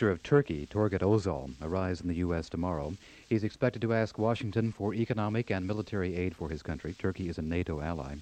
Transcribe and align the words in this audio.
Minister 0.00 0.12
of 0.12 0.22
Turkey, 0.22 0.64
Turgut 0.64 1.02
Özal, 1.02 1.52
arrives 1.60 2.00
in 2.00 2.08
the 2.08 2.14
U.S. 2.24 2.48
tomorrow. 2.48 2.94
He's 3.28 3.44
expected 3.44 3.82
to 3.82 3.92
ask 3.92 4.16
Washington 4.16 4.72
for 4.72 4.94
economic 4.94 5.50
and 5.50 5.66
military 5.66 6.16
aid 6.16 6.34
for 6.34 6.48
his 6.48 6.62
country. 6.62 6.94
Turkey 6.94 7.28
is 7.28 7.36
a 7.36 7.42
NATO 7.42 7.82
ally. 7.82 8.14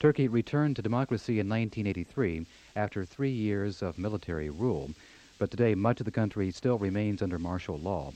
Turkey 0.00 0.26
returned 0.26 0.76
to 0.76 0.80
democracy 0.80 1.34
in 1.38 1.46
1983 1.46 2.46
after 2.76 3.04
three 3.04 3.28
years 3.30 3.82
of 3.82 3.98
military 3.98 4.48
rule, 4.48 4.92
but 5.38 5.50
today 5.50 5.74
much 5.74 6.00
of 6.00 6.06
the 6.06 6.10
country 6.10 6.50
still 6.50 6.78
remains 6.78 7.20
under 7.20 7.38
martial 7.38 7.76
law. 7.76 8.10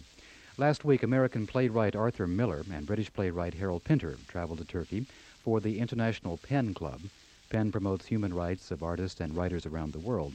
Last 0.56 0.82
week, 0.82 1.02
American 1.02 1.46
playwright 1.46 1.94
Arthur 1.94 2.26
Miller 2.26 2.64
and 2.72 2.86
British 2.86 3.12
playwright 3.12 3.52
Harold 3.52 3.84
Pinter 3.84 4.16
traveled 4.26 4.60
to 4.60 4.64
Turkey 4.64 5.04
for 5.44 5.60
the 5.60 5.80
International 5.80 6.38
PEN 6.38 6.72
Club. 6.72 7.02
PEN 7.50 7.72
promotes 7.72 8.06
human 8.06 8.32
rights 8.32 8.70
of 8.70 8.82
artists 8.82 9.20
and 9.20 9.36
writers 9.36 9.66
around 9.66 9.92
the 9.92 9.98
world. 9.98 10.32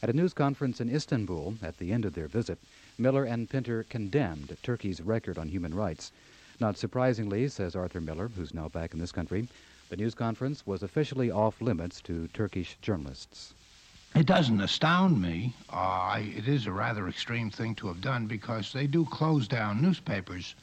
At 0.00 0.10
a 0.10 0.12
news 0.12 0.32
conference 0.32 0.80
in 0.80 0.94
Istanbul 0.94 1.56
at 1.60 1.78
the 1.78 1.92
end 1.92 2.04
of 2.04 2.14
their 2.14 2.28
visit, 2.28 2.60
Miller 2.98 3.24
and 3.24 3.50
Pinter 3.50 3.82
condemned 3.82 4.56
Turkey's 4.62 5.00
record 5.00 5.36
on 5.38 5.48
human 5.48 5.74
rights. 5.74 6.12
Not 6.60 6.78
surprisingly, 6.78 7.48
says 7.48 7.74
Arthur 7.74 8.00
Miller, 8.00 8.28
who's 8.28 8.54
now 8.54 8.68
back 8.68 8.94
in 8.94 9.00
this 9.00 9.10
country, 9.10 9.48
the 9.88 9.96
news 9.96 10.14
conference 10.14 10.64
was 10.64 10.84
officially 10.84 11.32
off 11.32 11.60
limits 11.60 12.00
to 12.02 12.28
Turkish 12.28 12.76
journalists. 12.80 13.54
It 14.14 14.26
doesn't 14.26 14.60
astound 14.60 15.20
me. 15.20 15.52
Uh, 15.72 15.76
I, 15.76 16.32
it 16.36 16.46
is 16.46 16.66
a 16.66 16.72
rather 16.72 17.08
extreme 17.08 17.50
thing 17.50 17.74
to 17.76 17.88
have 17.88 18.00
done 18.00 18.26
because 18.26 18.72
they 18.72 18.86
do 18.86 19.04
close 19.04 19.48
down 19.48 19.82
newspapers 19.82 20.54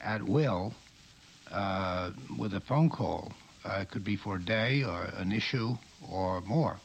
at 0.00 0.20
will 0.20 0.74
uh, 1.52 2.10
with 2.38 2.54
a 2.54 2.60
phone 2.60 2.90
call. 2.90 3.32
Uh, 3.64 3.78
it 3.82 3.90
could 3.90 4.02
be 4.04 4.16
for 4.16 4.36
a 4.36 4.42
day 4.42 4.82
or 4.82 5.04
an 5.16 5.30
issue 5.30 5.76
or 6.10 6.40
more. 6.40 6.80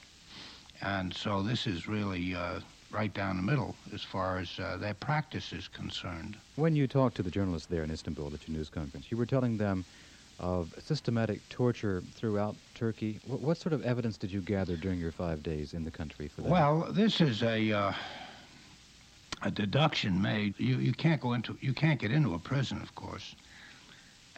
And 0.82 1.14
so 1.14 1.42
this 1.42 1.68
is 1.68 1.88
really 1.88 2.36
uh, 2.36 2.60
right 2.92 3.14
down 3.14 3.38
the 3.38 3.44
middle 3.44 3.76
as 3.94 4.04
far 4.04 4.38
as 4.38 4.60
uh, 4.60 4.78
their 4.78 4.94
practice 4.94 5.52
is 5.52 5.68
concerned. 5.68 6.38
When 6.56 6.76
you 6.76 6.88
talked 6.88 7.16
to 7.18 7.24
the 7.24 7.32
journalists 7.32 7.68
there 7.68 7.84
in 7.84 7.92
Istanbul 7.92 8.34
at 8.34 8.48
your 8.48 8.58
news 8.58 8.70
conference, 8.70 9.08
you 9.10 9.18
were 9.18 9.26
telling 9.26 9.58
them 9.58 9.86
of 10.40 10.74
systematic 10.80 11.48
torture 11.50 12.04
throughout 12.14 12.56
Turkey. 12.76 13.20
What, 13.26 13.42
what 13.42 13.58
sort 13.58 13.74
of 13.74 13.84
evidence 13.84 14.18
did 14.18 14.32
you 14.32 14.42
gather 14.42 14.78
during 14.78 15.00
your 15.00 15.12
five 15.12 15.42
days 15.42 15.74
in 15.74 15.84
the 15.84 15.92
country 15.92 16.28
for 16.28 16.42
that? 16.42 16.50
Well, 16.50 16.88
this 16.92 17.22
is 17.22 17.42
a 17.42 17.72
uh, 17.72 17.94
a 19.42 19.52
deduction 19.52 20.22
made. 20.22 20.54
You 20.58 20.78
you 20.78 20.94
can't 20.94 21.20
go 21.20 21.34
into 21.34 21.58
you 21.60 21.74
can't 21.74 22.00
get 22.00 22.12
into 22.12 22.36
a 22.36 22.40
prison, 22.40 22.82
of 22.82 22.94
course. 22.94 23.36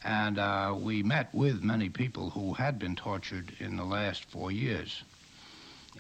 And 0.06 0.40
uh, 0.40 0.76
we 0.80 1.04
met 1.04 1.34
with 1.34 1.62
many 1.62 1.90
people 1.90 2.30
who 2.30 2.54
had 2.54 2.80
been 2.80 2.96
tortured 2.96 3.52
in 3.60 3.76
the 3.76 3.84
last 3.84 4.24
four 4.24 4.50
years 4.50 5.04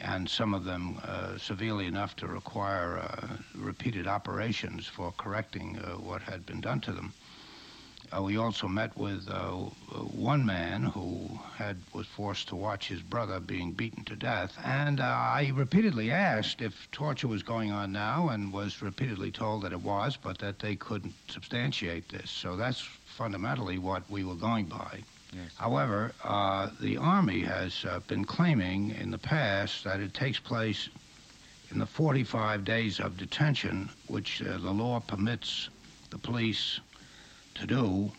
and 0.02 0.30
some 0.30 0.54
of 0.54 0.64
them 0.64 1.00
uh, 1.04 1.38
severely 1.38 1.86
enough 1.86 2.16
to 2.18 2.28
require 2.28 3.00
uh, 3.00 3.28
repeated 3.56 4.08
operations 4.08 4.86
for 4.88 5.12
correcting 5.18 5.78
uh, 5.80 5.98
what 5.98 6.22
had 6.22 6.46
been 6.46 6.62
done 6.62 6.80
to 6.82 6.92
them. 6.92 7.14
Uh, 8.12 8.24
we 8.24 8.38
also 8.38 8.68
met 8.68 8.96
with 8.98 9.30
uh, 9.30 9.52
one 9.52 10.44
man 10.44 10.82
who 10.82 11.30
had 11.56 11.78
was 11.94 12.08
forced 12.08 12.48
to 12.48 12.56
watch 12.56 12.88
his 12.88 13.02
brother 13.02 13.40
being 13.40 13.72
beaten 13.72 14.04
to 14.04 14.16
death, 14.16 14.58
and 14.64 15.00
uh, 15.00 15.04
I 15.04 15.52
repeatedly 15.54 16.10
asked 16.10 16.60
if 16.62 16.90
torture 16.92 17.28
was 17.28 17.44
going 17.44 17.72
on 17.72 17.92
now, 17.92 18.30
and 18.30 18.52
was 18.52 18.82
repeatedly 18.82 19.32
told 19.32 19.62
that 19.62 19.74
it 19.74 19.82
was, 19.82 20.18
but 20.18 20.40
that 20.40 20.58
they 20.58 20.76
couldn't 20.76 21.14
substantiate 21.28 22.10
this. 22.10 22.32
So 22.32 22.56
that's 22.56 22.82
fundamentally 23.06 23.78
what 23.78 24.10
we 24.10 24.24
were 24.24 24.36
going 24.36 24.66
by. 24.66 25.04
However, 25.58 26.12
uh, 26.24 26.70
the 26.80 26.98
Army 26.98 27.42
has 27.42 27.86
uh, 27.86 28.00
been 28.08 28.26
claiming 28.26 28.92
in 28.92 29.12
the 29.12 29.18
past 29.18 29.84
that 29.84 30.00
it 30.00 30.14
takes 30.14 30.40
place 30.40 30.90
in 31.72 31.78
the 31.78 31.86
45 31.86 32.66
days 32.66 33.00
of 33.00 33.18
detention, 33.18 33.90
which 34.08 34.42
uh, 34.42 34.58
the 34.58 34.72
law 34.72 35.00
permits 35.00 35.70
the 36.10 36.18
police 36.18 36.80
to 37.56 37.68
do, 37.68 38.12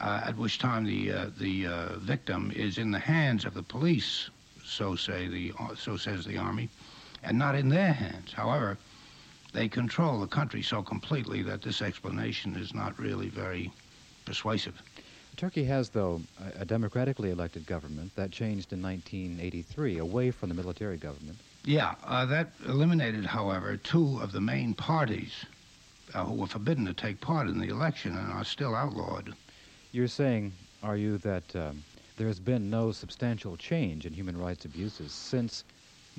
uh, 0.00 0.22
at 0.24 0.36
which 0.36 0.58
time 0.58 0.84
the 0.84 1.12
uh, 1.12 1.26
the 1.38 1.66
uh, 1.66 1.98
victim 1.98 2.50
is 2.56 2.78
in 2.78 2.90
the 2.90 2.98
hands 2.98 3.44
of 3.44 3.54
the 3.54 3.62
police, 3.62 4.28
so 4.64 4.96
say 4.96 5.28
the 5.28 5.52
so 5.76 5.96
says 5.96 6.24
the 6.24 6.38
Army, 6.38 6.68
and 7.22 7.38
not 7.38 7.54
in 7.54 7.68
their 7.68 7.92
hands. 7.92 8.32
However, 8.32 8.78
they 9.52 9.68
control 9.68 10.18
the 10.18 10.26
country 10.26 10.62
so 10.62 10.82
completely 10.82 11.42
that 11.42 11.62
this 11.62 11.82
explanation 11.82 12.56
is 12.56 12.74
not 12.74 12.98
really 12.98 13.28
very 13.28 13.70
persuasive. 14.24 14.82
Turkey 15.36 15.64
has, 15.64 15.88
though, 15.88 16.20
a, 16.58 16.64
democratically 16.64 17.30
elected 17.30 17.66
government 17.66 18.14
that 18.16 18.30
changed 18.30 18.72
in 18.72 18.82
1983 18.82 19.98
away 19.98 20.30
from 20.30 20.48
the 20.48 20.54
military 20.54 20.96
government. 20.96 21.38
Yeah, 21.64 21.94
uh, 22.04 22.26
that 22.26 22.52
eliminated, 22.66 23.24
however, 23.24 23.76
two 23.76 24.20
of 24.20 24.32
the 24.32 24.40
main 24.40 24.74
parties 24.74 25.44
uh, 26.14 26.24
who 26.24 26.34
were 26.34 26.46
forbidden 26.46 26.84
to 26.86 26.94
take 26.94 27.20
part 27.20 27.48
in 27.48 27.58
the 27.58 27.68
election 27.68 28.16
and 28.16 28.32
are 28.32 28.44
still 28.44 28.74
outlawed. 28.74 29.32
You're 29.92 30.08
saying, 30.08 30.52
are 30.82 30.96
you, 30.96 31.18
that 31.18 31.54
um, 31.56 31.82
there 32.16 32.26
has 32.26 32.40
been 32.40 32.68
no 32.68 32.92
substantial 32.92 33.56
change 33.56 34.06
in 34.06 34.12
human 34.12 34.36
rights 34.36 34.64
abuses 34.64 35.12
since 35.12 35.64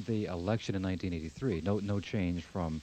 the 0.07 0.25
election 0.25 0.75
in 0.75 0.81
1983? 0.81 1.61
No, 1.61 1.79
no 1.79 1.99
change 1.99 2.43
from 2.43 2.81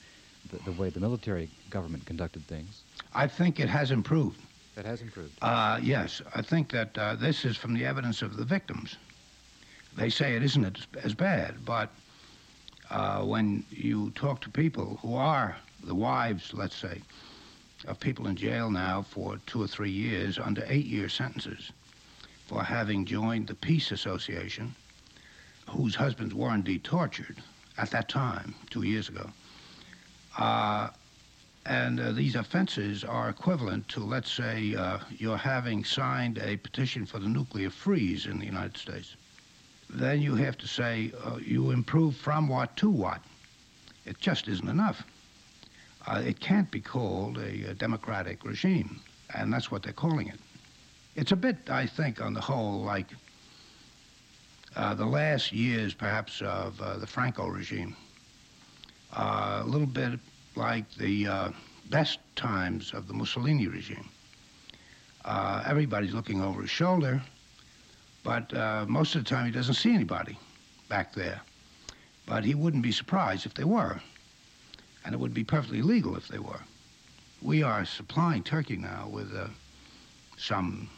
the, 0.50 0.58
the 0.70 0.72
way 0.72 0.90
the 0.90 1.00
military 1.00 1.50
government 1.70 2.06
conducted 2.06 2.46
things? 2.46 2.82
I 3.14 3.26
think 3.26 3.58
it 3.58 3.68
has 3.68 3.90
improved. 3.90 4.40
That 4.80 4.88
has 4.88 5.02
improved. 5.02 5.34
Uh, 5.42 5.78
yes, 5.82 6.22
I 6.34 6.40
think 6.40 6.70
that 6.70 6.96
uh, 6.96 7.14
this 7.14 7.44
is 7.44 7.54
from 7.54 7.74
the 7.74 7.84
evidence 7.84 8.22
of 8.22 8.38
the 8.38 8.46
victims. 8.46 8.96
They 9.94 10.08
say 10.08 10.34
it 10.34 10.42
isn't 10.42 10.86
as, 11.04 11.12
bad, 11.12 11.66
but 11.66 11.90
uh, 12.88 13.20
when 13.20 13.62
you 13.68 14.10
talk 14.12 14.40
to 14.40 14.48
people 14.48 14.98
who 15.02 15.16
are 15.16 15.58
the 15.84 15.94
wives, 15.94 16.54
let's 16.54 16.74
say, 16.74 17.02
of 17.88 18.00
people 18.00 18.26
in 18.26 18.36
jail 18.36 18.70
now 18.70 19.02
for 19.02 19.36
two 19.44 19.62
or 19.62 19.66
three 19.66 19.90
years 19.90 20.38
under 20.38 20.64
eight-year 20.66 21.10
sentences 21.10 21.72
for 22.46 22.62
having 22.62 23.04
joined 23.04 23.48
the 23.48 23.54
Peace 23.56 23.92
Association, 23.92 24.74
whose 25.68 25.94
husbands 25.94 26.32
were 26.32 26.54
indeed 26.54 26.84
tortured 26.84 27.36
at 27.76 27.90
that 27.90 28.08
time, 28.08 28.54
two 28.70 28.84
years 28.84 29.10
ago. 29.10 29.28
Uh, 30.38 30.88
and 31.66 32.00
uh, 32.00 32.12
these 32.12 32.36
offenses 32.36 33.04
are 33.04 33.28
equivalent 33.28 33.88
to, 33.88 34.00
let's 34.00 34.32
say, 34.32 34.74
uh, 34.74 34.98
you're 35.10 35.36
having 35.36 35.84
signed 35.84 36.38
a 36.38 36.56
petition 36.56 37.04
for 37.04 37.18
the 37.18 37.28
nuclear 37.28 37.70
freeze 37.70 38.26
in 38.26 38.38
the 38.38 38.46
United 38.46 38.76
States. 38.76 39.16
Then 39.88 40.22
you 40.22 40.34
have 40.36 40.56
to 40.58 40.68
say 40.68 41.12
uh, 41.24 41.36
you 41.36 41.70
improve 41.70 42.16
from 42.16 42.48
what 42.48 42.76
to 42.78 42.88
what. 42.88 43.20
It 44.06 44.18
just 44.18 44.48
isn't 44.48 44.68
enough. 44.68 45.02
Uh, 46.06 46.22
it 46.24 46.40
can't 46.40 46.70
be 46.70 46.80
called 46.80 47.36
a, 47.36 47.70
a, 47.70 47.74
democratic 47.74 48.44
regime, 48.44 49.00
and 49.34 49.52
that's 49.52 49.70
what 49.70 49.82
they're 49.82 49.92
calling 49.92 50.28
it. 50.28 50.38
It's 51.14 51.32
a 51.32 51.36
bit, 51.36 51.68
I 51.68 51.86
think, 51.86 52.22
on 52.22 52.32
the 52.32 52.40
whole, 52.40 52.80
like 52.80 53.08
uh, 54.76 54.94
the 54.94 55.04
last 55.04 55.52
years, 55.52 55.92
perhaps, 55.92 56.40
of 56.40 56.80
uh, 56.80 56.96
the 56.96 57.06
Franco 57.06 57.48
regime. 57.48 57.94
a 59.12 59.62
little 59.66 59.86
bit 59.86 60.18
like 60.56 60.92
the 60.96 61.26
uh, 61.26 61.50
best 61.90 62.18
times 62.36 62.92
of 62.92 63.06
the 63.06 63.14
Mussolini 63.14 63.66
regime. 63.66 64.08
Uh, 65.24 65.62
everybody's 65.66 66.14
looking 66.14 66.40
over 66.40 66.62
his 66.62 66.70
shoulder, 66.70 67.22
but 68.22 68.52
uh, 68.54 68.84
most 68.88 69.14
of 69.14 69.24
the 69.24 69.28
time 69.28 69.46
he 69.46 69.52
doesn't 69.52 69.74
see 69.74 69.94
anybody 69.94 70.38
back 70.88 71.12
there. 71.14 71.40
But 72.26 72.44
he 72.44 72.54
wouldn't 72.54 72.82
be 72.82 72.92
surprised 72.92 73.44
if 73.44 73.54
they 73.54 73.64
were, 73.64 74.00
and 75.04 75.14
it 75.14 75.18
would 75.18 75.34
be 75.34 75.44
perfectly 75.44 75.82
legal 75.82 76.16
if 76.16 76.28
they 76.28 76.38
were. 76.38 76.60
We 77.42 77.62
are 77.62 77.84
supplying 77.84 78.42
Turkey 78.42 78.76
now 78.76 79.08
with 79.10 79.34
uh, 79.34 79.48
some 80.36 80.88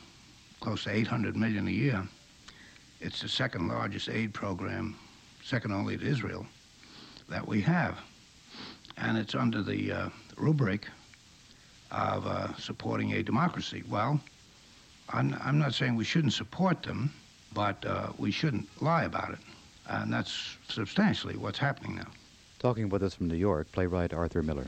close 0.61 0.85
to 0.85 0.91
800 0.95 1.37
million 1.37 1.67
a 1.69 1.71
year. 1.71 2.07
It's 3.01 3.21
the 3.21 3.29
second 3.29 3.69
largest 3.69 4.09
aid 4.09 4.33
program, 4.33 4.97
second 5.43 5.73
only 5.73 5.97
to 5.97 6.07
Israel, 6.07 6.47
that 7.29 7.47
we 7.47 7.61
have 7.63 7.99
and 8.97 9.19
it's 9.19 9.35
under 9.35 9.63
the 9.63 9.93
uh, 9.93 10.09
rubric 10.37 10.89
of 11.91 12.27
uh, 12.27 12.55
supporting 12.57 13.13
a 13.13 13.23
democracy. 13.23 13.83
Well, 13.89 14.21
I'm, 15.11 15.37
I'm, 15.43 15.59
not 15.59 15.75
saying 15.75 15.95
we 15.95 16.05
shouldn't 16.05 16.33
support 16.33 16.83
them, 16.83 17.13
but 17.53 17.85
uh, 17.85 18.13
we 18.19 18.31
shouldn't 18.31 18.69
lie 18.83 19.05
about 19.05 19.33
it. 19.33 19.39
And 19.89 20.13
that's 20.13 20.57
substantially 20.69 21.37
what's 21.37 21.59
happening 21.59 21.97
now. 21.97 22.09
Talking 22.59 22.89
with 22.89 23.03
us 23.03 23.15
from 23.15 23.29
New 23.29 23.37
York, 23.37 23.71
playwright 23.73 24.15
Arthur 24.15 24.43
Miller. 24.43 24.67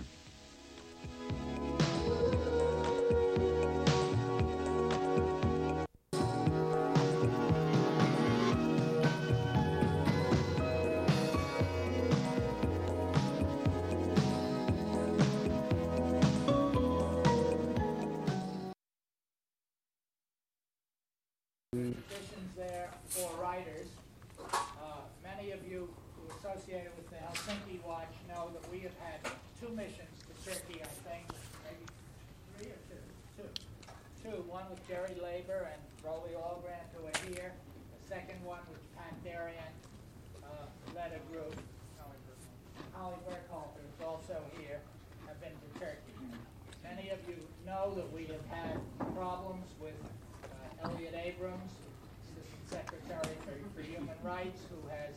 Know 47.67 47.93
that 47.97 48.13
we 48.13 48.25
have 48.29 48.45
had 48.53 48.77
problems 49.17 49.67
with 49.81 49.97
uh, 50.45 50.89
Elliott 50.89 51.15
Abrams, 51.17 51.73
Assistant 52.21 52.69
Secretary 52.69 53.37
for, 53.45 53.57
for 53.73 53.83
Human 53.89 54.17
Rights, 54.23 54.61
who 54.69 54.81
has 54.89 55.17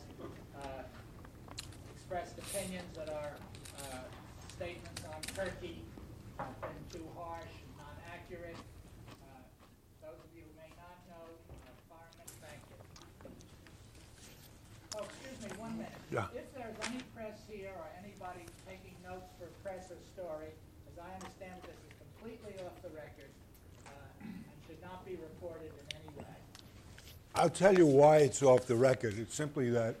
uh, 0.64 0.82
expressed 1.92 2.38
opinions 2.38 2.88
that 2.96 3.10
our 3.12 3.32
uh, 3.84 4.08
statements 4.56 5.02
on 5.12 5.20
Turkey 5.36 5.84
have 6.38 6.56
been 6.60 7.00
too 7.00 7.06
harsh 7.16 7.52
and 7.52 7.72
not 7.76 7.96
accurate. 8.08 8.56
Uh, 9.20 9.44
those 10.00 10.16
of 10.16 10.30
you 10.32 10.40
who 10.40 10.54
may 10.56 10.72
not 10.80 10.96
know, 11.12 11.26
uh, 11.92 12.00
thank 12.40 12.64
you. 12.72 12.80
Oh, 14.96 15.04
excuse 15.04 15.38
me, 15.44 15.52
one 15.60 15.76
minute. 15.76 16.00
Yeah. 16.08 16.32
If 16.32 16.48
there's 16.56 16.80
any 16.88 17.04
press 17.12 17.36
here 17.44 17.76
or 17.76 17.86
anybody 18.00 18.48
taking 18.64 18.96
notes 19.04 19.28
for 19.36 19.52
press 19.60 19.92
or 19.92 20.00
story, 20.16 20.48
as 20.88 20.96
I 20.96 21.12
understand, 21.20 21.60
this 21.68 21.76
is 21.76 21.77
completely 22.28 22.66
off 22.66 22.82
the 22.82 22.88
record 22.88 23.30
uh, 23.86 23.90
and 24.22 24.34
should 24.66 24.82
not 24.82 25.04
be 25.04 25.12
reported 25.12 25.70
in 25.90 25.96
any 25.96 26.18
way. 26.18 26.34
I'll 27.34 27.50
tell 27.50 27.76
you 27.76 27.86
why 27.86 28.18
it's 28.18 28.42
off 28.42 28.66
the 28.66 28.76
record. 28.76 29.18
It's 29.18 29.34
simply 29.34 29.70
that 29.70 29.96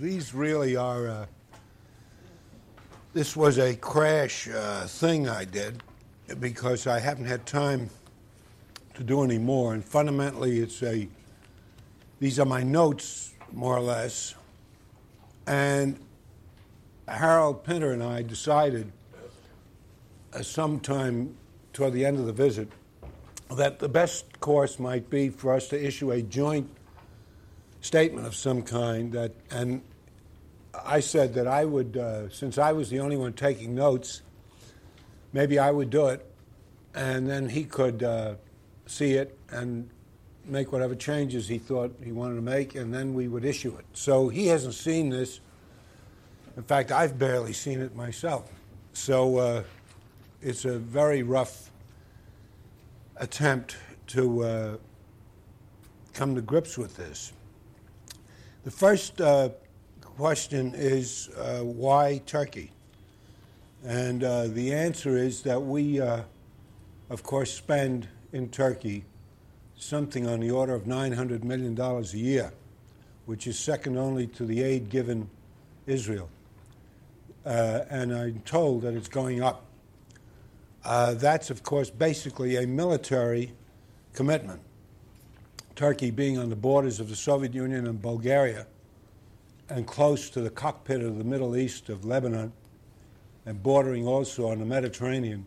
these 0.00 0.34
really 0.34 0.76
are. 0.76 1.08
Uh, 1.08 1.26
this 3.12 3.36
was 3.36 3.58
a 3.58 3.74
crash 3.74 4.48
uh, 4.48 4.86
thing 4.86 5.28
I 5.28 5.44
did 5.44 5.82
because 6.40 6.86
I 6.86 6.98
haven't 6.98 7.26
had 7.26 7.44
time 7.44 7.90
to 8.94 9.02
do 9.02 9.22
any 9.22 9.38
more. 9.38 9.74
And 9.74 9.84
fundamentally, 9.84 10.60
it's 10.60 10.82
a. 10.82 11.08
These 12.20 12.38
are 12.38 12.46
my 12.46 12.62
notes, 12.62 13.34
more 13.52 13.76
or 13.76 13.80
less. 13.80 14.34
And 15.46 15.98
Harold 17.08 17.64
Pinter 17.64 17.92
and 17.92 18.02
I 18.02 18.22
decided 18.22 18.92
sometime 20.40 21.36
toward 21.72 21.92
the 21.92 22.04
end 22.04 22.18
of 22.18 22.26
the 22.26 22.32
visit 22.32 22.68
that 23.56 23.78
the 23.78 23.88
best 23.88 24.40
course 24.40 24.78
might 24.78 25.10
be 25.10 25.28
for 25.28 25.52
us 25.52 25.68
to 25.68 25.86
issue 25.86 26.10
a 26.10 26.22
joint 26.22 26.68
statement 27.80 28.26
of 28.26 28.34
some 28.34 28.62
kind 28.62 29.12
that 29.12 29.32
and 29.50 29.82
I 30.84 31.00
said 31.00 31.34
that 31.34 31.46
I 31.46 31.64
would 31.64 31.96
uh, 31.96 32.30
since 32.30 32.56
I 32.56 32.72
was 32.72 32.88
the 32.88 33.00
only 33.00 33.16
one 33.16 33.32
taking 33.32 33.74
notes 33.74 34.22
maybe 35.32 35.58
I 35.58 35.70
would 35.70 35.90
do 35.90 36.06
it 36.06 36.24
and 36.94 37.28
then 37.28 37.48
he 37.48 37.64
could 37.64 38.02
uh, 38.02 38.34
see 38.86 39.14
it 39.14 39.36
and 39.50 39.88
make 40.44 40.72
whatever 40.72 40.94
changes 40.94 41.48
he 41.48 41.58
thought 41.58 41.94
he 42.02 42.12
wanted 42.12 42.36
to 42.36 42.42
make 42.42 42.74
and 42.74 42.92
then 42.92 43.14
we 43.14 43.28
would 43.28 43.44
issue 43.44 43.76
it. 43.76 43.84
So 43.92 44.28
he 44.28 44.46
hasn't 44.48 44.74
seen 44.74 45.10
this. 45.10 45.40
In 46.56 46.62
fact 46.62 46.92
I've 46.92 47.18
barely 47.18 47.52
seen 47.52 47.80
it 47.80 47.94
myself. 47.94 48.50
So 48.92 49.38
uh, 49.38 49.62
it's 50.42 50.64
a 50.64 50.78
very 50.78 51.22
rough 51.22 51.70
attempt 53.16 53.76
to 54.08 54.42
uh, 54.42 54.76
come 56.12 56.34
to 56.34 56.42
grips 56.42 56.76
with 56.76 56.96
this. 56.96 57.32
The 58.64 58.70
first 58.70 59.20
uh, 59.20 59.50
question 60.00 60.74
is 60.74 61.30
uh, 61.38 61.60
why 61.60 62.22
Turkey? 62.26 62.72
And 63.84 64.24
uh, 64.24 64.48
the 64.48 64.74
answer 64.74 65.16
is 65.16 65.42
that 65.42 65.62
we, 65.62 66.00
uh, 66.00 66.22
of 67.08 67.22
course, 67.22 67.52
spend 67.52 68.08
in 68.32 68.48
Turkey 68.48 69.04
something 69.76 70.26
on 70.26 70.40
the 70.40 70.50
order 70.50 70.74
of 70.74 70.84
$900 70.84 71.44
million 71.44 71.78
a 71.80 72.02
year, 72.16 72.52
which 73.26 73.46
is 73.46 73.58
second 73.58 73.96
only 73.96 74.26
to 74.28 74.44
the 74.44 74.62
aid 74.62 74.88
given 74.88 75.28
Israel. 75.86 76.28
Uh, 77.44 77.80
and 77.90 78.12
I'm 78.12 78.40
told 78.40 78.82
that 78.82 78.94
it's 78.94 79.08
going 79.08 79.42
up. 79.42 79.66
Uh, 80.84 81.14
that's, 81.14 81.50
of 81.50 81.62
course, 81.62 81.90
basically 81.90 82.56
a 82.56 82.66
military 82.66 83.52
commitment. 84.14 84.60
Turkey 85.76 86.10
being 86.10 86.38
on 86.38 86.50
the 86.50 86.56
borders 86.56 87.00
of 87.00 87.08
the 87.08 87.16
Soviet 87.16 87.54
Union 87.54 87.86
and 87.86 88.00
Bulgaria 88.00 88.66
and 89.68 89.86
close 89.86 90.28
to 90.30 90.40
the 90.40 90.50
cockpit 90.50 91.02
of 91.02 91.18
the 91.18 91.24
Middle 91.24 91.56
East 91.56 91.88
of 91.88 92.04
Lebanon 92.04 92.52
and 93.46 93.62
bordering 93.62 94.06
also 94.06 94.48
on 94.48 94.58
the 94.58 94.66
Mediterranean, 94.66 95.46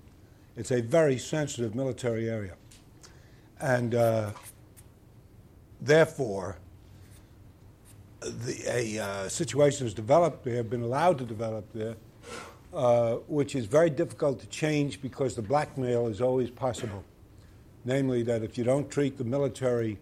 it's 0.56 0.72
a 0.72 0.82
very 0.82 1.18
sensitive 1.18 1.76
military 1.76 2.30
area. 2.30 2.56
And 3.60 3.94
uh, 3.94 4.32
therefore, 5.80 6.58
the, 8.22 8.64
a 8.68 9.00
uh, 9.00 9.30
situation 9.30 9.86
has 9.86 9.94
developed 9.94 10.44
there, 10.44 10.56
have 10.56 10.70
been 10.70 10.82
allowed 10.82 11.18
to 11.20 11.26
develop 11.26 11.66
there, 11.74 11.96
uh, 12.76 13.16
which 13.28 13.56
is 13.56 13.66
very 13.66 13.90
difficult 13.90 14.40
to 14.42 14.48
change 14.48 15.02
because 15.02 15.36
the 15.36 15.42
blackmail 15.42 16.08
is 16.08 16.20
always 16.20 16.50
possible. 16.50 17.04
Namely, 17.86 18.24
that 18.24 18.44
if 18.44 18.58
you 18.58 18.64
don't 18.64 18.90
treat 18.90 19.18
the 19.18 19.24
military 19.24 19.98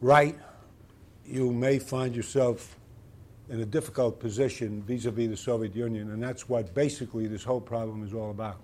right, 0.00 0.36
you 1.24 1.52
may 1.52 1.78
find 1.78 2.16
yourself 2.16 2.76
in 3.48 3.60
a 3.60 3.66
difficult 3.66 4.18
position 4.18 4.82
vis 4.82 5.04
a 5.04 5.10
vis 5.10 5.28
the 5.28 5.36
Soviet 5.36 5.76
Union, 5.76 6.10
and 6.10 6.22
that's 6.22 6.48
what 6.48 6.74
basically 6.74 7.28
this 7.28 7.44
whole 7.44 7.60
problem 7.60 8.04
is 8.04 8.12
all 8.12 8.30
about. 8.30 8.60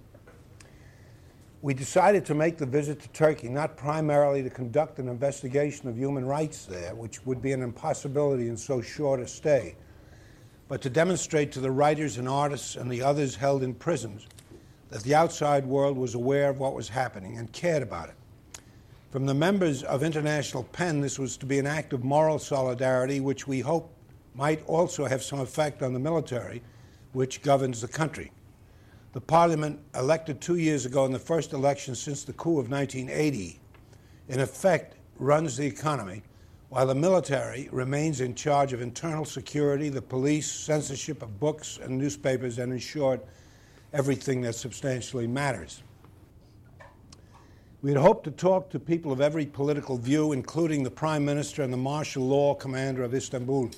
We 1.61 1.75
decided 1.75 2.25
to 2.27 2.35
make 2.35 2.59
the 2.59 2.67
visit 2.67 3.01
to 3.03 3.09
Turkey 3.11 3.49
not 3.49 3.77
primarily 3.77 4.43
to 4.43 4.51
conduct 4.51 4.99
an 4.99 5.09
investigation 5.09 5.89
of 5.89 5.97
human 5.97 6.25
rights 6.25 6.65
there, 6.65 6.97
which 6.97 7.25
would 7.25 7.41
be 7.41 7.53
an 7.53 7.63
impossibility 7.63 8.49
in 8.49 8.57
so 8.57 8.81
short 8.81 9.21
a 9.21 9.29
stay, 9.29 9.77
but 10.73 10.81
to 10.81 10.89
demonstrate 10.89 11.53
to 11.53 11.61
the 11.61 11.71
writers 11.71 12.17
and 12.17 12.27
artists 12.27 12.77
and 12.77 12.91
the 12.91 13.03
others 13.03 13.37
held 13.37 13.63
in 13.63 13.75
prisons 13.75 14.27
that 14.89 15.03
the 15.03 15.15
outside 15.15 15.67
world 15.67 15.99
was 15.99 16.15
aware 16.15 16.49
of 16.49 16.59
what 16.59 16.75
was 16.75 16.89
happening 16.89 17.37
and 17.37 17.53
cared 17.53 17.83
about 17.83 18.09
it. 18.09 18.15
From 19.11 19.27
the 19.27 19.35
members 19.35 19.83
of 19.83 20.03
International 20.03 20.63
PEN, 20.63 21.03
this 21.03 21.19
was 21.19 21.37
to 21.37 21.45
be 21.45 21.59
an 21.59 21.67
act 21.67 21.93
of 21.93 22.05
moral 22.05 22.39
solidarity, 22.39 23.21
which 23.21 23.47
we 23.47 23.61
hope 23.61 23.93
might 24.35 24.67
also 24.67 25.05
have 25.05 25.23
some 25.23 25.41
effect 25.41 25.83
on 25.83 25.93
the 25.93 25.99
military, 25.99 26.63
which 27.13 27.43
governs 27.43 27.83
the 27.83 27.89
country. 27.89 28.33
The 29.13 29.21
parliament 29.21 29.79
elected 29.95 30.41
two 30.41 30.57
years 30.57 30.87
ago 30.87 31.05
in 31.05 31.13
the 31.13 31.19
first 31.19 31.53
election 31.53 31.95
since 31.95 32.25
the 32.25 32.33
coup 32.33 32.59
of 32.59 32.71
1980, 32.71 33.61
in 34.31 34.41
effect, 34.41 34.95
runs 35.19 35.59
the 35.59 35.67
economy, 35.67 36.23
while 36.73 36.87
the 36.87 36.95
military 36.95 37.69
remains 37.71 38.23
in 38.23 38.35
charge 38.35 38.73
of 38.73 38.81
internal 38.81 39.27
security, 39.27 39.91
the 39.91 40.01
police, 40.01 40.51
censorship 40.51 41.21
of 41.21 41.39
books 41.39 41.79
and 41.83 41.99
newspapers, 41.99 42.59
and 42.59 42.73
in 42.73 42.79
short, 42.79 43.23
everything 43.93 44.41
that 44.41 44.55
substantially 44.55 45.27
matters. 45.27 45.83
We 47.83 47.91
had 47.91 48.01
hoped 48.01 48.25
to 48.25 48.31
talk 48.31 48.71
to 48.71 48.81
people 48.81 49.13
of 49.13 49.21
every 49.21 49.45
political 49.45 49.99
view, 49.99 50.33
including 50.33 50.83
the 50.83 50.91
Prime 50.91 51.27
Minister 51.27 51.63
and 51.63 51.71
the 51.71 51.77
martial 51.77 52.27
law 52.27 52.55
commander 52.55 53.03
of 53.03 53.13
Istanbul. 53.13 53.71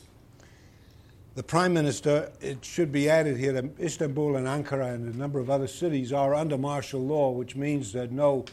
The 1.35 1.43
Prime 1.43 1.75
Minister, 1.75 2.31
it 2.41 2.65
should 2.65 2.93
be 2.93 3.11
added 3.11 3.37
here 3.37 3.55
that 3.55 3.65
Istanbul 3.81 4.37
and 4.37 4.47
Ankara 4.47 4.95
and 4.95 5.13
a 5.13 5.19
number 5.19 5.41
of 5.41 5.51
other 5.51 5.67
cities 5.67 6.13
are 6.13 6.33
under 6.33 6.57
martial 6.57 7.05
law, 7.05 7.33
which 7.33 7.57
means 7.57 7.93
that 7.95 8.13
no 8.13 8.45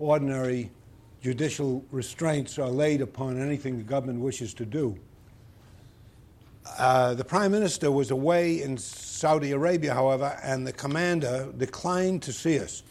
ordinary 0.00 0.72
judicial 1.26 1.84
restraints 1.90 2.56
are 2.56 2.68
laid 2.68 3.00
upon 3.00 3.36
anything 3.36 3.76
the 3.78 3.82
government 3.82 4.20
wishes 4.20 4.54
to 4.54 4.64
do. 4.64 4.96
Uh, 6.78 7.14
the 7.14 7.24
Prime 7.24 7.50
Minister 7.50 7.90
was 7.90 8.12
away 8.12 8.62
in 8.62 8.78
Saudi 8.78 9.50
Arabia, 9.50 9.92
however, 9.92 10.38
and 10.44 10.64
the 10.64 10.72
commander 10.72 11.52
declined 11.58 12.22
to 12.22 12.32
see 12.32 12.60
us 12.60 12.84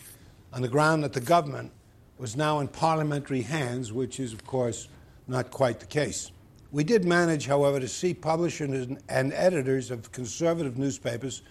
on 0.51 0.61
the 0.61 0.67
ground 0.67 1.01
that 1.01 1.13
the 1.13 1.21
government 1.21 1.71
was 2.17 2.35
now 2.35 2.59
in 2.59 2.67
parliamentary 2.67 3.41
hands, 3.41 3.93
which 3.93 4.19
is, 4.19 4.33
of 4.33 4.45
course, 4.45 4.89
not 5.29 5.49
quite 5.49 5.79
the 5.79 5.85
case. 5.85 6.33
We 6.73 6.83
did 6.83 7.05
manage, 7.05 7.45
however, 7.45 7.79
to 7.79 7.87
see 7.87 8.13
publishers 8.13 8.89
and 9.07 9.31
editors 9.31 9.91
of 9.91 10.11
conservative 10.11 10.77
newspapers 10.77 11.41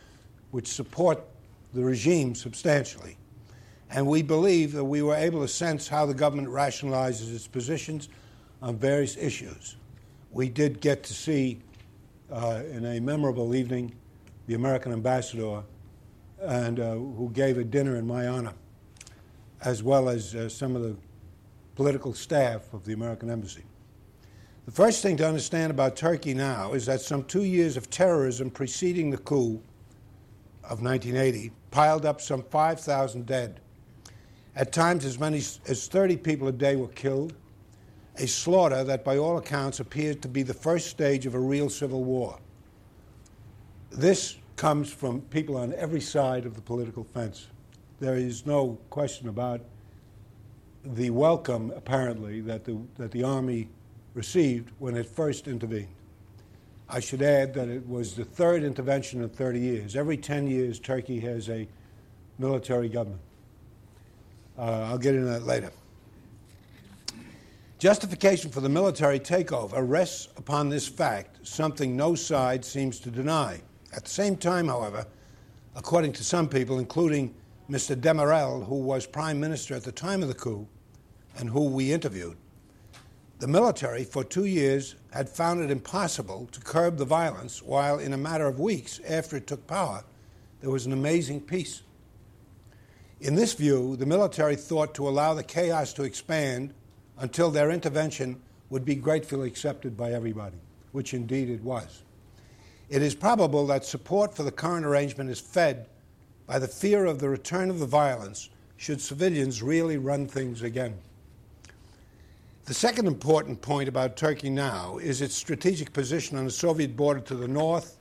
which 0.51 0.67
support 0.67 1.25
the 1.73 1.83
regime 1.83 2.35
substantially. 2.35 3.17
And 3.95 4.09
we 4.09 4.23
believe 4.23 4.73
that 4.73 4.85
we 4.85 5.03
were 5.03 5.15
able 5.15 5.41
to 5.43 5.49
sense 5.49 5.87
how 5.87 6.05
the 6.05 6.15
government 6.15 6.49
rationalizes 6.49 7.33
its 7.33 7.47
positions 7.47 8.09
on 8.61 8.77
various 8.77 9.17
issues. 9.17 9.77
We 10.33 10.49
did 10.49 10.81
get 10.81 11.05
to 11.05 11.15
see, 11.15 11.61
uh, 12.29 12.63
in 12.73 12.85
a 12.85 12.99
memorable 12.99 13.55
evening, 13.55 13.95
the 14.49 14.55
American 14.55 14.93
ambassador, 14.93 15.63
and 16.41 16.81
uh, 16.81 16.95
who 16.95 17.31
gave 17.33 17.57
a 17.57 17.63
dinner 17.63 17.95
in 17.95 18.05
my 18.05 18.27
honor, 18.27 18.53
as 19.63 19.85
well 19.85 20.09
as 20.09 20.35
uh, 20.35 20.49
some 20.49 20.75
of 20.75 20.83
the 20.83 20.97
political 21.77 22.13
staff 22.13 22.73
of 22.75 22.85
the 22.85 22.95
American 22.95 23.31
embassy. 23.31 23.63
The 24.67 24.73
first 24.73 25.03
thing 25.03 25.17
to 25.19 25.29
understand 25.29 25.71
about 25.71 25.95
Turkey 25.95 26.35
now 26.35 26.73
is 26.73 26.85
that 26.87 27.01
some 27.01 27.23
two 27.25 27.45
years 27.45 27.77
of 27.77 27.91
terrorism 27.91 28.51
preceding 28.51 29.11
the 29.11 29.19
coup 29.19 29.63
of 30.65 30.83
1980 30.83 31.53
piled 31.71 32.05
up 32.05 32.21
some 32.21 32.43
5,000 32.43 33.25
dead. 33.25 33.61
At 34.57 34.73
times, 34.73 35.05
as 35.05 35.19
many 35.19 35.39
as 35.39 35.89
30 35.89 36.17
people 36.19 36.47
a 36.47 36.53
day 36.53 36.77
were 36.77 36.89
killed, 36.89 37.35
a 38.17 38.29
slaughter 38.29 38.85
that, 38.85 39.05
by 39.05 39.19
all 39.19 39.37
accounts, 39.39 39.81
appeared 39.81 40.23
to 40.23 40.29
be 40.29 40.45
the 40.45 40.55
first 40.55 40.89
stage 40.89 41.27
of 41.27 41.35
a 41.35 41.41
real 41.41 41.69
civil 41.69 42.05
war. 42.05 42.39
This 43.91 44.37
comes 44.55 44.93
from 44.93 45.23
people 45.23 45.57
on 45.57 45.73
every 45.75 46.01
side 46.01 46.47
of 46.47 46.55
the 46.55 46.61
political 46.61 47.03
fence. 47.03 47.49
There 47.99 48.15
is 48.15 48.47
no 48.47 48.79
question 48.91 49.29
about 49.29 49.61
the 50.85 51.11
welcome, 51.11 51.73
apparently, 51.75 52.41
that 52.43 52.65
the, 52.65 52.79
that 52.97 53.11
the 53.11 53.25
Army 53.25 53.69
received 54.15 54.71
when 54.79 54.97
it 54.97 55.07
first 55.07 55.49
intervened. 55.49 55.89
I 56.89 57.01
should 57.01 57.23
add 57.23 57.55
that 57.55 57.69
it 57.69 57.89
was 57.89 58.15
the 58.15 58.25
third 58.25 58.63
intervention 58.63 59.23
in 59.23 59.29
30 59.31 59.59
years. 59.59 59.97
Every 59.97 60.17
10 60.17 60.47
years, 60.47 60.79
Turkey 60.79 61.19
has 61.21 61.49
a 61.49 61.67
military 62.39 62.89
government. 62.89 63.23
Uh, 64.59 64.87
I'll 64.89 64.99
get 64.99 65.15
into 65.15 65.27
that 65.29 65.45
later. 65.45 65.71
Justification 67.79 68.51
for 68.51 68.61
the 68.61 68.69
military 68.69 69.19
takeover 69.19 69.87
rests 69.87 70.29
upon 70.37 70.69
this 70.69 70.87
fact, 70.89 71.47
something 71.47 71.97
no 71.97 72.15
side 72.15 72.65
seems 72.65 72.99
to 73.01 73.11
deny. 73.11 73.61
At 73.95 74.05
the 74.05 74.11
same 74.11 74.37
time, 74.37 74.69
however, 74.69 75.07
according 75.77 76.13
to 76.15 76.25
some 76.25 76.49
people, 76.49 76.79
including 76.79 77.35
Mr. 77.69 77.95
Demirel, 77.95 78.65
who 78.67 78.77
was 78.77 79.07
prime 79.07 79.41
minister 79.41 79.75
at 79.75 79.83
the 79.83 79.93
time 79.93 80.23
of 80.23 80.29
the 80.29 80.35
coup 80.35 80.67
and 81.37 81.51
who 81.51 81.65
we 81.65 81.93
interviewed, 81.93 82.37
the 83.41 83.49
military 83.49 84.05
for 84.05 84.25
two 84.25 84.45
years 84.47 84.95
had 85.13 85.29
found 85.29 85.61
it 85.61 85.71
impossible 85.71 86.49
to 86.53 86.61
curb 86.61 86.97
the 86.97 87.05
violence, 87.05 87.63
while 87.63 87.99
in 87.99 88.13
a 88.13 88.17
matter 88.17 88.47
of 88.47 88.61
weeks 88.61 89.01
after 89.09 89.37
it 89.37 89.47
took 89.47 89.67
power, 89.67 90.05
there 90.61 90.71
was 90.71 90.87
an 90.87 90.93
amazing 90.93 91.41
peace. 91.41 91.83
In 93.25 93.35
this 93.35 93.55
view, 93.55 93.97
the 93.97 94.05
military 94.05 94.55
thought 94.55 94.95
to 94.97 95.09
allow 95.09 95.33
the 95.33 95.43
chaos 95.43 95.95
to 95.95 96.03
expand 96.03 96.75
until 97.17 97.51
their 97.51 97.71
intervention 97.71 98.39
would 98.69 98.85
be 98.85 98.97
gratefully 98.97 99.49
accepted 99.49 99.97
by 99.97 100.13
everybody, 100.13 100.59
which 100.93 101.15
indeed 101.15 101.49
it 101.49 101.63
was. 101.63 102.03
It 102.91 103.01
is 103.01 103.15
probable 103.15 103.67
that 103.69 103.87
support 103.87 104.37
for 104.37 104.43
the 104.43 104.53
current 104.53 104.85
arrangement 104.85 105.31
is 105.31 105.41
fed 105.41 105.89
by 106.47 106.59
the 106.59 106.69
fear 106.69 107.07
of 107.07 107.19
the 107.19 107.31
return 107.31 107.71
of 107.71 107.79
the 107.79 107.87
violence 107.87 108.51
should 108.77 109.01
civilians 109.01 109.63
really 109.63 109.97
run 109.97 110.27
things 110.27 110.61
again. 110.61 110.99
The 112.67 112.75
second 112.75 113.07
important 113.07 113.63
point 113.63 113.89
about 113.89 114.19
Turkey 114.19 114.51
now 114.51 114.99
is 114.99 115.23
its 115.23 115.35
strategic 115.35 115.95
position 115.95 116.37
on 116.37 116.45
the 116.45 116.51
Soviet 116.51 116.95
border 116.95 117.21
to 117.21 117.37
the 117.37 117.49
north 117.49 117.97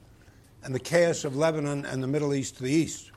and 0.65 0.75
the 0.75 0.79
chaos 0.79 1.23
of 1.23 1.37
Lebanon 1.37 1.85
and 1.85 2.03
the 2.03 2.07
Middle 2.07 2.33
East 2.33 2.57
to 2.57 2.63
the 2.63 2.71
east. 2.73 3.12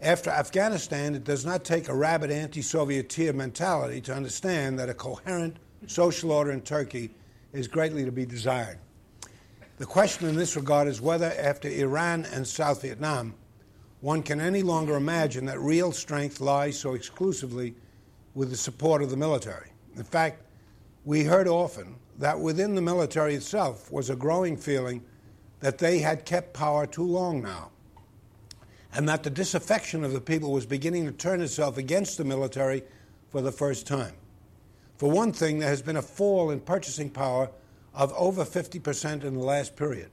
After 0.00 0.30
Afghanistan, 0.30 1.14
it 1.14 1.24
does 1.24 1.46
not 1.46 1.64
take 1.64 1.88
a 1.88 1.94
rabid 1.94 2.30
anti 2.30 2.62
Soviet 2.62 3.16
mentality 3.34 4.00
to 4.02 4.14
understand 4.14 4.78
that 4.78 4.88
a 4.88 4.94
coherent 4.94 5.56
social 5.86 6.32
order 6.32 6.50
in 6.50 6.60
Turkey 6.60 7.10
is 7.52 7.68
greatly 7.68 8.04
to 8.04 8.12
be 8.12 8.26
desired. 8.26 8.78
The 9.78 9.86
question 9.86 10.28
in 10.28 10.36
this 10.36 10.56
regard 10.56 10.88
is 10.88 11.00
whether, 11.00 11.32
after 11.38 11.68
Iran 11.68 12.26
and 12.26 12.46
South 12.46 12.82
Vietnam, 12.82 13.34
one 14.00 14.22
can 14.22 14.40
any 14.40 14.62
longer 14.62 14.96
imagine 14.96 15.46
that 15.46 15.60
real 15.60 15.92
strength 15.92 16.40
lies 16.40 16.78
so 16.78 16.94
exclusively 16.94 17.74
with 18.34 18.50
the 18.50 18.56
support 18.56 19.02
of 19.02 19.10
the 19.10 19.16
military. 19.16 19.70
In 19.96 20.04
fact, 20.04 20.42
we 21.04 21.24
heard 21.24 21.48
often 21.48 21.96
that 22.18 22.38
within 22.38 22.74
the 22.74 22.82
military 22.82 23.34
itself 23.34 23.90
was 23.90 24.10
a 24.10 24.16
growing 24.16 24.56
feeling 24.56 25.02
that 25.60 25.78
they 25.78 25.98
had 26.00 26.24
kept 26.24 26.52
power 26.52 26.86
too 26.86 27.06
long 27.06 27.42
now 27.42 27.70
and 28.94 29.08
that 29.08 29.22
the 29.24 29.30
disaffection 29.30 30.04
of 30.04 30.12
the 30.12 30.20
people 30.20 30.52
was 30.52 30.66
beginning 30.66 31.04
to 31.06 31.12
turn 31.12 31.40
itself 31.40 31.76
against 31.76 32.16
the 32.16 32.24
military 32.24 32.82
for 33.28 33.42
the 33.42 33.52
first 33.52 33.86
time. 33.86 34.14
For 34.96 35.10
one 35.10 35.32
thing, 35.32 35.58
there 35.58 35.68
has 35.68 35.82
been 35.82 35.96
a 35.96 36.02
fall 36.02 36.50
in 36.50 36.60
purchasing 36.60 37.10
power 37.10 37.50
of 37.92 38.12
over 38.16 38.44
50% 38.44 39.24
in 39.24 39.34
the 39.34 39.40
last 39.40 39.74
period. 39.74 40.10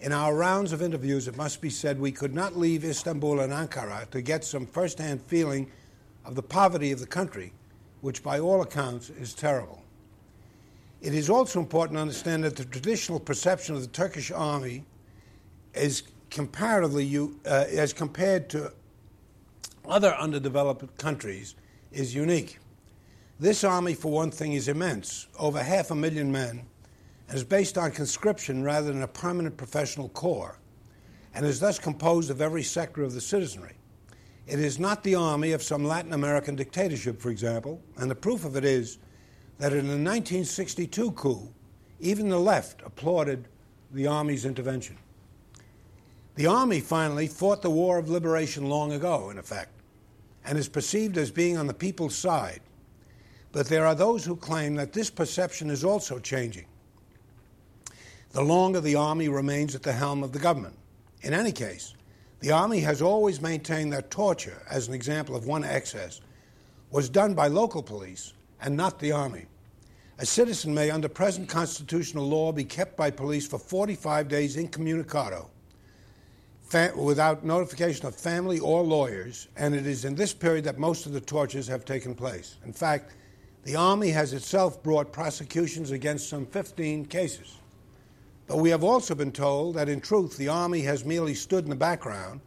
In 0.00 0.12
our 0.12 0.34
rounds 0.34 0.72
of 0.72 0.80
interviews, 0.80 1.28
it 1.28 1.36
must 1.36 1.60
be 1.60 1.68
said 1.68 2.00
we 2.00 2.12
could 2.12 2.34
not 2.34 2.56
leave 2.56 2.84
Istanbul 2.84 3.40
and 3.40 3.52
Ankara 3.52 4.08
to 4.10 4.22
get 4.22 4.44
some 4.44 4.66
first 4.66 4.98
hand 4.98 5.20
feeling 5.26 5.70
of 6.24 6.34
the 6.34 6.42
poverty 6.42 6.92
of 6.92 7.00
the 7.00 7.06
country, 7.06 7.52
which 8.00 8.22
by 8.22 8.40
all 8.40 8.62
accounts 8.62 9.10
is 9.10 9.34
terrible. 9.34 9.82
It 11.02 11.14
is 11.14 11.28
also 11.28 11.60
important 11.60 11.96
to 11.96 12.02
understand 12.02 12.44
that 12.44 12.56
the 12.56 12.64
traditional 12.64 13.20
perception 13.20 13.74
of 13.74 13.82
the 13.82 13.88
Turkish 13.88 14.30
army 14.30 14.84
is 15.74 16.02
comparatively, 16.30 17.16
uh, 17.44 17.48
as 17.48 17.92
compared 17.92 18.48
to 18.50 18.72
other 19.86 20.14
underdeveloped 20.14 20.96
countries, 20.98 21.56
is 21.92 22.14
unique. 22.14 22.58
This 23.38 23.64
army, 23.64 23.94
for 23.94 24.12
one 24.12 24.30
thing, 24.30 24.52
is 24.52 24.68
immense, 24.68 25.26
over 25.38 25.62
half 25.62 25.90
a 25.90 25.94
million 25.94 26.30
men, 26.30 26.66
and 27.28 27.36
is 27.36 27.44
based 27.44 27.78
on 27.78 27.90
conscription 27.90 28.62
rather 28.62 28.92
than 28.92 29.02
a 29.02 29.08
permanent 29.08 29.56
professional 29.56 30.08
corps, 30.10 30.58
and 31.34 31.46
is 31.46 31.60
thus 31.60 31.78
composed 31.78 32.30
of 32.30 32.40
every 32.40 32.62
sector 32.62 33.02
of 33.02 33.14
the 33.14 33.20
citizenry. 33.20 33.74
It 34.46 34.58
is 34.58 34.78
not 34.78 35.02
the 35.04 35.14
army 35.14 35.52
of 35.52 35.62
some 35.62 35.84
Latin 35.84 36.12
American 36.12 36.56
dictatorship, 36.56 37.20
for 37.20 37.30
example, 37.30 37.80
and 37.96 38.10
the 38.10 38.16
proof 38.16 38.44
of 38.44 38.56
it 38.56 38.64
is 38.64 38.98
that 39.58 39.72
in 39.72 39.86
the 39.86 39.92
1962 39.92 41.12
coup, 41.12 41.48
even 42.00 42.28
the 42.28 42.38
left 42.38 42.82
applauded 42.84 43.48
the 43.92 44.06
army's 44.06 44.44
intervention. 44.44 44.96
The 46.36 46.46
Army 46.46 46.80
finally 46.80 47.26
fought 47.26 47.62
the 47.62 47.70
war 47.70 47.98
of 47.98 48.08
liberation 48.08 48.68
long 48.68 48.92
ago, 48.92 49.30
in 49.30 49.38
effect, 49.38 49.72
and 50.44 50.56
is 50.56 50.68
perceived 50.68 51.18
as 51.18 51.30
being 51.30 51.56
on 51.56 51.66
the 51.66 51.74
people's 51.74 52.14
side. 52.14 52.60
But 53.52 53.66
there 53.66 53.86
are 53.86 53.94
those 53.94 54.24
who 54.24 54.36
claim 54.36 54.76
that 54.76 54.92
this 54.92 55.10
perception 55.10 55.70
is 55.70 55.84
also 55.84 56.18
changing 56.18 56.66
the 58.32 58.42
longer 58.42 58.80
the 58.80 58.94
Army 58.94 59.28
remains 59.28 59.74
at 59.74 59.82
the 59.82 59.92
helm 59.92 60.22
of 60.22 60.30
the 60.32 60.38
government. 60.38 60.76
In 61.22 61.34
any 61.34 61.50
case, 61.50 61.94
the 62.38 62.52
Army 62.52 62.78
has 62.80 63.02
always 63.02 63.40
maintained 63.40 63.92
that 63.92 64.10
torture, 64.10 64.62
as 64.70 64.86
an 64.86 64.94
example 64.94 65.34
of 65.34 65.46
one 65.46 65.64
excess, 65.64 66.20
was 66.92 67.08
done 67.08 67.34
by 67.34 67.48
local 67.48 67.82
police 67.82 68.32
and 68.62 68.76
not 68.76 69.00
the 69.00 69.10
Army. 69.10 69.46
A 70.18 70.26
citizen 70.26 70.72
may, 70.72 70.90
under 70.90 71.08
present 71.08 71.48
constitutional 71.48 72.28
law, 72.28 72.52
be 72.52 72.64
kept 72.64 72.96
by 72.96 73.10
police 73.10 73.48
for 73.48 73.58
45 73.58 74.28
days 74.28 74.56
incommunicado 74.56 75.48
without 76.96 77.44
notification 77.44 78.06
of 78.06 78.14
family 78.14 78.58
or 78.60 78.82
lawyers, 78.82 79.48
and 79.56 79.74
it 79.74 79.86
is 79.86 80.04
in 80.04 80.14
this 80.14 80.32
period 80.32 80.64
that 80.64 80.78
most 80.78 81.06
of 81.06 81.12
the 81.12 81.20
tortures 81.20 81.66
have 81.66 81.84
taken 81.84 82.14
place. 82.14 82.56
In 82.64 82.72
fact, 82.72 83.12
the 83.64 83.76
Army 83.76 84.10
has 84.10 84.32
itself 84.32 84.82
brought 84.82 85.12
prosecutions 85.12 85.90
against 85.90 86.28
some 86.28 86.46
15 86.46 87.06
cases. 87.06 87.58
But 88.46 88.58
we 88.58 88.70
have 88.70 88.84
also 88.84 89.14
been 89.14 89.32
told 89.32 89.74
that 89.74 89.88
in 89.88 90.00
truth 90.00 90.36
the 90.36 90.48
Army 90.48 90.80
has 90.82 91.04
merely 91.04 91.34
stood 91.34 91.64
in 91.64 91.70
the 91.70 91.76
background, 91.76 92.40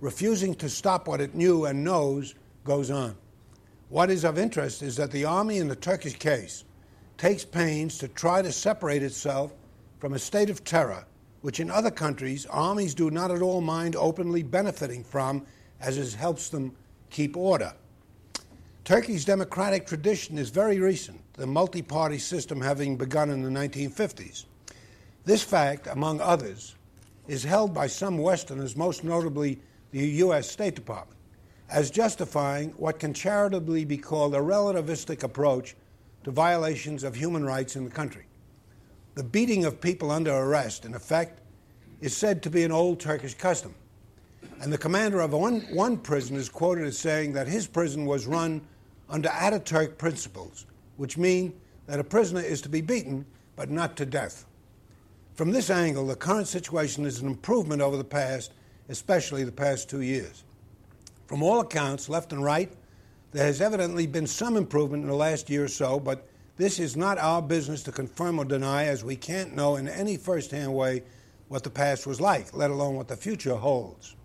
refusing 0.00 0.54
to 0.56 0.68
stop 0.68 1.06
what 1.06 1.20
it 1.20 1.34
knew 1.34 1.66
and 1.66 1.84
knows 1.84 2.34
goes 2.64 2.90
on. 2.90 3.16
What 3.88 4.10
is 4.10 4.24
of 4.24 4.38
interest 4.38 4.82
is 4.82 4.96
that 4.96 5.10
the 5.10 5.24
Army 5.24 5.58
in 5.58 5.68
the 5.68 5.76
Turkish 5.76 6.16
case 6.18 6.64
takes 7.16 7.44
pains 7.44 7.98
to 7.98 8.08
try 8.08 8.42
to 8.42 8.52
separate 8.52 9.02
itself 9.02 9.52
from 9.98 10.12
a 10.12 10.18
state 10.18 10.50
of 10.50 10.64
terror 10.64 11.04
which 11.40 11.60
in 11.60 11.70
other 11.70 11.90
countries 11.90 12.46
armies 12.46 12.94
do 12.94 13.10
not 13.10 13.30
at 13.30 13.42
all 13.42 13.60
mind 13.60 13.96
openly 13.96 14.42
benefiting 14.42 15.04
from 15.04 15.44
as 15.80 15.98
it 15.98 16.14
helps 16.14 16.48
them 16.48 16.74
keep 17.10 17.36
order. 17.36 17.72
Turkey's 18.84 19.24
democratic 19.24 19.86
tradition 19.86 20.38
is 20.38 20.50
very 20.50 20.78
recent, 20.78 21.20
the 21.34 21.46
multi 21.46 21.82
party 21.82 22.18
system 22.18 22.60
having 22.60 22.96
begun 22.96 23.30
in 23.30 23.42
the 23.42 23.50
1950s. 23.50 24.46
This 25.24 25.42
fact, 25.42 25.86
among 25.86 26.20
others, 26.20 26.74
is 27.26 27.44
held 27.44 27.74
by 27.74 27.86
some 27.86 28.16
Westerners, 28.16 28.76
most 28.76 29.04
notably 29.04 29.60
the 29.90 30.06
U.S. 30.24 30.50
State 30.50 30.74
Department, 30.74 31.18
as 31.68 31.90
justifying 31.90 32.70
what 32.70 32.98
can 32.98 33.12
charitably 33.12 33.84
be 33.84 33.98
called 33.98 34.34
a 34.34 34.38
relativistic 34.38 35.22
approach 35.22 35.76
to 36.24 36.30
violations 36.30 37.04
of 37.04 37.14
human 37.14 37.44
rights 37.44 37.76
in 37.76 37.84
the 37.84 37.90
country. 37.90 38.24
The 39.18 39.24
beating 39.24 39.64
of 39.64 39.80
people 39.80 40.12
under 40.12 40.30
arrest, 40.32 40.84
in 40.84 40.94
effect, 40.94 41.40
is 42.00 42.16
said 42.16 42.40
to 42.44 42.50
be 42.50 42.62
an 42.62 42.70
old 42.70 43.00
Turkish 43.00 43.34
custom. 43.34 43.74
And 44.60 44.72
the 44.72 44.78
commander 44.78 45.18
of 45.18 45.32
one, 45.32 45.62
one 45.74 45.96
prison 45.96 46.36
is 46.36 46.48
quoted 46.48 46.86
as 46.86 46.96
saying 46.96 47.32
that 47.32 47.48
his 47.48 47.66
prison 47.66 48.06
was 48.06 48.28
run 48.28 48.60
under 49.08 49.28
Ataturk 49.30 49.98
principles, 49.98 50.66
which 50.98 51.18
mean 51.18 51.52
that 51.88 51.98
a 51.98 52.04
prisoner 52.04 52.42
is 52.42 52.60
to 52.60 52.68
be 52.68 52.80
beaten, 52.80 53.26
but 53.56 53.72
not 53.72 53.96
to 53.96 54.06
death. 54.06 54.46
From 55.34 55.50
this 55.50 55.68
angle, 55.68 56.06
the 56.06 56.14
current 56.14 56.46
situation 56.46 57.04
is 57.04 57.18
an 57.18 57.26
improvement 57.26 57.82
over 57.82 57.96
the 57.96 58.04
past, 58.04 58.52
especially 58.88 59.42
the 59.42 59.50
past 59.50 59.90
two 59.90 60.02
years. 60.02 60.44
From 61.26 61.42
all 61.42 61.58
accounts, 61.58 62.08
left 62.08 62.32
and 62.32 62.44
right, 62.44 62.70
there 63.32 63.46
has 63.46 63.60
evidently 63.60 64.06
been 64.06 64.28
some 64.28 64.56
improvement 64.56 65.02
in 65.02 65.08
the 65.08 65.16
last 65.16 65.50
year 65.50 65.64
or 65.64 65.68
so, 65.68 65.98
but 65.98 66.24
this 66.58 66.80
is 66.80 66.96
not 66.96 67.18
our 67.18 67.40
business 67.40 67.84
to 67.84 67.92
confirm 67.92 68.38
or 68.38 68.44
deny, 68.44 68.86
as 68.86 69.04
we 69.04 69.14
can't 69.16 69.54
know 69.54 69.76
in 69.76 69.88
any 69.88 70.16
first 70.16 70.50
hand 70.50 70.74
way 70.74 71.04
what 71.46 71.62
the 71.62 71.70
past 71.70 72.06
was 72.06 72.20
like, 72.20 72.54
let 72.54 72.70
alone 72.70 72.96
what 72.96 73.08
the 73.08 73.16
future 73.16 73.54
holds. 73.54 74.16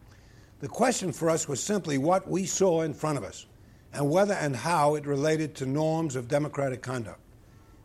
The 0.60 0.68
question 0.68 1.12
for 1.12 1.30
us 1.30 1.48
was 1.48 1.62
simply 1.62 1.98
what 2.00 2.28
we 2.28 2.46
saw 2.46 2.82
in 2.82 2.94
front 2.94 3.20
of 3.20 3.24
us 3.24 3.46
and 3.94 4.10
whether 4.10 4.34
and 4.34 4.56
how 4.56 4.96
it 4.96 5.06
related 5.06 5.54
to 5.56 5.68
norms 5.68 6.16
of 6.16 6.28
democratic 6.28 6.82
conduct. 6.82 7.20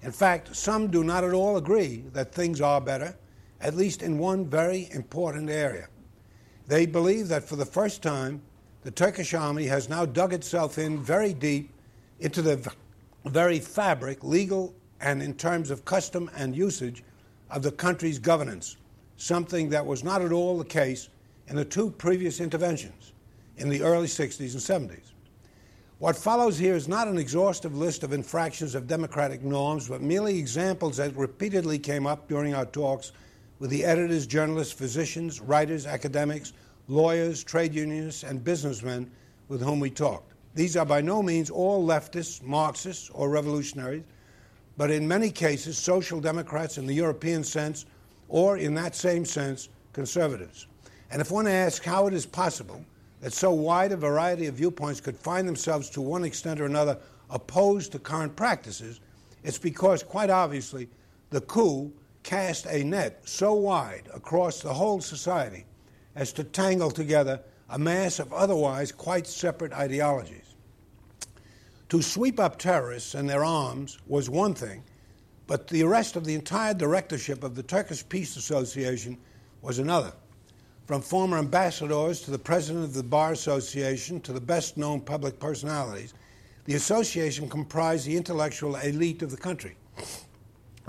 In 0.00 0.12
fact, 0.12 0.56
some 0.56 0.88
do 0.88 1.04
not 1.04 1.24
at 1.24 1.34
all 1.34 1.58
agree 1.58 2.04
that 2.14 2.32
things 2.32 2.60
are 2.60 2.80
better, 2.80 3.16
at 3.60 3.74
least 3.74 4.02
in 4.02 4.16
one 4.16 4.46
very 4.46 4.88
important 4.92 5.50
area. 5.50 5.88
They 6.66 6.86
believe 6.86 7.28
that 7.28 7.44
for 7.44 7.56
the 7.56 7.66
first 7.66 8.02
time, 8.02 8.40
the 8.82 8.90
Turkish 8.90 9.34
army 9.34 9.66
has 9.66 9.88
now 9.88 10.06
dug 10.06 10.32
itself 10.32 10.78
in 10.78 11.02
very 11.02 11.34
deep 11.34 11.70
into 12.20 12.40
the 12.40 12.72
very 13.28 13.60
fabric, 13.60 14.24
legal 14.24 14.74
and 15.00 15.22
in 15.22 15.34
terms 15.34 15.70
of 15.70 15.84
custom 15.84 16.30
and 16.36 16.56
usage, 16.56 17.04
of 17.50 17.62
the 17.62 17.72
country's 17.72 18.18
governance, 18.18 18.76
something 19.16 19.68
that 19.70 19.84
was 19.84 20.04
not 20.04 20.22
at 20.22 20.32
all 20.32 20.58
the 20.58 20.64
case 20.64 21.08
in 21.46 21.56
the 21.56 21.64
two 21.64 21.90
previous 21.90 22.40
interventions 22.40 23.12
in 23.56 23.68
the 23.68 23.82
early 23.82 24.06
60s 24.06 24.52
and 24.52 24.90
70s. 24.90 25.12
What 25.98 26.14
follows 26.14 26.58
here 26.58 26.76
is 26.76 26.86
not 26.86 27.08
an 27.08 27.18
exhaustive 27.18 27.76
list 27.76 28.04
of 28.04 28.12
infractions 28.12 28.76
of 28.76 28.86
democratic 28.86 29.42
norms, 29.42 29.88
but 29.88 30.00
merely 30.00 30.38
examples 30.38 30.96
that 30.98 31.16
repeatedly 31.16 31.78
came 31.78 32.06
up 32.06 32.28
during 32.28 32.54
our 32.54 32.66
talks 32.66 33.12
with 33.58 33.70
the 33.70 33.84
editors, 33.84 34.26
journalists, 34.26 34.72
physicians, 34.72 35.40
writers, 35.40 35.86
academics, 35.86 36.52
lawyers, 36.86 37.42
trade 37.42 37.74
unionists, 37.74 38.22
and 38.22 38.44
businessmen 38.44 39.10
with 39.48 39.60
whom 39.60 39.80
we 39.80 39.90
talked. 39.90 40.34
These 40.58 40.76
are 40.76 40.84
by 40.84 41.02
no 41.02 41.22
means 41.22 41.50
all 41.50 41.86
leftists, 41.86 42.42
Marxists, 42.42 43.10
or 43.10 43.30
revolutionaries, 43.30 44.02
but 44.76 44.90
in 44.90 45.06
many 45.06 45.30
cases, 45.30 45.78
social 45.78 46.20
democrats 46.20 46.78
in 46.78 46.86
the 46.88 46.96
European 46.96 47.44
sense, 47.44 47.86
or 48.26 48.56
in 48.56 48.74
that 48.74 48.96
same 48.96 49.24
sense, 49.24 49.68
conservatives. 49.92 50.66
And 51.12 51.20
if 51.20 51.30
one 51.30 51.46
asks 51.46 51.86
how 51.86 52.08
it 52.08 52.12
is 52.12 52.26
possible 52.26 52.84
that 53.20 53.32
so 53.32 53.52
wide 53.52 53.92
a 53.92 53.96
variety 53.96 54.46
of 54.46 54.56
viewpoints 54.56 55.00
could 55.00 55.16
find 55.16 55.46
themselves 55.46 55.90
to 55.90 56.00
one 56.00 56.24
extent 56.24 56.60
or 56.60 56.66
another 56.66 56.98
opposed 57.30 57.92
to 57.92 58.00
current 58.00 58.34
practices, 58.34 58.98
it's 59.44 59.58
because, 59.58 60.02
quite 60.02 60.28
obviously, 60.28 60.88
the 61.30 61.42
coup 61.42 61.92
cast 62.24 62.66
a 62.66 62.82
net 62.82 63.20
so 63.28 63.52
wide 63.52 64.08
across 64.12 64.60
the 64.60 64.74
whole 64.74 65.00
society 65.00 65.66
as 66.16 66.32
to 66.32 66.42
tangle 66.42 66.90
together 66.90 67.40
a 67.68 67.78
mass 67.78 68.18
of 68.18 68.32
otherwise 68.32 68.90
quite 68.90 69.24
separate 69.24 69.72
ideologies. 69.72 70.47
To 71.90 72.02
sweep 72.02 72.38
up 72.38 72.58
terrorists 72.58 73.14
and 73.14 73.26
their 73.26 73.42
arms 73.42 73.98
was 74.06 74.28
one 74.28 74.52
thing, 74.52 74.82
but 75.46 75.68
the 75.68 75.82
arrest 75.82 76.16
of 76.16 76.24
the 76.24 76.34
entire 76.34 76.74
directorship 76.74 77.42
of 77.42 77.54
the 77.54 77.62
Turkish 77.62 78.06
Peace 78.06 78.36
Association 78.36 79.16
was 79.62 79.78
another. 79.78 80.12
From 80.84 81.00
former 81.00 81.38
ambassadors 81.38 82.20
to 82.22 82.30
the 82.30 82.38
president 82.38 82.84
of 82.84 82.92
the 82.92 83.02
Bar 83.02 83.32
Association 83.32 84.20
to 84.20 84.34
the 84.34 84.40
best 84.40 84.76
known 84.76 85.00
public 85.00 85.38
personalities, 85.38 86.12
the 86.66 86.74
association 86.74 87.48
comprised 87.48 88.06
the 88.06 88.18
intellectual 88.18 88.76
elite 88.76 89.22
of 89.22 89.30
the 89.30 89.36
country. 89.38 89.74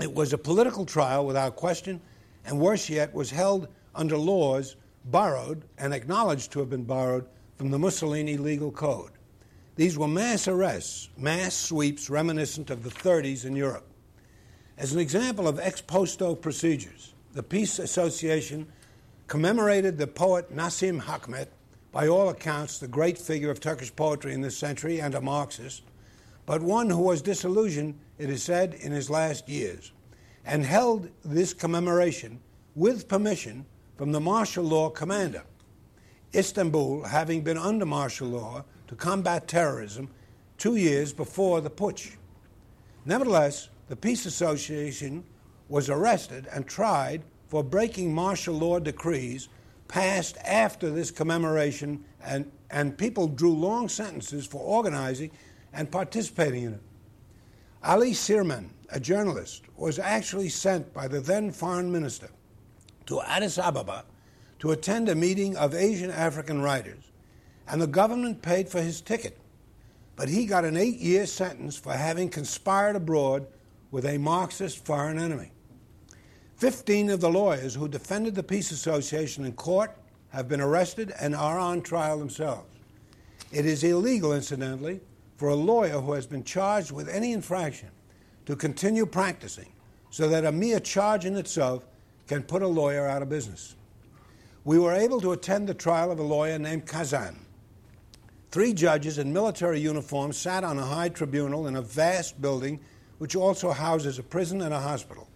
It 0.02 0.14
was 0.14 0.34
a 0.34 0.38
political 0.38 0.84
trial 0.84 1.24
without 1.24 1.56
question, 1.56 1.98
and 2.44 2.60
worse 2.60 2.90
yet, 2.90 3.14
was 3.14 3.30
held 3.30 3.68
under 3.94 4.18
laws 4.18 4.76
borrowed 5.06 5.64
and 5.78 5.94
acknowledged 5.94 6.52
to 6.52 6.58
have 6.58 6.68
been 6.68 6.84
borrowed 6.84 7.26
from 7.56 7.70
the 7.70 7.78
Mussolini 7.78 8.36
legal 8.36 8.70
code. 8.70 9.12
These 9.80 9.96
were 9.96 10.08
mass 10.08 10.46
arrests, 10.46 11.08
mass 11.16 11.54
sweeps 11.54 12.10
reminiscent 12.10 12.68
of 12.68 12.82
the 12.82 12.90
30s 12.90 13.46
in 13.46 13.56
Europe. 13.56 13.86
As 14.76 14.92
an 14.92 14.98
example 14.98 15.48
of 15.48 15.58
ex 15.58 15.80
posto 15.80 16.34
procedures, 16.34 17.14
the 17.32 17.42
Peace 17.42 17.78
Association 17.78 18.70
commemorated 19.26 19.96
the 19.96 20.06
poet 20.06 20.50
Nazim 20.50 21.00
Hikmet, 21.00 21.46
by 21.92 22.08
all 22.08 22.28
accounts 22.28 22.78
the 22.78 22.88
great 22.88 23.16
figure 23.16 23.50
of 23.50 23.58
Turkish 23.58 23.96
poetry 23.96 24.34
in 24.34 24.42
this 24.42 24.58
century 24.58 25.00
and 25.00 25.14
a 25.14 25.20
Marxist, 25.22 25.82
but 26.44 26.60
one 26.60 26.90
who 26.90 27.00
was 27.00 27.22
disillusioned, 27.22 27.98
it 28.18 28.28
is 28.28 28.42
said, 28.42 28.74
in 28.74 28.92
his 28.92 29.08
last 29.08 29.48
years, 29.48 29.92
and 30.44 30.62
held 30.62 31.08
this 31.24 31.54
commemoration 31.54 32.38
with 32.74 33.08
permission 33.08 33.64
from 33.96 34.12
the 34.12 34.20
martial 34.20 34.64
law 34.64 34.90
commander. 34.90 35.44
Istanbul, 36.34 37.04
having 37.04 37.40
been 37.40 37.56
under 37.56 37.86
martial 37.86 38.28
law, 38.28 38.64
to 38.90 38.96
combat 38.96 39.46
terrorism 39.46 40.10
two 40.58 40.74
years 40.74 41.12
before 41.12 41.60
the 41.60 41.70
putsch. 41.70 42.16
Nevertheless, 43.04 43.68
the 43.86 43.94
Peace 43.94 44.26
Association 44.26 45.22
was 45.68 45.88
arrested 45.88 46.48
and 46.52 46.66
tried 46.66 47.22
for 47.46 47.62
breaking 47.62 48.12
martial 48.12 48.56
law 48.56 48.80
decrees 48.80 49.48
passed 49.86 50.38
after 50.38 50.90
this 50.90 51.12
commemoration, 51.12 52.04
and, 52.20 52.50
and 52.72 52.98
people 52.98 53.28
drew 53.28 53.54
long 53.54 53.88
sentences 53.88 54.44
for 54.44 54.60
organizing 54.60 55.30
and 55.72 55.88
participating 55.92 56.64
in 56.64 56.72
it. 56.74 56.82
Ali 57.84 58.10
Sirmen, 58.10 58.70
a 58.88 58.98
journalist, 58.98 59.62
was 59.76 60.00
actually 60.00 60.48
sent 60.48 60.92
by 60.92 61.06
the 61.06 61.20
then 61.20 61.52
foreign 61.52 61.92
minister 61.92 62.28
to 63.06 63.20
Addis 63.20 63.56
Ababa 63.56 64.04
to 64.58 64.72
attend 64.72 65.08
a 65.08 65.14
meeting 65.14 65.56
of 65.56 65.76
Asian 65.76 66.10
African 66.10 66.60
writers 66.60 67.09
and 67.70 67.80
the 67.80 67.86
government 67.86 68.42
paid 68.42 68.68
for 68.68 68.82
his 68.82 69.00
ticket. 69.00 69.38
But 70.16 70.28
he 70.28 70.44
got 70.44 70.64
an 70.64 70.76
eight 70.76 70.98
year 70.98 71.26
sentence 71.26 71.76
for 71.76 71.92
having 71.92 72.28
conspired 72.28 72.96
abroad 72.96 73.46
with 73.90 74.04
a 74.04 74.18
Marxist 74.18 74.84
foreign 74.84 75.18
enemy. 75.18 75.52
Fifteen 76.56 77.08
of 77.10 77.20
the 77.20 77.30
lawyers 77.30 77.74
who 77.74 77.88
defended 77.88 78.34
the 78.34 78.42
Peace 78.42 78.70
Association 78.70 79.44
in 79.44 79.52
court 79.52 79.96
have 80.28 80.48
been 80.48 80.60
arrested 80.60 81.12
and 81.20 81.34
are 81.34 81.58
on 81.58 81.80
trial 81.80 82.18
themselves. 82.18 82.68
It 83.50 83.66
is 83.66 83.82
illegal, 83.82 84.32
incidentally, 84.32 85.00
for 85.36 85.48
a 85.48 85.54
lawyer 85.54 86.00
who 86.00 86.12
has 86.12 86.26
been 86.26 86.44
charged 86.44 86.92
with 86.92 87.08
any 87.08 87.32
infraction 87.32 87.88
to 88.46 88.54
continue 88.54 89.06
practicing 89.06 89.72
so 90.10 90.28
that 90.28 90.44
a 90.44 90.52
mere 90.52 90.80
charge 90.80 91.24
in 91.24 91.36
itself 91.36 91.86
can 92.26 92.42
put 92.42 92.62
a 92.62 92.66
lawyer 92.66 93.06
out 93.06 93.22
of 93.22 93.28
business. 93.28 93.74
We 94.64 94.78
were 94.78 94.92
able 94.92 95.20
to 95.22 95.32
attend 95.32 95.68
the 95.68 95.74
trial 95.74 96.12
of 96.12 96.18
a 96.18 96.22
lawyer 96.22 96.58
named 96.58 96.86
Kazan. 96.86 97.36
Three 98.50 98.74
judges 98.74 99.18
in 99.18 99.32
military 99.32 99.78
uniforms 99.78 100.36
sat 100.36 100.64
on 100.64 100.76
a 100.76 100.84
high 100.84 101.08
tribunal 101.08 101.68
in 101.68 101.76
a 101.76 101.82
vast 101.82 102.42
building 102.42 102.80
which 103.18 103.36
also 103.36 103.70
houses 103.70 104.18
a 104.18 104.24
prison 104.24 104.62
and 104.62 104.74
a 104.74 104.80
hospital. 104.80 105.28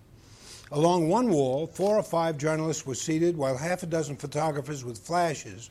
Along 0.72 1.08
one 1.08 1.28
wall, 1.30 1.68
four 1.68 1.96
or 1.96 2.02
five 2.02 2.38
journalists 2.38 2.84
were 2.84 2.96
seated 2.96 3.36
while 3.36 3.56
half 3.56 3.84
a 3.84 3.86
dozen 3.86 4.16
photographers 4.16 4.84
with 4.84 4.98
flashes 4.98 5.70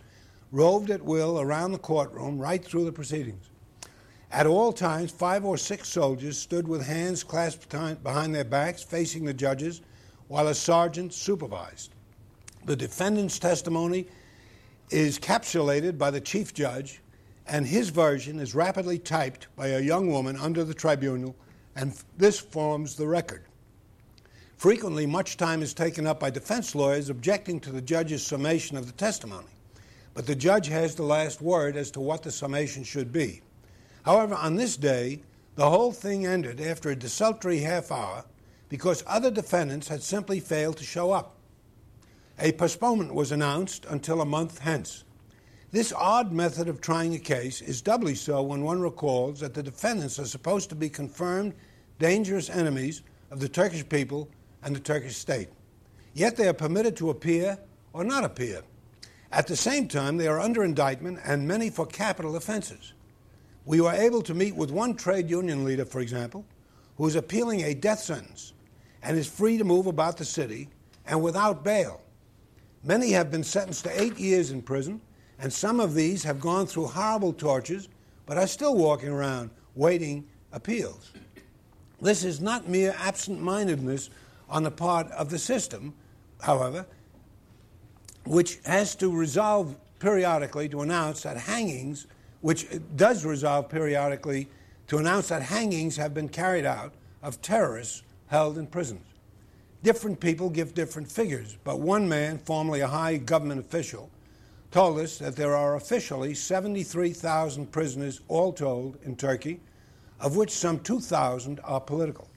roved 0.53 0.89
at 0.89 1.03
will 1.03 1.41
around 1.41 1.73
the 1.73 1.79
courtroom 1.79 2.39
right 2.39 2.63
through 2.63 2.85
the 2.85 2.91
proceedings. 2.93 3.49
At 4.31 4.47
all 4.47 4.71
times, 4.71 5.11
five 5.11 5.43
or 5.43 5.57
six 5.57 5.89
soldiers 5.89 6.37
stood 6.37 6.65
with 6.65 6.85
hands 6.85 7.25
clasped 7.25 7.69
behind 8.03 8.33
their 8.33 8.45
backs 8.45 8.83
facing 8.83 9.25
the 9.25 9.33
judges 9.33 9.81
while 10.29 10.47
a 10.47 10.55
sergeant 10.55 11.13
supervised. 11.13 11.91
The 12.63 12.77
defendant's 12.77 13.37
testimony 13.37 14.07
is 14.89 15.19
capsulated 15.19 15.97
by 15.97 16.09
the 16.09 16.21
chief 16.21 16.53
judge 16.53 17.01
and 17.47 17.65
his 17.67 17.89
version 17.89 18.39
is 18.39 18.55
rapidly 18.55 18.97
typed 18.97 19.47
by 19.55 19.67
a 19.67 19.81
young 19.81 20.07
woman 20.07 20.37
under 20.37 20.63
the 20.63 20.73
tribunal, 20.73 21.35
and 21.75 21.93
this 22.17 22.39
forms 22.39 22.95
the 22.95 23.07
record. 23.07 23.43
Frequently, 24.57 25.05
much 25.05 25.35
time 25.35 25.61
is 25.61 25.73
taken 25.73 26.07
up 26.07 26.19
by 26.19 26.29
defense 26.29 26.73
lawyers 26.73 27.09
objecting 27.09 27.59
to 27.59 27.71
the 27.71 27.81
judge's 27.81 28.25
summation 28.25 28.77
of 28.77 28.85
the 28.85 28.93
testimony, 28.93 29.47
but 30.13 30.25
the 30.25 30.35
judge 30.35 30.67
has 30.67 30.95
the 30.95 31.03
last 31.03 31.41
word 31.41 31.75
as 31.75 31.91
to 31.91 31.99
what 31.99 32.23
the 32.23 32.31
summation 32.31 32.83
should 32.83 33.11
be. 33.11 33.41
However, 34.03 34.35
on 34.35 34.55
this 34.55 34.77
day, 34.77 35.21
the 35.55 35.69
whole 35.69 35.91
thing 35.91 36.25
ended 36.25 36.61
after 36.61 36.89
a 36.89 36.95
desultory 36.95 37.59
half 37.59 37.91
hour 37.91 38.23
because 38.69 39.03
other 39.05 39.29
defendants 39.29 39.87
had 39.87 40.01
simply 40.01 40.39
failed 40.39 40.77
to 40.77 40.83
show 40.83 41.11
up. 41.11 41.35
A 42.39 42.51
postponement 42.53 43.13
was 43.13 43.31
announced 43.31 43.85
until 43.85 44.21
a 44.21 44.25
month 44.25 44.59
hence. 44.59 45.03
This 45.73 45.91
odd 45.91 46.31
method 46.31 46.69
of 46.69 46.81
trying 46.81 47.15
a 47.15 47.19
case 47.19 47.59
is 47.59 47.81
doubly 47.81 48.13
so 48.13 48.43
when 48.43 48.61
one 48.61 48.79
recalls 48.79 49.39
that 49.39 49.55
the 49.55 49.63
defendants 49.63 50.19
are 50.19 50.25
supposed 50.25 50.69
to 50.69 50.75
be 50.75 50.87
confirmed 50.87 51.55
dangerous 51.97 52.47
enemies 52.47 53.01
of 53.31 53.39
the 53.39 53.49
Turkish 53.49 53.89
people 53.89 54.29
and 54.61 54.75
the 54.75 54.79
Turkish 54.79 55.17
state. 55.17 55.49
Yet 56.13 56.35
they 56.35 56.47
are 56.47 56.53
permitted 56.53 56.95
to 56.97 57.09
appear 57.09 57.57
or 57.91 58.03
not 58.03 58.23
appear. 58.23 58.61
At 59.31 59.47
the 59.47 59.55
same 59.55 59.87
time, 59.87 60.17
they 60.17 60.27
are 60.27 60.39
under 60.39 60.63
indictment 60.63 61.17
and 61.25 61.47
many 61.47 61.71
for 61.71 61.87
capital 61.87 62.35
offenses. 62.35 62.93
We 63.65 63.81
were 63.81 63.93
able 63.93 64.21
to 64.21 64.35
meet 64.35 64.55
with 64.55 64.69
one 64.69 64.93
trade 64.93 65.27
union 65.27 65.65
leader, 65.65 65.85
for 65.85 66.01
example, 66.01 66.45
who 66.97 67.07
is 67.07 67.15
appealing 67.15 67.61
a 67.61 67.73
death 67.73 68.01
sentence 68.01 68.53
and 69.01 69.17
is 69.17 69.25
free 69.25 69.57
to 69.57 69.63
move 69.63 69.87
about 69.87 70.17
the 70.17 70.25
city 70.25 70.69
and 71.07 71.23
without 71.23 71.63
bail. 71.63 71.99
Many 72.83 73.09
have 73.13 73.31
been 73.31 73.43
sentenced 73.43 73.85
to 73.85 74.01
eight 74.01 74.19
years 74.19 74.51
in 74.51 74.61
prison 74.61 75.01
and 75.43 75.51
some 75.51 75.81
of 75.81 75.93
these 75.93 76.23
have 76.23 76.39
gone 76.39 76.65
through 76.65 76.85
horrible 76.85 77.33
tortures, 77.33 77.89
but 78.25 78.37
are 78.37 78.47
still 78.47 78.75
walking 78.77 79.09
around 79.09 79.49
waiting 79.75 80.25
appeals. 80.53 81.11
This 82.01 82.23
is 82.23 82.39
not 82.39 82.69
mere 82.69 82.95
absent 82.97 83.41
mindedness 83.41 84.09
on 84.49 84.63
the 84.63 84.71
part 84.71 85.11
of 85.11 85.29
the 85.29 85.37
system, 85.37 85.93
however, 86.41 86.85
which 88.25 88.59
has 88.65 88.95
to 88.95 89.13
resolve 89.13 89.75
periodically 89.99 90.69
to 90.69 90.79
announce 90.79 91.23
that 91.23 91.35
hangings, 91.35 92.07
which 92.39 92.65
does 92.95 93.25
resolve 93.25 93.67
periodically 93.67 94.47
to 94.87 94.97
announce 94.97 95.27
that 95.27 95.41
hangings 95.41 95.97
have 95.97 96.13
been 96.13 96.29
carried 96.29 96.65
out 96.65 96.93
of 97.21 97.41
terrorists 97.41 98.03
held 98.27 98.57
in 98.57 98.65
prisons. 98.65 99.05
Different 99.83 100.21
people 100.21 100.49
give 100.49 100.73
different 100.73 101.11
figures, 101.11 101.57
but 101.65 101.81
one 101.81 102.07
man, 102.07 102.37
formerly 102.37 102.79
a 102.79 102.87
high 102.87 103.17
government 103.17 103.59
official, 103.59 104.09
told 104.73 104.97
us 104.97 105.19
that 105.19 105.35
there 105.35 105.55
are 105.55 105.75
officially 105.75 106.33
73,000 106.33 107.71
prisoners 107.71 108.21
all 108.27 108.51
told 108.51 108.97
in 109.03 109.15
Turkey, 109.15 109.59
of 110.19 110.35
which 110.35 110.49
some 110.49 110.79
2,000 110.79 111.59
are 111.63 111.79
political. 111.79 112.27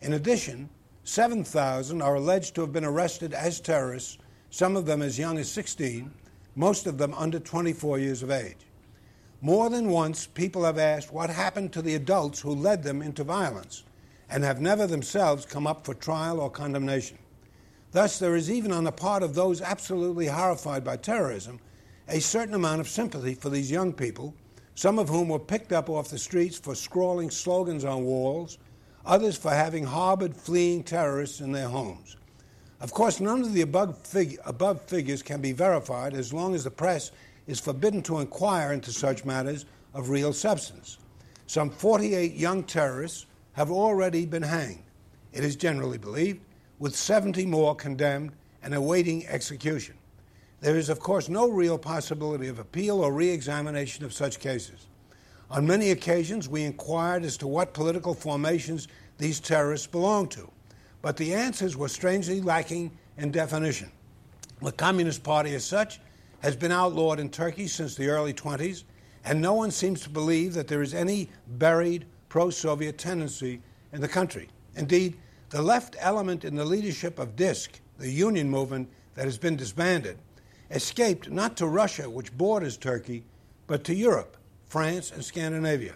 In 0.00 0.14
addition, 0.14 0.68
7,000 1.04 2.02
are 2.02 2.16
alleged 2.16 2.56
to 2.56 2.62
have 2.62 2.72
been 2.72 2.84
arrested 2.84 3.32
as 3.32 3.60
terrorists, 3.60 4.18
some 4.50 4.74
of 4.74 4.84
them 4.84 5.00
as 5.00 5.16
young 5.16 5.38
as 5.38 5.48
16, 5.48 6.10
most 6.56 6.88
of 6.88 6.98
them 6.98 7.14
under 7.14 7.38
24 7.38 8.00
years 8.00 8.20
of 8.20 8.32
age. 8.32 8.66
More 9.40 9.70
than 9.70 9.88
once, 9.88 10.26
people 10.26 10.64
have 10.64 10.78
asked 10.78 11.12
what 11.12 11.30
happened 11.30 11.72
to 11.74 11.82
the 11.82 11.94
adults 11.94 12.40
who 12.40 12.50
led 12.50 12.82
them 12.82 13.00
into 13.00 13.22
violence 13.22 13.84
and 14.28 14.42
have 14.42 14.60
never 14.60 14.88
themselves 14.88 15.46
come 15.46 15.68
up 15.68 15.86
for 15.86 15.94
trial 15.94 16.40
or 16.40 16.50
condemnation. 16.50 17.18
Thus, 17.92 18.18
there 18.18 18.34
is 18.34 18.50
even 18.50 18.72
on 18.72 18.82
the 18.82 18.90
part 18.90 19.22
of 19.22 19.36
those 19.36 19.62
absolutely 19.62 20.26
horrified 20.26 20.82
by 20.82 20.96
terrorism 20.96 21.60
a 22.08 22.20
certain 22.20 22.54
amount 22.54 22.80
of 22.80 22.88
sympathy 22.88 23.34
for 23.34 23.50
these 23.50 23.70
young 23.70 23.92
people, 23.92 24.34
some 24.74 24.98
of 24.98 25.08
whom 25.08 25.28
were 25.28 25.38
picked 25.38 25.72
up 25.72 25.88
off 25.88 26.08
the 26.08 26.18
streets 26.18 26.58
for 26.58 26.74
scrawling 26.74 27.30
slogans 27.30 27.84
on 27.84 28.04
walls, 28.04 28.58
others 29.04 29.36
for 29.36 29.50
having 29.50 29.84
harbored 29.84 30.36
fleeing 30.36 30.84
terrorists 30.84 31.40
in 31.40 31.52
their 31.52 31.68
homes. 31.68 32.16
Of 32.80 32.92
course, 32.92 33.20
none 33.20 33.40
of 33.40 33.54
the 33.54 33.62
above, 33.62 33.98
fig- 34.06 34.38
above 34.44 34.82
figures 34.82 35.22
can 35.22 35.40
be 35.40 35.52
verified 35.52 36.14
as 36.14 36.32
long 36.32 36.54
as 36.54 36.64
the 36.64 36.70
press 36.70 37.10
is 37.46 37.58
forbidden 37.58 38.02
to 38.02 38.20
inquire 38.20 38.72
into 38.72 38.92
such 38.92 39.24
matters 39.24 39.64
of 39.94 40.10
real 40.10 40.32
substance. 40.32 40.98
Some 41.46 41.70
48 41.70 42.34
young 42.34 42.62
terrorists 42.64 43.26
have 43.54 43.70
already 43.70 44.26
been 44.26 44.42
hanged, 44.42 44.82
it 45.32 45.42
is 45.42 45.56
generally 45.56 45.98
believed, 45.98 46.40
with 46.78 46.94
70 46.94 47.46
more 47.46 47.74
condemned 47.74 48.32
and 48.62 48.74
awaiting 48.74 49.26
execution. 49.26 49.96
There 50.66 50.76
is, 50.76 50.88
of 50.88 50.98
course, 50.98 51.28
no 51.28 51.48
real 51.48 51.78
possibility 51.78 52.48
of 52.48 52.58
appeal 52.58 52.98
or 52.98 53.12
re 53.12 53.28
examination 53.28 54.04
of 54.04 54.12
such 54.12 54.40
cases. 54.40 54.88
On 55.48 55.64
many 55.64 55.92
occasions, 55.92 56.48
we 56.48 56.64
inquired 56.64 57.22
as 57.22 57.36
to 57.36 57.46
what 57.46 57.72
political 57.72 58.14
formations 58.14 58.88
these 59.16 59.38
terrorists 59.38 59.86
belonged 59.86 60.32
to, 60.32 60.50
but 61.02 61.16
the 61.16 61.32
answers 61.32 61.76
were 61.76 61.86
strangely 61.86 62.40
lacking 62.40 62.90
in 63.16 63.30
definition. 63.30 63.92
The 64.60 64.72
Communist 64.72 65.22
Party, 65.22 65.54
as 65.54 65.64
such, 65.64 66.00
has 66.40 66.56
been 66.56 66.72
outlawed 66.72 67.20
in 67.20 67.28
Turkey 67.28 67.68
since 67.68 67.94
the 67.94 68.08
early 68.08 68.34
20s, 68.34 68.82
and 69.24 69.40
no 69.40 69.54
one 69.54 69.70
seems 69.70 70.00
to 70.00 70.10
believe 70.10 70.52
that 70.54 70.66
there 70.66 70.82
is 70.82 70.94
any 70.94 71.30
buried 71.46 72.06
pro 72.28 72.50
Soviet 72.50 72.98
tendency 72.98 73.62
in 73.92 74.00
the 74.00 74.08
country. 74.08 74.48
Indeed, 74.74 75.16
the 75.50 75.62
left 75.62 75.94
element 76.00 76.44
in 76.44 76.56
the 76.56 76.64
leadership 76.64 77.20
of 77.20 77.36
DISK, 77.36 77.80
the 77.98 78.10
union 78.10 78.50
movement 78.50 78.88
that 79.14 79.26
has 79.26 79.38
been 79.38 79.54
disbanded, 79.54 80.18
escaped 80.70 81.30
not 81.30 81.56
to 81.56 81.66
Russia, 81.66 82.08
which 82.08 82.36
borders 82.36 82.76
Turkey, 82.76 83.24
but 83.66 83.84
to 83.84 83.94
Europe, 83.94 84.36
France, 84.66 85.10
and 85.10 85.24
Scandinavia. 85.24 85.94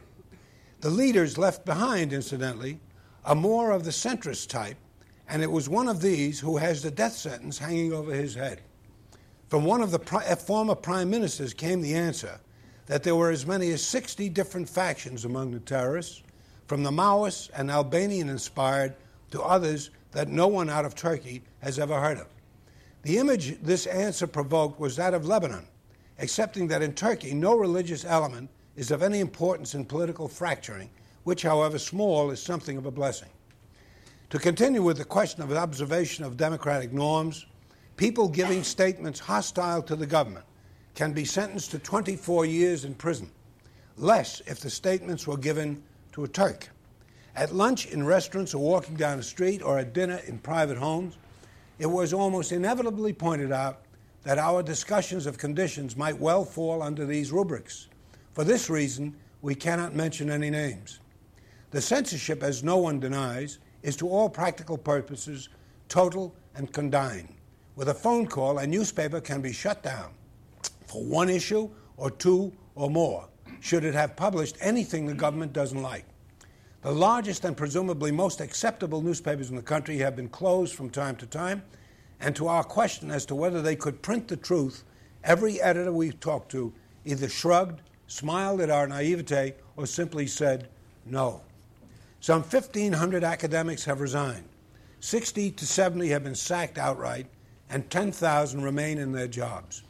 The 0.81 0.91
leaders 0.91 1.37
left 1.37 1.65
behind, 1.65 2.13
incidentally, 2.13 2.81
are 3.25 3.35
more 3.35 3.71
of 3.71 3.85
the 3.85 3.91
centrist 3.91 4.49
type, 4.49 4.77
and 5.29 5.43
it 5.43 5.51
was 5.51 5.69
one 5.69 5.89
of 5.89 6.01
these 6.01 6.41
who 6.41 6.57
has 6.57 6.83
the 6.83 6.91
death 6.91 7.13
sentence 7.13 7.59
hanging 7.59 7.93
over 7.93 8.13
his 8.13 8.35
head. 8.35 8.63
From 9.49 9.65
one 9.65 9.83
of 9.83 9.91
the 9.91 9.99
pri- 9.99 10.25
eh, 10.25 10.37
former 10.37 10.75
prime 10.75 11.11
ministers 11.11 11.53
came 11.53 11.83
the 11.83 11.95
answer 11.95 12.41
that 12.87 13.03
there 13.03 13.17
were 13.17 13.31
as 13.31 13.47
many 13.47 13.71
as 13.71 13.85
60 13.85 14.29
different 14.31 14.69
factions 14.69 15.25
among 15.25 15.53
the 15.53 15.61
terrorists, 15.61 16.23
from 16.67 16.83
the 16.83 16.91
Maoists 16.91 17.51
and 17.55 17.71
Albanian 17.71 18.29
inspired 18.29 18.95
to 19.33 19.43
others 19.43 19.91
that 20.13 20.29
no 20.29 20.49
one 20.49 20.71
out 20.71 20.85
of 20.85 20.95
Turkey 20.95 21.43
has 21.61 21.79
ever 21.79 22.01
heard 22.01 22.19
of. 22.19 22.27
The 23.03 23.19
image 23.19 23.61
this 23.63 23.87
answer 23.87 24.27
provoked 24.27 24.79
was 24.79 24.97
that 24.97 25.15
of 25.15 25.27
Lebanon, 25.27 25.67
accepting 26.19 26.69
that 26.69 26.83
in 26.83 26.93
Turkey 26.93 27.33
no 27.33 27.57
religious 27.57 28.05
element 28.05 28.51
is 28.77 28.91
of 28.91 29.03
any 29.03 29.21
importance 29.21 29.75
in 29.75 29.87
political 29.87 30.29
fracturing, 30.29 30.91
which, 31.25 31.43
however 31.43 31.79
small, 31.79 32.31
is 32.31 32.43
something 32.43 32.77
of 32.77 32.87
a 32.87 32.91
blessing. 32.91 33.31
To 34.31 34.39
continue 34.39 34.83
with 34.83 34.99
the 34.99 35.05
question 35.05 35.43
of 35.43 35.51
observation 35.53 36.25
of 36.25 36.37
democratic 36.37 36.93
norms, 36.93 37.47
people 37.97 38.29
giving 38.29 38.63
statements 38.63 39.19
hostile 39.19 39.83
to 39.83 39.97
the 39.97 40.07
government 40.07 40.45
can 40.95 41.13
be 41.13 41.25
sentenced 41.25 41.71
to 41.71 41.79
24 41.79 42.45
years 42.45 42.85
in 42.85 42.95
prison, 42.95 43.31
less 43.97 44.41
if 44.47 44.61
the 44.61 44.71
statements 44.71 45.27
were 45.27 45.37
given 45.37 45.83
to 46.13 46.25
a 46.25 46.29
Turk. 46.29 46.69
At 47.35 47.55
lunch 47.55 47.87
in 47.87 48.05
restaurants 48.05 48.55
or 48.55 48.63
walking 48.63 48.97
down 48.97 49.17
the 49.17 49.23
street 49.23 49.63
or 49.63 49.79
at 49.79 49.95
dinner 49.95 50.21
in 50.27 50.39
private 50.39 50.77
homes, 50.77 51.17
it 51.81 51.87
was 51.87 52.13
almost 52.13 52.53
inevitably 52.53 53.15
pointed 53.15 53.51
out 53.51 53.81
that 54.23 54.37
our 54.37 54.63
discussions 54.63 55.25
of 55.25 55.39
conditions 55.39 55.97
might 55.97 56.21
well 56.21 56.45
fall 56.45 56.83
under 56.83 57.07
these 57.07 57.33
rubrics. 57.33 57.89
For 58.35 58.45
this 58.45 58.69
reason, 58.69 59.17
we 59.41 59.55
cannot 59.55 59.95
mention 59.95 60.31
any 60.31 60.51
names. 60.51 61.01
The 61.71 61.81
censorship, 61.81 62.43
as 62.43 62.63
no 62.63 62.77
one 62.77 63.01
denies, 63.01 63.61
is 63.83 63.97
to 63.97 64.09
all 64.11 64.29
practical 64.29 64.77
purposes 64.77 65.49
total 65.89 66.35
and 66.55 66.71
condign. 66.71 67.35
With 67.77 67.89
a 67.89 67.95
phone 67.95 68.27
call, 68.27 68.59
a 68.59 68.67
newspaper 68.67 69.23
can 69.23 69.41
be 69.41 69.53
shut 69.53 69.83
down 69.83 70.11
for 70.87 71.03
one 71.03 71.31
issue 71.31 71.71
or 71.97 72.11
two 72.11 72.53
or 72.75 72.91
more, 72.91 73.27
should 73.61 73.85
it 73.85 73.95
have 73.95 74.17
published 74.17 74.59
anything 74.61 75.07
the 75.07 75.15
government 75.15 75.55
doesn't 75.55 75.81
like. 75.81 76.05
The 76.83 76.93
largest 76.93 77.45
and 77.45 77.55
presumably 77.55 78.11
most 78.11 78.41
acceptable 78.41 79.03
newspapers 79.03 79.51
in 79.51 79.57
the 79.57 79.63
country 79.63 79.99
have 79.99 80.17
been 80.17 80.31
closed 80.31 80.75
from 80.75 80.89
time 80.89 81.15
to 81.17 81.27
time, 81.27 81.63
and 82.21 82.35
to 82.37 82.49
our 82.49 82.65
question 82.65 83.11
as 83.11 83.27
to 83.27 83.35
whether 83.35 83.61
they 83.61 83.77
could 83.77 84.01
print 84.01 84.29
the 84.29 84.37
truth, 84.37 84.83
every 85.23 85.61
editor 85.61 85.93
we've 85.93 86.21
talked 86.21 86.51
to 86.53 86.73
either 87.05 87.29
shrugged, 87.29 87.83
smiled 88.07 88.63
at 88.63 88.71
our 88.71 88.87
naivete, 88.87 89.55
or 89.77 89.87
simply 89.87 90.27
said 90.27 90.69
no. 91.05 91.43
Some 92.21 92.43
1,500 92.43 93.25
academics 93.25 93.85
have 93.85 94.01
resigned. 94.01 94.49
60 95.01 95.51
to 95.53 95.67
70 95.67 96.09
have 96.09 96.25
been 96.25 96.35
sacked 96.35 96.79
outright, 96.79 97.27
and 97.69 97.89
10,000 97.91 98.63
remain 98.63 98.99
in 98.99 99.13
their 99.13 99.29
jobs. 99.29 99.83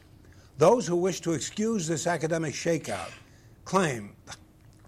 Those 0.57 0.87
who 0.87 0.97
wish 0.97 1.21
to 1.21 1.31
excuse 1.31 1.87
this 1.87 2.05
academic 2.05 2.53
shakeout 2.53 3.11
claim 3.63 4.13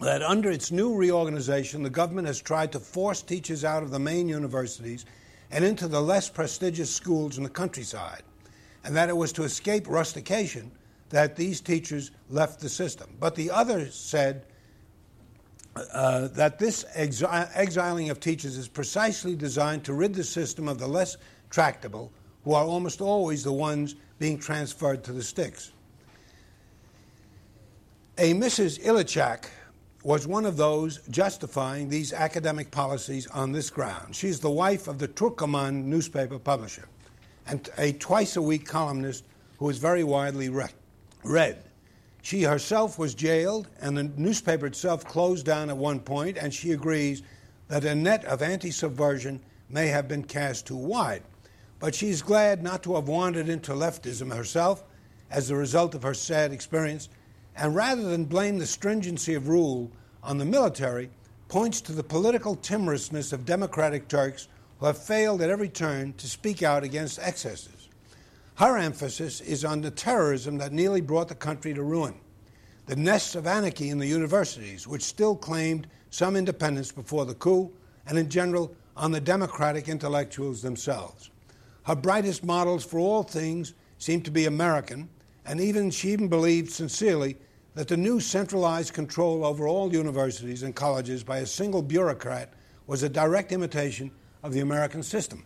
that 0.03 0.21
under 0.21 0.51
its 0.51 0.71
new 0.71 0.95
reorganization, 0.95 1.83
the 1.83 1.89
government 1.89 2.27
has 2.27 2.41
tried 2.41 2.71
to 2.73 2.79
force 2.79 3.21
teachers 3.21 3.63
out 3.63 3.83
of 3.83 3.91
the 3.91 3.99
main 3.99 4.27
universities 4.27 5.05
and 5.49 5.63
into 5.63 5.87
the 5.87 6.01
less 6.01 6.29
prestigious 6.29 6.93
schools 6.93 7.37
in 7.37 7.43
the 7.43 7.49
countryside, 7.49 8.23
and 8.83 8.95
that 8.95 9.09
it 9.09 9.15
was 9.15 9.31
to 9.31 9.43
escape 9.43 9.87
rustication 9.87 10.71
that 11.09 11.35
these 11.35 11.61
teachers 11.61 12.11
left 12.29 12.59
the 12.59 12.69
system. 12.69 13.09
But 13.19 13.35
the 13.35 13.51
others 13.51 13.95
said 13.95 14.45
uh, 15.75 16.27
that 16.29 16.59
this 16.59 16.83
exi- 16.97 17.51
exiling 17.55 18.09
of 18.09 18.19
teachers 18.19 18.57
is 18.57 18.67
precisely 18.67 19.35
designed 19.35 19.83
to 19.85 19.93
rid 19.93 20.13
the 20.15 20.23
system 20.23 20.67
of 20.67 20.79
the 20.79 20.87
less 20.87 21.17
tractable, 21.49 22.11
who 22.43 22.53
are 22.53 22.65
almost 22.65 22.99
always 22.99 23.43
the 23.43 23.53
ones 23.53 23.95
being 24.19 24.37
transferred 24.37 25.03
to 25.03 25.13
the 25.13 25.23
sticks. 25.23 25.71
A 28.17 28.33
Mrs. 28.33 28.83
Ilicak 28.83 29.45
was 30.03 30.27
one 30.27 30.45
of 30.45 30.57
those 30.57 30.99
justifying 31.09 31.89
these 31.89 32.13
academic 32.13 32.69
policies 32.69 33.27
on 33.27 33.51
this 33.51 33.69
ground. 33.69 34.15
She's 34.15 34.39
the 34.39 34.51
wife 34.51 34.87
of 34.87 34.99
the 34.99 35.07
Turkoman 35.07 35.85
newspaper 35.85 36.37
publisher 36.37 36.87
and 37.47 37.69
a 37.77 37.93
twice 37.93 38.35
a 38.35 38.41
week 38.41 38.65
columnist 38.67 39.25
who 39.57 39.69
is 39.69 39.77
very 39.77 40.03
widely 40.03 40.49
re- 40.49 40.67
read. 41.23 41.63
She 42.21 42.43
herself 42.43 42.97
was 42.97 43.13
jailed, 43.13 43.67
and 43.81 43.97
the 43.97 44.03
newspaper 44.03 44.65
itself 44.65 45.03
closed 45.03 45.45
down 45.45 45.69
at 45.69 45.75
one 45.75 45.99
point, 45.99 46.37
and 46.37 46.53
she 46.53 46.71
agrees 46.71 47.21
that 47.67 47.83
a 47.83 47.95
net 47.95 48.23
of 48.25 48.41
anti 48.41 48.71
subversion 48.71 49.41
may 49.69 49.87
have 49.87 50.07
been 50.07 50.23
cast 50.23 50.67
too 50.67 50.77
wide 50.77 51.23
but 51.83 51.93
she's 51.93 52.21
glad 52.21 52.63
not 52.63 52.81
to 52.81 52.95
have 52.95 53.09
wandered 53.09 53.49
into 53.49 53.73
leftism 53.73 54.33
herself 54.33 54.85
as 55.29 55.49
a 55.49 55.55
result 55.57 55.93
of 55.93 56.03
her 56.03 56.13
sad 56.13 56.53
experience, 56.53 57.09
and 57.55 57.75
rather 57.75 58.03
than 58.03 58.25
blame 58.25 58.57
the 58.57 58.65
stringency 58.65 59.33
of 59.33 59.47
rule 59.47 59.91
on 60.21 60.37
the 60.37 60.45
military, 60.45 61.09
points 61.47 61.81
to 61.81 61.91
the 61.91 62.03
political 62.03 62.55
timorousness 62.55 63.31
of 63.31 63.45
democratic 63.45 64.07
Turks 64.07 64.47
who 64.79 64.87
have 64.87 64.97
failed 64.97 65.41
at 65.41 65.49
every 65.49 65.69
turn 65.69 66.13
to 66.13 66.27
speak 66.27 66.63
out 66.63 66.83
against 66.83 67.19
excesses. 67.19 67.89
Her 68.55 68.77
emphasis 68.77 69.41
is 69.41 69.65
on 69.65 69.81
the 69.81 69.91
terrorism 69.91 70.57
that 70.57 70.71
nearly 70.71 71.01
brought 71.01 71.27
the 71.27 71.35
country 71.35 71.73
to 71.73 71.83
ruin, 71.83 72.15
the 72.85 72.95
nests 72.95 73.35
of 73.35 73.47
anarchy 73.47 73.89
in 73.89 73.97
the 73.97 74.07
universities, 74.07 74.87
which 74.87 75.03
still 75.03 75.35
claimed 75.35 75.87
some 76.09 76.35
independence 76.35 76.91
before 76.91 77.25
the 77.25 77.33
coup, 77.35 77.71
and 78.05 78.17
in 78.17 78.29
general 78.29 78.75
on 78.95 79.11
the 79.11 79.21
democratic 79.21 79.87
intellectuals 79.87 80.61
themselves. 80.61 81.31
Her 81.83 81.95
brightest 81.95 82.43
models 82.43 82.85
for 82.85 82.99
all 82.99 83.23
things 83.23 83.73
seem 83.97 84.21
to 84.21 84.31
be 84.31 84.45
American, 84.45 85.09
and 85.45 85.59
even 85.59 85.89
she 85.89 86.09
even 86.09 86.27
believed 86.27 86.71
sincerely 86.71 87.35
that 87.75 87.87
the 87.87 87.97
new 87.97 88.19
centralized 88.19 88.93
control 88.93 89.45
over 89.45 89.67
all 89.67 89.91
universities 89.91 90.63
and 90.63 90.75
colleges 90.75 91.23
by 91.23 91.39
a 91.39 91.45
single 91.45 91.81
bureaucrat 91.81 92.53
was 92.87 93.03
a 93.03 93.09
direct 93.09 93.51
imitation 93.51 94.11
of 94.43 94.53
the 94.53 94.59
American 94.59 95.01
system. 95.01 95.43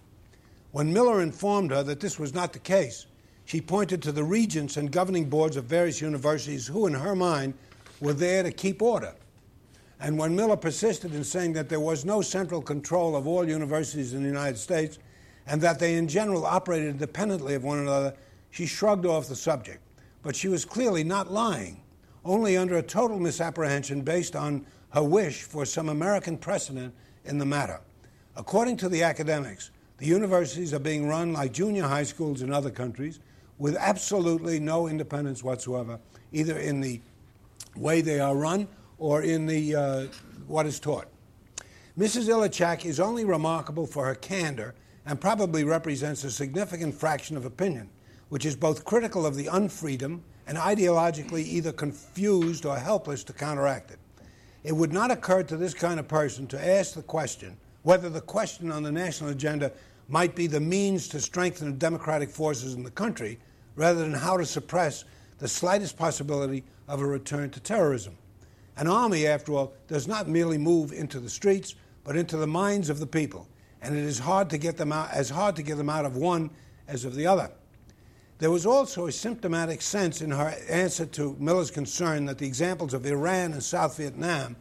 When 0.72 0.92
Miller 0.92 1.22
informed 1.22 1.72
her 1.72 1.84
that 1.84 2.00
this 2.00 2.20
was 2.20 2.34
not 2.34 2.54
the 2.54 2.60
case, 2.60 3.06
she 3.46 3.62
pointed 3.62 4.02
to 4.02 4.12
the 4.12 4.24
regents 4.24 4.76
and 4.76 4.92
governing 4.92 5.30
boards 5.30 5.56
of 5.56 5.66
various 5.66 6.02
universities 6.02 6.68
who, 6.68 6.86
in 6.86 6.94
her 6.94 7.16
mind, 7.16 7.54
were 8.02 8.14
there 8.14 8.44
to 8.44 8.52
keep 8.52 8.82
order. 8.82 9.16
And 10.00 10.18
when 10.18 10.36
Miller 10.36 10.58
persisted 10.58 11.16
in 11.16 11.24
saying 11.24 11.54
that 11.54 11.70
there 11.70 11.80
was 11.80 12.06
no 12.06 12.22
central 12.22 12.62
control 12.62 13.16
of 13.16 13.26
all 13.26 13.48
universities 13.48 14.14
in 14.14 14.22
the 14.22 14.28
United 14.28 14.58
States 14.58 15.00
and 15.48 15.62
that 15.62 15.80
they 15.80 15.96
in 15.96 16.08
general 16.08 16.46
operated 16.46 16.90
independently 16.90 17.56
of 17.56 17.64
one 17.64 17.80
another, 17.80 18.14
she 18.52 18.66
shrugged 18.66 19.06
off 19.06 19.28
the 19.28 19.36
subject. 19.36 19.80
But 20.28 20.36
she 20.36 20.50
was 20.50 20.66
clearly 20.66 21.06
not 21.06 21.32
lying, 21.32 21.80
only 22.26 22.58
under 22.58 22.76
a 22.76 22.84
total 22.84 23.18
misapprehension 23.18 24.02
based 24.02 24.36
on 24.36 24.66
her 24.90 25.02
wish 25.02 25.44
for 25.44 25.64
some 25.64 25.88
American 25.88 26.38
precedent 26.38 26.94
in 27.24 27.38
the 27.38 27.46
matter. 27.46 27.80
According 28.36 28.76
to 28.78 28.90
the 28.90 29.04
academics, 29.04 29.72
the 30.00 30.06
universities 30.06 30.74
are 30.74 30.80
being 30.80 31.08
run 31.08 31.32
like 31.32 31.54
junior 31.54 31.86
high 31.86 32.04
schools 32.04 32.42
in 32.42 32.52
other 32.52 32.70
countries 32.70 33.22
with 33.58 33.78
absolutely 33.78 34.60
no 34.60 34.90
independence 34.90 35.46
whatsoever, 35.46 35.98
either 36.34 36.58
in 36.58 36.82
the 36.82 37.00
way 37.78 38.02
they 38.02 38.20
are 38.20 38.36
run 38.36 38.68
or 38.98 39.22
in 39.22 39.46
the 39.46 39.76
uh, 39.76 40.06
what 40.46 40.66
is 40.66 40.78
taught. 40.78 41.08
Mrs. 41.98 42.28
Ilicak 42.28 42.86
is 42.86 43.00
only 43.00 43.24
remarkable 43.24 43.88
for 43.88 44.06
her 44.06 44.16
candor 44.16 44.76
and 45.06 45.22
probably 45.22 45.64
represents 45.64 46.26
a 46.26 46.32
significant 46.32 46.94
fraction 46.94 47.38
of 47.38 47.46
opinion, 47.46 47.90
which 48.30 48.46
is 48.46 48.56
both 48.56 48.86
critical 48.86 49.26
of 49.26 49.36
the 49.36 49.46
unfreedom 49.46 50.22
and 50.48 50.58
ideologically 50.58 51.44
either 51.46 51.72
confused 51.72 52.66
or 52.66 52.78
helpless 52.78 53.24
to 53.26 53.34
counteract 53.34 53.92
it. 53.92 54.00
It 54.64 54.74
would 54.74 54.94
not 54.94 55.12
occur 55.12 55.44
to 55.44 55.58
this 55.58 55.74
kind 55.74 56.00
of 56.00 56.08
person 56.08 56.48
to 56.48 56.68
ask 56.68 56.94
the 56.94 57.02
question 57.02 57.58
whether 57.84 58.10
the 58.10 58.22
question 58.22 58.72
on 58.72 58.84
the 58.84 58.92
national 58.92 59.30
agenda 59.30 59.72
might 60.10 60.36
be 60.36 60.48
the 60.48 60.60
means 60.60 61.08
to 61.10 61.20
strengthen 61.20 61.72
the 61.72 61.78
democratic 61.78 62.30
forces 62.30 62.74
in 62.74 62.84
the 62.84 62.92
country 62.92 63.40
rather 63.76 64.00
than 64.02 64.14
how 64.14 64.38
to 64.38 64.46
suppress 64.46 65.06
the 65.40 65.48
slightest 65.48 65.98
possibility 65.98 66.64
of 66.88 67.02
a 67.02 67.06
return 67.06 67.50
to 67.52 67.60
terrorism. 67.60 68.18
An 68.78 68.88
army, 68.88 69.28
after 69.28 69.54
all, 69.54 69.74
does 69.88 70.08
not 70.08 70.28
merely 70.28 70.58
move 70.58 70.92
into 70.92 71.20
the 71.20 71.30
streets, 71.30 71.76
but 72.04 72.16
into 72.16 72.38
the 72.38 72.48
minds 72.48 72.90
of 72.90 73.00
the 73.00 73.08
people, 73.08 73.48
and 73.82 73.96
it 73.96 74.04
is 74.04 74.20
hard 74.20 74.50
to 74.52 74.58
get 74.58 74.78
them 74.78 74.92
out, 74.92 75.12
as 75.12 75.30
hard 75.30 75.56
to 75.56 75.64
get 75.64 75.78
them 75.78 75.90
out 75.90 76.06
of 76.06 76.16
one 76.16 76.50
as 76.88 77.04
of 77.06 77.16
the 77.16 77.28
other. 77.28 77.52
There 78.40 78.52
was 78.52 78.68
also 78.68 79.08
a 79.08 79.12
symptomatic 79.12 79.82
sense 79.82 80.22
in 80.22 80.30
her 80.30 80.54
answer 80.70 81.08
to 81.08 81.36
Miller's 81.40 81.72
concern 81.72 82.26
that 82.26 82.38
the 82.38 82.46
examples 82.46 82.94
of 82.94 83.06
Iran 83.06 83.54
and 83.54 83.64
South 83.64 83.98
Vietnam 83.98 84.56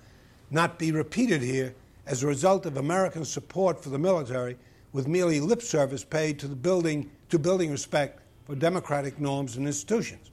not 0.50 0.78
be 0.78 0.92
repeated 0.92 1.42
here 1.42 1.74
as 2.06 2.22
a 2.22 2.26
result 2.26 2.64
of 2.64 2.78
American 2.78 3.24
support 3.24 3.82
for 3.82 3.90
the 3.90 3.98
military 3.98 4.56
with 4.92 5.06
merely 5.06 5.40
lip 5.40 5.60
service 5.60 6.04
paid 6.04 6.38
to, 6.38 6.48
the 6.48 6.56
building, 6.56 7.10
to 7.28 7.38
building 7.38 7.70
respect 7.70 8.22
for 8.46 8.54
democratic 8.54 9.20
norms 9.20 9.56
and 9.56 9.66
institutions. 9.66 10.30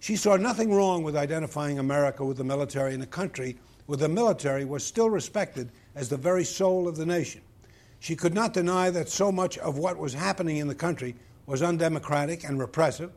She 0.00 0.16
saw 0.16 0.36
nothing 0.36 0.74
wrong 0.74 1.02
with 1.02 1.16
identifying 1.16 1.78
America 1.78 2.24
with 2.24 2.36
the 2.36 2.44
military 2.44 2.92
in 2.92 3.00
a 3.00 3.06
country 3.06 3.56
where 3.86 3.96
the 3.96 4.08
military 4.08 4.66
was 4.66 4.84
still 4.84 5.08
respected 5.08 5.70
as 5.94 6.10
the 6.10 6.16
very 6.18 6.44
soul 6.44 6.86
of 6.88 6.96
the 6.96 7.06
nation. 7.06 7.40
She 8.00 8.16
could 8.16 8.34
not 8.34 8.52
deny 8.52 8.90
that 8.90 9.08
so 9.08 9.32
much 9.32 9.56
of 9.58 9.78
what 9.78 9.96
was 9.96 10.12
happening 10.12 10.58
in 10.58 10.68
the 10.68 10.74
country 10.74 11.14
was 11.46 11.62
undemocratic 11.62 12.44
and 12.44 12.58
repressive, 12.58 13.12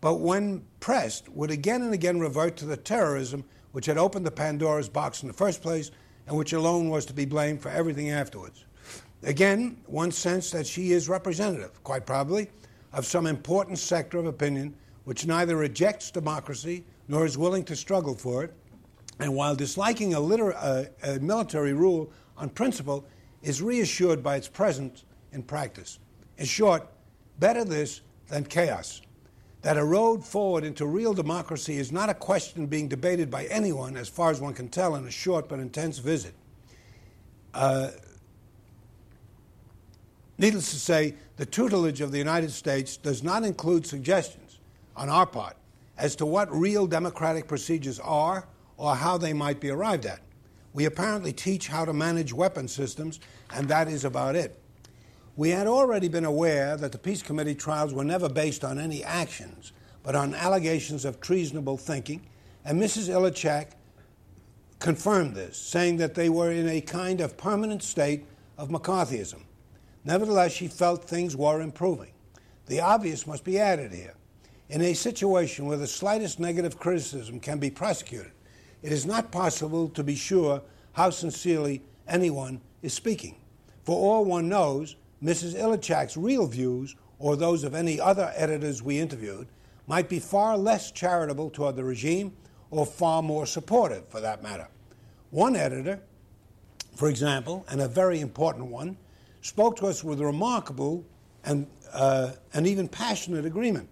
but 0.00 0.16
when 0.16 0.64
pressed, 0.80 1.28
would 1.28 1.50
again 1.50 1.82
and 1.82 1.92
again 1.92 2.20
revert 2.20 2.56
to 2.56 2.64
the 2.64 2.76
terrorism 2.76 3.44
which 3.72 3.86
had 3.86 3.98
opened 3.98 4.26
the 4.26 4.30
Pandora's 4.30 4.88
box 4.88 5.22
in 5.22 5.28
the 5.28 5.34
first 5.34 5.62
place 5.62 5.90
and 6.26 6.36
which 6.36 6.52
alone 6.52 6.88
was 6.88 7.06
to 7.06 7.12
be 7.12 7.24
blamed 7.24 7.60
for 7.60 7.70
everything 7.70 8.10
afterwards. 8.10 8.64
Again, 9.22 9.76
one 9.86 10.12
sense 10.12 10.50
that 10.52 10.66
she 10.66 10.92
is 10.92 11.08
representative, 11.08 11.82
quite 11.82 12.06
probably, 12.06 12.48
of 12.92 13.06
some 13.06 13.26
important 13.26 13.78
sector 13.78 14.18
of 14.18 14.26
opinion 14.26 14.74
which 15.04 15.26
neither 15.26 15.56
rejects 15.56 16.10
democracy 16.10 16.84
nor 17.08 17.24
is 17.24 17.38
willing 17.38 17.64
to 17.64 17.74
struggle 17.74 18.14
for 18.14 18.44
it, 18.44 18.54
and 19.18 19.34
while 19.34 19.56
disliking 19.56 20.14
a, 20.14 20.20
liter- 20.20 20.50
a 21.02 21.18
military 21.20 21.72
rule 21.72 22.12
on 22.36 22.48
principle, 22.50 23.04
is 23.42 23.62
reassured 23.62 24.22
by 24.22 24.36
its 24.36 24.48
presence 24.48 25.04
in 25.32 25.42
practice. 25.42 25.98
In 26.36 26.44
short, 26.44 26.86
better 27.38 27.64
this 27.64 28.00
than 28.28 28.44
chaos. 28.44 29.02
That 29.62 29.76
a 29.76 29.84
road 29.84 30.24
forward 30.24 30.64
into 30.64 30.86
real 30.86 31.14
democracy 31.14 31.78
is 31.78 31.90
not 31.90 32.08
a 32.08 32.14
question 32.14 32.66
being 32.66 32.88
debated 32.88 33.30
by 33.30 33.46
anyone, 33.46 33.96
as 33.96 34.08
far 34.08 34.30
as 34.30 34.40
one 34.40 34.54
can 34.54 34.68
tell, 34.68 34.94
in 34.94 35.04
a 35.06 35.10
short 35.10 35.48
but 35.48 35.58
intense 35.58 35.98
visit. 35.98 36.34
Uh, 37.52 37.90
needless 40.38 40.70
to 40.70 40.78
say, 40.78 41.14
the 41.36 41.46
tutelage 41.46 42.00
of 42.00 42.12
the 42.12 42.18
United 42.18 42.52
States 42.52 42.96
does 42.96 43.22
not 43.22 43.42
include 43.42 43.84
suggestions 43.86 44.58
on 44.96 45.08
our 45.08 45.26
part 45.26 45.56
as 45.96 46.14
to 46.16 46.26
what 46.26 46.52
real 46.52 46.86
democratic 46.86 47.48
procedures 47.48 47.98
are 47.98 48.46
or 48.76 48.94
how 48.94 49.18
they 49.18 49.32
might 49.32 49.60
be 49.60 49.70
arrived 49.70 50.06
at. 50.06 50.20
We 50.72 50.84
apparently 50.84 51.32
teach 51.32 51.66
how 51.66 51.84
to 51.84 51.92
manage 51.92 52.32
weapon 52.32 52.68
systems, 52.68 53.18
and 53.52 53.68
that 53.68 53.88
is 53.88 54.04
about 54.04 54.36
it. 54.36 54.60
We 55.38 55.50
had 55.50 55.68
already 55.68 56.08
been 56.08 56.24
aware 56.24 56.76
that 56.76 56.90
the 56.90 56.98
Peace 56.98 57.22
Committee 57.22 57.54
trials 57.54 57.94
were 57.94 58.02
never 58.02 58.28
based 58.28 58.64
on 58.64 58.76
any 58.76 59.04
actions, 59.04 59.70
but 60.02 60.16
on 60.16 60.34
allegations 60.34 61.04
of 61.04 61.20
treasonable 61.20 61.76
thinking, 61.76 62.26
and 62.64 62.82
Mrs. 62.82 63.08
Ilicak 63.08 63.68
confirmed 64.80 65.36
this, 65.36 65.56
saying 65.56 65.98
that 65.98 66.16
they 66.16 66.28
were 66.28 66.50
in 66.50 66.68
a 66.68 66.80
kind 66.80 67.20
of 67.20 67.36
permanent 67.36 67.84
state 67.84 68.24
of 68.56 68.70
McCarthyism. 68.70 69.42
Nevertheless, 70.04 70.50
she 70.50 70.66
felt 70.66 71.04
things 71.04 71.36
were 71.36 71.60
improving. 71.60 72.10
The 72.66 72.80
obvious 72.80 73.24
must 73.24 73.44
be 73.44 73.60
added 73.60 73.92
here. 73.92 74.14
In 74.68 74.82
a 74.82 74.92
situation 74.92 75.66
where 75.66 75.78
the 75.78 75.86
slightest 75.86 76.40
negative 76.40 76.80
criticism 76.80 77.38
can 77.38 77.60
be 77.60 77.70
prosecuted, 77.70 78.32
it 78.82 78.90
is 78.90 79.06
not 79.06 79.30
possible 79.30 79.88
to 79.90 80.02
be 80.02 80.16
sure 80.16 80.62
how 80.94 81.10
sincerely 81.10 81.80
anyone 82.08 82.60
is 82.82 82.92
speaking. 82.92 83.36
For 83.84 83.94
all 83.94 84.24
one 84.24 84.48
knows, 84.48 84.96
Mrs. 85.22 85.56
Ilicak's 85.56 86.16
real 86.16 86.46
views, 86.46 86.94
or 87.18 87.36
those 87.36 87.64
of 87.64 87.74
any 87.74 88.00
other 88.00 88.32
editors 88.36 88.82
we 88.82 88.98
interviewed, 88.98 89.48
might 89.86 90.08
be 90.08 90.18
far 90.18 90.56
less 90.56 90.92
charitable 90.92 91.50
toward 91.50 91.76
the 91.76 91.84
regime 91.84 92.32
or 92.70 92.86
far 92.86 93.22
more 93.22 93.46
supportive, 93.46 94.06
for 94.08 94.20
that 94.20 94.42
matter. 94.42 94.68
One 95.30 95.56
editor, 95.56 96.00
for 96.94 97.08
example, 97.08 97.64
and 97.68 97.80
a 97.80 97.88
very 97.88 98.20
important 98.20 98.66
one, 98.66 98.96
spoke 99.40 99.76
to 99.76 99.86
us 99.86 100.04
with 100.04 100.20
remarkable 100.20 101.04
and, 101.44 101.66
uh, 101.92 102.32
and 102.52 102.66
even 102.66 102.86
passionate 102.86 103.46
agreement 103.46 103.88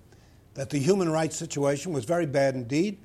that 0.55 0.71
the 0.71 0.79
human 0.79 1.11
rights 1.11 1.37
situation 1.37 1.93
was 1.93 2.05
very 2.05 2.27
bad 2.27 2.55
indeed. 2.55 2.99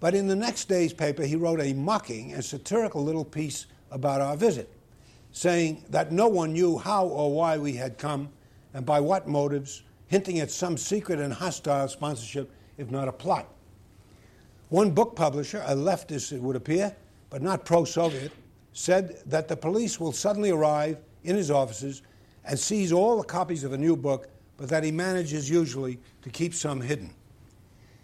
But 0.00 0.14
in 0.14 0.26
the 0.26 0.36
next 0.36 0.66
day's 0.68 0.92
paper, 0.92 1.24
he 1.24 1.36
wrote 1.36 1.60
a 1.60 1.74
mocking 1.74 2.32
and 2.32 2.44
satirical 2.44 3.04
little 3.04 3.24
piece 3.24 3.66
about 3.90 4.20
our 4.20 4.36
visit 4.36 4.70
saying 5.32 5.84
that 5.90 6.12
no 6.12 6.28
one 6.28 6.52
knew 6.52 6.78
how 6.78 7.06
or 7.06 7.32
why 7.32 7.58
we 7.58 7.74
had 7.74 7.98
come 7.98 8.28
and 8.74 8.84
by 8.84 9.00
what 9.00 9.28
motives, 9.28 9.82
hinting 10.08 10.40
at 10.40 10.50
some 10.50 10.76
secret 10.76 11.18
and 11.18 11.32
hostile 11.32 11.88
sponsorship, 11.88 12.50
if 12.78 12.90
not 12.90 13.08
a 13.08 13.12
plot. 13.12 13.46
One 14.68 14.92
book 14.92 15.16
publisher, 15.16 15.62
a 15.66 15.74
leftist 15.74 16.32
it 16.32 16.40
would 16.40 16.56
appear, 16.56 16.94
but 17.28 17.42
not 17.42 17.64
pro 17.64 17.84
Soviet, 17.84 18.32
said 18.72 19.20
that 19.26 19.48
the 19.48 19.56
police 19.56 19.98
will 19.98 20.12
suddenly 20.12 20.50
arrive 20.50 20.98
in 21.24 21.36
his 21.36 21.50
offices 21.50 22.02
and 22.44 22.58
seize 22.58 22.92
all 22.92 23.18
the 23.18 23.24
copies 23.24 23.64
of 23.64 23.72
a 23.72 23.78
new 23.78 23.96
book, 23.96 24.28
but 24.56 24.68
that 24.68 24.84
he 24.84 24.92
manages 24.92 25.50
usually 25.50 25.98
to 26.22 26.30
keep 26.30 26.54
some 26.54 26.80
hidden. 26.80 27.12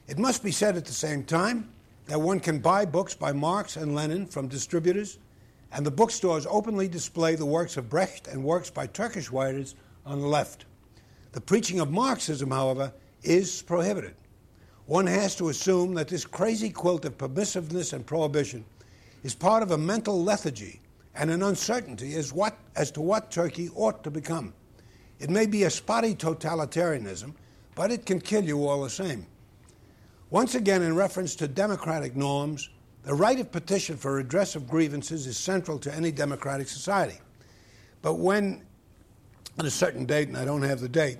It 0.08 0.18
must 0.18 0.42
be 0.42 0.52
said 0.52 0.76
at 0.76 0.84
the 0.84 0.92
same 0.92 1.24
time 1.24 1.70
that 2.06 2.20
one 2.20 2.40
can 2.40 2.58
buy 2.58 2.84
books 2.84 3.14
by 3.14 3.32
Marx 3.32 3.76
and 3.76 3.94
Lenin 3.94 4.26
from 4.26 4.48
distributors 4.48 5.18
and 5.72 5.84
the 5.84 5.90
bookstores 5.90 6.46
openly 6.48 6.88
display 6.88 7.34
the 7.34 7.46
works 7.46 7.76
of 7.76 7.90
Brecht 7.90 8.28
and 8.28 8.42
works 8.42 8.70
by 8.70 8.86
Turkish 8.86 9.30
writers 9.30 9.74
on 10.04 10.20
the 10.20 10.26
left. 10.26 10.64
The 11.32 11.40
preaching 11.40 11.80
of 11.80 11.90
Marxism, 11.90 12.50
however, 12.50 12.92
is 13.22 13.62
prohibited. 13.62 14.14
One 14.86 15.06
has 15.06 15.34
to 15.36 15.48
assume 15.48 15.94
that 15.94 16.08
this 16.08 16.24
crazy 16.24 16.70
quilt 16.70 17.04
of 17.04 17.18
permissiveness 17.18 17.92
and 17.92 18.06
prohibition 18.06 18.64
is 19.24 19.34
part 19.34 19.62
of 19.62 19.72
a 19.72 19.78
mental 19.78 20.22
lethargy 20.22 20.80
and 21.16 21.30
an 21.30 21.42
uncertainty 21.42 22.14
as, 22.14 22.32
what, 22.32 22.56
as 22.76 22.90
to 22.92 23.00
what 23.00 23.30
Turkey 23.30 23.68
ought 23.74 24.04
to 24.04 24.10
become. 24.10 24.54
It 25.18 25.30
may 25.30 25.46
be 25.46 25.64
a 25.64 25.70
spotty 25.70 26.14
totalitarianism, 26.14 27.34
but 27.74 27.90
it 27.90 28.06
can 28.06 28.20
kill 28.20 28.44
you 28.44 28.66
all 28.66 28.82
the 28.82 28.90
same. 28.90 29.26
Once 30.30 30.54
again, 30.54 30.82
in 30.82 30.94
reference 30.94 31.34
to 31.36 31.48
democratic 31.48 32.14
norms, 32.14 32.68
the 33.06 33.14
right 33.14 33.38
of 33.38 33.52
petition 33.52 33.96
for 33.96 34.14
redress 34.14 34.56
of 34.56 34.68
grievances 34.68 35.28
is 35.28 35.38
central 35.38 35.78
to 35.78 35.94
any 35.94 36.10
democratic 36.10 36.66
society. 36.66 37.20
But 38.02 38.14
when, 38.14 38.62
on 39.60 39.64
a 39.64 39.70
certain 39.70 40.06
date, 40.06 40.26
and 40.26 40.36
I 40.36 40.44
don't 40.44 40.62
have 40.62 40.80
the 40.80 40.88
date, 40.88 41.18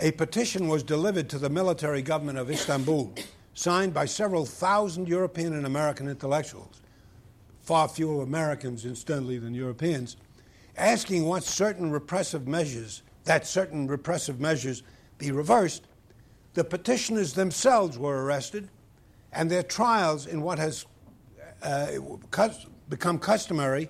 a 0.00 0.10
petition 0.10 0.66
was 0.66 0.82
delivered 0.82 1.28
to 1.28 1.38
the 1.38 1.48
military 1.48 2.02
government 2.02 2.36
of 2.38 2.50
Istanbul 2.50 3.14
signed 3.54 3.94
by 3.94 4.06
several 4.06 4.44
thousand 4.44 5.06
European 5.06 5.52
and 5.52 5.66
American 5.66 6.08
intellectuals, 6.08 6.80
far 7.60 7.86
fewer 7.86 8.24
Americans, 8.24 8.84
incidentally, 8.84 9.38
than 9.38 9.54
Europeans, 9.54 10.16
asking 10.76 11.24
what 11.24 11.44
certain 11.44 11.92
repressive 11.92 12.48
measures, 12.48 13.02
that 13.22 13.46
certain 13.46 13.86
repressive 13.86 14.40
measures 14.40 14.82
be 15.18 15.30
reversed, 15.30 15.84
the 16.54 16.64
petitioners 16.64 17.34
themselves 17.34 17.96
were 17.96 18.24
arrested, 18.24 18.68
and 19.32 19.48
their 19.48 19.62
trials 19.62 20.26
in 20.26 20.42
what 20.42 20.58
has 20.58 20.86
uh, 21.62 21.86
become 22.88 23.18
customary 23.18 23.88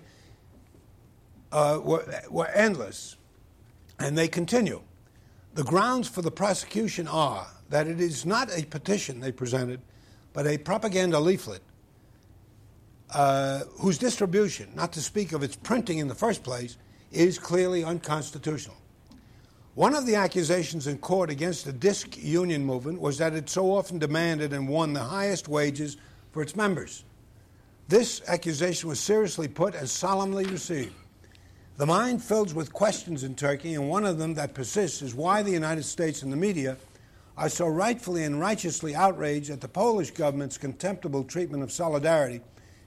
uh, 1.53 1.81
were, 1.83 2.05
were 2.31 2.49
endless, 2.49 3.17
and 3.99 4.17
they 4.17 4.29
continue. 4.29 4.81
The 5.55 5.65
grounds 5.65 6.09
for 6.09 6.23
the 6.23 6.31
prosecution 6.31 7.09
are 7.09 7.47
that 7.71 7.87
it 7.87 8.01
is 8.01 8.25
not 8.25 8.51
a 8.57 8.65
petition 8.65 9.21
they 9.21 9.33
presented, 9.33 9.81
but 10.33 10.47
a 10.47 10.59
propaganda 10.59 11.19
leaflet 11.19 11.63
uh, 13.13 13.61
whose 13.79 13.99
distribution, 13.99 14.69
not 14.75 14.93
to 14.93 15.01
speak 15.01 15.33
of 15.33 15.43
its 15.43 15.57
printing 15.57 15.99
in 15.99 16.09
the 16.09 16.15
first 16.15 16.45
place, 16.45 16.77
is 17.11 17.39
clearly 17.39 17.83
unconstitutional. 17.83 18.77
One 19.75 19.95
of 19.95 20.07
the 20.07 20.17
accusations 20.17 20.87
in 20.87 20.99
court 20.99 21.31
against 21.31 21.65
the 21.65 21.73
DISK 21.73 22.23
union 22.23 22.65
movement 22.65 23.01
was 23.01 23.19
that 23.19 23.35
it 23.35 23.49
so 23.49 23.73
often 23.73 23.99
demanded 23.99 24.53
and 24.53 24.69
won 24.69 24.93
the 24.93 25.01
highest 25.01 25.49
wages 25.49 25.97
for 26.33 26.43
its 26.43 26.55
members. 26.55 27.05
This 27.91 28.23
accusation 28.29 28.89
was 28.89 29.01
seriously 29.01 29.49
put 29.49 29.75
and 29.75 29.91
solemnly 29.91 30.45
received. 30.45 30.95
The 31.77 31.87
mind 31.87 32.23
fills 32.23 32.55
with 32.55 32.73
questions 32.73 33.25
in 33.25 33.35
Turkey, 33.35 33.75
and 33.75 33.89
one 33.89 34.07
of 34.07 34.17
them 34.17 34.35
that 34.35 34.55
persists 34.55 35.03
is 35.03 35.13
why 35.13 35.43
the 35.43 35.51
United 35.51 35.83
States 35.83 36.23
and 36.23 36.33
the 36.33 36.37
media 36.37 36.77
are 37.37 37.49
so 37.49 37.67
rightfully 37.67 38.23
and 38.23 38.39
righteously 38.39 38.95
outraged 38.95 39.51
at 39.51 39.61
the 39.61 39.67
Polish 39.67 40.13
government's 40.13 40.57
contemptible 40.57 41.25
treatment 41.25 41.65
of 41.65 41.73
solidarity 41.73 42.43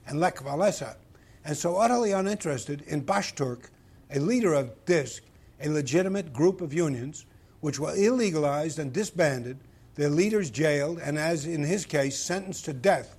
and 0.06 0.20
Lech 0.20 0.36
Walesa, 0.36 0.96
and 1.44 1.54
so 1.54 1.76
utterly 1.76 2.12
uninterested 2.12 2.82
in 2.86 3.04
Bashturk, 3.04 3.68
a 4.10 4.18
leader 4.18 4.54
of 4.54 4.86
DISK, 4.86 5.22
a 5.60 5.68
legitimate 5.68 6.32
group 6.32 6.62
of 6.62 6.72
unions, 6.72 7.26
which 7.60 7.78
were 7.78 7.92
illegalized 7.92 8.78
and 8.78 8.90
disbanded, 8.90 9.58
their 9.96 10.08
leaders 10.08 10.48
jailed, 10.48 10.98
and 10.98 11.18
as 11.18 11.44
in 11.44 11.62
his 11.62 11.84
case, 11.84 12.18
sentenced 12.18 12.64
to 12.64 12.72
death 12.72 13.16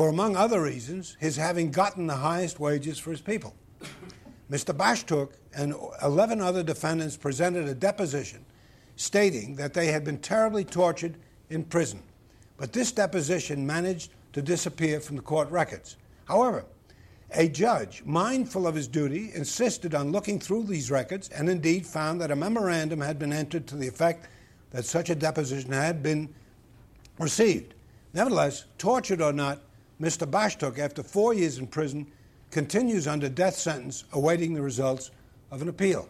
for, 0.00 0.08
among 0.08 0.34
other 0.34 0.62
reasons, 0.62 1.14
his 1.20 1.36
having 1.36 1.70
gotten 1.70 2.06
the 2.06 2.16
highest 2.16 2.58
wages 2.58 2.98
for 2.98 3.10
his 3.10 3.20
people. 3.20 3.54
Mr. 4.50 4.74
Bashturk 4.74 5.32
and 5.54 5.74
11 6.02 6.40
other 6.40 6.62
defendants 6.62 7.18
presented 7.18 7.68
a 7.68 7.74
deposition 7.74 8.42
stating 8.96 9.56
that 9.56 9.74
they 9.74 9.88
had 9.88 10.02
been 10.02 10.16
terribly 10.16 10.64
tortured 10.64 11.18
in 11.50 11.62
prison. 11.62 12.02
But 12.56 12.72
this 12.72 12.92
deposition 12.92 13.66
managed 13.66 14.12
to 14.32 14.40
disappear 14.40 15.00
from 15.00 15.16
the 15.16 15.22
court 15.22 15.50
records. 15.50 15.98
However, 16.24 16.64
a 17.32 17.50
judge, 17.50 18.02
mindful 18.06 18.66
of 18.66 18.74
his 18.74 18.88
duty, 18.88 19.30
insisted 19.34 19.94
on 19.94 20.12
looking 20.12 20.40
through 20.40 20.62
these 20.62 20.90
records 20.90 21.28
and 21.28 21.46
indeed 21.46 21.84
found 21.86 22.22
that 22.22 22.30
a 22.30 22.36
memorandum 22.36 23.02
had 23.02 23.18
been 23.18 23.34
entered 23.34 23.66
to 23.66 23.76
the 23.76 23.88
effect 23.88 24.28
that 24.70 24.86
such 24.86 25.10
a 25.10 25.14
deposition 25.14 25.72
had 25.72 26.02
been 26.02 26.32
received. 27.18 27.74
Nevertheless, 28.14 28.64
tortured 28.78 29.20
or 29.20 29.34
not, 29.34 29.60
Mr. 30.00 30.28
Bashturk, 30.28 30.78
after 30.78 31.02
four 31.02 31.34
years 31.34 31.58
in 31.58 31.66
prison, 31.66 32.06
continues 32.50 33.06
under 33.06 33.28
death 33.28 33.56
sentence 33.56 34.04
awaiting 34.12 34.54
the 34.54 34.62
results 34.62 35.10
of 35.50 35.60
an 35.62 35.68
appeal. 35.68 36.08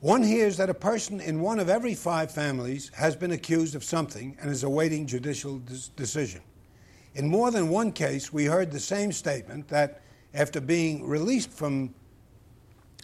One 0.00 0.22
hears 0.22 0.56
that 0.56 0.70
a 0.70 0.74
person 0.74 1.20
in 1.20 1.40
one 1.40 1.58
of 1.58 1.68
every 1.68 1.94
five 1.94 2.30
families 2.30 2.90
has 2.94 3.16
been 3.16 3.32
accused 3.32 3.74
of 3.74 3.82
something 3.82 4.36
and 4.40 4.50
is 4.50 4.62
awaiting 4.62 5.06
judicial 5.06 5.60
decision. 5.96 6.40
In 7.14 7.28
more 7.28 7.50
than 7.50 7.68
one 7.68 7.90
case, 7.90 8.32
we 8.32 8.44
heard 8.44 8.70
the 8.70 8.80
same 8.80 9.10
statement 9.10 9.66
that 9.68 10.00
after 10.34 10.60
being 10.60 11.06
released 11.06 11.50
from 11.50 11.92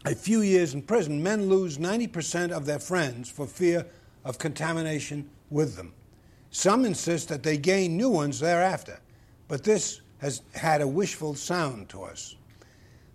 a 0.04 0.14
few 0.14 0.42
years 0.42 0.74
in 0.74 0.82
prison, 0.82 1.22
men 1.22 1.48
lose 1.48 1.78
90% 1.78 2.52
of 2.52 2.64
their 2.64 2.78
friends 2.78 3.28
for 3.28 3.46
fear 3.46 3.86
of 4.24 4.38
contamination 4.38 5.28
with 5.50 5.76
them. 5.76 5.92
Some 6.50 6.84
insist 6.84 7.28
that 7.28 7.42
they 7.42 7.56
gain 7.56 7.96
new 7.96 8.10
ones 8.10 8.38
thereafter, 8.38 9.00
but 9.48 9.64
this 9.64 10.00
has 10.18 10.42
had 10.54 10.80
a 10.80 10.88
wishful 10.88 11.34
sound 11.34 11.88
to 11.90 12.02
us. 12.02 12.36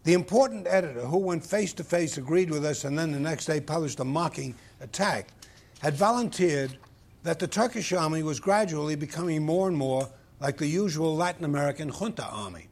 The 0.03 0.13
important 0.13 0.67
editor, 0.67 1.01
who 1.01 1.17
went 1.17 1.45
face 1.45 1.73
to 1.73 1.83
face 1.83 2.17
agreed 2.17 2.49
with 2.49 2.65
us 2.65 2.83
and 2.83 2.97
then 2.97 3.11
the 3.11 3.19
next 3.19 3.45
day 3.45 3.59
published 3.59 3.99
a 3.99 4.05
mocking 4.05 4.55
attack, 4.79 5.29
had 5.79 5.95
volunteered 5.95 6.77
that 7.23 7.39
the 7.39 7.47
Turkish 7.47 7.91
army 7.93 8.23
was 8.23 8.39
gradually 8.39 8.95
becoming 8.95 9.43
more 9.43 9.67
and 9.67 9.77
more 9.77 10.09
like 10.39 10.57
the 10.57 10.67
usual 10.67 11.15
Latin 11.15 11.45
American 11.45 11.89
junta 11.89 12.25
army. 12.25 12.67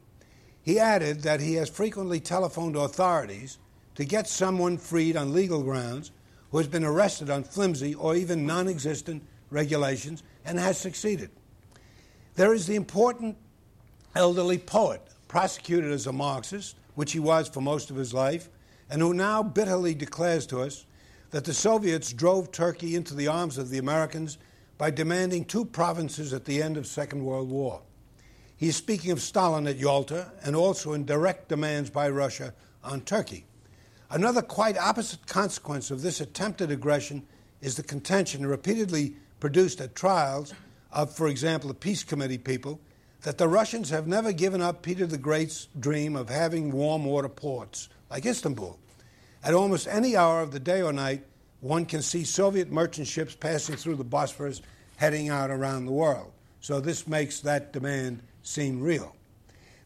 He 0.62 0.78
added 0.78 1.22
that 1.22 1.40
he 1.40 1.54
has 1.54 1.68
frequently 1.68 2.20
telephoned 2.20 2.76
authorities 2.76 3.58
to 3.94 4.04
get 4.04 4.26
someone 4.26 4.78
freed 4.78 5.16
on 5.16 5.32
legal 5.32 5.62
grounds 5.62 6.12
who 6.50 6.58
has 6.58 6.68
been 6.68 6.84
arrested 6.84 7.30
on 7.30 7.44
flimsy 7.44 7.94
or 7.94 8.14
even 8.14 8.46
non 8.46 8.68
existent 8.68 9.22
regulations 9.50 10.22
and 10.44 10.58
has 10.58 10.78
succeeded. 10.78 11.30
There 12.34 12.54
is 12.54 12.66
the 12.66 12.76
important 12.76 13.36
elderly 14.18 14.58
poet, 14.58 15.00
prosecuted 15.28 15.92
as 15.92 16.08
a 16.08 16.12
Marxist, 16.12 16.76
which 16.96 17.12
he 17.12 17.20
was 17.20 17.48
for 17.48 17.60
most 17.60 17.88
of 17.88 17.96
his 17.96 18.12
life, 18.12 18.48
and 18.90 19.00
who 19.00 19.14
now 19.14 19.44
bitterly 19.44 19.94
declares 19.94 20.44
to 20.44 20.60
us 20.60 20.86
that 21.30 21.44
the 21.44 21.54
Soviets 21.54 22.12
drove 22.12 22.50
Turkey 22.50 22.96
into 22.96 23.14
the 23.14 23.28
arms 23.28 23.58
of 23.58 23.70
the 23.70 23.78
Americans 23.78 24.36
by 24.76 24.90
demanding 24.90 25.44
two 25.44 25.64
provinces 25.64 26.32
at 26.32 26.44
the 26.44 26.60
end 26.60 26.76
of 26.76 26.86
Second 26.86 27.24
World 27.24 27.48
War. 27.48 27.80
He 28.56 28.66
is 28.66 28.76
speaking 28.76 29.12
of 29.12 29.22
Stalin 29.22 29.68
at 29.68 29.78
Yalta 29.78 30.32
and 30.42 30.56
also 30.56 30.94
in 30.94 31.04
direct 31.04 31.48
demands 31.48 31.88
by 31.88 32.10
Russia 32.10 32.52
on 32.82 33.02
Turkey. 33.02 33.44
Another 34.10 34.42
quite 34.42 34.76
opposite 34.76 35.28
consequence 35.28 35.92
of 35.92 36.02
this 36.02 36.20
attempted 36.20 36.72
aggression 36.72 37.22
is 37.60 37.76
the 37.76 37.84
contention 37.84 38.44
repeatedly 38.44 39.14
produced 39.38 39.80
at 39.80 39.94
trials 39.94 40.54
of, 40.90 41.14
for 41.14 41.28
example, 41.28 41.68
the 41.68 41.74
Peace 41.74 42.02
Committee 42.02 42.38
people 42.38 42.80
that 43.22 43.38
the 43.38 43.48
Russians 43.48 43.90
have 43.90 44.06
never 44.06 44.32
given 44.32 44.62
up 44.62 44.82
Peter 44.82 45.06
the 45.06 45.18
Great's 45.18 45.68
dream 45.78 46.14
of 46.14 46.28
having 46.28 46.72
warm 46.72 47.04
water 47.04 47.28
ports 47.28 47.88
like 48.10 48.24
Istanbul. 48.24 48.78
At 49.42 49.54
almost 49.54 49.88
any 49.88 50.16
hour 50.16 50.40
of 50.40 50.52
the 50.52 50.60
day 50.60 50.82
or 50.82 50.92
night, 50.92 51.24
one 51.60 51.84
can 51.84 52.02
see 52.02 52.24
Soviet 52.24 52.70
merchant 52.70 53.08
ships 53.08 53.34
passing 53.34 53.76
through 53.76 53.96
the 53.96 54.04
Bosphorus 54.04 54.62
heading 54.96 55.28
out 55.28 55.50
around 55.50 55.86
the 55.86 55.92
world. 55.92 56.32
So 56.60 56.80
this 56.80 57.06
makes 57.06 57.40
that 57.40 57.72
demand 57.72 58.22
seem 58.42 58.80
real. 58.80 59.14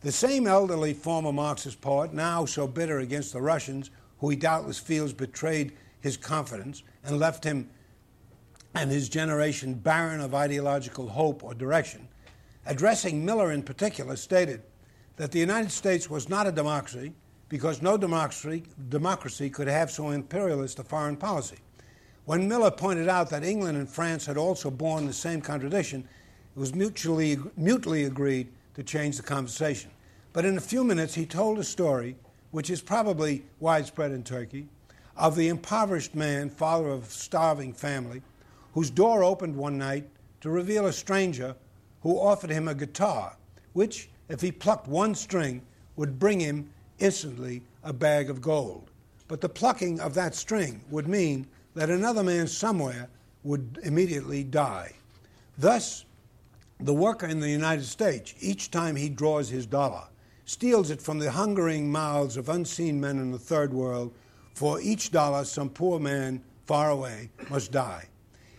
The 0.03 0.13
same 0.13 0.47
elderly 0.47 0.95
former 0.95 1.33
Marxist 1.33 1.81
poet, 1.81 2.13
now 2.13 2.45
so 2.45 2.67
bitter 2.67 2.99
against 2.99 3.33
the 3.33 3.41
Russians, 3.41 3.91
who 4.19 4.31
he 4.31 4.37
doubtless 4.37 4.79
feels 4.79 5.13
betrayed 5.13 5.73
his 6.01 6.17
confidence 6.17 6.83
and 7.05 7.19
left 7.19 7.45
him 7.45 7.71
and 8.75 8.91
his 8.91 9.09
generation 9.09 9.75
barren 9.75 10.21
of 10.21 10.35
ideological 10.35 11.09
hope 11.09 11.45
or 11.45 11.55
direction, 11.55 12.09
addressing 12.67 13.25
Miller 13.25 13.53
in 13.53 13.63
particular, 13.63 14.17
stated 14.17 14.63
that 15.17 15.33
the 15.33 15.39
United 15.39 15.71
States 15.71 16.09
was 16.09 16.29
not 16.29 16.47
a 16.47 16.53
democracy 16.53 17.13
because 17.49 17.83
no 17.83 17.97
democracy, 17.97 18.63
democracy 18.89 19.51
could 19.51 19.69
have 19.69 19.91
so 19.91 20.11
imperialist 20.11 20.79
a 20.79 20.85
foreign 20.85 21.17
policy. 21.17 21.59
When 22.25 22.49
Miller 22.49 22.71
pointed 22.71 23.09
out 23.09 23.29
that 23.31 23.45
England 23.45 23.77
and 23.77 23.89
France 23.89 24.25
had 24.27 24.37
also 24.37 24.71
borne 24.71 25.07
the 25.07 25.13
same 25.13 25.41
contradiction, 25.41 26.09
it 26.55 26.59
was 26.59 26.75
mutually, 26.75 27.39
mutually 27.57 28.05
agreed 28.05 28.49
to 28.75 28.83
change 28.83 29.17
the 29.17 29.23
conversation. 29.23 29.91
But 30.33 30.45
in 30.45 30.57
a 30.57 30.61
few 30.61 30.85
minutes, 30.85 31.15
he 31.15 31.27
told 31.27 31.59
a 31.59 31.65
story, 31.65 32.17
which 32.53 32.71
is 32.71 32.81
probably 32.81 33.45
widespread 33.61 34.13
in 34.13 34.23
Turkey, 34.23 34.69
of 35.17 35.37
the 35.37 35.49
impoverished 35.49 36.15
man, 36.15 36.49
father 36.49 36.89
of 36.89 37.05
a 37.05 37.11
starving 37.11 37.73
family, 37.73 38.23
whose 38.73 38.89
door 38.89 39.23
opened 39.23 39.57
one 39.57 39.77
night 39.77 40.09
to 40.41 40.49
reveal 40.49 40.87
a 40.87 40.93
stranger 40.93 41.55
who 42.03 42.19
offered 42.19 42.51
him 42.51 42.69
a 42.69 42.75
guitar, 42.75 43.37
which, 43.73 44.11
if 44.29 44.41
he 44.41 44.53
plucked 44.53 44.89
one 44.89 45.15
string, 45.15 45.63
would 45.97 46.19
bring 46.19 46.41
him 46.41 46.71
instantly 46.99 47.63
a 47.83 47.93
bag 47.93 48.31
of 48.31 48.41
gold. 48.41 48.91
But 49.29 49.41
the 49.41 49.49
plucking 49.49 50.01
of 50.01 50.15
that 50.15 50.35
string 50.35 50.83
would 50.91 51.09
mean 51.09 51.47
that 51.75 51.91
another 51.91 52.23
man 52.23 52.47
somewhere 52.47 53.09
would 53.45 53.79
immediately 53.83 54.45
die. 54.45 54.93
Thus, 55.57 56.05
the 56.81 56.95
worker 56.95 57.27
in 57.27 57.41
the 57.41 57.49
United 57.49 57.85
States, 57.85 58.35
each 58.41 58.71
time 58.71 58.97
he 58.97 59.09
draws 59.09 59.49
his 59.49 59.67
dollar, 59.67 60.05
steals 60.45 60.91
it 60.91 61.01
from 61.01 61.19
the 61.19 61.31
hungering 61.31 61.91
mouths 61.91 62.37
of 62.37 62.49
unseen 62.49 63.01
men 63.01 63.19
in 63.19 63.31
the 63.31 63.39
third 63.39 63.73
world. 63.73 64.13
For 64.55 64.81
each 64.81 65.11
dollar, 65.13 65.45
some 65.45 65.71
poor 65.71 65.99
man 65.99 66.43
far 66.67 66.91
away 66.91 67.31
must 67.49 67.73
die. 67.73 68.09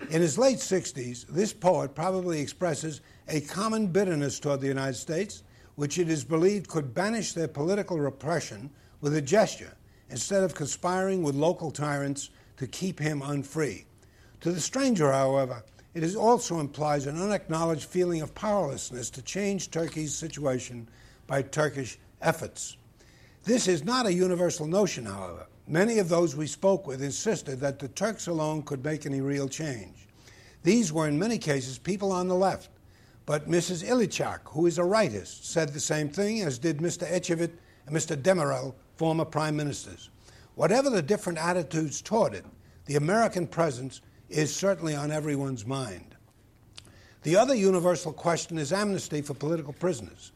In 0.09 0.21
his 0.21 0.37
late 0.37 0.57
60s, 0.57 1.25
this 1.27 1.53
poet 1.53 1.95
probably 1.95 2.39
expresses 2.39 3.01
a 3.27 3.41
common 3.41 3.87
bitterness 3.87 4.39
toward 4.39 4.61
the 4.61 4.67
United 4.67 4.95
States, 4.95 5.43
which 5.75 5.97
it 5.97 6.09
is 6.09 6.23
believed 6.23 6.67
could 6.67 6.93
banish 6.93 7.33
their 7.33 7.47
political 7.47 7.99
repression 7.99 8.69
with 9.01 9.15
a 9.15 9.21
gesture 9.21 9.73
instead 10.09 10.43
of 10.43 10.53
conspiring 10.53 11.23
with 11.23 11.35
local 11.35 11.71
tyrants 11.71 12.29
to 12.57 12.67
keep 12.67 12.99
him 12.99 13.21
unfree. 13.23 13.85
To 14.41 14.51
the 14.51 14.61
stranger, 14.61 15.11
however, 15.11 15.63
it 15.93 16.15
also 16.15 16.59
implies 16.59 17.07
an 17.07 17.21
unacknowledged 17.21 17.85
feeling 17.85 18.21
of 18.21 18.35
powerlessness 18.35 19.09
to 19.11 19.21
change 19.21 19.71
Turkey's 19.71 20.15
situation 20.15 20.87
by 21.27 21.41
Turkish 21.41 21.97
efforts. 22.21 22.77
This 23.43 23.67
is 23.67 23.83
not 23.83 24.05
a 24.05 24.13
universal 24.13 24.67
notion, 24.67 25.05
however. 25.05 25.47
Many 25.67 25.99
of 25.99 26.09
those 26.09 26.35
we 26.35 26.47
spoke 26.47 26.85
with 26.85 27.01
insisted 27.01 27.59
that 27.61 27.79
the 27.79 27.87
Turks 27.87 28.27
alone 28.27 28.63
could 28.63 28.83
make 28.83 29.05
any 29.05 29.21
real 29.21 29.47
change. 29.47 30.07
These 30.63 30.91
were, 30.91 31.07
in 31.07 31.17
many 31.17 31.37
cases, 31.37 31.77
people 31.77 32.11
on 32.11 32.27
the 32.27 32.35
left. 32.35 32.69
But 33.25 33.49
Mrs. 33.49 33.87
Ilicak, 33.87 34.41
who 34.45 34.65
is 34.65 34.77
a 34.77 34.81
rightist, 34.81 35.45
said 35.45 35.69
the 35.69 35.79
same 35.79 36.09
thing, 36.09 36.41
as 36.41 36.59
did 36.59 36.79
Mr. 36.79 37.09
Ecevit 37.09 37.51
and 37.85 37.95
Mr. 37.95 38.21
Demirel, 38.21 38.73
former 38.97 39.25
prime 39.25 39.55
ministers. 39.55 40.09
Whatever 40.55 40.89
the 40.89 41.01
different 41.01 41.39
attitudes 41.39 42.01
toward 42.01 42.33
it, 42.33 42.45
the 42.85 42.95
American 42.97 43.47
presence 43.47 44.01
is 44.29 44.53
certainly 44.53 44.95
on 44.95 45.11
everyone's 45.11 45.65
mind. 45.65 46.15
The 47.23 47.37
other 47.37 47.55
universal 47.55 48.11
question 48.11 48.57
is 48.57 48.73
amnesty 48.73 49.21
for 49.21 49.33
political 49.33 49.73
prisoners. 49.73 50.33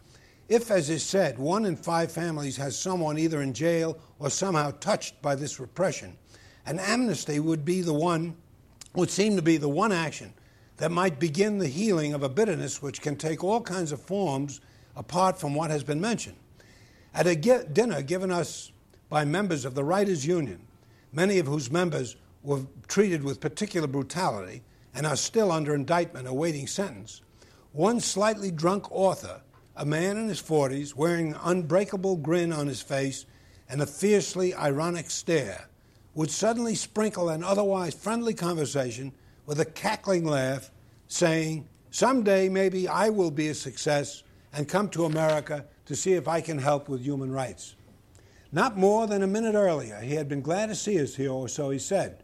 If, 0.49 0.71
as 0.71 0.89
is 0.89 1.03
said, 1.03 1.37
one 1.37 1.65
in 1.65 1.75
five 1.75 2.11
families 2.11 2.57
has 2.57 2.79
someone 2.79 3.17
either 3.17 3.41
in 3.41 3.53
jail 3.53 3.97
or 4.17 4.29
somehow 4.29 4.71
touched 4.79 5.21
by 5.21 5.35
this 5.35 5.59
repression, 5.59 6.17
an 6.65 6.79
amnesty 6.79 7.39
would 7.39 7.65
be 7.65 7.81
the 7.81 7.93
one, 7.93 8.35
would 8.93 9.09
seem 9.09 9.35
to 9.35 9.41
be 9.41 9.57
the 9.57 9.69
one 9.69 9.91
action 9.91 10.33
that 10.77 10.91
might 10.91 11.19
begin 11.19 11.57
the 11.57 11.67
healing 11.67 12.13
of 12.13 12.23
a 12.23 12.29
bitterness 12.29 12.81
which 12.81 13.01
can 13.01 13.15
take 13.15 13.43
all 13.43 13.61
kinds 13.61 13.91
of 13.91 14.01
forms 14.01 14.61
apart 14.95 15.39
from 15.39 15.53
what 15.53 15.69
has 15.69 15.83
been 15.83 15.99
mentioned. 15.99 16.37
At 17.13 17.27
a 17.27 17.35
dinner 17.35 18.01
given 18.01 18.31
us 18.31 18.71
by 19.09 19.25
members 19.25 19.65
of 19.65 19.75
the 19.75 19.83
Writers' 19.83 20.25
Union, 20.25 20.59
many 21.11 21.39
of 21.39 21.47
whose 21.47 21.71
members 21.71 22.15
were 22.43 22.61
treated 22.87 23.23
with 23.23 23.41
particular 23.41 23.87
brutality 23.87 24.61
and 24.93 25.05
are 25.05 25.15
still 25.15 25.51
under 25.51 25.75
indictment 25.75 26.27
awaiting 26.27 26.67
sentence, 26.67 27.21
one 27.71 27.99
slightly 27.99 28.51
drunk 28.51 28.91
author, 28.91 29.41
a 29.77 29.85
man 29.85 30.17
in 30.17 30.27
his 30.27 30.41
40s, 30.41 30.95
wearing 30.95 31.33
an 31.33 31.39
unbreakable 31.43 32.15
grin 32.17 32.51
on 32.51 32.67
his 32.67 32.81
face 32.81 33.25
and 33.69 33.79
a 33.79 33.85
fiercely 33.85 34.53
ironic 34.55 35.11
stare, 35.11 35.69
would 36.15 36.31
suddenly 36.31 36.73
sprinkle 36.73 37.29
an 37.29 37.43
otherwise 37.43 37.93
friendly 37.93 38.33
conversation 38.33 39.13
with 39.45 39.59
a 39.59 39.65
cackling 39.65 40.25
laugh, 40.25 40.71
saying, 41.07 41.67
Someday 41.91 42.49
maybe 42.49 42.87
I 42.87 43.09
will 43.09 43.29
be 43.29 43.49
a 43.49 43.53
success 43.53 44.23
and 44.51 44.67
come 44.67 44.89
to 44.89 45.05
America 45.05 45.65
to 45.85 45.95
see 45.95 46.13
if 46.13 46.27
I 46.27 46.41
can 46.41 46.57
help 46.57 46.89
with 46.89 47.01
human 47.01 47.31
rights. 47.31 47.75
Not 48.51 48.77
more 48.77 49.05
than 49.05 49.21
a 49.21 49.27
minute 49.27 49.53
earlier, 49.53 49.99
he 49.99 50.15
had 50.15 50.27
been 50.27 50.41
glad 50.41 50.67
to 50.67 50.75
see 50.75 50.99
us 50.99 51.15
here, 51.15 51.31
or 51.31 51.47
so 51.47 51.69
he 51.69 51.79
said. 51.79 52.23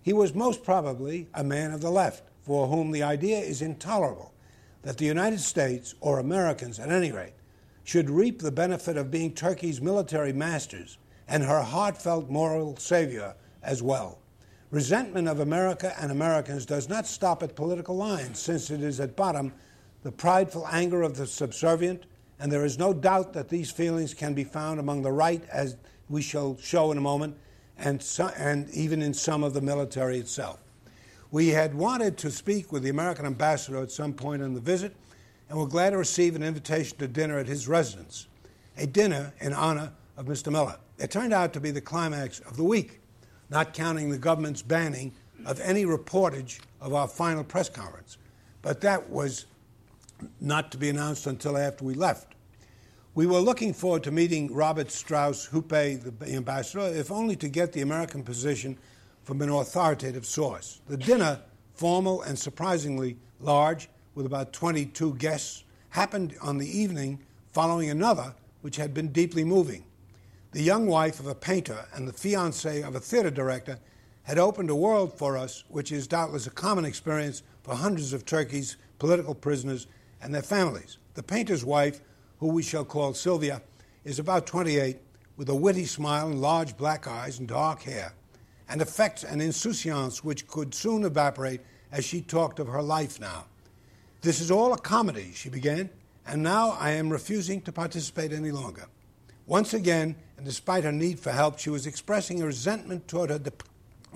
He 0.00 0.14
was 0.14 0.34
most 0.34 0.64
probably 0.64 1.28
a 1.34 1.44
man 1.44 1.72
of 1.72 1.82
the 1.82 1.90
left, 1.90 2.22
for 2.40 2.66
whom 2.66 2.92
the 2.92 3.02
idea 3.02 3.38
is 3.40 3.60
intolerable 3.60 4.32
that 4.88 4.96
the 4.96 5.04
United 5.04 5.38
States, 5.38 5.94
or 6.00 6.18
Americans 6.18 6.78
at 6.78 6.90
any 6.90 7.12
rate, 7.12 7.34
should 7.84 8.08
reap 8.08 8.40
the 8.40 8.50
benefit 8.50 8.96
of 8.96 9.10
being 9.10 9.30
Turkey's 9.30 9.82
military 9.82 10.32
masters 10.32 10.96
and 11.28 11.42
her 11.42 11.60
heartfelt 11.60 12.30
moral 12.30 12.74
savior 12.78 13.34
as 13.62 13.82
well. 13.82 14.18
Resentment 14.70 15.28
of 15.28 15.40
America 15.40 15.94
and 16.00 16.10
Americans 16.10 16.64
does 16.64 16.88
not 16.88 17.06
stop 17.06 17.42
at 17.42 17.54
political 17.54 17.98
lines, 17.98 18.38
since 18.38 18.70
it 18.70 18.80
is 18.80 18.98
at 18.98 19.14
bottom 19.14 19.52
the 20.04 20.10
prideful 20.10 20.66
anger 20.72 21.02
of 21.02 21.18
the 21.18 21.26
subservient, 21.26 22.04
and 22.40 22.50
there 22.50 22.64
is 22.64 22.78
no 22.78 22.94
doubt 22.94 23.34
that 23.34 23.50
these 23.50 23.70
feelings 23.70 24.14
can 24.14 24.32
be 24.32 24.42
found 24.42 24.80
among 24.80 25.02
the 25.02 25.12
right, 25.12 25.44
as 25.52 25.76
we 26.08 26.22
shall 26.22 26.56
show 26.56 26.90
in 26.92 26.96
a 26.96 27.02
moment, 27.02 27.36
and, 27.76 28.02
so, 28.02 28.28
and 28.38 28.70
even 28.70 29.02
in 29.02 29.12
some 29.12 29.44
of 29.44 29.52
the 29.52 29.60
military 29.60 30.16
itself. 30.16 30.60
We 31.30 31.48
had 31.48 31.74
wanted 31.74 32.16
to 32.18 32.30
speak 32.30 32.72
with 32.72 32.82
the 32.82 32.90
American 32.90 33.26
ambassador 33.26 33.82
at 33.82 33.90
some 33.90 34.14
point 34.14 34.42
in 34.42 34.54
the 34.54 34.60
visit, 34.60 34.94
and 35.48 35.58
were 35.58 35.66
glad 35.66 35.90
to 35.90 35.98
receive 35.98 36.36
an 36.36 36.42
invitation 36.42 36.98
to 36.98 37.08
dinner 37.08 37.38
at 37.38 37.46
his 37.46 37.68
residence, 37.68 38.28
a 38.76 38.86
dinner 38.86 39.32
in 39.40 39.52
honor 39.52 39.92
of 40.16 40.26
Mr. 40.26 40.52
Miller. 40.52 40.78
It 40.98 41.10
turned 41.10 41.32
out 41.32 41.52
to 41.54 41.60
be 41.60 41.70
the 41.70 41.80
climax 41.80 42.40
of 42.40 42.56
the 42.56 42.64
week 42.64 43.00
not 43.50 43.72
counting 43.72 44.10
the 44.10 44.18
government's 44.18 44.62
banning 44.62 45.12
of 45.46 45.60
any 45.60 45.84
reportage 45.84 46.60
of 46.80 46.92
our 46.92 47.08
final 47.08 47.44
press 47.44 47.68
conference. 47.68 48.18
But 48.62 48.80
that 48.82 49.08
was 49.08 49.46
not 50.40 50.70
to 50.72 50.78
be 50.78 50.88
announced 50.88 51.26
until 51.26 51.56
after 51.56 51.84
we 51.84 51.94
left. 51.94 52.34
We 53.14 53.26
were 53.26 53.38
looking 53.38 53.72
forward 53.72 54.04
to 54.04 54.10
meeting 54.10 54.52
Robert 54.52 54.88
Strausz-Hupé, 54.88 56.18
the 56.18 56.34
ambassador, 56.34 56.86
if 56.94 57.10
only 57.10 57.36
to 57.36 57.48
get 57.48 57.72
the 57.72 57.80
American 57.80 58.22
position 58.22 58.78
from 59.28 59.42
an 59.42 59.50
authoritative 59.50 60.24
source. 60.24 60.80
The 60.88 60.96
dinner, 60.96 61.42
formal 61.74 62.22
and 62.22 62.38
surprisingly 62.38 63.18
large, 63.40 63.90
with 64.14 64.24
about 64.24 64.54
22 64.54 65.16
guests, 65.16 65.64
happened 65.90 66.34
on 66.40 66.56
the 66.56 66.78
evening 66.78 67.18
following 67.52 67.90
another 67.90 68.34
which 68.62 68.76
had 68.76 68.94
been 68.94 69.08
deeply 69.08 69.44
moving. 69.44 69.84
The 70.52 70.62
young 70.62 70.86
wife 70.86 71.20
of 71.20 71.26
a 71.26 71.34
painter 71.34 71.84
and 71.92 72.08
the 72.08 72.12
fiancee 72.14 72.80
of 72.80 72.94
a 72.94 73.00
theater 73.00 73.30
director 73.30 73.78
had 74.22 74.38
opened 74.38 74.70
a 74.70 74.74
world 74.74 75.12
for 75.12 75.36
us, 75.36 75.62
which 75.68 75.92
is 75.92 76.06
doubtless 76.06 76.46
a 76.46 76.50
common 76.50 76.86
experience 76.86 77.42
for 77.62 77.74
hundreds 77.74 78.14
of 78.14 78.24
Turkey's 78.24 78.78
political 78.98 79.34
prisoners 79.34 79.88
and 80.22 80.34
their 80.34 80.40
families. 80.40 80.96
The 81.12 81.22
painter's 81.22 81.66
wife, 81.66 82.00
who 82.38 82.46
we 82.46 82.62
shall 82.62 82.86
call 82.86 83.12
Sylvia, 83.12 83.60
is 84.04 84.18
about 84.18 84.46
28, 84.46 84.96
with 85.36 85.50
a 85.50 85.54
witty 85.54 85.84
smile 85.84 86.28
and 86.28 86.40
large 86.40 86.78
black 86.78 87.06
eyes 87.06 87.38
and 87.38 87.46
dark 87.46 87.82
hair, 87.82 88.14
and 88.68 88.82
affects 88.82 89.24
an 89.24 89.40
insouciance 89.40 90.22
which 90.22 90.46
could 90.46 90.74
soon 90.74 91.04
evaporate 91.04 91.60
as 91.90 92.04
she 92.04 92.20
talked 92.20 92.58
of 92.58 92.68
her 92.68 92.82
life 92.82 93.20
now. 93.20 93.46
This 94.20 94.40
is 94.40 94.50
all 94.50 94.72
a 94.72 94.78
comedy, 94.78 95.32
she 95.34 95.48
began, 95.48 95.90
and 96.26 96.42
now 96.42 96.76
I 96.78 96.90
am 96.90 97.08
refusing 97.08 97.60
to 97.62 97.72
participate 97.72 98.32
any 98.32 98.50
longer. 98.50 98.86
Once 99.46 99.72
again, 99.72 100.14
and 100.36 100.44
despite 100.44 100.84
her 100.84 100.92
need 100.92 101.18
for 101.18 101.32
help, 101.32 101.58
she 101.58 101.70
was 101.70 101.86
expressing 101.86 102.42
a 102.42 102.46
resentment 102.46 103.08
toward 103.08 103.30
her 103.30 103.38
de- 103.38 103.52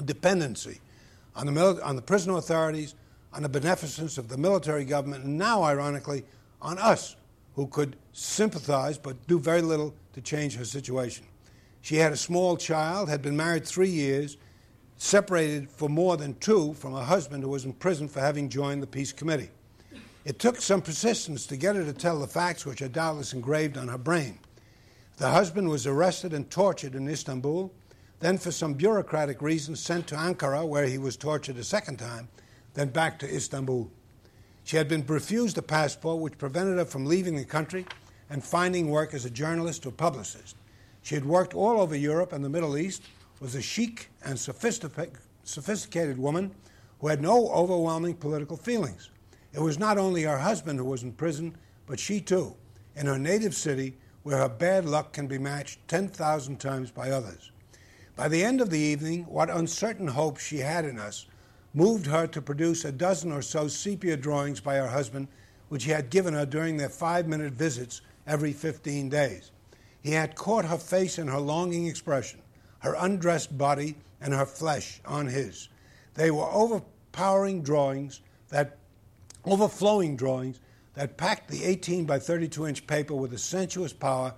dependency 0.05 0.81
on 1.35 1.47
the, 1.47 1.53
mili- 1.53 1.85
on 1.85 1.97
the 1.97 2.03
prison 2.03 2.35
authorities, 2.35 2.95
on 3.33 3.43
the 3.43 3.49
beneficence 3.49 4.19
of 4.19 4.29
the 4.29 4.37
military 4.37 4.85
government, 4.85 5.25
and 5.25 5.39
now, 5.39 5.63
ironically, 5.63 6.25
on 6.61 6.79
us, 6.79 7.17
who 7.55 7.67
could 7.67 7.97
sympathize 8.13 8.99
but 8.99 9.27
do 9.27 9.39
very 9.39 9.63
little 9.63 9.95
to 10.13 10.21
change 10.21 10.57
her 10.57 10.65
situation. 10.65 11.25
She 11.81 11.97
had 11.97 12.13
a 12.13 12.17
small 12.17 12.57
child, 12.57 13.09
had 13.09 13.23
been 13.23 13.37
married 13.37 13.67
three 13.67 13.89
years, 13.89 14.37
separated 15.03 15.69
for 15.69 15.89
more 15.89 16.17
than 16.17 16.33
two 16.37 16.73
from 16.75 16.95
a 16.95 17.05
husband 17.05 17.43
who 17.43 17.49
was 17.49 17.65
in 17.65 17.73
prison 17.73 18.09
for 18.09 18.21
having 18.21 18.49
joined 18.49 18.81
the 18.81 18.87
peace 18.87 19.13
committee. 19.13 19.51
It 20.25 20.39
took 20.39 20.61
some 20.61 20.81
persistence 20.81 21.45
to 21.47 21.57
get 21.57 21.75
her 21.75 21.85
to 21.85 21.93
tell 21.93 22.21
the 22.21 22.29
facts 22.29 22.65
which 22.65 22.81
are 22.83 22.89
doubtless 22.89 23.33
engraved 23.33 23.77
on 23.77 23.89
her 23.89 23.99
brain. 23.99 24.39
The 25.17 25.29
husband 25.29 25.69
was 25.69 25.89
arrested 25.89 26.33
and 26.33 26.49
tortured 26.49 26.95
in 26.95 27.09
Istanbul, 27.09 27.73
then, 28.21 28.39
for 28.39 28.53
some 28.53 28.75
bureaucratic 28.75 29.43
reasons, 29.43 29.81
sent 29.81 30.07
to 30.07 30.15
Ankara, 30.15 30.65
where 30.65 30.87
he 30.87 30.99
was 30.99 31.17
tortured 31.17 31.57
a 31.57 31.65
second 31.65 31.97
time, 31.97 32.29
then 32.75 32.91
back 32.91 33.19
to 33.19 33.35
Istanbul. 33.35 33.91
She 34.63 34.77
had 34.77 34.87
been 34.87 35.05
refused 35.05 35.59
a 35.59 35.63
passport 35.63 36.21
which 36.21 36.39
prevented 36.39 36.79
her 36.79 36.85
from 36.85 37.07
leaving 37.07 37.35
the 37.35 37.45
country 37.45 37.87
and 38.31 38.45
finding 38.45 38.89
work 38.89 39.15
as 39.15 39.25
a 39.25 39.31
journalist 39.31 39.85
or 39.85 39.91
publicist. 39.91 40.55
She 41.03 41.17
had 41.17 41.25
worked 41.25 41.55
all 41.55 41.81
over 41.81 41.97
Europe 41.97 42.33
and 42.33 42.45
the 42.45 42.49
Middle 42.49 42.79
East, 42.79 43.03
was 43.43 43.57
a 43.57 43.61
chic 43.61 44.09
and 44.24 44.38
sophisticated 44.38 46.16
woman 46.16 46.55
who 47.01 47.09
had 47.09 47.20
no 47.20 47.49
overwhelming 47.49 48.14
political 48.14 48.57
feelings. 48.57 49.11
It 49.53 49.61
was 49.61 49.80
not 49.80 49.99
only 49.99 50.22
her 50.22 50.38
husband 50.38 50.78
who 50.78 50.84
was 50.84 51.03
in 51.03 51.12
prison, 51.12 51.57
but 51.84 51.99
she 51.99 52.20
too, 52.20 52.55
in 52.95 53.07
her 53.07 53.18
native 53.18 53.57
city, 53.57 53.97
where 54.22 54.38
her 54.38 54.49
bad 54.49 54.84
luck 54.84 55.12
can 55.12 55.26
be 55.26 55.38
matched 55.38 55.80
10,000 55.88 56.61
times 56.61 56.93
by 56.93 57.11
others. 57.11 57.51
By 58.14 58.28
the 58.28 58.45
end 58.45 58.61
of 58.61 58.70
the 58.70 58.78
evening, 58.78 59.24
what 59.24 59.51
uncertain 59.51 60.07
hope 60.07 60.38
she 60.38 60.59
had 60.59 60.84
in 60.84 61.01
us 61.01 61.26
moved 61.74 62.07
her 62.07 62.28
to 62.28 62.40
produce 62.40 62.84
a 62.84 62.93
dozen 62.93 63.32
or 63.32 63.43
so 63.43 63.66
sepia 63.66 64.16
drawings 64.16 64.61
by 64.61 64.76
her 64.76 64.86
husband, 64.86 65.26
which 65.68 65.82
he 65.82 65.90
had 65.90 66.11
given 66.11 66.34
her 66.34 66.47
during 66.47 66.76
their 66.76 66.88
five 66.88 67.26
minute 67.26 67.55
visits 67.55 68.03
every 68.24 68.53
15 68.53 69.09
days. 69.09 69.51
He 70.01 70.12
had 70.12 70.36
caught 70.36 70.66
her 70.66 70.78
face 70.78 71.18
and 71.18 71.28
her 71.28 71.40
longing 71.40 71.88
expression, 71.88 72.41
her 72.83 72.95
undressed 72.99 73.57
body 73.57 73.95
and 74.20 74.35
her 74.35 74.47
flesh 74.47 75.01
on 75.07 75.26
his. 75.26 75.68
They 76.14 76.30
were 76.30 76.51
overpowering 76.51 77.62
drawings 77.62 78.20
that 78.51 78.76
overflowing 79.45 80.16
drawings 80.16 80.61
that 80.95 81.16
packed 81.16 81.49
the 81.49 81.64
18 81.64 82.05
by 82.05 82.18
32 82.18 82.66
inch 82.66 82.87
paper 82.87 83.14
with 83.14 83.33
a 83.33 83.39
sensuous 83.39 83.93
power 83.93 84.35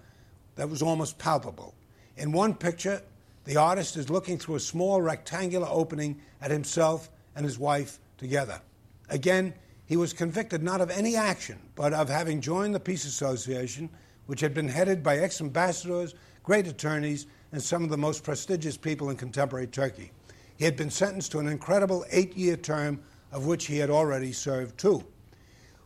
that 0.57 0.69
was 0.69 0.83
almost 0.83 1.19
palpable. 1.19 1.75
In 2.17 2.33
one 2.33 2.55
picture, 2.55 3.03
the 3.45 3.57
artist 3.57 3.97
is 3.97 4.11
looking 4.11 4.39
through 4.39 4.55
a 4.57 4.61
small 4.61 5.03
rectangular 5.03 5.67
opening 5.71 6.21
at 6.41 6.51
himself 6.51 7.11
and 7.35 7.45
his 7.45 7.59
wife 7.59 7.99
together. 8.19 8.61
Again, 9.09 9.55
he 9.87 9.97
was 9.97 10.13
convicted 10.13 10.63
not 10.63 10.81
of 10.81 10.91
any 10.91 11.17
action, 11.17 11.59
but 11.75 11.93
of 11.93 12.09
having 12.09 12.41
joined 12.41 12.75
the 12.75 12.81
Peace 12.81 13.05
Association, 13.05 13.91
which 14.27 14.41
had 14.41 14.55
been 14.55 14.69
headed 14.69 15.03
by 15.03 15.19
ex 15.19 15.41
ambassadors, 15.41 16.15
great 16.43 16.67
attorneys, 16.67 17.27
and 17.55 17.63
some 17.63 17.85
of 17.85 17.89
the 17.89 17.97
most 17.97 18.25
prestigious 18.25 18.77
people 18.77 19.11
in 19.11 19.17
contemporary 19.17 19.69
Turkey. 19.69 20.11
He 20.57 20.65
had 20.65 20.75
been 20.75 20.91
sentenced 20.91 21.31
to 21.31 21.39
an 21.39 21.47
incredible 21.47 22.05
eight 22.11 22.37
year 22.37 22.57
term 22.57 22.99
of 23.31 23.47
which 23.47 23.67
he 23.67 23.79
had 23.79 23.91
already 23.91 24.33
served 24.33 24.77
two. 24.77 25.05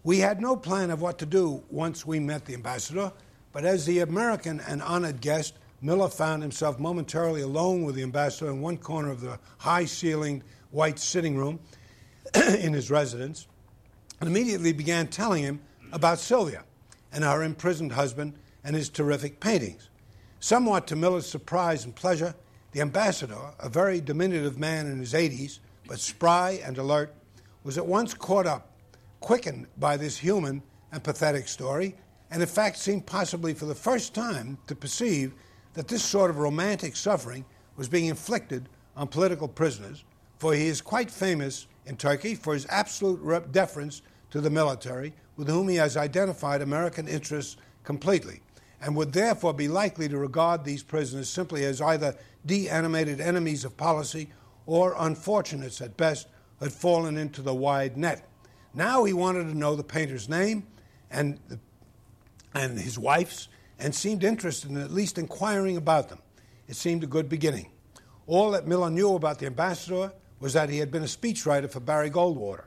We 0.03 0.19
had 0.19 0.41
no 0.41 0.57
plan 0.57 0.91
of 0.91 1.03
what 1.03 1.19
to 1.19 1.27
do 1.27 1.63
once 1.69 2.07
we 2.07 2.21
met 2.21 2.47
the 2.47 2.55
ambassador, 2.55 3.13
but 3.53 3.67
as 3.67 3.85
the 3.85 3.99
American 3.99 4.61
and 4.61 4.81
honored 4.81 5.21
guest, 5.21 5.59
Miller 5.83 6.09
found 6.09 6.41
himself 6.41 6.79
momentarily 6.79 7.43
alone 7.43 7.83
with 7.85 7.97
the 7.97 8.03
ambassador 8.03 8.51
in 8.51 8.63
one 8.63 8.79
corner 8.79 9.11
of 9.11 9.21
the 9.21 9.39
high 9.59 9.85
ceilinged 9.85 10.45
white 10.71 10.99
sitting 10.99 11.37
room 11.37 11.61
in 12.35 12.73
his 12.73 12.91
residence 12.91 13.47
and 14.23 14.31
immediately 14.31 14.73
began 14.73 15.07
telling 15.07 15.43
him 15.43 15.61
about 15.93 16.19
Sylvia 16.19 16.65
and 17.13 17.25
her 17.25 17.43
imprisoned 17.43 17.93
husband 17.93 18.39
and 18.65 18.75
his 18.75 18.89
terrific 18.89 19.39
paintings. 19.39 19.91
Somewhat 20.41 20.87
to 20.87 20.97
Miller's 20.97 21.29
surprise 21.29 21.85
and 21.85 21.95
pleasure, 21.95 22.33
the 22.71 22.81
ambassador, 22.81 23.37
a 23.59 23.69
very 23.69 24.01
diminutive 24.01 24.57
man 24.57 24.87
in 24.87 25.01
his 25.01 25.13
80s, 25.13 25.59
but 25.89 25.99
spry 25.99 26.61
and 26.65 26.79
alert, 26.79 27.13
was 27.65 27.77
at 27.77 27.87
once 27.87 28.15
caught 28.15 28.47
up, 28.47 28.71
quickened 29.19 29.67
by 29.79 29.97
this 29.97 30.17
human 30.17 30.63
and 30.93 31.03
pathetic 31.03 31.49
story, 31.49 31.97
and 32.31 32.41
in 32.41 32.49
fact 32.49 32.79
seemed 32.79 33.05
possibly 33.05 33.53
for 33.53 33.65
the 33.65 33.75
first 33.75 34.15
time 34.15 34.59
to 34.69 34.77
perceive 34.77 35.35
that 35.75 35.89
this 35.89 36.05
sort 36.05 36.31
of 36.31 36.39
romantic 36.39 36.95
suffering 36.95 37.45
was 37.77 37.89
being 37.89 38.07
inflicted 38.07 38.69
on 38.97 39.09
political 39.09 39.49
prisoners, 39.49 40.05
for 40.39 40.55
he 40.55 40.69
is 40.69 40.81
quite 40.81 41.11
famous 41.11 41.67
in 41.87 41.97
Turkey 41.97 42.37
for 42.37 42.55
his 42.55 42.67
absolute 42.71 43.51
deference 43.51 44.03
to 44.31 44.41
the 44.41 44.51
military, 44.51 45.13
with 45.37 45.49
whom 45.49 45.69
he 45.69 45.77
has 45.77 45.97
identified 45.97 46.63
American 46.63 47.09
interests 47.09 47.57
completely, 47.83 48.41
and 48.81 48.95
would 48.97 49.13
therefore 49.13 49.53
be 49.53 49.69
likely 49.69 50.09
to 50.09 50.19
regard 50.19 50.65
these 50.65 50.83
prisoners 50.83 51.29
simply 51.29 51.65
as 51.65 51.81
either 51.81 52.15
de-animated 52.47 53.21
enemies 53.21 53.65
of 53.65 53.77
policy 53.77 54.31
or 54.67 54.95
unfortunates 54.99 55.81
at 55.81 55.97
best 55.97 56.29
who 56.59 56.67
had 56.67 56.73
fallen 56.73 57.17
into 57.17 57.43
the 57.43 57.55
wide 57.55 57.97
net. 57.97 58.29
Now 58.75 59.05
he 59.05 59.13
wanted 59.13 59.45
to 59.45 59.59
know 59.59 59.75
the 59.75 59.83
painter's 59.83 60.29
name 60.29 60.67
and, 61.11 61.39
the, 61.49 61.59
and 62.55 62.79
his 62.79 62.99
wife's, 62.99 63.49
and 63.79 63.95
seemed 63.95 64.25
interested 64.25 64.71
in 64.71 64.77
at 64.77 64.91
least 64.91 65.19
inquiring 65.19 65.77
about 65.77 66.09
them. 66.09 66.19
It 66.69 66.77
seemed 66.77 67.03
a 67.03 67.07
good 67.07 67.29
beginning. 67.29 67.71
All 68.27 68.51
that 68.51 68.67
Miller 68.67 68.91
knew 68.91 69.15
about 69.15 69.39
the 69.39 69.47
ambassador 69.47 70.13
was 70.41 70.53
that 70.53 70.69
he 70.69 70.79
had 70.79 70.91
been 70.91 71.03
a 71.03 71.07
speechwriter 71.07 71.71
for 71.71 71.81
Barry 71.81 72.11
Goldwater. 72.11 72.65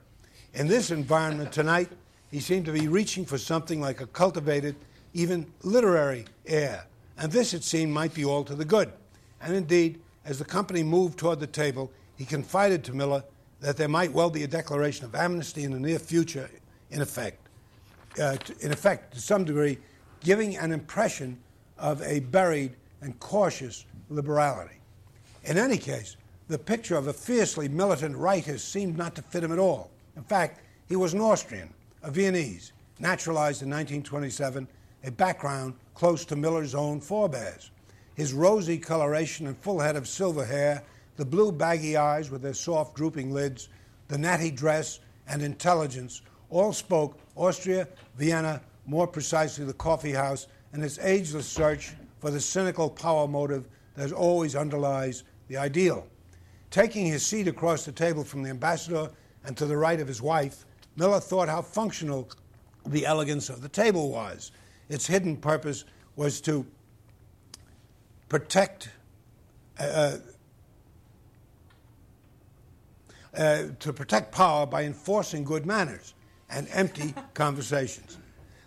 In 0.54 0.66
this 0.66 0.90
environment 0.90 1.52
tonight, 1.52 1.88
he 2.30 2.40
seemed 2.40 2.66
to 2.66 2.72
be 2.72 2.88
reaching 2.88 3.24
for 3.24 3.38
something 3.38 3.80
like 3.80 4.00
a 4.00 4.06
cultivated, 4.06 4.74
even 5.14 5.46
literary 5.62 6.26
air, 6.46 6.86
and 7.18 7.30
this, 7.30 7.54
it 7.54 7.64
seemed, 7.64 7.92
might 7.92 8.14
be 8.14 8.24
all 8.24 8.44
to 8.44 8.54
the 8.54 8.64
good. 8.64 8.92
And 9.40 9.54
indeed, 9.54 10.00
as 10.24 10.38
the 10.38 10.44
company 10.44 10.82
moved 10.82 11.18
toward 11.18 11.40
the 11.40 11.46
table, 11.46 11.90
he 12.16 12.24
confided 12.24 12.84
to 12.84 12.94
Miller 12.94 13.24
that 13.60 13.76
there 13.76 13.88
might 13.88 14.12
well 14.12 14.30
be 14.30 14.42
a 14.42 14.48
declaration 14.48 15.04
of 15.04 15.14
amnesty 15.14 15.64
in 15.64 15.72
the 15.72 15.80
near 15.80 15.98
future, 15.98 16.50
in 16.90 17.00
effect. 17.00 17.48
Uh, 18.20 18.36
in 18.60 18.72
effect, 18.72 19.14
to 19.14 19.20
some 19.20 19.44
degree, 19.44 19.78
giving 20.20 20.56
an 20.56 20.72
impression 20.72 21.38
of 21.78 22.02
a 22.02 22.20
buried 22.20 22.76
and 23.00 23.18
cautious 23.20 23.84
liberality. 24.10 24.76
In 25.44 25.58
any 25.58 25.78
case, 25.78 26.16
the 26.48 26.58
picture 26.58 26.96
of 26.96 27.08
a 27.08 27.12
fiercely 27.12 27.68
militant 27.68 28.16
rightist 28.16 28.60
seemed 28.60 28.96
not 28.96 29.14
to 29.14 29.22
fit 29.22 29.42
him 29.42 29.52
at 29.52 29.58
all. 29.58 29.90
In 30.16 30.22
fact, 30.22 30.60
he 30.88 30.96
was 30.96 31.14
an 31.14 31.20
Austrian, 31.20 31.72
a 32.02 32.10
Viennese, 32.10 32.72
naturalized 33.00 33.62
in 33.62 33.70
1927, 33.70 34.68
a 35.04 35.10
background 35.10 35.74
close 35.94 36.24
to 36.26 36.36
Miller's 36.36 36.74
own 36.74 37.00
forebears. 37.00 37.70
His 38.14 38.32
rosy 38.32 38.78
coloration 38.78 39.46
and 39.46 39.56
full 39.56 39.80
head 39.80 39.96
of 39.96 40.06
silver 40.06 40.44
hair, 40.44 40.82
the 41.16 41.24
blue 41.24 41.52
baggy 41.52 41.96
eyes 41.96 42.30
with 42.30 42.42
their 42.42 42.54
soft 42.54 42.94
drooping 42.94 43.32
lids, 43.32 43.68
the 44.08 44.18
natty 44.18 44.50
dress 44.50 45.00
and 45.28 45.42
intelligence 45.42 46.22
all 46.50 46.72
spoke 46.72 47.18
Austria, 47.34 47.88
Vienna, 48.16 48.60
more 48.86 49.06
precisely 49.06 49.64
the 49.64 49.72
coffee 49.72 50.12
house, 50.12 50.46
and 50.72 50.82
its 50.82 50.98
ageless 50.98 51.46
search 51.46 51.94
for 52.20 52.30
the 52.30 52.40
cynical 52.40 52.90
power 52.90 53.26
motive 53.26 53.66
that 53.94 54.12
always 54.12 54.54
underlies 54.54 55.24
the 55.48 55.56
ideal. 55.56 56.06
Taking 56.70 57.06
his 57.06 57.24
seat 57.24 57.48
across 57.48 57.84
the 57.84 57.92
table 57.92 58.24
from 58.24 58.42
the 58.42 58.50
ambassador 58.50 59.10
and 59.44 59.56
to 59.56 59.66
the 59.66 59.76
right 59.76 60.00
of 60.00 60.08
his 60.08 60.22
wife, 60.22 60.64
Miller 60.96 61.20
thought 61.20 61.48
how 61.48 61.62
functional 61.62 62.28
the 62.86 63.06
elegance 63.06 63.48
of 63.48 63.60
the 63.62 63.68
table 63.68 64.10
was. 64.10 64.52
Its 64.92 65.06
hidden 65.06 65.38
purpose 65.38 65.86
was 66.16 66.42
to 66.42 66.66
protect, 68.28 68.90
uh, 69.80 70.18
uh, 73.34 73.62
to 73.80 73.92
protect 73.94 74.32
power 74.32 74.66
by 74.66 74.84
enforcing 74.84 75.44
good 75.44 75.64
manners 75.64 76.12
and 76.50 76.68
empty 76.72 77.14
conversations. 77.34 78.18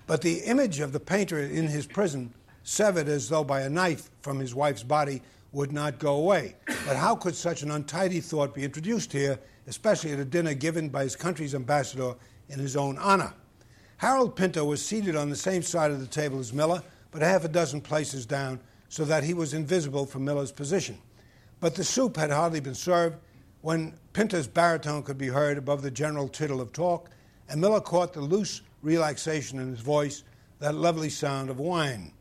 But 0.08 0.24
the 0.24 0.40
image 0.40 0.80
of 0.80 0.94
the 0.94 1.00
painter 1.00 1.40
in 1.40 1.68
his 1.68 1.86
prison, 1.86 2.34
severed 2.64 3.08
as 3.08 3.30
though 3.30 3.44
by 3.44 3.62
a 3.62 3.70
knife 3.70 4.10
from 4.22 4.40
his 4.40 4.56
wife's 4.56 4.82
body, 4.82 5.22
would 5.52 5.72
not 5.72 6.00
go 6.00 6.16
away. 6.16 6.56
But 6.88 6.96
how 6.96 7.16
could 7.16 7.36
such 7.36 7.62
an 7.62 7.70
untidy 7.70 8.20
thought 8.20 8.56
be 8.56 8.64
introduced 8.64 9.14
here, 9.14 9.38
especially 9.68 10.12
at 10.12 10.18
a 10.18 10.26
dinner 10.26 10.56
given 10.56 10.90
by 10.90 11.04
his 11.04 11.16
country's 11.16 11.54
ambassador 11.54 12.16
in 12.50 12.58
his 12.58 12.76
own 12.76 12.98
honor? 12.98 13.32
Harold 13.98 14.36
Pinter 14.36 14.66
was 14.66 14.86
seated 14.86 15.16
on 15.16 15.30
the 15.30 15.36
same 15.36 15.62
side 15.62 15.92
of 15.92 16.02
the 16.02 16.08
table 16.08 16.40
as 16.40 16.52
Miller, 16.52 16.84
but 17.12 17.24
a 17.24 17.26
half 17.26 17.46
a 17.46 17.48
dozen 17.48 17.80
places 17.80 18.26
down, 18.26 18.60
so 18.90 19.06
that 19.06 19.24
he 19.24 19.34
was 19.34 19.54
invisible 19.54 20.06
from 20.06 20.26
Miller's 20.26 20.52
position. 20.52 20.98
But 21.62 21.76
the 21.76 21.84
soup 21.84 22.18
had 22.18 22.30
hardly 22.30 22.60
been 22.60 22.76
served 22.76 23.16
when 23.62 23.94
Pinter's 24.14 24.48
baritone 24.48 25.02
could 25.02 25.18
be 25.18 25.28
heard 25.28 25.58
above 25.58 25.82
the 25.82 25.92
general 25.92 26.28
tittle 26.28 26.60
of 26.60 26.74
talk, 26.74 27.10
and 27.48 27.62
Miller 27.62 27.80
caught 27.80 28.14
the 28.14 28.22
loose 28.22 28.62
relaxation 28.82 29.60
in 29.60 29.70
his 29.70 29.80
voice, 29.80 30.24
that 30.60 30.76
lovely 30.76 31.10
sound 31.10 31.50
of 31.50 31.60
wine. 31.60 32.12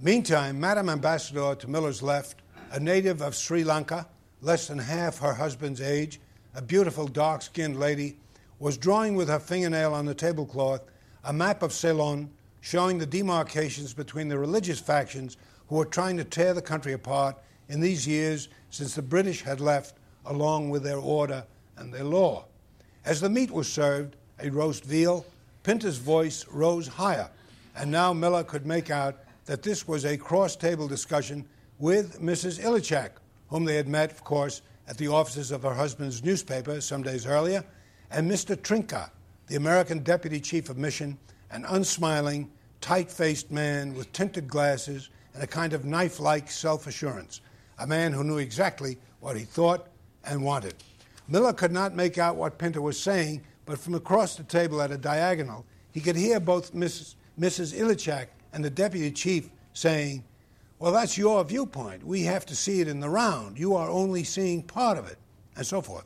Meantime, 0.00 0.60
Madame 0.60 0.88
Ambassador 0.88 1.54
to 1.56 1.68
Miller's 1.68 2.02
left, 2.02 2.42
a 2.70 2.78
native 2.78 3.20
of 3.20 3.34
Sri 3.34 3.64
Lanka, 3.64 4.06
less 4.42 4.68
than 4.68 4.78
half 4.78 5.18
her 5.18 5.34
husband's 5.34 5.80
age, 5.80 6.20
a 6.54 6.62
beautiful 6.62 7.06
dark 7.06 7.42
skinned 7.42 7.78
lady, 7.78 8.16
was 8.58 8.78
drawing 8.78 9.16
with 9.16 9.28
her 9.28 9.38
fingernail 9.40 9.92
on 9.92 10.06
the 10.06 10.14
tablecloth 10.14 10.82
a 11.26 11.32
map 11.32 11.62
of 11.62 11.72
Ceylon 11.72 12.30
showing 12.60 12.98
the 12.98 13.06
demarcations 13.06 13.92
between 13.92 14.28
the 14.28 14.38
religious 14.38 14.78
factions 14.78 15.36
who 15.68 15.74
were 15.74 15.84
trying 15.84 16.16
to 16.16 16.24
tear 16.24 16.54
the 16.54 16.62
country 16.62 16.92
apart 16.92 17.36
in 17.68 17.80
these 17.80 18.06
years 18.06 18.48
since 18.70 18.94
the 18.94 19.02
British 19.02 19.42
had 19.42 19.60
left, 19.60 19.96
along 20.24 20.70
with 20.70 20.84
their 20.84 20.98
order 20.98 21.44
and 21.76 21.92
their 21.92 22.04
law. 22.04 22.44
As 23.04 23.20
the 23.20 23.28
meat 23.28 23.50
was 23.50 23.70
served, 23.70 24.14
a 24.40 24.50
roast 24.50 24.84
veal, 24.84 25.26
Pinter's 25.64 25.98
voice 25.98 26.46
rose 26.48 26.86
higher, 26.86 27.28
and 27.74 27.90
now 27.90 28.12
Miller 28.12 28.44
could 28.44 28.64
make 28.64 28.90
out 28.90 29.16
that 29.46 29.64
this 29.64 29.88
was 29.88 30.04
a 30.04 30.16
cross 30.16 30.54
table 30.54 30.86
discussion 30.86 31.44
with 31.78 32.20
Mrs. 32.20 32.62
Ilicak, 32.62 33.10
whom 33.48 33.64
they 33.64 33.74
had 33.74 33.88
met, 33.88 34.12
of 34.12 34.22
course, 34.22 34.62
at 34.88 34.96
the 34.96 35.08
offices 35.08 35.50
of 35.50 35.62
her 35.64 35.74
husband's 35.74 36.22
newspaper 36.22 36.80
some 36.80 37.02
days 37.02 37.26
earlier, 37.26 37.64
and 38.12 38.30
Mr. 38.30 38.56
Trinka, 38.56 39.10
the 39.46 39.56
American 39.56 40.00
deputy 40.00 40.40
chief 40.40 40.68
of 40.68 40.76
mission, 40.76 41.18
an 41.50 41.64
unsmiling, 41.68 42.50
tight 42.80 43.10
faced 43.10 43.50
man 43.50 43.94
with 43.94 44.12
tinted 44.12 44.48
glasses 44.48 45.10
and 45.34 45.42
a 45.42 45.46
kind 45.46 45.72
of 45.72 45.84
knife 45.84 46.18
like 46.18 46.50
self 46.50 46.86
assurance, 46.86 47.40
a 47.78 47.86
man 47.86 48.12
who 48.12 48.24
knew 48.24 48.38
exactly 48.38 48.96
what 49.20 49.36
he 49.36 49.44
thought 49.44 49.88
and 50.24 50.42
wanted. 50.42 50.74
Miller 51.28 51.52
could 51.52 51.72
not 51.72 51.94
make 51.94 52.18
out 52.18 52.36
what 52.36 52.58
Pinter 52.58 52.80
was 52.80 52.98
saying, 52.98 53.42
but 53.64 53.78
from 53.78 53.94
across 53.94 54.36
the 54.36 54.44
table 54.44 54.80
at 54.80 54.90
a 54.90 54.98
diagonal, 54.98 55.64
he 55.92 56.00
could 56.00 56.16
hear 56.16 56.38
both 56.40 56.72
Mrs. 56.74 57.14
Mrs. 57.38 57.74
Ilicak 57.78 58.28
and 58.52 58.64
the 58.64 58.70
deputy 58.70 59.10
chief 59.10 59.50
saying, 59.74 60.24
Well, 60.78 60.92
that's 60.92 61.18
your 61.18 61.44
viewpoint. 61.44 62.04
We 62.04 62.22
have 62.22 62.46
to 62.46 62.56
see 62.56 62.80
it 62.80 62.88
in 62.88 63.00
the 63.00 63.08
round. 63.10 63.58
You 63.58 63.74
are 63.74 63.90
only 63.90 64.24
seeing 64.24 64.62
part 64.62 64.96
of 64.96 65.06
it, 65.06 65.18
and 65.56 65.66
so 65.66 65.82
forth. 65.82 66.04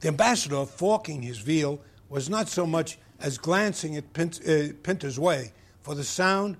The 0.00 0.08
ambassador, 0.08 0.64
forking 0.64 1.22
his 1.22 1.38
veal, 1.38 1.80
was 2.10 2.28
not 2.28 2.48
so 2.48 2.66
much 2.66 2.98
as 3.20 3.38
glancing 3.38 3.96
at 3.96 4.04
uh, 4.04 4.72
Pinter's 4.82 5.18
way, 5.18 5.52
for 5.80 5.94
the 5.94 6.04
sound 6.04 6.56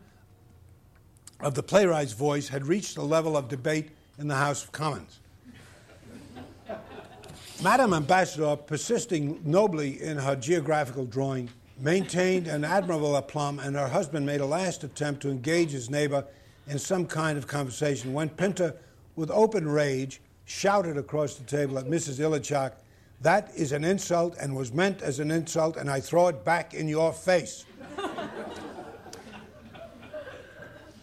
of 1.41 1.55
the 1.55 1.63
playwright's 1.63 2.13
voice 2.13 2.49
had 2.49 2.67
reached 2.67 2.95
the 2.95 3.03
level 3.03 3.37
of 3.37 3.49
debate 3.49 3.91
in 4.19 4.29
the 4.29 4.37
House 4.37 4.65
of 4.65 4.73
Commons. 4.73 5.19
Madam 7.63 7.93
Ambassador, 7.93 8.57
persisting 8.57 9.41
nobly 9.45 10.01
in 10.01 10.17
her 10.17 10.37
geographical 10.37 11.05
drawing, 11.05 11.51
maintained 11.79 12.47
an 12.47 12.65
admirable 12.65 13.17
aplomb, 13.17 13.59
and 13.59 13.77
her 13.77 13.89
husband 13.89 14.25
made 14.25 14.41
a 14.41 14.47
last 14.47 14.85
attempt 14.85 15.21
to 15.23 15.31
engage 15.31 15.71
his 15.71 15.91
neighbor 15.91 16.25
in 16.69 16.79
some 16.79 17.07
kind 17.07 17.37
of 17.37 17.47
conversation 17.47 18.13
when 18.13 18.29
Pinter, 18.29 18.75
with 19.17 19.31
open 19.31 19.69
rage, 19.69 20.21
shouted 20.45 20.97
across 20.97 21.35
the 21.35 21.45
table 21.45 21.79
at 21.79 21.87
Mrs. 21.87 22.19
Ilicak 22.19 22.73
that 23.21 23.51
is 23.55 23.73
an 23.73 23.85
insult 23.85 24.37
and 24.41 24.57
was 24.57 24.73
meant 24.73 25.03
as 25.03 25.19
an 25.19 25.31
insult, 25.31 25.77
and 25.77 25.91
I 25.91 26.01
throw 26.01 26.29
it 26.29 26.45
back 26.45 26.75
in 26.75 26.89
your 26.89 27.13
face. 27.13 27.65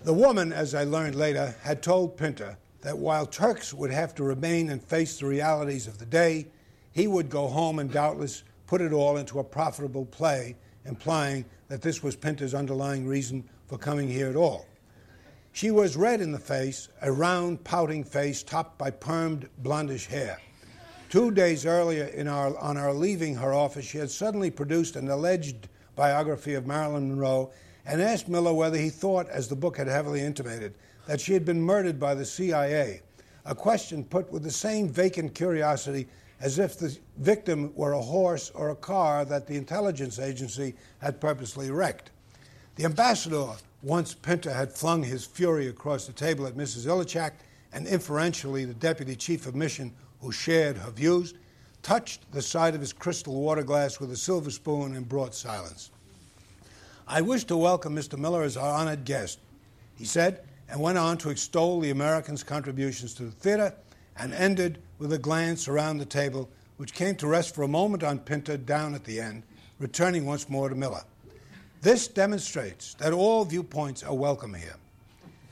the 0.03 0.13
woman, 0.13 0.51
as 0.51 0.73
I 0.73 0.83
learned 0.83 1.15
later, 1.15 1.55
had 1.61 1.83
told 1.83 2.17
Pinter 2.17 2.57
that 2.81 2.97
while 2.97 3.25
Turks 3.25 3.73
would 3.73 3.91
have 3.91 4.15
to 4.15 4.23
remain 4.23 4.69
and 4.69 4.81
face 4.81 5.19
the 5.19 5.25
realities 5.25 5.87
of 5.87 5.97
the 5.99 6.05
day, 6.05 6.47
he 6.91 7.07
would 7.07 7.29
go 7.29 7.47
home 7.47 7.79
and 7.79 7.91
doubtless 7.91 8.43
put 8.67 8.81
it 8.81 8.91
all 8.91 9.17
into 9.17 9.39
a 9.39 9.43
profitable 9.43 10.05
play, 10.05 10.55
implying 10.85 11.45
that 11.69 11.81
this 11.81 12.03
was 12.03 12.15
Pinter's 12.15 12.53
underlying 12.53 13.07
reason 13.07 13.43
for 13.65 13.77
coming 13.77 14.07
here 14.07 14.27
at 14.27 14.35
all. 14.35 14.67
She 15.53 15.71
was 15.71 15.97
red 15.97 16.21
in 16.21 16.31
the 16.31 16.39
face, 16.39 16.89
a 17.01 17.11
round, 17.11 17.63
pouting 17.63 18.03
face 18.03 18.43
topped 18.43 18.77
by 18.77 18.91
permed, 18.91 19.47
blondish 19.63 20.05
hair. 20.05 20.39
Two 21.09 21.31
days 21.31 21.65
earlier, 21.65 22.11
our, 22.27 22.57
on 22.57 22.75
our 22.75 22.93
leaving 22.93 23.35
her 23.35 23.53
office, 23.53 23.85
she 23.85 23.97
had 23.97 24.11
suddenly 24.11 24.51
produced 24.51 24.97
an 24.97 25.09
alleged 25.09 25.69
biography 25.95 26.53
of 26.53 26.67
Marilyn 26.67 27.07
Monroe 27.07 27.49
and 27.85 28.01
asked 28.01 28.27
Miller 28.27 28.53
whether 28.53 28.77
he 28.77 28.89
thought, 28.89 29.29
as 29.29 29.47
the 29.47 29.55
book 29.55 29.77
had 29.77 29.87
heavily 29.87 30.21
intimated, 30.21 30.73
that 31.07 31.21
she 31.21 31.31
had 31.31 31.45
been 31.45 31.61
murdered 31.61 31.97
by 31.97 32.13
the 32.13 32.25
CIA, 32.25 33.01
a 33.45 33.55
question 33.55 34.03
put 34.03 34.29
with 34.29 34.43
the 34.43 34.51
same 34.51 34.89
vacant 34.89 35.33
curiosity 35.33 36.09
as 36.41 36.59
if 36.59 36.77
the 36.77 36.95
victim 37.17 37.71
were 37.73 37.93
a 37.93 38.01
horse 38.01 38.51
or 38.53 38.69
a 38.69 38.75
car 38.75 39.23
that 39.23 39.47
the 39.47 39.55
intelligence 39.55 40.19
agency 40.19 40.75
had 40.99 41.21
purposely 41.21 41.71
wrecked. 41.71 42.11
The 42.75 42.83
ambassador, 42.83 43.53
once 43.81 44.13
Pinter 44.13 44.51
had 44.51 44.73
flung 44.73 45.03
his 45.03 45.25
fury 45.25 45.67
across 45.67 46.05
the 46.05 46.13
table 46.13 46.45
at 46.45 46.57
Mrs. 46.57 46.85
Ilicak, 46.85 47.31
and 47.71 47.87
inferentially 47.87 48.65
the 48.65 48.73
deputy 48.73 49.15
chief 49.15 49.47
of 49.47 49.55
mission 49.55 49.93
who 50.21 50.31
shared 50.31 50.77
her 50.77 50.91
views, 50.91 51.33
touched 51.83 52.31
the 52.31 52.41
side 52.41 52.75
of 52.75 52.81
his 52.81 52.93
crystal 52.93 53.33
water 53.33 53.63
glass 53.63 53.99
with 53.99 54.11
a 54.11 54.17
silver 54.17 54.51
spoon 54.51 54.95
and 54.95 55.07
brought 55.07 55.33
silence. 55.33 55.91
I 57.07 57.21
wish 57.21 57.45
to 57.45 57.55
welcome 57.55 57.95
Mr. 57.95 58.19
Miller 58.19 58.43
as 58.43 58.57
our 58.57 58.73
honored 58.73 59.05
guest, 59.05 59.39
he 59.95 60.05
said, 60.05 60.43
and 60.69 60.81
went 60.81 60.97
on 60.97 61.17
to 61.19 61.29
extol 61.29 61.79
the 61.79 61.91
Americans' 61.91 62.43
contributions 62.43 63.13
to 63.13 63.23
the 63.23 63.31
theater 63.31 63.73
and 64.17 64.33
ended 64.33 64.79
with 64.99 65.13
a 65.13 65.17
glance 65.17 65.67
around 65.67 65.97
the 65.97 66.05
table, 66.05 66.49
which 66.77 66.93
came 66.93 67.15
to 67.15 67.27
rest 67.27 67.55
for 67.55 67.63
a 67.63 67.67
moment 67.67 68.03
on 68.03 68.19
Pinter 68.19 68.57
down 68.57 68.93
at 68.95 69.05
the 69.05 69.21
end, 69.21 69.43
returning 69.79 70.25
once 70.25 70.49
more 70.49 70.69
to 70.69 70.75
Miller. 70.75 71.03
This 71.81 72.07
demonstrates 72.07 72.95
that 72.95 73.13
all 73.13 73.45
viewpoints 73.45 74.03
are 74.03 74.13
welcome 74.13 74.53
here. 74.53 74.75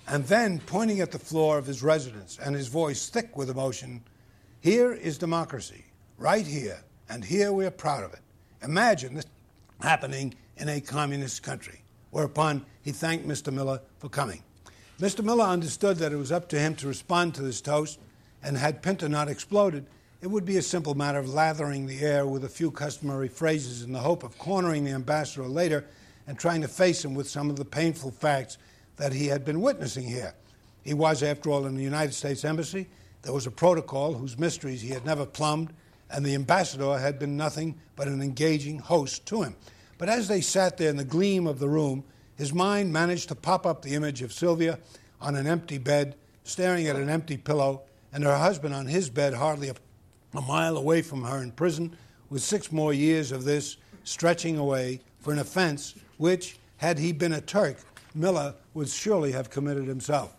And 0.08 0.26
then, 0.26 0.60
pointing 0.60 1.00
at 1.00 1.12
the 1.12 1.20
floor 1.20 1.58
of 1.58 1.66
his 1.66 1.82
residence 1.82 2.38
and 2.44 2.56
his 2.56 2.68
voice 2.68 3.10
thick 3.10 3.38
with 3.38 3.50
emotion, 3.50 4.02
here 4.66 4.94
is 4.94 5.20
democracy, 5.20 5.86
right 6.18 6.48
here, 6.48 6.80
and 7.08 7.24
here 7.24 7.54
we 7.54 7.68
are 7.68 7.70
proud 7.70 8.04
of 8.04 8.14
it. 8.14 8.22
Imagine 8.64 9.14
this 9.14 9.28
happening 9.80 10.34
in 10.58 10.68
a 10.70 10.82
communist 10.82 11.44
country. 11.44 11.84
Whereupon 12.10 12.66
he 12.82 12.92
thanked 12.92 13.28
Mr. 13.28 13.54
Miller 13.54 13.80
for 14.00 14.10
coming. 14.10 14.42
Mr. 15.00 15.24
Miller 15.24 15.46
understood 15.46 15.98
that 15.98 16.12
it 16.12 16.16
was 16.16 16.32
up 16.32 16.50
to 16.50 16.58
him 16.58 16.74
to 16.78 16.88
respond 16.88 17.36
to 17.36 17.44
this 17.44 17.62
toast, 17.62 18.00
and 18.42 18.58
had 18.58 18.82
Pinter 18.82 19.08
not 19.08 19.28
exploded, 19.28 19.86
it 20.24 20.32
would 20.32 20.46
be 20.46 20.58
a 20.58 20.64
simple 20.64 20.96
matter 20.96 21.20
of 21.20 21.30
lathering 21.30 21.86
the 21.86 22.00
air 22.00 22.26
with 22.26 22.44
a 22.44 22.50
few 22.50 22.72
customary 22.72 23.28
phrases 23.28 23.84
in 23.84 23.92
the 23.92 24.00
hope 24.00 24.24
of 24.24 24.36
cornering 24.40 24.84
the 24.84 24.94
ambassador 24.94 25.48
later 25.48 25.86
and 26.26 26.40
trying 26.40 26.62
to 26.62 26.68
face 26.68 27.06
him 27.06 27.14
with 27.14 27.30
some 27.30 27.52
of 27.52 27.56
the 27.56 27.66
painful 27.66 28.10
facts 28.10 28.58
that 28.96 29.14
he 29.14 29.28
had 29.28 29.46
been 29.46 29.62
witnessing 29.62 30.08
here. 30.08 30.34
He 30.82 30.96
was, 30.96 31.22
after 31.22 31.52
all, 31.52 31.68
in 31.68 31.76
the 31.76 31.84
United 31.84 32.14
States 32.14 32.44
Embassy. 32.44 32.88
There 33.26 33.34
was 33.34 33.48
a 33.48 33.52
protocol 33.52 34.14
whose 34.14 34.38
mysteries 34.38 34.84
he 34.84 34.90
had 34.90 35.04
never 35.04 35.26
plumbed, 35.26 35.74
and 36.12 36.24
the 36.24 36.36
ambassador 36.36 37.00
had 37.00 37.18
been 37.18 37.36
nothing 37.36 37.80
but 37.96 38.08
an 38.08 38.22
engaging 38.22 38.78
host 38.78 39.26
to 39.26 39.42
him. 39.42 39.56
But 39.98 40.10
as 40.10 40.28
they 40.28 40.42
sat 40.42 40.78
there 40.78 40.92
in 40.92 40.98
the 40.98 41.04
gleam 41.04 41.48
of 41.48 41.58
the 41.58 41.68
room, 41.68 42.04
his 42.36 42.54
mind 42.54 42.94
managed 42.94 43.30
to 43.30 43.36
pop 43.36 43.66
up 43.66 43.82
the 43.82 43.96
image 43.96 44.22
of 44.22 44.32
Sylvia 44.32 44.78
on 45.20 45.36
an 45.36 45.48
empty 45.48 45.80
bed, 45.80 46.16
staring 46.44 46.86
at 46.86 46.98
an 46.98 47.10
empty 47.10 47.36
pillow, 47.36 47.82
and 48.14 48.24
her 48.24 48.38
husband 48.38 48.76
on 48.76 48.86
his 48.86 49.10
bed, 49.10 49.34
hardly 49.34 49.70
a, 49.70 49.76
a 50.36 50.42
mile 50.42 50.78
away 50.78 51.02
from 51.02 51.24
her 51.24 51.42
in 51.42 51.52
prison, 51.52 51.98
with 52.30 52.44
six 52.44 52.72
more 52.72 52.94
years 52.94 53.32
of 53.32 53.44
this 53.44 53.78
stretching 54.04 54.60
away 54.60 55.02
for 55.18 55.34
an 55.34 55.40
offense 55.40 55.96
which, 56.18 56.60
had 56.78 57.00
he 57.00 57.12
been 57.12 57.34
a 57.34 57.42
Turk, 57.42 57.78
Miller 58.14 58.54
would 58.76 58.88
surely 58.88 59.32
have 59.32 59.50
committed 59.50 59.88
himself. 59.88 60.36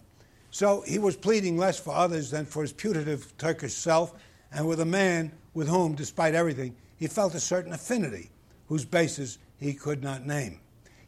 So 0.57 0.81
he 0.87 0.99
was 0.99 1.17
pleading 1.17 1.59
less 1.59 1.79
for 1.79 1.95
others 1.95 2.31
than 2.31 2.47
for 2.47 2.63
his 2.63 2.73
putative 2.73 3.37
Turkish 3.37 3.75
self, 3.75 4.15
and 4.51 4.67
with 4.67 4.81
a 4.81 4.87
man 4.87 5.33
with 5.53 5.69
whom, 5.69 5.95
despite 5.95 6.35
everything, 6.35 6.75
he 6.97 7.09
felt 7.09 7.35
a 7.35 7.41
certain 7.41 7.75
affinity, 7.75 8.31
whose 8.67 8.87
basis 8.87 9.37
he 9.59 9.75
could 9.75 10.03
not 10.03 10.25
name. 10.25 10.61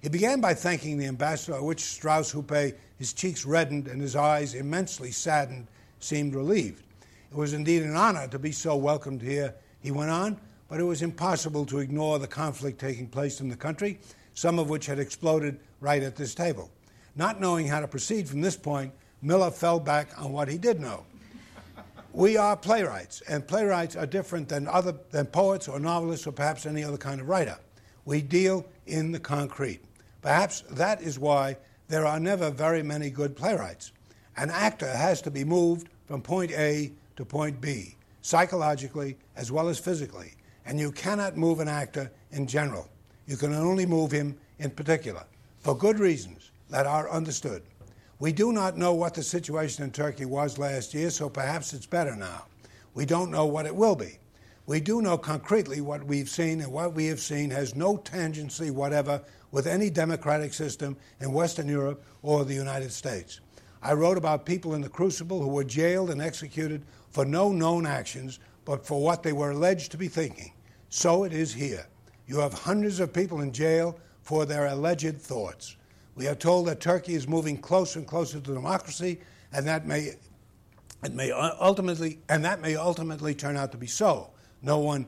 He 0.03 0.11
began 0.11 0.43
by 0.43 0.53
thanking 0.53 0.99
the 0.99 1.07
ambassador, 1.07 1.57
at 1.57 1.65
which 1.65 1.83
Strausz-Hupé, 1.83 2.75
his 2.99 3.15
cheeks 3.15 3.47
reddened 3.47 3.89
and 3.89 4.03
his 4.03 4.17
eyes 4.17 4.53
immensely 4.53 5.11
saddened, 5.11 5.69
seemed 5.99 6.35
relieved. 6.35 6.85
It 7.31 7.37
was 7.39 7.55
indeed 7.55 7.85
an 7.85 7.97
honor 7.97 8.29
to 8.29 8.39
be 8.39 8.53
so 8.53 8.77
welcomed 8.77 9.23
here, 9.23 9.55
he 9.81 9.91
went 9.91 10.11
on, 10.11 10.39
but 10.69 10.79
it 10.79 10.85
was 10.85 11.01
impossible 11.01 11.65
to 11.65 11.79
ignore 11.79 12.19
the 12.19 12.27
conflict 12.27 12.79
taking 12.79 13.07
place 13.07 13.41
in 13.41 13.49
the 13.49 13.57
country, 13.57 13.99
some 14.35 14.59
of 14.59 14.69
which 14.69 14.85
had 14.85 14.99
exploded 14.99 15.59
right 15.81 16.03
at 16.03 16.17
this 16.17 16.35
table. 16.35 16.71
Not 17.17 17.41
knowing 17.41 17.67
how 17.67 17.81
to 17.81 17.89
proceed 17.89 18.29
from 18.29 18.43
this 18.43 18.59
point, 18.59 18.93
Miller 19.23 19.51
fell 19.51 19.81
back 19.81 20.09
on 20.21 20.33
what 20.33 20.49
he 20.49 20.59
did 20.59 20.81
know. 20.81 21.05
We 22.13 22.37
are 22.37 22.57
playwrights, 22.57 23.21
and 23.23 23.47
playwrights 23.47 23.95
are 23.95 24.07
different 24.07 24.49
than, 24.49 24.67
other, 24.67 24.95
than 25.11 25.27
poets 25.27 25.69
or 25.69 25.79
novelists 25.79 26.27
or 26.27 26.33
perhaps 26.33 26.67
any 26.67 26.83
other 26.83 26.97
kind 26.97 27.21
of 27.21 27.29
writer. 27.29 27.59
We 28.05 28.23
deal 28.23 28.67
in 28.87 29.13
the 29.13 29.21
concrete. 29.21 29.81
Perhaps 30.23 30.65
that 30.71 31.03
is 31.03 31.19
why 31.19 31.57
there 31.89 32.07
are 32.07 32.19
never 32.19 32.51
very 32.51 32.83
many 32.83 33.11
good 33.11 33.37
playwrights. 33.37 33.93
An 34.37 34.51
actor 34.51 34.89
has 34.89 35.21
to 35.23 35.31
be 35.31 35.45
moved 35.45 35.89
from 36.07 36.23
point 36.23 36.51
A 36.53 36.93
to 37.17 37.25
point 37.25 37.61
B, 37.61 37.97
psychologically 38.23 39.17
as 39.37 39.53
well 39.53 39.69
as 39.69 39.79
physically, 39.79 40.35
and 40.65 40.79
you 40.79 40.93
cannot 40.93 41.37
move 41.37 41.61
an 41.61 41.69
actor 41.69 42.11
in 42.31 42.47
general. 42.47 42.89
You 43.27 43.37
can 43.37 43.53
only 43.53 43.85
move 43.85 44.11
him 44.11 44.37
in 44.59 44.71
particular, 44.71 45.25
for 45.61 45.77
good 45.77 45.99
reasons 45.99 46.51
that 46.71 46.87
are 46.87 47.11
understood. 47.11 47.63
We 48.21 48.33
do 48.33 48.53
not 48.53 48.77
know 48.77 48.95
what 48.95 49.15
the 49.15 49.23
situation 49.23 49.85
in 49.85 49.93
Turkey 49.93 50.25
was 50.25 50.59
last 50.59 50.93
year, 50.93 51.11
so 51.11 51.29
perhaps 51.29 51.73
it's 51.73 51.87
better 51.87 52.17
now. 52.17 52.47
We 52.93 53.07
don't 53.07 53.31
know 53.31 53.47
what 53.47 53.65
it 53.65 53.77
will 53.77 53.95
be. 53.95 54.19
We 54.67 54.81
do 54.81 55.01
know 55.01 55.17
concretely 55.17 55.81
what 55.81 56.05
we've 56.05 56.29
seen, 56.29 56.61
and 56.61 56.73
what 56.73 56.95
we 56.95 57.07
have 57.07 57.21
seen 57.21 57.49
has 57.51 57.77
no 57.77 57.97
tangency 57.97 58.73
whatever 58.73 59.23
with 59.53 59.69
any 59.69 59.89
democratic 59.89 60.53
system 60.53 60.97
in 61.21 61.33
Western 61.33 61.69
Europe 61.69 62.05
or 62.23 62.45
the 62.45 62.55
United 62.55 62.91
States. 62.91 63.41
I 63.83 63.93
wrote 63.93 64.19
about 64.19 64.45
people 64.45 64.75
in 64.75 64.81
the 64.81 64.89
Crucible 64.89 65.41
who 65.41 65.49
were 65.49 65.63
jailed 65.63 66.11
and 66.11 66.21
executed 66.21 66.83
for 67.11 67.25
no 67.25 67.53
known 67.53 67.87
actions, 67.87 68.41
but 68.65 68.85
for 68.85 69.01
what 69.01 69.23
they 69.23 69.33
were 69.33 69.53
alleged 69.53 69.93
to 69.93 69.97
be 69.97 70.09
thinking. 70.09 70.53
So 70.89 71.23
it 71.23 71.33
is 71.33 71.55
here. 71.55 71.87
You 72.27 72.41
have 72.41 72.53
hundreds 72.53 72.99
of 72.99 73.13
people 73.13 73.43
in 73.43 73.53
jail 73.53 73.97
for 74.23 74.45
their 74.45 74.67
alleged 74.67 75.21
thoughts. 75.23 75.77
We 76.19 76.27
are 76.27 76.35
told 76.35 76.67
that 76.67 76.81
Turkey 76.81 77.15
is 77.15 77.29
moving 77.29 77.57
closer 77.57 78.01
and 78.01 78.09
closer 78.09 78.41
to 78.41 78.53
democracy, 78.53 79.21
and 79.53 79.65
that 79.69 79.87
may, 79.87 80.15
it 81.05 81.15
may 81.15 81.31
ultimately, 81.31 82.19
and 82.29 82.45
that 82.45 82.61
may 82.61 82.75
ultimately 82.75 83.37
turn 83.37 83.57
out 83.57 83.71
to 83.71 83.79
be 83.79 83.87
so. 83.87 84.31
No 84.61 84.81
one 84.81 85.07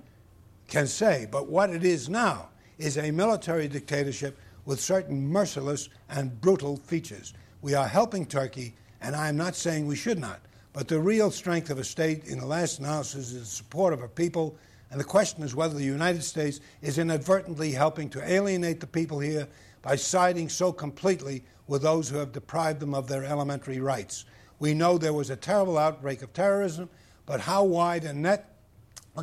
can 0.69 0.87
say. 0.87 1.27
But 1.29 1.49
what 1.49 1.71
it 1.71 1.83
is 1.83 2.09
now 2.09 2.51
is 2.79 2.97
a 2.97 3.11
military 3.11 3.67
dictatorship 3.67 4.39
with 4.65 4.81
certain 4.81 5.27
merciless 5.27 5.89
and 6.09 6.41
brutal 6.41 6.77
features. 6.77 7.35
We 7.61 7.75
are 7.75 7.89
helping 7.89 8.25
Turkey, 8.25 8.77
and 9.01 9.17
I 9.17 9.29
am 9.29 9.37
not 9.37 9.57
saying 9.57 9.89
we 9.89 9.97
should 9.97 10.21
not, 10.21 10.41
but 10.73 10.87
the 10.87 11.01
real 11.01 11.33
strength 11.33 11.71
of 11.71 11.81
a 11.81 11.85
state 11.85 12.27
in 12.27 12.39
the 12.39 12.47
last 12.47 12.79
analysis 12.79 13.33
is 13.33 13.41
the 13.41 13.47
support 13.47 13.93
of 13.93 14.05
a 14.05 14.09
people, 14.09 14.57
and 14.93 15.01
the 15.01 15.05
question 15.05 15.43
is 15.43 15.57
whether 15.57 15.75
the 15.75 15.83
United 15.83 16.23
States 16.23 16.61
is 16.83 16.99
inadvertently 16.99 17.73
helping 17.73 18.09
to 18.11 18.33
alienate 18.33 18.79
the 18.79 18.87
people 18.87 19.19
here 19.19 19.49
by 19.83 19.97
siding 19.97 20.49
so 20.49 20.73
completely 20.73 21.43
with 21.67 21.83
those 21.83 22.09
who 22.09 22.19
have 22.19 22.33
deprived 22.33 22.81
them 22.81 22.95
of 22.95 23.09
their 23.09 23.25
elementary 23.25 23.81
rights. 23.81 24.25
We 24.59 24.75
know 24.75 24.99
there 24.99 25.13
was 25.13 25.31
a 25.31 25.37
terrible 25.37 25.79
outbreak 25.79 26.23
of 26.23 26.33
terrorism, 26.33 26.91
but 27.27 27.41
how 27.41 27.65
wide 27.65 28.05
a 28.05 28.13
net 28.13 28.47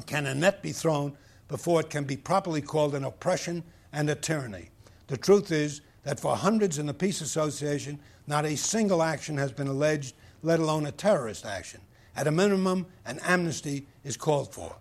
can 0.06 0.26
a 0.28 0.36
net 0.36 0.62
be 0.62 0.72
thrown 0.72 1.18
before 1.48 1.82
it 1.82 1.90
can 1.90 2.04
be 2.04 2.18
properly 2.18 2.62
called 2.62 2.94
an 2.94 3.04
oppression 3.04 3.64
and 3.92 4.10
a 4.10 4.16
tyranny. 4.16 4.70
The 5.08 5.18
truth 5.18 5.52
is 5.52 5.82
that 6.04 6.20
for 6.20 6.36
hundreds 6.36 6.78
in 6.78 6.86
the 6.86 6.94
Peace 6.94 7.22
Association, 7.22 8.00
not 8.28 8.46
a 8.46 8.56
single 8.56 9.02
action 9.02 9.38
has 9.38 9.52
been 9.52 9.68
alleged, 9.68 10.16
let 10.44 10.60
alone 10.60 10.86
a 10.86 10.92
terrorist 10.92 11.46
action. 11.46 11.82
At 12.16 12.28
a 12.28 12.32
minimum, 12.32 12.86
an 13.06 13.20
amnesty 13.24 13.88
is 14.04 14.18
called 14.18 14.54
for. 14.54 14.76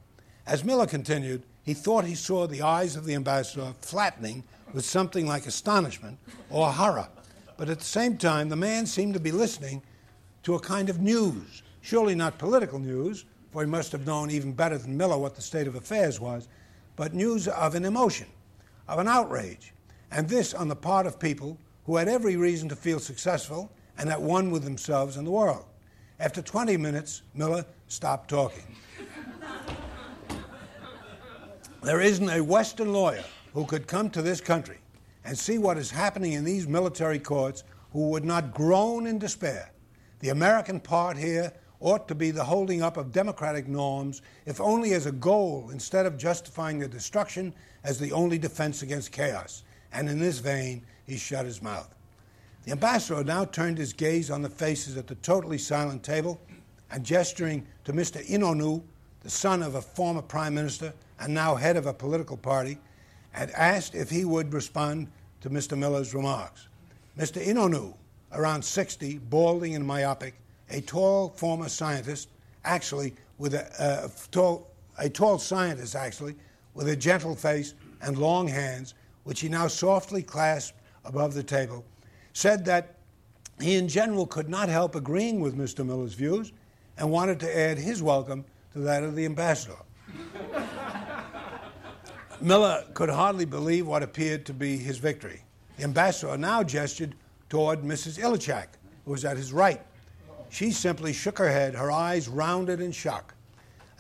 As 0.47 0.65
Miller 0.65 0.87
continued, 0.87 1.45
he 1.63 1.75
thought 1.75 2.05
he 2.05 2.15
saw 2.15 2.47
the 2.47 2.63
eyes 2.63 2.97
of 2.97 3.05
the 3.05 3.15
ambassador 3.15 3.75
flattening 3.81 4.45
with 4.77 4.85
something 4.85 5.27
like 5.27 5.47
astonishment 5.47 6.19
or 6.51 6.71
horror. 6.71 7.09
But 7.57 7.71
at 7.71 7.79
the 7.79 7.85
same 7.85 8.19
time, 8.19 8.51
the 8.51 8.57
man 8.57 8.85
seemed 8.85 9.15
to 9.15 9.21
be 9.21 9.33
listening 9.33 9.81
to 10.43 10.55
a 10.55 10.61
kind 10.61 10.91
of 10.91 11.01
news, 11.01 11.63
surely 11.81 12.15
not 12.15 12.37
political 12.37 12.79
news, 12.79 13.25
for 13.51 13.63
he 13.63 13.71
must 13.71 13.91
have 13.93 14.07
known 14.07 14.31
even 14.31 14.53
better 14.53 14.77
than 14.77 14.95
Miller 14.95 15.17
what 15.17 15.35
the 15.35 15.41
state 15.41 15.67
of 15.67 15.77
affairs 15.77 16.21
was, 16.21 16.47
but 16.95 17.15
news 17.15 17.49
of 17.49 17.75
an 17.75 17.87
emotion, 17.87 18.27
of 18.87 18.99
an 18.99 19.09
outrage, 19.09 19.73
and 20.11 20.29
this 20.29 20.53
on 20.53 20.69
the 20.69 20.77
part 20.77 21.07
of 21.07 21.19
people 21.19 21.57
who 21.87 21.97
had 21.97 22.07
every 22.07 22.37
reason 22.37 22.69
to 22.69 22.77
feel 22.77 22.99
successful 22.99 23.73
and 23.97 24.11
at 24.11 24.21
one 24.21 24.51
with 24.51 24.63
themselves 24.63 25.17
and 25.17 25.27
the 25.27 25.31
world. 25.31 25.65
After 26.21 26.43
20 26.43 26.77
minutes, 26.77 27.23
Miller 27.33 27.65
stopped 27.89 28.29
talking. 28.29 28.77
There 31.83 32.03
isn't 32.03 32.29
a 32.29 32.45
Western 32.45 32.93
lawyer 32.93 33.25
who 33.57 33.65
could 33.65 33.87
come 33.87 34.11
to 34.11 34.21
this 34.21 34.43
country 34.43 34.77
and 35.25 35.37
see 35.37 35.57
what 35.57 35.79
is 35.79 35.91
happening 35.91 36.35
in 36.35 36.45
these 36.45 36.69
military 36.69 37.19
courts 37.19 37.65
who 37.91 38.11
would 38.11 38.23
not 38.23 38.53
groan 38.53 39.07
in 39.07 39.19
despair. 39.19 39.73
The 40.19 40.29
American 40.29 40.79
part 40.79 41.17
here 41.17 41.51
ought 41.81 42.07
to 42.09 42.15
be 42.15 42.31
the 42.31 42.45
holding 42.45 42.83
up 42.83 42.99
of 42.99 43.13
democratic 43.13 43.67
norms, 43.67 44.21
if 44.45 44.61
only 44.61 44.93
as 44.93 45.07
a 45.07 45.13
goal, 45.13 45.71
instead 45.73 46.05
of 46.05 46.19
justifying 46.19 46.79
their 46.79 46.89
destruction 46.89 47.55
as 47.83 47.99
the 47.99 48.13
only 48.13 48.37
defense 48.37 48.83
against 48.83 49.11
chaos. 49.11 49.63
And 49.91 50.07
in 50.11 50.19
this 50.19 50.39
vein, 50.39 50.85
he 51.07 51.17
shut 51.17 51.47
his 51.47 51.63
mouth. 51.63 51.95
The 52.65 52.73
ambassador 52.73 53.25
now 53.25 53.47
turned 53.47 53.79
his 53.79 53.95
gaze 53.95 54.31
on 54.31 54.43
the 54.43 54.51
faces 54.51 54.99
at 54.99 55.07
the 55.07 55.15
totally 55.15 55.57
silent 55.57 56.03
table 56.03 56.39
and 56.91 57.03
gesturing 57.03 57.67
to 57.85 57.95
Mr. 57.95 58.23
Inonu, 58.27 58.83
the 59.23 59.31
son 59.31 59.63
of 59.63 59.77
a 59.77 59.81
former 59.81 60.21
prime 60.21 60.55
minister 60.55 60.93
and 61.19 61.33
now 61.33 61.55
head 61.55 61.79
of 61.79 61.87
a 61.87 61.95
political 61.95 62.37
party, 62.37 62.77
and 63.37 63.51
asked 63.53 63.95
if 63.95 64.11
he 64.11 64.25
would 64.25 64.53
respond 64.53 65.09
to 65.43 65.51
Mr. 65.51 65.77
Miller's 65.77 66.15
remarks. 66.15 66.69
Mr. 67.19 67.45
Inonu, 67.45 67.95
around 68.33 68.65
60, 68.65 69.19
balding 69.19 69.75
and 69.75 69.87
myopic, 69.87 70.35
a 70.71 70.81
tall 70.81 71.29
former 71.29 71.69
scientist, 71.69 72.29
actually 72.65 73.15
with 73.39 73.55
a, 73.55 73.83
uh, 73.83 74.09
tall, 74.31 74.71
a 74.99 75.09
tall 75.09 75.39
scientist 75.39 75.95
actually, 75.95 76.35
with 76.75 76.89
a 76.89 76.97
gentle 76.97 77.37
face 77.37 77.75
and 78.03 78.19
long 78.19 78.49
hands, 78.49 78.95
which 79.25 79.41
he 79.41 79.49
now 79.49 79.67
softly 79.67 80.23
clasped 80.23 80.79
above 81.05 81.35
the 81.35 81.43
table, 81.43 81.85
said 82.33 82.65
that 82.65 82.97
he 83.61 83.77
in 83.77 83.89
general 83.89 84.27
could 84.27 84.49
not 84.49 84.69
help 84.69 84.95
agreeing 84.95 85.41
with 85.41 85.57
Mr. 85.57 85.87
Miller's 85.87 86.15
views 86.15 86.53
and 86.99 87.11
wanted 87.11 87.41
to 87.41 87.59
add 87.59 87.79
his 87.79 88.03
welcome 88.03 88.45
to 88.73 88.81
that 88.81 89.03
of 89.03 89.15
the 89.15 89.25
ambassador. 89.25 89.77
Miller 92.41 92.85
could 92.95 93.09
hardly 93.09 93.45
believe 93.45 93.87
what 93.87 94.03
appeared 94.03 94.45
to 94.47 94.53
be 94.53 94.77
his 94.77 94.99
victory. 94.99 95.43
The 95.77 95.85
ambassador 95.85 96.37
now 96.37 96.63
gestured 96.63 97.15
toward 97.49 97.83
Mrs. 97.83 98.19
Ilicak, 98.19 98.69
who 99.05 99.13
was 99.13 99.25
at 99.25 99.37
his 99.37 99.53
right. 99.53 99.81
She 100.51 100.71
simply 100.71 101.13
shook 101.13 101.39
her 101.39 101.51
head, 101.51 101.75
her 101.75 101.91
eyes 101.91 102.29
rounded 102.29 102.81
in 102.81 102.93
shock. 102.93 103.35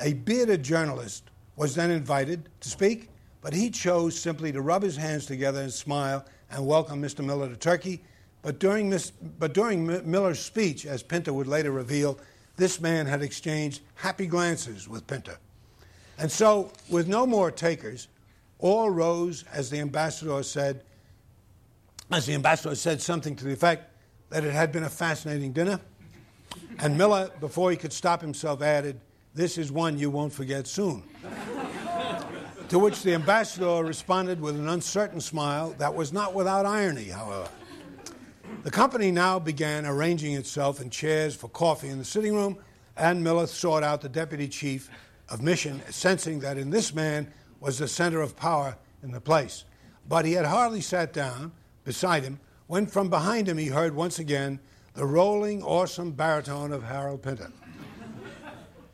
A 0.01 0.13
bearded 0.13 0.63
journalist 0.63 1.25
was 1.57 1.75
then 1.75 1.91
invited 1.91 2.49
to 2.61 2.69
speak, 2.69 3.09
but 3.41 3.55
he 3.55 3.71
chose 3.71 4.19
simply 4.19 4.53
to 4.53 4.61
rub 4.61 4.83
his 4.83 4.97
hands 4.97 5.27
together 5.27 5.63
and 5.63 5.73
smile 5.73 6.25
and 6.51 6.67
welcome 6.67 7.03
Mr. 7.03 7.25
Miller 7.25 7.49
to 7.49 7.57
Turkey. 7.57 8.03
But 8.43 8.59
during, 8.59 8.97
but 9.39 9.55
during 9.55 9.91
M- 9.91 10.11
Miller's 10.11 10.41
speech, 10.41 10.87
as 10.87 11.03
Pinter 11.03 11.33
would 11.33 11.47
later 11.47 11.73
reveal, 11.73 12.19
this 12.57 12.81
man 12.81 13.07
had 13.07 13.23
exchanged 13.23 13.83
happy 13.95 14.27
glances 14.27 14.89
with 14.89 15.07
Pinter. 15.07 15.39
And 16.19 16.31
so, 16.31 16.73
with 16.89 17.09
no 17.09 17.27
more 17.27 17.51
takers, 17.51 18.09
all 18.59 18.91
rose 18.91 19.45
as 19.53 19.71
the 19.71 19.81
ambassador 19.81 20.43
said, 20.43 20.83
as 22.11 22.27
the 22.27 22.35
ambassador 22.35 22.75
said 22.75 23.01
something 23.03 23.37
to 23.37 23.45
the 23.45 23.53
effect 23.53 23.93
that 24.31 24.45
it 24.45 24.53
had 24.53 24.73
been 24.73 24.85
a 24.85 24.91
fascinating 24.91 25.53
dinner. 25.53 25.81
And 26.79 26.97
Miller, 26.97 27.31
before 27.41 27.71
he 27.71 27.77
could 27.77 27.93
stop 27.93 28.21
himself, 28.21 28.63
added, 28.63 29.01
This 29.35 29.59
is 29.59 29.71
one 29.71 29.99
you 29.99 30.11
won't 30.11 30.33
forget 30.33 30.67
soon. 30.67 31.03
to 32.69 32.79
which 32.79 33.03
the 33.03 33.15
ambassador 33.15 33.85
responded 33.85 34.41
with 34.41 34.57
an 34.57 34.69
uncertain 34.69 35.21
smile 35.21 35.75
that 35.79 35.95
was 35.95 36.13
not 36.13 36.35
without 36.35 36.67
irony, 36.67 37.05
however. 37.05 37.49
The 38.63 38.71
company 38.71 39.11
now 39.11 39.39
began 39.39 39.87
arranging 39.87 40.35
itself 40.35 40.81
in 40.81 40.91
chairs 40.91 41.35
for 41.37 41.49
coffee 41.49 41.89
in 41.89 41.99
the 41.99 42.05
sitting 42.05 42.35
room, 42.35 42.59
and 42.97 43.23
Miller 43.23 43.47
sought 43.47 43.83
out 43.83 44.01
the 44.01 44.09
deputy 44.09 44.49
chief 44.49 44.91
of 45.29 45.43
mission, 45.43 45.81
sensing 45.91 46.41
that 46.41 46.59
in 46.59 46.71
this 46.71 46.95
man 46.95 47.33
was 47.61 47.79
the 47.79 47.89
center 47.89 48.21
of 48.21 48.37
power 48.37 48.77
in 49.03 49.13
the 49.13 49.21
place. 49.21 49.65
But 50.09 50.25
he 50.25 50.33
had 50.33 50.47
hardly 50.47 50.81
sat 50.81 51.13
down 51.13 51.53
beside 51.85 52.23
him 52.23 52.41
when 52.67 52.87
from 52.87 53.09
behind 53.11 53.49
him 53.49 53.59
he 53.59 53.69
heard 53.69 53.95
once 53.95 54.19
again 54.19 54.61
the 54.95 55.07
rolling, 55.07 55.63
awesome 55.63 56.13
baritone 56.13 56.73
of 56.73 56.83
Harold 56.83 57.23
Pinter. 57.23 57.53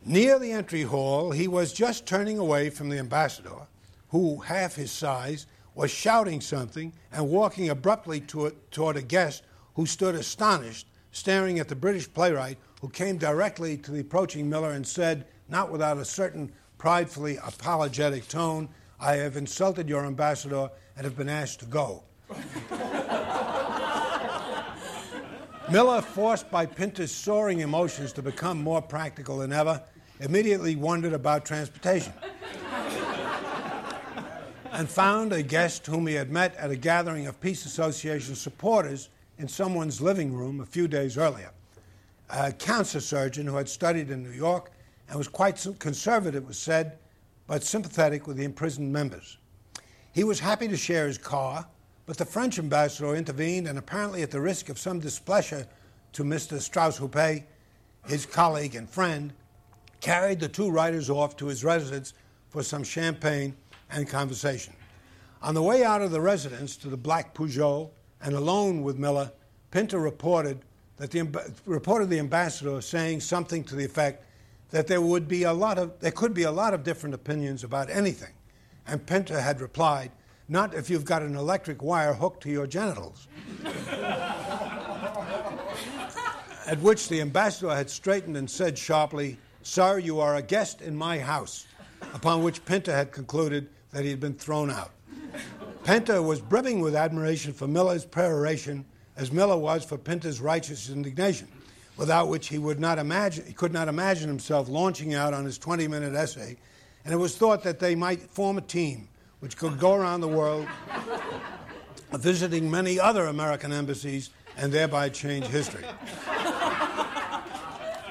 Near 0.05 0.37
the 0.37 0.51
entry 0.51 0.83
hall, 0.83 1.31
he 1.31 1.47
was 1.47 1.71
just 1.71 2.05
turning 2.05 2.37
away 2.37 2.69
from 2.69 2.89
the 2.89 2.99
ambassador, 2.99 3.67
who, 4.09 4.41
half 4.41 4.75
his 4.75 4.91
size, 4.91 5.47
was 5.75 5.89
shouting 5.89 6.41
something 6.41 6.93
and 7.11 7.29
walking 7.29 7.69
abruptly 7.69 8.19
toward 8.19 8.97
a 8.97 9.01
guest 9.01 9.43
who 9.75 9.85
stood 9.85 10.13
astonished, 10.13 10.87
staring 11.11 11.57
at 11.57 11.67
the 11.67 11.75
British 11.75 12.11
playwright, 12.11 12.57
who 12.81 12.89
came 12.89 13.17
directly 13.17 13.77
to 13.77 13.91
the 13.91 14.01
approaching 14.01 14.49
Miller 14.49 14.71
and 14.71 14.85
said, 14.85 15.25
not 15.47 15.71
without 15.71 15.97
a 15.97 16.05
certain 16.05 16.51
pridefully 16.83 17.37
apologetic 17.37 18.27
tone, 18.27 18.67
I 18.99 19.15
have 19.15 19.37
insulted 19.37 19.87
your 19.87 20.05
ambassador 20.05 20.69
and 20.97 21.05
have 21.05 21.15
been 21.15 21.29
asked 21.29 21.61
to 21.61 21.65
go. 21.65 22.03
Miller, 25.71 26.01
forced 26.01 26.51
by 26.51 26.65
Pinter's 26.65 27.13
soaring 27.13 27.61
emotions 27.61 28.11
to 28.11 28.21
become 28.21 28.61
more 28.61 28.81
practical 28.81 29.37
than 29.37 29.53
ever, 29.53 29.81
immediately 30.19 30.75
wondered 30.75 31.13
about 31.13 31.45
transportation 31.45 32.11
and 34.73 34.89
found 34.89 35.31
a 35.31 35.41
guest 35.41 35.85
whom 35.85 36.05
he 36.05 36.15
had 36.15 36.31
met 36.31 36.53
at 36.57 36.69
a 36.69 36.75
gathering 36.75 37.27
of 37.27 37.39
Peace 37.39 37.65
Association 37.65 38.35
supporters 38.35 39.07
in 39.37 39.47
someone's 39.47 40.01
living 40.01 40.33
room 40.33 40.59
a 40.59 40.65
few 40.65 40.89
days 40.89 41.17
earlier. 41.17 41.51
A 42.29 42.51
cancer 42.51 42.99
surgeon 42.99 43.47
who 43.47 43.55
had 43.55 43.69
studied 43.69 44.09
in 44.09 44.21
New 44.21 44.31
York 44.31 44.69
and 45.13 45.19
was 45.19 45.27
quite 45.27 45.63
conservative, 45.77 46.41
it 46.41 46.47
was 46.47 46.57
said, 46.57 46.97
but 47.45 47.63
sympathetic 47.63 48.25
with 48.25 48.35
the 48.35 48.43
imprisoned 48.43 48.91
members. 48.91 49.37
He 50.11 50.23
was 50.23 50.39
happy 50.39 50.67
to 50.67 50.75
share 50.75 51.05
his 51.05 51.19
car, 51.19 51.67
but 52.07 52.17
the 52.17 52.25
French 52.25 52.57
ambassador 52.57 53.15
intervened, 53.15 53.67
and 53.67 53.77
apparently 53.77 54.23
at 54.23 54.31
the 54.31 54.41
risk 54.41 54.69
of 54.69 54.79
some 54.79 54.99
displeasure 54.99 55.67
to 56.13 56.23
Mr. 56.23 56.57
Strausz-Hupé, 56.57 57.43
his 58.07 58.25
colleague 58.25 58.73
and 58.73 58.89
friend, 58.89 59.33
carried 60.01 60.39
the 60.39 60.47
two 60.47 60.71
writers 60.71 61.11
off 61.11 61.37
to 61.37 61.45
his 61.45 61.63
residence 61.63 62.15
for 62.49 62.63
some 62.63 62.83
champagne 62.83 63.55
and 63.91 64.09
conversation. 64.09 64.73
On 65.43 65.53
the 65.53 65.61
way 65.61 65.83
out 65.83 66.01
of 66.01 66.09
the 66.09 66.21
residence 66.21 66.75
to 66.77 66.89
the 66.89 66.97
Black 66.97 67.35
Peugeot 67.35 67.91
and 68.23 68.33
alone 68.33 68.81
with 68.81 68.97
Miller, 68.97 69.31
Pinter 69.69 69.99
reported 69.99 70.65
that 70.97 71.11
the 71.11 71.53
reported 71.67 72.09
the 72.09 72.17
ambassador 72.17 72.81
saying 72.81 73.19
something 73.19 73.63
to 73.65 73.75
the 73.75 73.85
effect 73.85 74.25
that 74.73 74.87
there 74.87 75.01
would 75.01 75.27
be 75.27 75.43
a 75.43 75.53
lot 75.53 75.77
of 75.77 75.99
there 75.99 76.11
could 76.11 76.33
be 76.33 76.41
a 76.43 76.51
lot 76.51 76.73
of 76.73 76.83
different 76.83 77.13
opinions 77.13 77.63
about 77.63 77.91
anything. 77.91 78.33
And 78.87 79.05
Pinter 79.05 79.39
had 79.39 79.61
replied, 79.61 80.11
not 80.49 80.73
if 80.73 80.89
you've 80.89 81.05
got 81.05 81.21
an 81.21 81.35
electric 81.35 81.83
wire 81.83 82.15
hooked 82.15 82.41
to 82.43 82.49
your 82.49 82.65
genitals. 82.65 83.27
At 86.65 86.79
which 86.81 87.07
the 87.07 87.21
ambassador 87.21 87.73
had 87.73 87.91
straightened 87.91 88.35
and 88.35 88.49
said 88.49 88.75
sharply, 88.75 89.37
Sir, 89.61 89.99
you 89.99 90.19
are 90.19 90.37
a 90.37 90.41
guest 90.41 90.81
in 90.81 90.95
my 90.95 91.19
house. 91.19 91.67
Upon 92.15 92.41
which 92.41 92.65
Pinter 92.65 92.93
had 92.93 93.11
concluded 93.11 93.69
that 93.91 94.03
he 94.03 94.09
had 94.09 94.19
been 94.19 94.33
thrown 94.33 94.71
out. 94.71 94.91
Pinter 95.83 96.21
was 96.21 96.41
brimming 96.41 96.79
with 96.79 96.95
admiration 96.95 97.53
for 97.53 97.67
Miller's 97.67 98.05
peroration, 98.05 98.85
as 99.17 99.31
Miller 99.31 99.57
was 99.57 99.85
for 99.85 99.99
Pinter's 99.99 100.41
righteous 100.41 100.89
indignation, 100.89 101.47
without 101.97 102.27
which 102.27 102.47
he 102.47 102.57
would 102.57 102.79
not 102.79 102.97
imagine 102.97 103.45
he 103.45 103.53
could 103.53 103.73
not 103.73 103.87
imagine 103.87 104.27
himself 104.27 104.67
launching 104.67 105.13
out 105.13 105.33
on 105.33 105.45
his 105.45 105.59
20-minute 105.59 106.13
essay. 106.13 106.57
And 107.05 107.13
it 107.13 107.17
was 107.17 107.37
thought 107.37 107.63
that 107.63 107.79
they 107.79 107.95
might 107.95 108.21
form 108.21 108.57
a 108.57 108.61
team 108.61 109.09
which 109.39 109.57
could 109.57 109.79
go 109.79 109.93
around 109.93 110.21
the 110.21 110.27
world 110.27 110.67
visiting 112.13 112.71
many 112.71 112.99
other 112.99 113.25
American 113.25 113.73
embassies 113.73 114.29
and 114.57 114.71
thereby 114.71 115.09
change 115.09 115.45
history. 115.47 115.83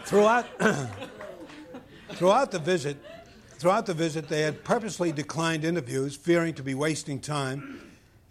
throughout, 0.04 0.46
throughout 2.10 2.50
the 2.50 2.58
visit, 2.58 2.96
throughout 3.58 3.86
the 3.86 3.94
visit, 3.94 4.28
they 4.28 4.42
had 4.42 4.62
purposely 4.64 5.12
declined 5.12 5.64
interviews, 5.64 6.16
fearing 6.16 6.54
to 6.54 6.62
be 6.62 6.74
wasting 6.74 7.20
time 7.20 7.78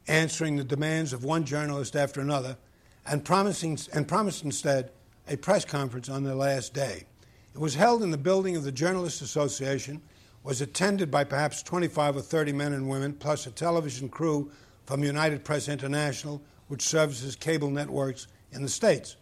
answering 0.08 0.58
the 0.58 0.64
demands 0.64 1.14
of 1.14 1.24
one 1.24 1.46
journalist 1.46 1.96
after 1.96 2.22
another, 2.22 2.58
and 3.06 3.24
promising 3.24 3.78
and 3.94 4.08
promised 4.08 4.44
instead 4.44 4.92
a 5.28 5.38
press 5.38 5.66
conference 5.66 6.10
on 6.10 6.24
their 6.24 6.36
last 6.36 6.74
day. 6.74 7.06
It 7.54 7.60
was 7.60 7.76
held 7.76 8.04
in 8.04 8.12
the 8.12 8.18
building 8.18 8.56
of 8.56 8.64
the 8.64 8.72
Journalists 8.72 9.22
Association 9.22 10.02
was 10.44 10.62
attended 10.62 11.12
by 11.12 11.24
perhaps 11.24 11.62
25 11.62 12.18
or 12.18 12.22
30 12.22 12.54
men 12.54 12.74
and 12.74 12.90
women, 12.90 13.14
plus 13.14 13.46
a 13.46 13.52
television 13.52 14.10
crew 14.10 14.52
from 14.86 15.04
United 15.04 15.44
Press 15.44 15.70
International, 15.70 16.42
which 16.68 16.82
services 16.82 17.36
cable 17.36 17.70
networks 17.70 18.28
in 18.52 18.64
the 18.64 18.70
States. 18.70 19.18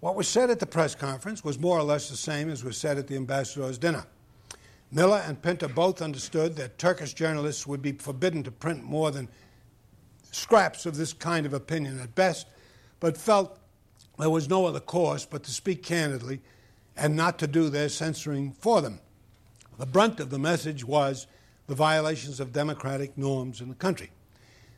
What 0.00 0.16
was 0.16 0.28
said 0.28 0.50
at 0.50 0.60
the 0.60 0.66
press 0.66 0.94
conference 0.94 1.44
was 1.44 1.58
more 1.58 1.78
or 1.78 1.82
less 1.82 2.08
the 2.08 2.16
same 2.16 2.50
as 2.50 2.64
was 2.64 2.76
said 2.76 2.98
at 2.98 3.06
the 3.06 3.16
ambassador's 3.16 3.78
dinner. 3.78 4.06
Miller 4.92 5.22
and 5.26 5.40
Pinter 5.40 5.68
both 5.68 6.00
understood 6.00 6.56
that 6.56 6.78
Turkish 6.78 7.14
journalists 7.14 7.66
would 7.66 7.82
be 7.82 7.92
forbidden 7.92 8.42
to 8.44 8.50
print 8.50 8.84
more 8.84 9.10
than 9.10 9.28
scraps 10.30 10.86
of 10.86 10.96
this 10.96 11.12
kind 11.12 11.46
of 11.46 11.52
opinion 11.52 12.00
at 12.00 12.14
best, 12.14 12.46
but 13.00 13.16
felt 13.16 13.58
there 14.18 14.30
was 14.30 14.48
no 14.48 14.66
other 14.66 14.80
course 14.80 15.26
but 15.26 15.42
to 15.44 15.50
speak 15.50 15.82
candidly 15.82 16.40
and 16.96 17.16
not 17.16 17.38
to 17.40 17.46
do 17.46 17.68
their 17.68 17.88
censoring 17.88 18.52
for 18.52 18.80
them. 18.80 19.00
The 19.78 19.86
brunt 19.86 20.20
of 20.20 20.30
the 20.30 20.38
message 20.38 20.84
was 20.84 21.26
the 21.66 21.74
violations 21.74 22.40
of 22.40 22.52
democratic 22.52 23.18
norms 23.18 23.60
in 23.60 23.68
the 23.68 23.74
country. 23.74 24.10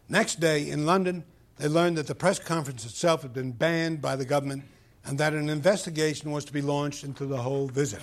Next 0.08 0.40
day 0.40 0.70
in 0.70 0.86
London, 0.86 1.24
they 1.56 1.68
learned 1.68 1.98
that 1.98 2.06
the 2.06 2.14
press 2.14 2.38
conference 2.38 2.84
itself 2.84 3.22
had 3.22 3.32
been 3.32 3.52
banned 3.52 4.00
by 4.00 4.16
the 4.16 4.24
government 4.24 4.64
and 5.04 5.18
that 5.18 5.34
an 5.34 5.48
investigation 5.48 6.30
was 6.30 6.44
to 6.44 6.52
be 6.52 6.62
launched 6.62 7.04
into 7.04 7.26
the 7.26 7.36
whole 7.36 7.68
visit. 7.68 8.00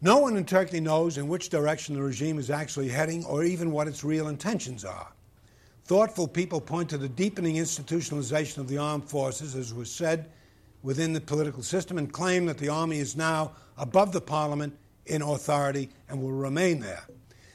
No 0.00 0.18
one 0.18 0.36
in 0.36 0.44
Turkey 0.44 0.80
knows 0.80 1.16
in 1.16 1.28
which 1.28 1.48
direction 1.48 1.94
the 1.94 2.02
regime 2.02 2.38
is 2.38 2.50
actually 2.50 2.88
heading 2.88 3.24
or 3.24 3.42
even 3.42 3.70
what 3.70 3.88
its 3.88 4.04
real 4.04 4.28
intentions 4.28 4.84
are. 4.84 5.08
Thoughtful 5.84 6.28
people 6.28 6.62
point 6.62 6.88
to 6.90 6.98
the 6.98 7.10
deepening 7.10 7.56
institutionalization 7.56 8.56
of 8.58 8.68
the 8.68 8.78
armed 8.78 9.06
forces, 9.06 9.54
as 9.54 9.74
was 9.74 9.90
said 9.90 10.30
within 10.82 11.12
the 11.12 11.20
political 11.20 11.62
system, 11.62 11.98
and 11.98 12.10
claim 12.10 12.46
that 12.46 12.56
the 12.56 12.70
army 12.70 12.98
is 12.98 13.16
now 13.16 13.52
above 13.76 14.10
the 14.10 14.20
parliament 14.20 14.74
in 15.06 15.20
authority 15.20 15.90
and 16.08 16.22
will 16.22 16.32
remain 16.32 16.80
there. 16.80 17.04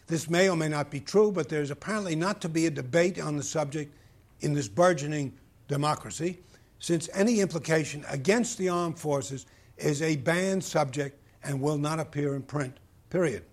This 0.05 0.29
may 0.29 0.47
or 0.47 0.55
may 0.55 0.67
not 0.67 0.91
be 0.91 0.99
true, 0.99 1.31
but 1.31 1.49
there's 1.49 1.71
apparently 1.71 2.15
not 2.15 2.39
to 2.41 2.49
be 2.49 2.67
a 2.67 2.71
debate 2.71 3.19
on 3.19 3.35
the 3.35 3.43
subject 3.43 3.95
in 4.41 4.53
this 4.53 4.67
burgeoning 4.67 5.33
democracy, 5.67 6.39
since 6.77 7.09
any 7.13 7.39
implication 7.39 8.05
against 8.09 8.59
the 8.59 8.69
armed 8.69 8.99
forces 8.99 9.47
is 9.77 10.03
a 10.03 10.17
banned 10.17 10.63
subject 10.63 11.19
and 11.43 11.59
will 11.59 11.77
not 11.79 11.99
appear 11.99 12.35
in 12.35 12.43
print, 12.43 12.77
period. 13.09 13.43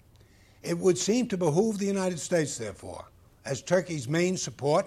It 0.63 0.77
would 0.77 0.99
seem 0.99 1.29
to 1.29 1.39
behoove 1.39 1.79
the 1.79 1.87
United 1.87 2.21
States, 2.21 2.59
therefore, 2.59 3.07
as 3.47 3.63
Turkey's 3.63 4.09
main 4.09 4.37
support, 4.37 4.87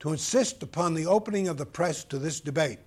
to 0.00 0.10
insist 0.10 0.62
upon 0.62 0.92
the 0.92 1.06
opening 1.06 1.46
of 1.46 1.56
the 1.56 1.64
press 1.64 2.02
to 2.04 2.18
this 2.18 2.40
debate, 2.40 2.80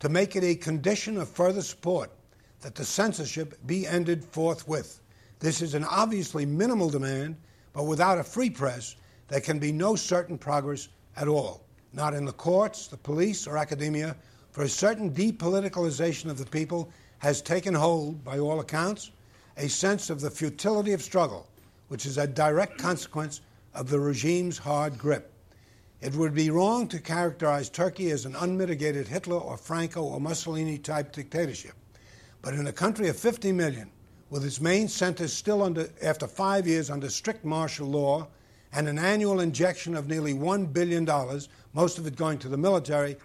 to 0.00 0.08
make 0.10 0.36
it 0.36 0.44
a 0.44 0.54
condition 0.54 1.16
of 1.16 1.28
further 1.28 1.62
support 1.62 2.10
that 2.60 2.74
the 2.74 2.84
censorship 2.84 3.58
be 3.66 3.86
ended 3.86 4.22
forthwith. 4.22 5.00
This 5.40 5.62
is 5.62 5.74
an 5.74 5.84
obviously 5.84 6.44
minimal 6.44 6.90
demand, 6.90 7.36
but 7.72 7.84
without 7.84 8.18
a 8.18 8.24
free 8.24 8.50
press, 8.50 8.96
there 9.28 9.40
can 9.40 9.58
be 9.58 9.72
no 9.72 9.96
certain 9.96 10.36
progress 10.36 10.88
at 11.16 11.28
all, 11.28 11.64
not 11.94 12.12
in 12.12 12.26
the 12.26 12.32
courts, 12.32 12.88
the 12.88 12.96
police, 12.96 13.46
or 13.46 13.56
academia, 13.56 14.14
for 14.50 14.64
a 14.64 14.68
certain 14.68 15.10
depoliticalization 15.10 16.30
of 16.30 16.36
the 16.36 16.46
people 16.46 16.90
has 17.18 17.40
taken 17.40 17.74
hold, 17.74 18.22
by 18.24 18.38
all 18.38 18.60
accounts, 18.60 19.10
a 19.56 19.68
sense 19.68 20.10
of 20.10 20.20
the 20.20 20.30
futility 20.30 20.92
of 20.92 21.02
struggle, 21.02 21.48
which 21.88 22.04
is 22.04 22.18
a 22.18 22.26
direct 22.26 22.78
consequence 22.78 23.40
of 23.74 23.90
the 23.90 24.00
regime's 24.00 24.58
hard 24.58 24.98
grip. 24.98 25.32
It 26.00 26.14
would 26.14 26.34
be 26.34 26.50
wrong 26.50 26.86
to 26.88 27.00
characterize 27.00 27.68
Turkey 27.68 28.10
as 28.10 28.24
an 28.24 28.36
unmitigated 28.36 29.08
Hitler 29.08 29.38
or 29.38 29.56
Franco 29.56 30.02
or 30.02 30.20
Mussolini 30.20 30.78
type 30.78 31.12
dictatorship. 31.12 31.74
But 32.40 32.54
in 32.54 32.66
a 32.68 32.72
country 32.72 33.08
of 33.08 33.18
50 33.18 33.50
million, 33.52 33.90
with 34.30 34.44
its 34.44 34.60
main 34.60 34.88
centers 34.88 35.32
still 35.32 35.62
under, 35.62 35.88
after 36.02 36.26
five 36.26 36.66
years 36.66 36.90
under 36.90 37.08
strict 37.08 37.44
martial 37.44 37.88
law 37.88 38.28
and 38.72 38.86
an 38.86 38.98
annual 38.98 39.40
injection 39.40 39.96
of 39.96 40.08
nearly 40.08 40.34
$1 40.34 40.72
billion, 40.72 41.08
most 41.72 41.98
of 41.98 42.06
it 42.06 42.16
going 42.16 42.38
to 42.38 42.48
the 42.48 42.56
military, 42.56 43.16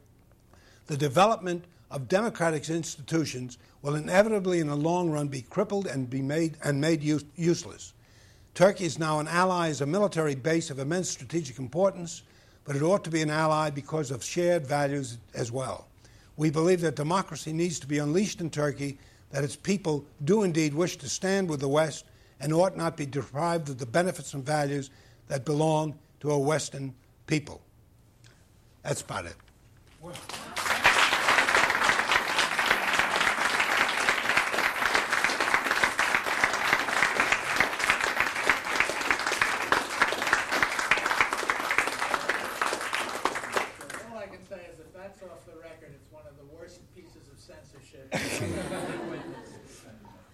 the 0.87 0.97
development 0.97 1.65
of 1.91 2.07
democratic 2.07 2.69
institutions 2.69 3.57
will 3.81 3.95
inevitably, 3.95 4.59
in 4.59 4.67
the 4.67 4.75
long 4.75 5.11
run, 5.11 5.27
be 5.27 5.41
crippled 5.41 5.85
and 5.85 6.09
be 6.09 6.21
made 6.21 6.57
and 6.63 6.81
made 6.81 7.03
use, 7.03 7.25
useless. 7.35 7.93
Turkey 8.53 8.85
is 8.85 8.99
now 8.99 9.19
an 9.19 9.27
ally 9.27 9.69
as 9.69 9.81
a 9.81 9.85
military 9.85 10.35
base 10.35 10.69
of 10.69 10.77
immense 10.77 11.09
strategic 11.09 11.57
importance, 11.57 12.21
but 12.65 12.75
it 12.75 12.83
ought 12.83 13.03
to 13.03 13.09
be 13.09 13.23
an 13.23 13.31
ally 13.31 13.71
because 13.71 14.11
of 14.11 14.23
shared 14.23 14.67
values 14.67 15.17
as 15.33 15.51
well. 15.51 15.87
We 16.37 16.51
believe 16.51 16.81
that 16.81 16.95
democracy 16.95 17.51
needs 17.51 17.79
to 17.79 17.87
be 17.87 17.97
unleashed 17.97 18.41
in 18.41 18.51
Turkey 18.51 18.99
that 19.31 19.43
its 19.43 19.55
people 19.55 20.05
do 20.23 20.43
indeed 20.43 20.75
wish 20.75 20.97
to 20.97 21.09
stand 21.09 21.49
with 21.49 21.61
the 21.61 21.67
West 21.67 22.05
and 22.39 22.53
ought 22.53 22.77
not 22.77 22.95
be 22.95 23.07
deprived 23.07 23.69
of 23.69 23.79
the 23.79 23.87
benefits 23.87 24.35
and 24.35 24.45
values 24.45 24.91
that 25.29 25.45
belong 25.45 25.97
to 26.19 26.29
a 26.29 26.37
Western 26.37 26.93
people. 27.25 27.59
That's 28.83 29.01
about 29.01 29.25
it. 29.25 29.35
Well. 29.99 30.13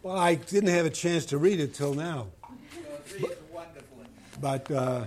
Well, 0.10 0.18
I 0.30 0.36
didn't 0.36 0.70
have 0.70 0.86
a 0.86 0.92
chance 0.92 1.26
to 1.26 1.40
read 1.40 1.60
it 1.60 1.74
till 1.74 1.96
now. 1.96 2.28
But 4.40 4.70
uh, 4.70 5.06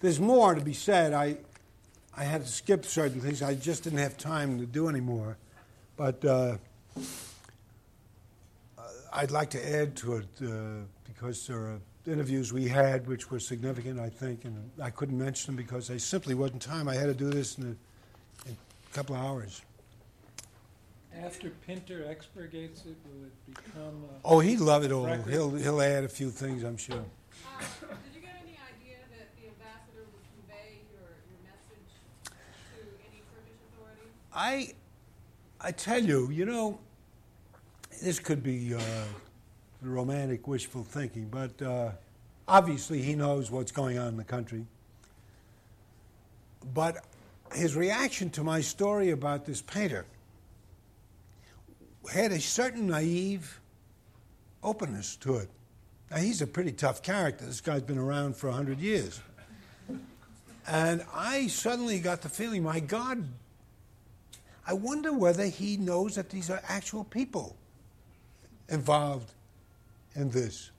there's 0.00 0.20
more 0.20 0.54
to 0.54 0.60
be 0.60 0.74
said. 0.74 1.14
I, 1.14 1.38
I 2.14 2.24
had 2.24 2.42
to 2.42 2.46
skip 2.46 2.84
certain 2.84 3.22
things. 3.22 3.40
I 3.40 3.54
just 3.54 3.84
didn't 3.84 4.00
have 4.00 4.18
time 4.18 4.58
to 4.58 4.66
do 4.66 4.90
anymore. 4.90 5.38
But 5.96 6.22
uh, 6.26 6.58
I'd 9.14 9.30
like 9.30 9.48
to 9.48 9.80
add 9.80 9.96
to 9.96 10.16
it 10.16 10.26
uh, 10.42 10.84
because 11.06 11.46
there 11.46 11.60
are 11.60 11.80
interviews 12.06 12.52
we 12.52 12.68
had 12.68 13.06
which 13.06 13.30
were 13.30 13.40
significant, 13.40 13.98
I 13.98 14.10
think, 14.10 14.44
and 14.44 14.70
I 14.78 14.90
couldn't 14.90 15.16
mention 15.16 15.56
them 15.56 15.64
because 15.64 15.90
I 15.90 15.96
simply 15.96 16.34
wasn't 16.34 16.60
time. 16.60 16.86
I 16.86 16.96
had 16.96 17.06
to 17.06 17.14
do 17.14 17.30
this 17.30 17.56
in 17.56 17.64
a, 17.64 18.48
in 18.50 18.56
a 18.92 18.94
couple 18.94 19.16
of 19.16 19.22
hours. 19.22 19.62
After 21.34 21.50
Pinter 21.66 22.04
expurgates 22.08 22.86
it, 22.86 22.96
will 23.04 23.26
it 23.26 23.46
become? 23.46 24.04
A 24.04 24.20
oh, 24.24 24.38
he'd 24.38 24.60
love 24.60 24.84
it 24.84 24.92
all. 24.92 25.04
Record? 25.04 25.32
He'll 25.32 25.50
he'll 25.50 25.82
add 25.82 26.04
a 26.04 26.08
few 26.08 26.30
things, 26.30 26.62
I'm 26.62 26.76
sure. 26.76 26.98
Uh, 26.98 27.60
did 28.04 28.14
you 28.14 28.20
get 28.20 28.36
any 28.40 28.52
idea 28.52 28.98
that 29.10 29.34
the 29.34 29.48
ambassador 29.48 30.06
would 30.12 30.46
convey 30.46 30.78
your, 30.92 31.10
your 31.26 31.40
message 31.42 31.90
to 32.66 32.78
any 33.10 33.20
Turkish 33.34 33.58
authorities? 33.72 34.12
I 34.32 34.74
I 35.60 35.72
tell 35.72 36.04
you, 36.04 36.30
you 36.30 36.44
know, 36.44 36.78
this 38.00 38.20
could 38.20 38.44
be 38.44 38.72
uh, 38.72 38.80
romantic 39.82 40.46
wishful 40.46 40.84
thinking, 40.84 41.26
but 41.30 41.60
uh, 41.60 41.90
obviously 42.46 43.02
he 43.02 43.16
knows 43.16 43.50
what's 43.50 43.72
going 43.72 43.98
on 43.98 44.06
in 44.06 44.16
the 44.16 44.24
country. 44.24 44.66
But 46.72 47.04
his 47.52 47.74
reaction 47.74 48.30
to 48.30 48.44
my 48.44 48.60
story 48.60 49.10
about 49.10 49.46
this 49.46 49.60
painter 49.60 50.06
had 52.12 52.32
a 52.32 52.40
certain 52.40 52.86
naive 52.86 53.60
openness 54.62 55.16
to 55.16 55.36
it. 55.36 55.48
Now, 56.10 56.18
he's 56.18 56.42
a 56.42 56.46
pretty 56.46 56.72
tough 56.72 57.02
character. 57.02 57.44
This 57.44 57.60
guy's 57.60 57.82
been 57.82 57.98
around 57.98 58.36
for 58.36 58.48
100 58.48 58.78
years. 58.78 59.20
And 60.66 61.04
I 61.14 61.48
suddenly 61.48 61.98
got 61.98 62.22
the 62.22 62.28
feeling, 62.28 62.62
my 62.62 62.80
God, 62.80 63.26
I 64.66 64.72
wonder 64.72 65.12
whether 65.12 65.44
he 65.44 65.76
knows 65.76 66.14
that 66.14 66.30
these 66.30 66.50
are 66.50 66.62
actual 66.68 67.04
people 67.04 67.56
involved 68.68 69.30
in 70.14 70.30
this. 70.30 70.70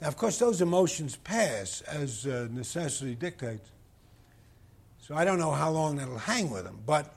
Now, 0.00 0.08
of 0.08 0.16
course, 0.16 0.38
those 0.38 0.62
emotions 0.62 1.16
pass 1.16 1.82
as 1.82 2.26
uh, 2.26 2.48
necessity 2.50 3.14
dictates. 3.14 3.70
So 5.00 5.14
I 5.14 5.24
don't 5.24 5.38
know 5.38 5.50
how 5.50 5.70
long 5.70 5.96
that'll 5.96 6.18
hang 6.18 6.50
with 6.50 6.64
him. 6.64 6.78
But 6.86 7.12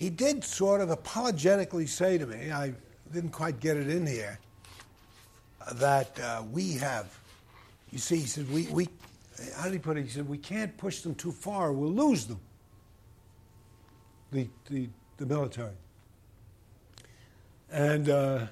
he 0.00 0.08
did 0.08 0.42
sort 0.42 0.80
of 0.80 0.88
apologetically 0.88 1.86
say 1.86 2.16
to 2.16 2.26
me, 2.26 2.50
I 2.50 2.72
didn't 3.12 3.32
quite 3.32 3.60
get 3.60 3.76
it 3.76 3.90
in 3.90 4.06
here, 4.06 4.38
that 5.74 6.18
uh, 6.18 6.42
we 6.50 6.72
have, 6.76 7.06
you 7.90 7.98
see, 7.98 8.16
he 8.16 8.26
said, 8.26 8.50
we, 8.50 8.66
we, 8.68 8.88
how 9.58 9.64
did 9.64 9.74
he 9.74 9.78
put 9.78 9.98
it? 9.98 10.04
He 10.04 10.08
said, 10.08 10.26
we 10.26 10.38
can't 10.38 10.74
push 10.78 11.02
them 11.02 11.14
too 11.14 11.32
far, 11.32 11.70
we'll 11.74 11.92
lose 11.92 12.24
them, 12.24 12.40
the, 14.32 14.48
the, 14.70 14.88
the 15.18 15.26
military. 15.26 15.74
And 17.70 18.08
uh, 18.08 18.46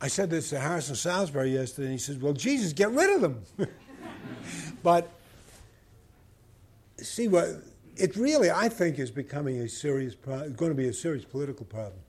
I 0.00 0.08
said 0.08 0.30
this 0.30 0.48
to 0.50 0.58
Harrison 0.58 0.94
Salisbury 0.94 1.50
yesterday, 1.50 1.88
and 1.88 1.92
he 1.92 1.98
said, 1.98 2.22
well, 2.22 2.32
Jesus, 2.32 2.72
get 2.72 2.90
rid 2.92 3.14
of 3.14 3.20
them. 3.20 3.42
but 4.82 5.10
see 6.96 7.28
what 7.28 7.62
it 7.96 8.16
really, 8.16 8.50
I 8.50 8.68
think, 8.68 8.98
is 8.98 9.10
becoming 9.10 9.60
a 9.60 9.68
serious 9.68 10.14
pro- 10.14 10.50
going 10.50 10.70
to 10.70 10.76
be 10.76 10.88
a 10.88 10.92
serious 10.92 11.24
political 11.24 11.66
problem 11.66 12.00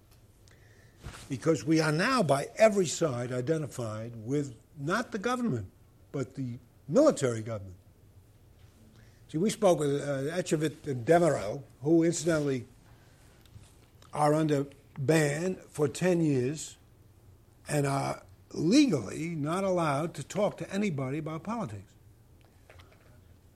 because 1.29 1.65
we 1.65 1.79
are 1.79 1.91
now, 1.91 2.23
by 2.23 2.47
every 2.57 2.85
side, 2.85 3.31
identified 3.31 4.13
with 4.25 4.55
not 4.79 5.11
the 5.11 5.17
government, 5.17 5.67
but 6.11 6.35
the 6.35 6.57
military 6.87 7.41
government. 7.41 7.75
See, 9.27 9.37
we 9.37 9.49
spoke 9.49 9.79
with 9.79 10.01
uh, 10.01 10.35
Ecevit 10.35 10.87
and 10.87 11.05
Demirel, 11.05 11.63
who 11.81 12.03
incidentally 12.03 12.65
are 14.13 14.33
under 14.33 14.67
ban 14.97 15.57
for 15.69 15.87
10 15.87 16.21
years 16.21 16.77
and 17.67 17.85
are 17.85 18.21
legally 18.53 19.29
not 19.35 19.63
allowed 19.63 20.13
to 20.13 20.23
talk 20.23 20.57
to 20.57 20.71
anybody 20.71 21.17
about 21.17 21.43
politics. 21.43 21.91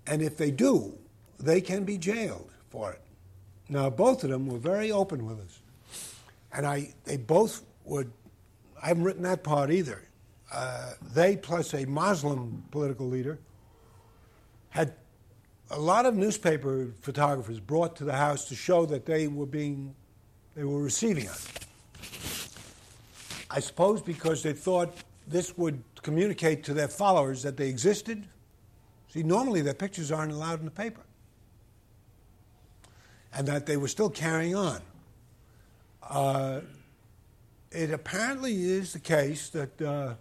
And 0.05 0.21
if 0.21 0.37
they 0.37 0.51
do, 0.51 0.97
they 1.39 1.61
can 1.61 1.83
be 1.83 1.97
jailed 1.97 2.51
for 2.69 2.91
it. 2.91 3.01
Now, 3.69 3.89
both 3.89 4.23
of 4.23 4.29
them 4.29 4.47
were 4.47 4.57
very 4.57 4.91
open 4.91 5.25
with 5.25 5.39
us. 5.39 5.61
And 6.51 6.65
I, 6.65 6.93
they 7.05 7.17
both 7.17 7.63
would, 7.85 8.11
I 8.81 8.87
haven't 8.87 9.03
written 9.03 9.23
that 9.23 9.43
part 9.43 9.71
either. 9.71 10.03
uh, 10.51 10.93
they 11.13 11.35
plus 11.37 11.73
a 11.73 11.85
Muslim 11.85 12.63
political 12.71 13.07
leader 13.07 13.39
had 14.69 14.93
a 15.71 15.79
lot 15.79 16.05
of 16.05 16.15
newspaper 16.15 16.87
photographers 17.01 17.59
brought 17.59 17.95
to 17.97 18.03
the 18.03 18.13
house 18.13 18.45
to 18.45 18.55
show 18.55 18.85
that 18.85 19.05
they 19.05 19.27
were 19.27 19.45
being 19.45 19.93
they 20.55 20.63
were 20.63 20.81
receiving 20.81 21.27
us. 21.27 21.47
I 23.51 23.59
suppose 23.59 24.01
because 24.01 24.43
they 24.43 24.53
thought 24.53 24.93
this 25.27 25.57
would 25.57 25.83
communicate 26.01 26.63
to 26.65 26.73
their 26.73 26.87
followers 26.87 27.43
that 27.43 27.55
they 27.55 27.69
existed. 27.69 28.25
See, 29.09 29.23
normally 29.23 29.61
their 29.61 29.73
pictures 29.73 30.11
aren't 30.11 30.31
allowed 30.31 30.59
in 30.59 30.65
the 30.65 30.71
paper. 30.71 31.01
And 33.33 33.47
that 33.47 33.65
they 33.65 33.77
were 33.77 33.87
still 33.87 34.09
carrying 34.09 34.55
on. 34.55 34.81
Uh, 36.01 36.61
it 37.71 37.91
apparently 37.91 38.63
is 38.63 38.93
the 38.93 38.99
case 38.99 39.49
that 39.49 39.81
uh, 39.81 40.15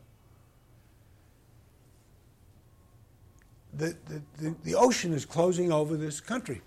the, 3.72 3.96
the, 4.06 4.22
the, 4.38 4.54
the 4.64 4.74
ocean 4.74 5.14
is 5.14 5.24
closing 5.24 5.72
over 5.72 5.96
this 5.96 6.20
country 6.20 6.61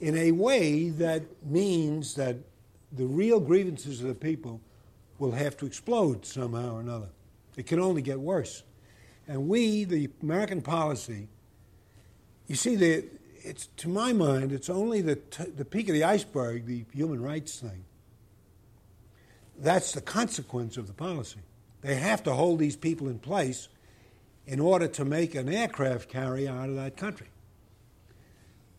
in 0.00 0.16
a 0.16 0.32
way 0.32 0.90
that 0.90 1.22
means 1.44 2.14
that 2.14 2.36
the 2.92 3.06
real 3.06 3.40
grievances 3.40 4.00
of 4.00 4.08
the 4.08 4.14
people 4.14 4.60
will 5.18 5.32
have 5.32 5.56
to 5.56 5.66
explode 5.66 6.24
somehow 6.26 6.76
or 6.76 6.80
another. 6.80 7.08
It 7.56 7.66
can 7.66 7.80
only 7.80 8.02
get 8.02 8.18
worse. 8.18 8.62
And 9.26 9.48
we, 9.48 9.84
the 9.84 10.10
American 10.22 10.60
policy, 10.60 11.28
you 12.46 12.56
see, 12.56 12.76
the, 12.76 13.04
it's, 13.44 13.66
to 13.76 13.88
my 13.88 14.12
mind, 14.12 14.52
it's 14.52 14.70
only 14.70 15.02
the, 15.02 15.16
t- 15.16 15.50
the 15.50 15.64
peak 15.64 15.88
of 15.88 15.94
the 15.94 16.04
iceberg, 16.04 16.66
the 16.66 16.84
human 16.92 17.22
rights 17.22 17.60
thing. 17.60 17.84
That's 19.58 19.92
the 19.92 20.00
consequence 20.00 20.76
of 20.76 20.86
the 20.86 20.94
policy. 20.94 21.40
They 21.82 21.96
have 21.96 22.22
to 22.24 22.32
hold 22.32 22.58
these 22.58 22.76
people 22.76 23.08
in 23.08 23.18
place 23.18 23.68
in 24.46 24.60
order 24.60 24.88
to 24.88 25.04
make 25.04 25.34
an 25.34 25.48
aircraft 25.48 26.08
carrier 26.08 26.50
out 26.50 26.70
of 26.70 26.76
that 26.76 26.96
country. 26.96 27.28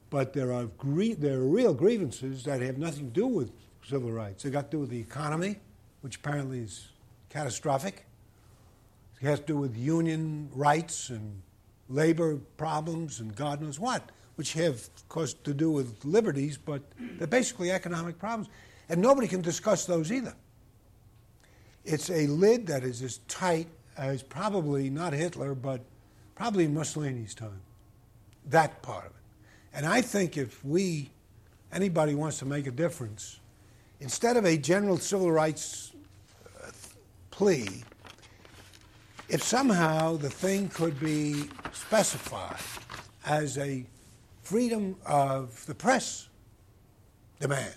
But 0.09 0.34
there 0.34 0.51
are, 0.51 0.68
there 0.84 1.39
are 1.39 1.47
real 1.47 1.74
grievances 1.74 2.43
that 2.43 2.61
have 2.61 2.78
nothing 2.78 3.07
to 3.07 3.13
do 3.13 3.28
with 3.28 3.51
civil 3.88 4.11
rights. 4.11 4.43
They 4.43 4.49
got 4.49 4.72
to 4.72 4.78
do 4.78 4.80
with 4.80 4.89
the 4.89 4.99
economy, 4.99 5.59
which 6.01 6.18
apparently 6.18 6.59
is 6.59 6.88
catastrophic. 7.30 8.05
It 9.22 9.26
has 9.28 9.39
to 9.41 9.45
do 9.45 9.57
with 9.57 9.78
union 9.78 10.49
rights 10.53 11.09
and 11.09 11.41
labor 11.88 12.38
problems 12.57 13.20
and 13.20 13.36
God 13.36 13.61
knows 13.61 13.80
what, 13.80 14.11
which 14.36 14.54
have, 14.54 14.76
of 14.76 15.10
course, 15.10 15.34
to 15.34 15.54
do 15.54 15.72
with 15.72 16.04
liberties, 16.04 16.58
but 16.58 16.82
they're 17.18 17.28
basically 17.28 17.72
economic 17.72 18.20
problems. 18.20 18.50
And 18.90 19.02
nobody 19.02 19.28
can 19.28 19.42
discuss 19.42 19.86
those 19.86 20.12
either. 20.12 20.36
It's 21.84 22.10
a 22.10 22.28
lid 22.28 22.68
that 22.68 22.84
is 22.84 23.02
as 23.02 23.20
tight 23.28 23.68
as 23.98 24.22
probably 24.22 24.90
not 24.90 25.14
Hitler, 25.14 25.56
but 25.56 25.82
probably 26.36 26.68
Mussolini's 26.68 27.34
time. 27.34 27.62
That 28.48 28.82
part 28.82 29.06
of 29.06 29.12
it. 29.12 29.18
And 29.74 29.86
I 29.86 30.02
think 30.02 30.38
if 30.38 30.64
we, 30.64 31.12
anybody 31.72 32.16
wants 32.16 32.40
to 32.40 32.46
make 32.46 32.68
a 32.68 32.72
difference, 32.72 33.40
instead 34.00 34.38
of 34.38 34.46
a 34.46 34.58
general 34.58 34.98
civil 34.98 35.32
rights 35.32 35.94
uh, 36.64 36.72
plea, 37.32 37.84
if 39.30 39.42
somehow 39.42 40.18
the 40.18 40.30
thing 40.30 40.70
could 40.70 41.00
be 41.00 41.46
specified 41.74 42.60
as 43.26 43.58
a 43.58 43.86
freedom 44.46 44.96
of 45.06 45.66
the 45.66 45.74
press 45.76 46.30
demand. 47.39 47.74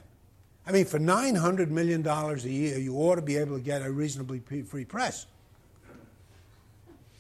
I 0.67 0.71
mean, 0.73 0.85
for 0.85 0.99
$900 0.99 1.69
million 1.71 2.07
a 2.07 2.37
year, 2.37 2.79
you 2.79 2.95
ought 2.97 3.17
to 3.17 3.23
be 3.23 3.39
able 3.39 3.57
to 3.57 3.65
get 3.65 3.81
a 3.81 3.91
reasonably 3.91 4.39
free 4.39 4.85
press. 4.85 5.27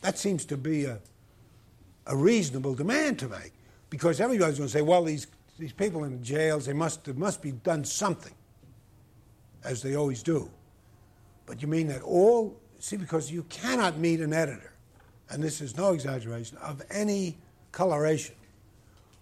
That 0.02 0.18
seems 0.18 0.44
to 0.46 0.58
be 0.58 0.84
a, 0.84 1.00
a 2.06 2.14
reasonable 2.14 2.74
demand 2.74 3.18
to 3.20 3.28
make 3.28 3.52
because 3.88 4.20
everybody's 4.20 4.58
going 4.58 4.68
to 4.68 4.72
say, 4.72 4.82
well, 4.82 5.02
these, 5.02 5.26
these 5.58 5.72
people 5.72 6.04
in 6.04 6.22
jails, 6.22 6.66
they 6.66 6.74
must, 6.74 7.04
there 7.06 7.14
must 7.14 7.40
be 7.40 7.52
done 7.52 7.84
something, 7.84 8.34
as 9.64 9.82
they 9.82 9.96
always 9.96 10.22
do. 10.22 10.50
But 11.46 11.62
you 11.62 11.68
mean 11.68 11.88
that 11.88 12.02
all, 12.02 12.54
see, 12.78 12.98
because 12.98 13.32
you 13.32 13.44
cannot 13.44 13.96
meet 13.96 14.20
an 14.20 14.34
editor, 14.34 14.74
and 15.30 15.42
this 15.42 15.62
is 15.62 15.74
no 15.74 15.94
exaggeration, 15.94 16.58
of 16.58 16.82
any 16.90 17.38
coloration 17.72 18.34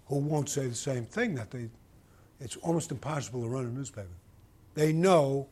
who 0.07 0.17
won't 0.17 0.49
say 0.49 0.67
the 0.67 0.75
same 0.75 1.05
thing 1.05 1.35
that 1.35 1.51
they, 1.51 1.69
it's 2.41 2.57
almost 2.57 2.91
impossible 2.91 3.43
to 3.43 3.49
run 3.49 3.65
a 3.65 3.69
newspaper. 3.69 4.09
They 4.75 4.93
know 4.93 5.49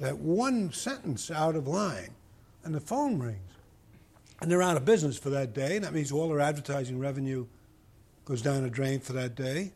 that 0.00 0.16
one 0.16 0.72
sentence 0.72 1.30
out 1.30 1.56
of 1.56 1.66
line 1.66 2.10
and 2.64 2.74
the 2.74 2.80
phone 2.80 3.18
rings. 3.18 3.40
And 4.40 4.50
they're 4.50 4.62
out 4.62 4.76
of 4.76 4.84
business 4.84 5.16
for 5.16 5.30
that 5.30 5.54
day, 5.54 5.76
and 5.76 5.84
that 5.84 5.94
means 5.94 6.12
all 6.12 6.28
their 6.28 6.40
advertising 6.40 6.98
revenue 6.98 7.46
goes 8.26 8.42
down 8.42 8.62
the 8.62 8.70
drain 8.70 9.00
for 9.00 9.14
that 9.14 9.34
day. 9.34 9.72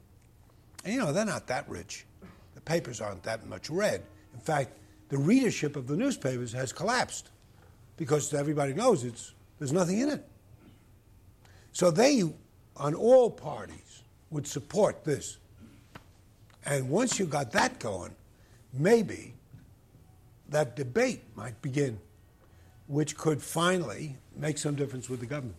And 0.85 0.95
you 0.95 1.01
know, 1.01 1.13
they're 1.13 1.25
not 1.25 1.47
that 1.47 1.67
rich. 1.69 2.05
The 2.55 2.61
papers 2.61 3.01
aren't 3.01 3.23
that 3.23 3.47
much 3.47 3.71
read. 3.71 4.03
In 4.35 4.41
fact, 4.41 4.73
the 5.09 5.17
readership 5.17 5.77
of 5.77 5.87
the 5.87 5.97
newspapers 5.97 6.53
has 6.53 6.73
collapsed 6.73 7.31
because 7.97 8.35
everybody 8.35 8.75
knows 8.75 9.05
it's, 9.05 9.35
there's 9.59 9.73
nothing 9.73 10.01
in 10.01 10.11
it. 10.11 10.27
So 11.73 11.91
they, 11.91 12.23
on 12.77 12.95
all 12.95 13.31
parties, 13.31 13.90
would 14.31 14.47
support 14.47 15.05
this. 15.05 15.39
And 16.65 16.89
once 16.89 17.19
you 17.19 17.27
got 17.27 17.51
that 17.53 17.79
going, 17.79 18.15
maybe 18.73 19.35
that 20.49 20.77
debate 20.77 21.23
might 21.35 21.61
begin, 21.63 21.99
which 22.87 23.17
could 23.17 23.43
finally 23.43 24.17
make 24.37 24.59
some 24.59 24.75
difference 24.75 25.09
with 25.09 25.21
the 25.21 25.27
government. 25.27 25.57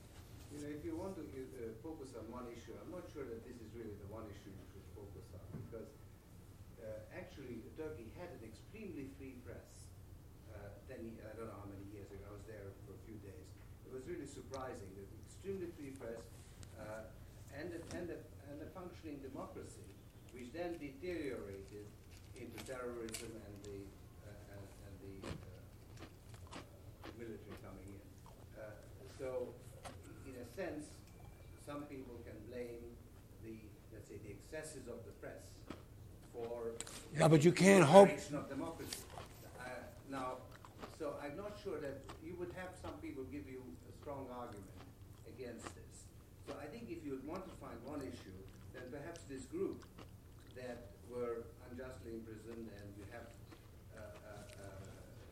You 0.56 0.64
know, 0.64 0.72
if 0.72 0.86
you 0.86 0.96
want 0.96 1.16
to 1.16 1.24
uh, 1.24 1.72
focus 1.84 2.16
on 2.16 2.24
one 2.32 2.48
issue, 2.52 2.72
I'm 2.80 2.92
not 2.92 3.04
sure 3.12 3.24
that 3.28 3.44
this 3.44 3.56
is 3.60 3.68
really 3.76 3.96
the 4.00 4.10
one 4.12 4.24
issue 4.32 4.52
you 4.52 4.66
should 4.72 4.88
focus 4.96 5.26
on 5.36 5.44
because 5.68 5.90
uh, 6.80 7.18
actually 7.18 7.60
Turkey 7.76 8.08
had 8.16 8.32
an 8.40 8.44
extremely 8.48 9.12
free 9.20 9.36
press. 9.44 9.68
Uh, 10.52 10.76
then 10.88 11.12
I 11.28 11.36
don't 11.36 11.48
know 11.52 11.60
how 11.60 11.68
many 11.68 11.88
years 11.92 12.08
ago. 12.12 12.24
I 12.30 12.36
was 12.36 12.46
there 12.48 12.68
for 12.88 12.96
a 12.96 13.02
few 13.04 13.20
days. 13.20 13.48
It 13.88 13.92
was 13.92 14.04
really 14.08 14.28
surprising. 14.28 14.88
The 14.96 15.04
extremely 15.28 15.72
free 15.76 15.92
press 15.98 16.24
and 17.62 17.70
a, 17.74 17.80
and 17.98 18.10
a 18.10 18.18
functioning 18.82 19.22
democracy, 19.22 19.86
which 20.34 20.50
then 20.54 20.74
deteriorated 20.82 21.86
into 22.34 22.58
terrorism 22.66 23.30
and 23.30 23.56
the 23.62 23.78
uh, 24.26 24.54
and, 24.58 24.66
and 24.90 24.96
the 25.06 25.14
uh, 25.22 26.58
military 27.22 27.58
coming 27.62 27.86
in. 27.94 28.02
Uh, 28.58 28.74
so, 29.22 29.54
in 30.26 30.34
a 30.42 30.48
sense, 30.58 30.90
some 31.68 31.86
people 31.86 32.18
can 32.26 32.34
blame 32.50 32.82
the, 33.46 33.54
let's 33.94 34.10
say, 34.10 34.18
the 34.26 34.34
excesses 34.34 34.90
of 34.90 34.98
the 35.06 35.14
press 35.22 35.46
for 36.34 36.74
Yeah, 37.14 37.28
but 37.28 37.46
you 37.46 37.52
can't 37.52 37.86
the 37.86 37.92
hope- 37.92 38.10
of 38.10 38.50
democracy. 38.50 39.06
Uh, 39.62 39.70
now, 40.10 40.42
so 40.98 41.14
I'm 41.22 41.38
not 41.38 41.54
sure 41.64 41.78
that 41.82 42.02
you 42.26 42.34
would 42.40 42.54
have 42.58 42.74
some 42.82 42.98
people 42.98 43.24
give 43.30 43.46
you 43.46 43.62
a 43.62 43.94
strong 44.02 44.26
argument 44.34 44.74
against 45.30 45.66
this. 45.78 45.96
So 46.48 46.58
I 46.58 46.66
think 46.66 46.90
if 46.90 47.06
you 47.06 47.12
would 47.12 47.28
want 47.28 47.46
to 47.46 47.54
find 47.62 47.78
one 47.86 48.02
issue, 48.02 48.42
then 48.74 48.84
perhaps 48.92 49.22
this 49.28 49.44
group 49.52 49.84
that 50.56 50.96
were 51.12 51.44
unjustly 51.70 52.16
imprisoned 52.16 52.72
and 52.72 52.88
you 52.96 53.06
have, 53.12 53.28
uh, 53.96 54.00
uh, 54.00 54.64
uh, 54.64 54.86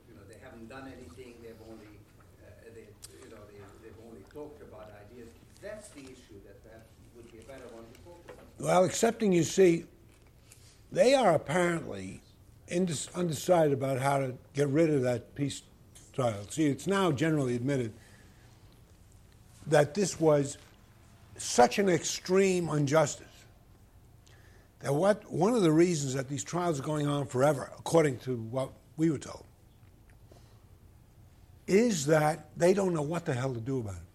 you 0.07 0.13
know, 0.15 0.23
they 0.27 0.39
haven't 0.43 0.67
done 0.67 0.91
anything, 0.91 1.39
they've 1.39 1.59
only, 1.71 1.95
uh, 2.43 2.67
they, 2.75 2.87
you 3.23 3.29
know, 3.31 3.39
they, 3.47 3.59
they've 3.83 4.01
only 4.07 4.23
talked 4.31 4.61
about 4.61 4.91
ideas. 5.07 5.31
That's 5.61 5.89
the 5.89 6.01
issue 6.01 6.39
that 6.45 6.63
perhaps 6.63 6.89
would 7.15 7.31
be 7.31 7.39
a 7.39 7.41
better 7.41 7.67
one 7.73 7.83
to 7.93 7.99
focus 7.99 8.35
on. 8.37 8.65
Well, 8.65 8.83
accepting, 8.83 9.33
you 9.33 9.43
see, 9.43 9.85
they 10.91 11.13
are 11.13 11.33
apparently 11.33 12.21
undecided 12.71 13.73
about 13.73 13.99
how 13.99 14.19
to 14.19 14.33
get 14.53 14.69
rid 14.69 14.89
of 14.89 15.01
that 15.01 15.35
peace 15.35 15.63
trial. 16.13 16.45
See, 16.49 16.67
it's 16.67 16.87
now 16.87 17.11
generally 17.11 17.55
admitted 17.55 17.93
that 19.67 19.93
this 19.93 20.19
was 20.19 20.57
such 21.37 21.79
an 21.79 21.89
extreme 21.89 22.69
injustice 22.69 23.25
that 24.79 24.93
what 24.93 25.29
one 25.31 25.53
of 25.53 25.61
the 25.61 25.71
reasons 25.71 26.13
that 26.13 26.29
these 26.29 26.43
trials 26.43 26.79
are 26.79 26.83
going 26.83 27.07
on 27.07 27.25
forever, 27.25 27.69
according 27.77 28.17
to 28.19 28.37
what 28.37 28.71
we 28.97 29.09
were 29.09 29.17
told, 29.17 29.43
is 31.67 32.05
that 32.05 32.49
they 32.57 32.73
don't 32.73 32.93
know 32.93 33.01
what 33.01 33.25
the 33.25 33.33
hell 33.33 33.53
to 33.53 33.59
do 33.59 33.79
about 33.79 33.95
it. 33.95 34.08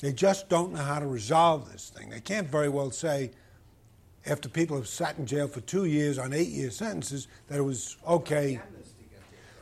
They 0.00 0.12
just 0.12 0.48
don't 0.48 0.72
know 0.72 0.82
how 0.82 1.00
to 1.00 1.06
resolve 1.06 1.70
this 1.72 1.90
thing. 1.90 2.10
They 2.10 2.20
can't 2.20 2.48
very 2.48 2.68
well 2.68 2.90
say, 2.90 3.32
after 4.26 4.48
people 4.48 4.76
have 4.76 4.86
sat 4.86 5.18
in 5.18 5.26
jail 5.26 5.48
for 5.48 5.60
two 5.60 5.86
years 5.86 6.18
on 6.18 6.32
eight 6.32 6.48
year 6.48 6.70
sentences, 6.70 7.26
that 7.48 7.58
it 7.58 7.62
was 7.62 7.96
okay. 8.06 8.60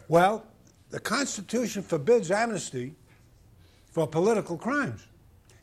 Well, 0.09 0.45
the 0.91 1.01
Constitution 1.01 1.83
forbids 1.83 2.31
amnesty 2.31 2.95
for 3.91 4.07
political 4.07 4.59
crimes. 4.59 5.07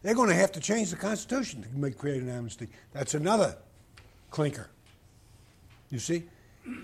They're 0.02 0.16
going 0.16 0.30
to 0.30 0.36
have 0.36 0.52
to 0.54 0.60
change 0.60 0.90
the 0.90 0.98
Constitution 0.98 1.64
to 1.64 1.70
make, 1.78 1.98
create 1.98 2.22
an 2.22 2.30
amnesty. 2.30 2.68
That's 2.92 3.14
another 3.14 3.56
clinker. 4.32 4.70
You 5.90 6.00
see? 6.00 6.24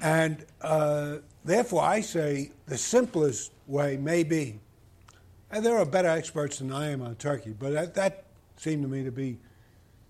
And 0.02 0.46
uh, 0.62 1.18
therefore, 1.44 1.84
I 1.84 2.02
say 2.02 2.52
the 2.68 2.78
simplest 2.78 3.52
way 3.68 3.98
may 3.98 4.24
be. 4.24 4.60
And 5.52 5.66
there 5.66 5.78
are 5.78 5.86
better 5.86 6.10
experts 6.10 6.60
than 6.60 6.72
I 6.72 6.91
am 6.91 7.02
on 7.02 7.16
Turkey, 7.16 7.56
but 7.58 7.74
that, 7.74 7.95
that 7.95 8.26
seemed 8.58 8.84
to 8.84 8.88
me 8.88 9.04
to 9.04 9.12
be 9.12 9.38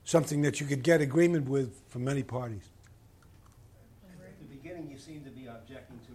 something 0.03 0.41
that 0.41 0.59
you 0.59 0.65
could 0.67 0.83
get 0.83 0.99
agreement 1.01 1.47
with 1.47 1.79
from 1.87 2.03
many 2.03 2.23
parties. 2.23 2.67
At 4.03 4.35
the 4.39 4.45
beginning, 4.51 4.91
you 4.91 4.97
seemed 4.97 5.23
to 5.25 5.31
be 5.31 5.47
objecting 5.47 5.99
to 6.07 6.11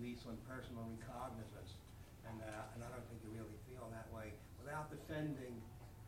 release 0.00 0.24
on 0.26 0.38
personal 0.48 0.88
recognizance, 0.96 1.76
and, 2.24 2.40
uh, 2.40 2.74
and 2.74 2.80
I 2.80 2.88
don't 2.88 3.04
think 3.12 3.20
you 3.28 3.36
really 3.36 3.58
feel 3.68 3.84
that 3.92 4.08
way. 4.16 4.32
Without 4.64 4.88
defending 4.88 5.60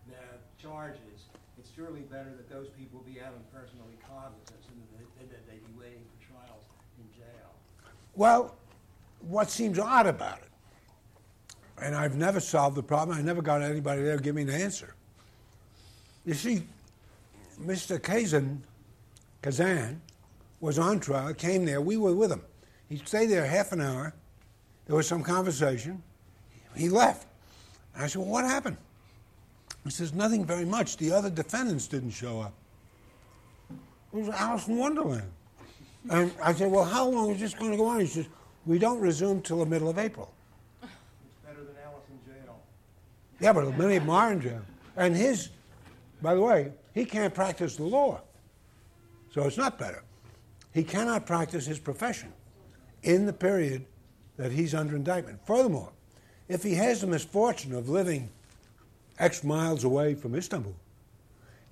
their 0.09 0.41
charges, 0.57 1.29
it's 1.59 1.69
surely 1.77 2.09
better 2.09 2.33
that 2.41 2.49
those 2.49 2.69
people 2.79 3.05
be 3.05 3.21
out 3.21 3.37
on 3.37 3.45
personal 3.53 3.85
recognizance 3.93 4.65
than 4.65 4.81
that- 4.97 5.13
than 5.21 5.29
that 5.29 5.45
they 5.45 5.61
be 5.61 5.73
waiting 5.77 6.05
for 6.09 6.33
trials 6.33 6.65
in 6.97 7.05
jail. 7.13 7.53
Well, 8.15 8.57
what 9.21 9.51
seems 9.51 9.79
odd 9.79 10.07
about 10.07 10.39
it, 10.39 10.46
and 11.81 11.95
I've 11.95 12.17
never 12.17 12.41
solved 12.41 12.77
the 12.77 12.83
problem, 12.83 13.17
I 13.17 13.23
never 13.23 13.43
got 13.43 13.63
anybody 13.63 14.03
there 14.03 14.17
to 14.17 14.23
give 14.23 14.35
me 14.35 14.43
an 14.43 14.51
answer. 14.51 14.95
You 16.25 16.35
see, 16.35 16.63
Mr. 17.61 18.03
Kazan, 18.03 18.63
Kazan 19.43 20.01
was 20.61 20.79
on 20.79 21.01
trial, 21.01 21.33
came 21.35 21.65
there, 21.65 21.81
we 21.81 21.97
were 21.97 22.15
with 22.15 22.33
him. 22.33 22.43
He 22.89 22.97
stayed 22.99 23.27
there 23.27 23.47
half 23.47 23.73
an 23.73 23.81
hour, 23.81 24.15
there 24.87 24.97
was 24.97 25.07
some 25.07 25.23
conversation, 25.23 26.03
he 26.77 26.89
left. 26.89 27.27
And 27.95 28.05
I 28.05 28.07
said, 28.07 28.21
Well, 28.21 28.31
what 28.31 28.45
happened? 28.45 28.77
He 29.85 29.91
says, 29.91 30.13
Nothing 30.13 30.45
very 30.45 30.65
much. 30.65 30.97
The 30.97 31.13
other 31.13 31.31
defendants 31.31 31.89
didn't 31.89 32.11
show 32.11 32.41
up. 32.41 32.53
It 34.13 34.19
was 34.19 34.29
Alice 34.29 34.69
in 34.69 34.77
Wonderland. 34.77 35.31
And 36.11 36.33
I 36.43 36.53
said, 36.53 36.71
Well, 36.71 36.85
how 36.85 37.09
long 37.09 37.31
is 37.31 37.41
this 37.41 37.55
going 37.55 37.73
to 37.73 37.77
go 37.77 37.87
on? 37.87 38.01
He 38.01 38.07
says, 38.07 38.27
We 38.67 38.79
don't 38.79 39.01
resume 39.01 39.43
till 39.43 39.59
the 39.59 39.67
middle 39.67 39.89
of 39.89 39.99
April. 39.99 40.33
It's 40.83 40.93
better 41.45 41.65
than 41.65 41.75
Alice 41.85 42.05
in 42.11 42.33
jail. 42.33 42.61
Yeah, 43.41 43.53
but 43.53 43.77
many 43.77 43.97
of 43.97 44.03
them 44.03 44.11
are 44.11 44.33
in 44.33 44.41
jail. 44.41 44.63
And 44.97 45.15
his, 45.15 45.51
by 46.23 46.35
the 46.35 46.41
way, 46.41 46.73
he 46.95 47.05
can't 47.05 47.35
practice 47.35 47.77
the 47.77 47.85
law. 47.85 48.21
So 49.33 49.43
it's 49.43 49.59
not 49.59 49.79
better. 49.79 50.03
He 50.73 50.83
cannot 50.83 51.27
practice 51.27 51.67
his 51.67 51.79
profession 51.79 52.33
in 53.03 53.27
the 53.27 53.33
period 53.33 53.85
that 54.37 54.53
he's 54.53 54.75
under 54.75 54.97
indictment. 54.97 55.39
Furthermore, 55.47 55.93
if 56.49 56.63
he 56.63 56.75
has 56.75 57.01
the 57.01 57.07
misfortune 57.07 57.75
of 57.75 57.89
living 57.89 58.31
X 59.19 59.45
miles 59.45 59.85
away 59.85 60.15
from 60.15 60.35
Istanbul, 60.35 60.75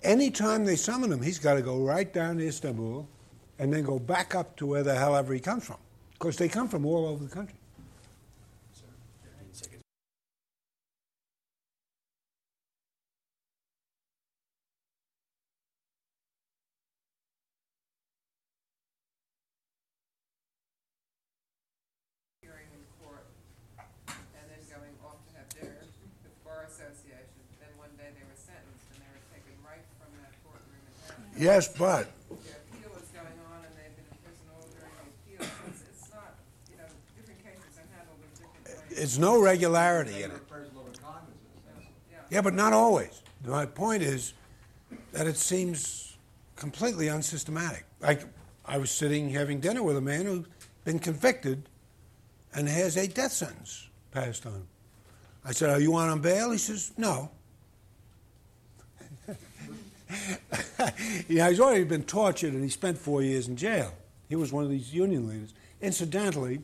anytime 0.02 0.64
they 0.64 0.76
summon 0.76 1.12
him, 1.12 1.22
he's 1.22 1.38
got 1.38 1.54
to 1.54 1.62
go 1.62 1.78
right 1.78 2.12
down 2.12 2.38
to 2.38 2.46
Istanbul 2.46 3.08
and 3.58 3.72
then 3.72 3.84
go 3.84 3.98
back 3.98 4.34
up 4.34 4.56
to 4.56 4.66
where 4.66 4.82
the 4.82 4.94
hell 4.94 5.16
ever 5.16 5.32
he 5.32 5.40
comes 5.40 5.64
from. 5.64 5.76
Because 6.12 6.36
they 6.36 6.48
come 6.48 6.68
from 6.68 6.84
all 6.84 7.06
over 7.06 7.24
the 7.24 7.30
country. 7.30 7.56
hearing 22.44 22.68
in 22.76 22.84
court, 23.00 23.24
and 24.08 24.44
then 24.52 24.60
going 24.68 24.92
off 25.00 25.16
to 25.24 25.32
have 25.40 25.48
dinner 25.56 25.80
with 25.80 26.12
the 26.28 26.32
Bar 26.44 26.68
Association. 26.68 27.40
Then 27.56 27.72
one 27.80 27.88
day 27.96 28.12
they 28.12 28.20
were 28.28 28.36
sentenced, 28.36 28.84
and 28.92 29.00
they 29.00 29.08
were 29.08 29.24
taken 29.32 29.56
right 29.64 29.80
from 29.96 30.12
that 30.20 30.36
courtroom 30.44 30.76
in 30.76 30.92
Hampton. 31.08 31.34
Yes, 31.45 31.68
but 31.68 32.11
It's, 38.97 39.18
no 39.18 39.42
regularity 39.42 40.22
in 40.22 40.30
it. 40.30 40.40
Yeah. 42.30 42.40
But 42.40 42.55
not 42.55 42.72
always. 42.72 43.22
My 43.45 43.66
point 43.66 44.03
is 44.03 44.32
that 45.12 45.26
it 45.26 45.36
seems 45.36 46.16
completely 46.57 47.09
unsystematic. 47.09 47.84
Like 48.01 48.22
I 48.64 48.78
was 48.78 48.90
sitting 48.90 49.28
having 49.28 49.61
dinner 49.61 49.82
with 49.82 49.99
a 49.99 50.01
man 50.01 50.24
who's 50.24 50.47
been 50.84 50.99
convicted 50.99 51.68
and 52.55 52.68
has 52.68 52.97
a 52.97 53.07
death 53.07 53.32
sentence 53.32 53.90
passed 54.12 54.47
on 54.47 54.53
him. 54.53 54.68
I 55.45 55.53
said, 55.53 55.68
Are 55.68 55.80
you 55.80 55.95
on 55.97 56.20
bail? 56.20 56.53
He 56.53 56.59
says, 56.59 56.92
No. 56.97 57.30
yeah, 61.28 61.48
he's 61.48 61.61
already 61.61 61.84
been 61.84 62.05
tortured 62.05 62.52
and 62.52 62.62
he 62.62 62.68
spent 62.70 62.98
four 62.98 63.22
years 63.22 63.48
in 63.48 63.57
jail. 63.57 63.92
He 64.28 64.36
was 64.36 64.52
one 64.52 64.64
of 64.64 64.70
these 64.70 64.92
union 64.92 65.28
leaders. 65.28 65.55
Incidentally, 65.80 66.61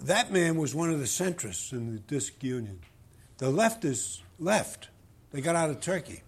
that 0.00 0.30
man 0.30 0.56
was 0.56 0.74
one 0.74 0.90
of 0.90 0.98
the 0.98 1.06
centrists 1.06 1.72
in 1.72 1.92
the 1.92 1.98
DISK 2.00 2.42
union. 2.42 2.80
The 3.38 3.46
leftists 3.46 4.20
left. 4.38 4.88
They 5.32 5.40
got 5.40 5.56
out 5.56 5.70
of 5.70 5.80
Turkey. 5.80 6.22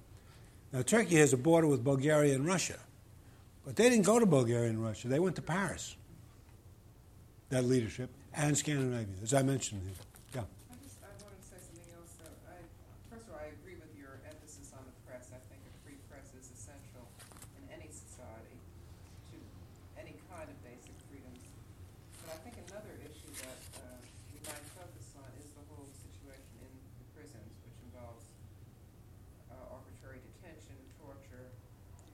Now, 0.73 0.83
Turkey 0.83 1.17
has 1.17 1.33
a 1.33 1.37
border 1.37 1.67
with 1.67 1.85
Bulgaria 1.85 2.35
and 2.35 2.47
Russia. 2.47 2.79
But 3.65 3.77
they 3.77 3.89
didn't 3.91 4.07
go 4.07 4.19
to 4.19 4.27
Bulgaria 4.27 4.71
and 4.71 4.83
Russia. 4.83 5.09
They 5.09 5.19
went 5.19 5.37
to 5.37 5.43
Paris, 5.43 5.97
that 7.51 7.65
leadership, 7.65 8.11
and 8.35 8.57
Scandinavia, 8.57 9.15
as 9.23 9.35
I 9.35 9.43
mentioned. 9.43 9.83
here. 9.83 9.93
Yeah. 10.35 10.47
I 10.71 10.77
just, 10.85 11.03
I 11.03 11.11
wanted 11.25 11.41
to 11.43 11.47
say 11.51 11.59
something 11.59 11.91
else, 11.99 12.13
though. 12.21 12.31
I, 12.47 12.63
first 13.11 13.27
of 13.27 13.35
all, 13.35 13.41
I 13.43 13.51
agree 13.59 13.75
with 13.75 13.91
your 13.99 14.23
emphasis 14.23 14.71
on 14.71 14.87
the 14.87 14.95
press. 15.03 15.35
I 15.35 15.41
think 15.51 15.63
a 15.67 15.73
free 15.83 15.99
press 16.07 16.31
is 16.39 16.47
essential 16.55 17.07
in 17.59 17.65
any 17.75 17.91
society 17.91 18.59
to 19.35 19.37
any 19.99 20.15
kind 20.31 20.47
of 20.47 20.57
basic 20.63 20.95
freedoms. 21.11 21.43
But 22.23 22.35
I 22.35 22.39
think 22.47 22.55
another 22.71 22.95
issue 23.03 23.33
that, 23.43 23.61
uh, 23.83 23.99
we 24.31 24.39
might 24.47 24.63
focus 24.79 25.11
on 25.19 25.27
is 25.43 25.51
the 25.59 25.65
whole 25.75 25.91
situation 25.91 26.55
in 26.63 26.71
the 27.03 27.07
prisons, 27.19 27.51
which 27.67 27.79
involves, 27.83 28.31
uh, 29.51 29.75
arbitrary 29.75 30.23
detention, 30.23 30.77
torture, 31.03 31.51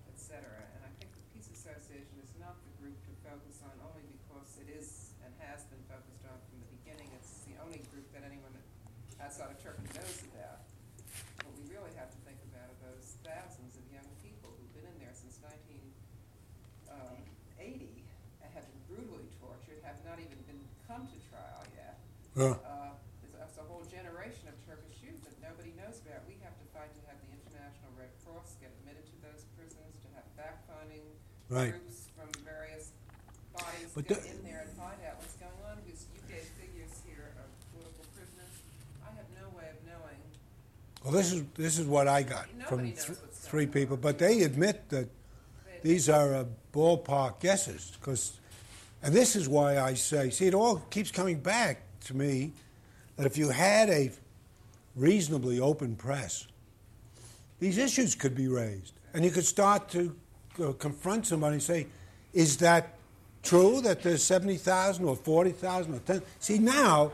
et 0.09 0.17
cetera. 0.17 0.65
And 0.79 0.81
I 0.87 0.91
think 0.97 1.13
the 1.13 1.25
Peace 1.37 1.51
Association 1.53 2.17
is 2.23 2.33
not 2.39 2.57
the 2.63 2.73
group 2.79 2.95
to 3.11 3.13
focus 3.27 3.59
on 3.67 3.75
only 3.91 4.07
because 4.07 4.55
it 4.63 4.71
is 4.71 5.11
and 5.23 5.31
has 5.39 5.63
been 5.71 5.79
focused 5.87 6.27
on 6.27 6.35
from 6.51 6.59
the 6.67 6.71
beginning. 6.83 7.07
It's 7.15 7.47
the 7.47 7.55
only 7.63 7.79
group 7.95 8.11
that 8.11 8.27
anyone 8.27 8.51
outside 9.23 9.55
of 9.55 9.59
Turkey 9.63 9.87
knows 9.95 10.19
about. 10.35 10.67
What 11.47 11.55
we 11.63 11.71
really 11.71 11.95
have 11.95 12.11
to 12.11 12.19
think 12.27 12.43
about 12.51 12.67
are 12.75 12.81
those 12.91 13.15
thousands 13.23 13.79
of 13.79 13.87
young 13.95 14.11
people 14.19 14.51
who've 14.51 14.75
been 14.75 14.87
in 14.91 14.97
there 14.99 15.15
since 15.15 15.39
nineteen 15.39 15.87
um, 16.91 17.15
eighty 17.63 18.03
and 18.43 18.51
have 18.51 18.67
been 18.67 18.82
brutally 18.93 19.29
tortured, 19.41 19.81
have 19.89 19.97
not 20.05 20.21
even 20.21 20.37
been 20.45 20.61
come 20.85 21.09
to 21.09 21.19
trial 21.33 21.65
yet. 21.73 21.97
Yeah. 22.37 22.61
Uh, 22.61 22.93
there's, 23.25 23.33
there's 23.33 23.57
a 23.57 23.67
whole 23.69 23.85
generation 23.89 24.45
of 24.53 24.57
Turkish 24.69 25.01
youth 25.01 25.21
that 25.25 25.37
nobody 25.41 25.73
knows 25.81 25.97
about. 26.05 26.21
We 26.29 26.37
have 26.45 26.53
to 26.61 26.67
fight 26.77 26.93
to 26.93 27.03
have 27.09 27.17
the 27.25 27.31
International 27.41 27.93
Red 27.97 28.13
Cross 28.25 28.61
get 28.61 28.69
admitted 28.85 29.05
to 29.09 29.17
those 29.25 29.43
prisons, 29.57 29.93
to 30.05 30.09
have 30.17 30.25
fact-finding 30.37 31.05
Right. 31.49 31.73
groups 31.73 32.09
from 32.17 32.29
various 32.45 32.93
bodies 33.53 33.89
But 33.97 34.09
go 34.09 34.17
in 34.17 34.41
there 34.45 34.65
and 34.69 34.73
find 34.77 34.97
out 35.09 35.21
what's 35.21 35.37
going 35.41 35.53
on. 35.69 35.77
Because 35.85 36.05
you 36.13 36.21
gave 36.29 36.45
figures 36.57 36.93
here 37.09 37.33
of 37.41 37.49
political 37.77 38.05
prisoners. 38.17 38.55
I 39.05 39.13
have 39.17 39.29
no 39.37 39.49
way 39.57 39.69
of 39.69 39.77
knowing. 39.85 40.21
Well, 41.05 41.13
this 41.13 41.33
is, 41.33 41.45
this 41.57 41.79
is 41.79 41.87
what 41.87 42.09
I 42.09 42.23
got 42.23 42.47
Nobody 42.57 42.93
from 42.93 43.17
th- 43.17 43.19
three 43.33 43.67
on. 43.67 43.73
people, 43.73 43.97
but 43.97 44.17
they 44.19 44.43
admit 44.43 44.89
that 44.91 45.09
They- 45.67 45.81
these 45.83 46.09
are 46.09 46.33
uh, 46.35 46.45
ballpark 46.73 47.41
guesses. 47.41 47.93
Because, 48.01 48.39
and 49.03 49.13
this 49.15 49.35
is 49.35 49.49
why 49.49 49.81
I 49.81 49.95
say, 49.95 50.31
see, 50.31 50.47
it 50.47 50.55
all 50.55 50.77
keeps 50.91 51.11
coming 51.11 51.41
back 51.41 51.83
to 52.05 52.17
me 52.17 52.53
that 53.17 53.27
if 53.27 53.37
you 53.37 53.51
had 53.51 53.91
a 53.91 54.11
reasonably 54.95 55.61
open 55.61 55.97
press, 55.97 56.47
these 57.59 57.79
issues 57.79 58.15
could 58.15 58.35
be 58.35 58.49
raised. 58.49 58.95
And 59.15 59.25
you 59.25 59.31
could 59.31 59.45
start 59.45 59.89
to 59.91 60.15
uh, 60.63 60.73
confront 60.73 61.27
somebody 61.27 61.55
and 61.55 61.63
say, 61.63 61.87
is 62.33 62.57
that 62.59 62.97
true 63.43 63.81
that 63.83 64.03
there's 64.03 64.23
70,000 64.23 65.05
or 65.05 65.17
40,000 65.17 65.95
or 65.95 65.99
10? 65.99 66.23
See, 66.39 66.59
now 66.59 67.13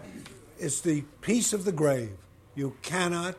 it's 0.59 0.81
the 0.81 1.03
peace 1.21 1.53
of 1.53 1.65
the 1.65 1.73
grave. 1.73 2.13
You 2.55 2.77
cannot, 2.83 3.35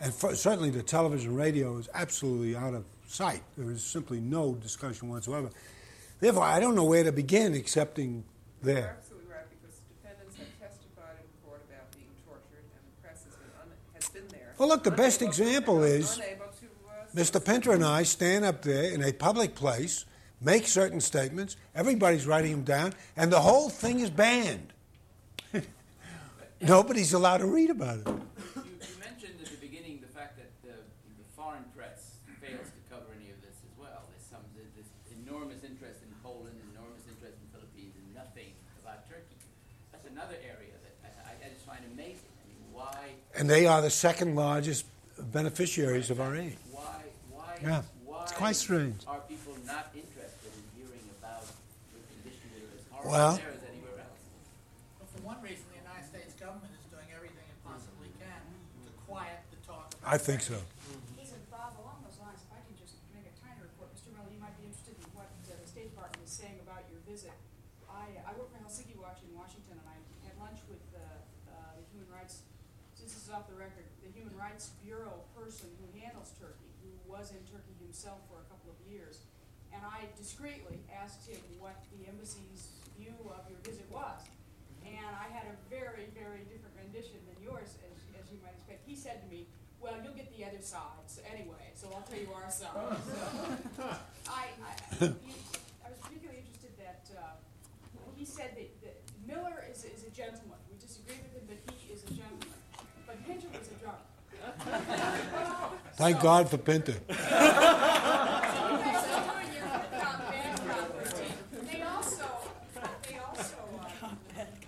and 0.00 0.12
for, 0.12 0.34
certainly 0.34 0.70
the 0.70 0.82
television 0.82 1.34
radio 1.34 1.76
is 1.78 1.88
absolutely 1.94 2.56
out 2.56 2.74
of 2.74 2.84
sight. 3.06 3.42
There 3.56 3.70
is 3.70 3.82
simply 3.82 4.20
no 4.20 4.54
discussion 4.54 5.08
whatsoever. 5.08 5.50
Therefore, 6.24 6.44
I 6.44 6.58
don't 6.58 6.74
know 6.74 6.84
where 6.84 7.04
to 7.04 7.12
begin 7.12 7.52
excepting 7.52 8.24
You're 8.64 8.74
there. 8.74 8.96
absolutely 8.98 9.28
right, 9.30 9.44
because 9.50 9.76
defendants 9.92 10.36
have 10.38 10.48
testified 10.58 11.16
in 11.20 11.28
court 11.46 11.60
about 11.68 11.92
being 11.92 12.08
tortured, 12.24 12.64
and 12.64 12.80
the 12.80 12.96
press 13.02 13.24
has 13.24 13.34
been, 13.36 13.52
un- 13.60 13.68
has 13.92 14.08
been 14.08 14.28
there. 14.28 14.54
Well, 14.56 14.68
look, 14.70 14.84
the 14.84 14.90
best 14.90 15.20
unable 15.20 15.34
to- 15.34 15.44
example 15.44 15.82
is 15.82 16.16
to, 16.16 16.22
uh, 16.24 17.14
Mr. 17.14 17.44
Pinter 17.44 17.72
and 17.72 17.84
I 17.84 18.04
stand 18.04 18.46
up 18.46 18.62
there 18.62 18.84
in 18.84 19.04
a 19.04 19.12
public 19.12 19.54
place, 19.54 20.06
make 20.40 20.66
certain 20.66 21.02
statements, 21.02 21.58
everybody's 21.74 22.26
writing 22.26 22.52
them 22.52 22.64
down, 22.64 22.94
and 23.18 23.30
the 23.30 23.40
whole 23.40 23.68
thing 23.68 24.00
is 24.00 24.08
banned. 24.08 24.72
Nobody's 26.62 27.12
allowed 27.12 27.44
to 27.44 27.46
read 27.46 27.68
about 27.68 27.98
it. 27.98 28.06
You, 28.08 28.14
you 28.64 28.96
mentioned 28.98 29.36
at 29.44 29.50
the 29.50 29.60
beginning 29.60 30.00
the 30.00 30.08
fact 30.08 30.38
that 30.38 30.48
the, 30.62 30.72
the 30.72 31.28
foreign 31.36 31.64
press 31.76 32.16
fails 32.40 32.64
to 32.72 32.80
cover 32.88 33.12
any 33.12 33.28
of 33.28 33.36
this 33.44 33.60
as 33.60 33.76
well. 33.76 34.08
There's 34.08 34.24
some 34.24 34.40
there's 34.56 34.72
this 34.72 34.88
enormous 35.12 35.60
interest 35.64 36.00
in 36.04 36.12
Poland, 36.22 36.56
enormous 36.72 37.04
interest 37.08 37.36
in 37.40 37.46
Philippines, 37.52 37.92
and 37.96 38.06
nothing 38.16 38.52
about 38.80 39.04
Turkey. 39.08 39.36
another 40.08 40.36
area 40.46 40.72
that 40.84 40.94
I, 41.26 41.32
I 41.36 41.48
just 41.50 41.66
find 41.66 41.80
amazing. 41.92 42.30
I 42.38 42.44
mean, 42.46 42.60
why, 42.72 43.18
And 43.36 43.50
they 43.50 43.66
are 43.66 43.82
the 43.82 43.90
second 43.90 44.36
largest 44.36 44.86
beneficiaries 45.32 46.10
of 46.10 46.20
our 46.20 46.36
aid. 46.36 46.56
why, 46.70 47.02
why, 47.30 47.58
Yeah, 47.62 47.82
why 48.06 48.22
it's 48.22 48.32
quite 48.32 48.56
strange. 48.56 49.02
are 49.06 49.20
people 49.26 49.54
not 49.66 49.90
interested 49.94 50.50
in 50.54 50.62
hearing 50.78 51.02
about 51.18 51.42
the 51.42 51.98
conditions 52.14 52.50
that 52.54 52.62
are 52.62 52.74
as 52.78 52.84
horrible 52.90 53.10
Well- 53.10 53.36
there 53.42 53.54
as 53.58 53.62
anywhere 53.66 53.98
else? 54.06 54.22
Well, 55.02 55.08
for 55.10 55.20
one 55.26 55.38
reason, 55.42 55.66
the 55.74 55.82
United 55.82 56.06
States 56.06 56.34
government 56.38 56.74
is 56.78 56.86
doing 56.94 57.10
everything 57.10 57.42
it 57.42 57.58
possibly 57.66 58.10
can 58.22 58.42
to 58.86 58.90
quiet 59.10 59.42
the 59.50 59.58
talk 59.66 59.90
about. 59.90 60.06
I 60.06 60.18
think 60.18 60.42
so. 60.42 60.58
Listen, 61.18 61.42
Bob, 61.50 61.74
along 61.82 62.06
those 62.06 62.18
lines, 62.22 62.38
if 62.42 62.50
I 62.54 62.62
can 62.62 62.74
just 62.78 62.94
make 63.10 63.26
a 63.26 63.34
tiny 63.42 63.58
report, 63.66 63.90
Mr. 63.98 64.14
Miller, 64.14 64.30
you 64.30 64.38
might 64.38 64.54
be 64.62 64.70
interested 64.70 64.94
in 64.94 65.10
what 65.14 65.26
uh, 65.50 65.58
the 65.58 65.66
State 65.66 65.90
Department 65.90 66.22
is 66.22 66.30
saying 66.30 66.58
about 66.62 66.86
your 66.90 67.02
visit. 67.06 67.34
I, 67.90 68.14
I 68.26 68.30
work 68.38 68.50
for 68.54 68.58
Helsinki 68.62 68.94
Watch 68.98 69.22
in 69.26 69.30
Washington, 69.34 69.78
and 69.78 69.86
I 69.90 69.98
had 70.26 70.34
lunch 70.38 70.58
with 70.70 70.82
uh, 70.94 71.02
uh, 71.50 71.78
the 71.78 71.82
Human 71.94 72.10
Rights, 72.10 72.42
since 72.98 73.14
this 73.14 73.22
is 73.26 73.30
off 73.30 73.46
the 73.46 73.54
record, 73.54 73.86
the 74.02 74.10
Human 74.10 74.34
Rights 74.34 74.74
Bureau 74.82 75.22
person 75.38 75.70
who 75.78 75.86
handles 76.02 76.34
Turkey, 76.42 76.66
who 76.82 76.90
was 77.06 77.30
in 77.30 77.38
Turkey 77.46 77.70
himself 77.78 78.18
for 78.26 78.42
a 78.42 78.46
couple 78.50 78.74
of 78.74 78.78
years. 78.90 79.22
And 79.70 79.82
I 79.86 80.10
discreetly 80.44 80.78
asked 80.92 81.26
him 81.28 81.40
what 81.58 81.72
the 81.88 82.04
embassy's 82.08 82.76
view 83.00 83.16
of 83.32 83.40
your 83.48 83.58
visit 83.64 83.88
was. 83.90 84.20
And 84.84 85.16
I 85.16 85.32
had 85.32 85.48
a 85.48 85.56
very, 85.72 86.12
very 86.12 86.44
different 86.52 86.76
rendition 86.76 87.16
than 87.24 87.40
yours, 87.40 87.80
as, 87.80 87.96
as 88.20 88.28
you 88.28 88.36
might 88.44 88.52
expect. 88.52 88.84
He 88.86 88.94
said 88.94 89.24
to 89.24 89.28
me, 89.32 89.46
well, 89.80 89.96
you'll 90.04 90.12
get 90.12 90.28
the 90.36 90.44
other 90.44 90.60
side 90.60 91.00
so 91.06 91.22
anyway, 91.32 91.72
so 91.74 91.88
I'll 91.96 92.04
tell 92.04 92.20
you 92.20 92.28
our 92.36 92.50
side. 92.50 92.76
So, 92.76 93.84
I, 94.28 94.52
I, 94.60 94.72
I 95.00 95.88
was 95.88 95.98
particularly 96.04 96.44
interested 96.44 96.76
that, 96.76 97.08
uh, 97.16 97.40
he 98.16 98.24
said 98.24 98.52
that, 98.56 98.68
that 98.84 99.00
Miller 99.26 99.64
is, 99.72 99.84
is 99.84 100.04
a 100.04 100.12
gentleman. 100.12 100.60
We 100.70 100.76
disagree 100.76 101.16
with 101.24 101.32
him, 101.32 101.48
but 101.48 101.56
he 101.80 101.92
is 101.92 102.04
a 102.04 102.12
gentleman. 102.12 102.52
But 103.06 103.16
Pinter 103.26 103.48
was 103.48 103.68
a 103.72 103.76
drunk. 103.80 104.04
Thank 105.96 106.20
God 106.20 106.50
for 106.50 106.58
Pinter. 106.58 106.96
They 111.74 111.82
also, 111.82 112.26
they 113.08 113.18
also 113.18 113.56
uh, 114.02 114.08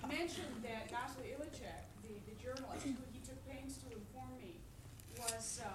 mentioned 0.08 0.62
that 0.62 0.90
Nazli 0.90 1.34
Ilicak, 1.34 1.86
the, 2.02 2.14
the 2.28 2.34
journalist, 2.42 2.84
who 2.84 2.94
he 3.12 3.20
took 3.20 3.38
pains 3.48 3.78
to 3.78 3.86
inform 3.94 4.36
me, 4.38 4.58
was, 5.18 5.60
uh, 5.64 5.68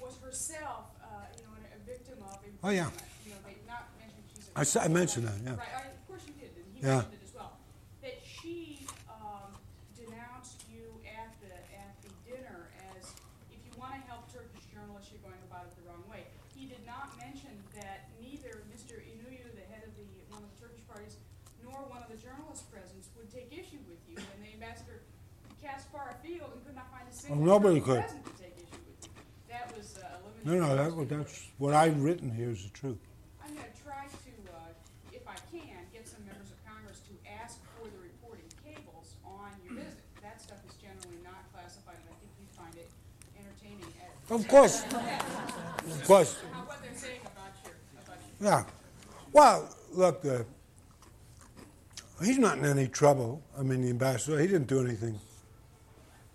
was 0.00 0.16
herself, 0.24 0.86
uh, 1.02 1.26
you 1.36 1.44
know, 1.44 1.50
a 1.74 1.78
victim 1.86 2.18
of 2.22 2.38
Oh, 2.61 2.61
yeah. 2.74 2.88
imprisonment. 2.88 3.24
You 3.24 3.30
know, 3.32 3.40
they 3.46 3.56
not 3.68 3.84
mentioned 4.00 4.26
she's 4.32 4.48
a. 4.48 4.82
I 4.82 4.88
mentioned 4.88 5.24
that, 5.28 5.36
yeah. 5.44 5.56
Right, 5.56 5.74
I, 5.76 5.82
of 5.92 6.02
course 6.08 6.22
you 6.26 6.34
did, 6.40 6.50
and 6.56 6.66
he 6.72 6.78
Yeah. 6.80 7.04
mentioned 7.04 7.14
it 7.20 7.24
as 7.28 7.32
well. 7.34 7.52
That 8.02 8.16
she, 8.24 8.86
um, 9.08 9.50
denounced 9.96 10.64
you 10.72 10.84
at 11.06 11.30
the, 11.44 11.52
at 11.78 11.92
the 12.02 12.10
dinner 12.26 12.68
as, 12.96 13.12
if 13.54 13.60
you 13.64 13.72
wanna 13.78 14.00
help 14.08 14.26
Turkish 14.32 14.64
journalists, 14.72 15.12
you're 15.12 15.22
going 15.22 15.40
about 15.48 15.66
it 15.68 15.72
the 15.78 15.84
wrong 15.88 16.02
way. 16.10 16.26
He 16.54 16.66
did 16.66 16.82
not 16.86 17.14
mention 17.18 17.54
that 17.78 18.10
neither 18.20 18.62
Mr. 18.72 18.98
Inonu, 19.00 19.46
the 19.56 19.66
head 19.72 19.82
of 19.86 19.92
the, 19.96 20.04
one 20.34 20.42
of 20.42 20.50
the 20.52 20.58
Turkish 20.68 20.84
parties, 20.90 21.16
nor 21.64 21.78
one 21.88 22.02
of 22.02 22.10
the 22.10 22.18
journalist 22.20 22.66
presents 22.70 23.08
would 23.16 23.30
take 23.32 23.48
issue 23.54 23.80
with 23.88 24.00
you, 24.10 24.18
and 24.18 24.38
the 24.44 24.50
ambassador 24.54 25.00
cast 25.62 25.86
far 25.94 26.10
afield 26.18 26.50
and 26.52 26.60
could 26.66 26.74
not 26.74 26.90
find 26.90 27.06
a 27.08 27.14
single 27.14 27.38
nobody 27.38 27.78
could. 27.80 28.02
present 28.02 28.24
to 28.26 28.34
take 28.34 28.54
issue 28.58 28.82
with 28.82 28.98
you. 29.06 29.10
That 29.48 29.70
was, 29.76 29.96
uh, 29.98 30.18
eliminated. 30.18 30.31
No, 30.44 30.58
no, 30.58 30.74
that, 30.74 31.08
that's 31.08 31.46
what 31.58 31.72
I've 31.72 32.02
written 32.02 32.30
here 32.30 32.50
is 32.50 32.64
the 32.64 32.70
truth. 32.70 32.98
I'm 33.44 33.54
gonna 33.54 33.66
try 33.84 34.06
to, 34.06 34.32
uh, 34.50 34.58
if 35.12 35.22
I 35.28 35.36
can, 35.54 35.78
get 35.92 36.08
some 36.08 36.18
members 36.26 36.50
of 36.50 36.58
Congress 36.66 36.98
to 37.06 37.14
ask 37.30 37.60
for 37.78 37.86
the 37.86 37.98
reporting 38.02 38.50
cables 38.66 39.14
on 39.24 39.50
your 39.64 39.74
visit. 39.78 40.02
That 40.20 40.42
stuff 40.42 40.58
is 40.66 40.74
generally 40.82 41.22
not 41.22 41.46
classified, 41.54 41.94
and 41.94 42.10
I 42.10 42.16
think 42.18 42.32
you 42.42 42.46
find 42.58 42.74
it 42.74 42.90
entertaining 43.38 43.86
as. 44.02 44.40
Of 44.40 44.48
course. 44.48 44.82
Of 45.84 46.04
course. 46.06 46.36
How, 46.52 46.60
what 46.60 46.80
they're 46.80 46.94
saying 46.94 47.20
about 47.22 47.52
your, 47.64 47.74
about 48.04 48.16
your. 48.40 48.50
Yeah. 48.50 48.64
Well, 49.32 49.68
look, 49.92 50.24
uh, 50.24 50.44
he's 52.24 52.38
not 52.38 52.58
in 52.58 52.64
any 52.64 52.86
trouble. 52.86 53.42
I 53.58 53.62
mean, 53.62 53.82
the 53.82 53.90
ambassador, 53.90 54.38
he 54.38 54.46
didn't 54.46 54.68
do 54.68 54.80
anything, 54.80 55.18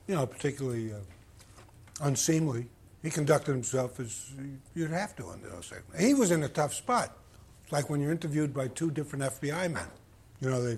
you 0.05 0.15
know, 0.15 0.25
particularly 0.25 0.91
uh, 0.91 0.97
unseemly. 2.01 2.67
He 3.03 3.09
conducted 3.09 3.51
himself 3.51 3.99
as 3.99 4.31
you'd 4.73 4.91
have 4.91 5.15
to 5.17 5.27
under 5.29 5.49
those 5.49 5.67
circumstances. 5.67 6.07
He 6.07 6.13
was 6.13 6.31
in 6.31 6.43
a 6.43 6.49
tough 6.49 6.73
spot. 6.73 7.15
It's 7.63 7.71
like 7.71 7.89
when 7.89 8.01
you're 8.01 8.11
interviewed 8.11 8.53
by 8.53 8.67
two 8.69 8.91
different 8.91 9.25
FBI 9.25 9.71
men. 9.71 9.87
You 10.41 10.49
know, 10.49 10.63
they 10.63 10.77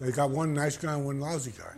they 0.00 0.10
got 0.12 0.30
one 0.30 0.54
nice 0.54 0.76
guy 0.76 0.94
and 0.94 1.04
one 1.04 1.20
lousy 1.20 1.52
guy. 1.52 1.74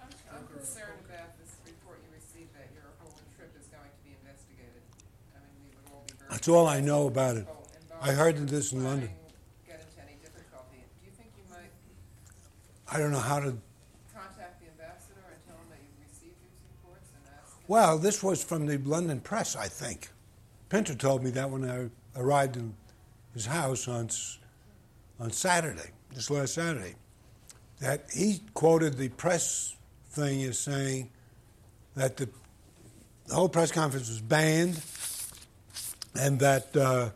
I'm, 0.00 0.08
I'm 0.34 0.46
concerned 0.48 0.98
about 1.08 1.38
this 1.38 1.54
report 1.64 1.98
you 2.02 2.10
received 2.14 2.52
that 2.54 2.68
your 2.74 2.90
whole 2.98 3.14
trip 3.36 3.54
is 3.58 3.66
going 3.68 3.86
to 3.86 4.00
be 4.02 4.16
investigated. 4.18 4.82
I 5.34 5.38
mean, 5.46 5.54
we 5.62 5.70
would 5.78 5.86
all 5.94 6.02
be 6.08 6.14
very. 6.18 6.30
That's 6.30 6.48
all 6.48 6.66
I 6.66 6.80
know 6.80 7.06
about 7.06 7.36
it. 7.36 7.46
I 8.02 8.12
heard 8.12 8.36
this 8.48 8.72
in 8.72 8.82
London. 8.82 9.08
to 9.08 9.14
Get 9.70 9.78
into 9.78 10.00
any 10.02 10.18
difficulty. 10.18 10.82
Do 10.98 11.06
you 11.06 11.12
think 11.14 11.30
you 11.38 11.44
might 11.54 11.70
I 12.90 12.98
don't 12.98 13.12
know 13.12 13.22
how 13.22 13.38
to. 13.38 13.54
contact 14.10 14.58
the 14.58 14.66
ambassador 14.74 15.22
and 15.30 15.38
tell 15.46 15.54
him 15.62 15.70
that 15.70 15.78
you've 15.86 16.02
received 16.02 16.34
these 16.42 16.58
reports 16.66 17.14
and 17.14 17.22
ask 17.30 17.46
him? 17.46 17.54
Well, 17.68 17.98
this 17.98 18.22
was 18.22 18.42
from 18.44 18.66
the 18.66 18.78
London 18.78 19.20
press, 19.20 19.56
I 19.56 19.68
think. 19.68 20.10
Pinter 20.68 20.94
told 20.94 21.22
me 21.22 21.30
that 21.30 21.50
when 21.50 21.68
I 21.68 21.88
arrived 22.18 22.56
in 22.56 22.74
his 23.34 23.46
house 23.46 23.88
on 23.88 24.08
on 25.18 25.30
Saturday, 25.30 25.90
this 26.14 26.30
last 26.30 26.54
Saturday, 26.54 26.94
that 27.80 28.06
he 28.12 28.40
quoted 28.54 28.98
the 28.98 29.08
press 29.08 29.74
thing 30.10 30.42
as 30.44 30.58
saying 30.58 31.10
that 31.94 32.16
the, 32.16 32.28
the 33.26 33.34
whole 33.34 33.48
press 33.48 33.72
conference 33.72 34.08
was 34.08 34.20
banned 34.20 34.80
and 36.18 36.38
that 36.40 36.76
uh, 36.76 37.10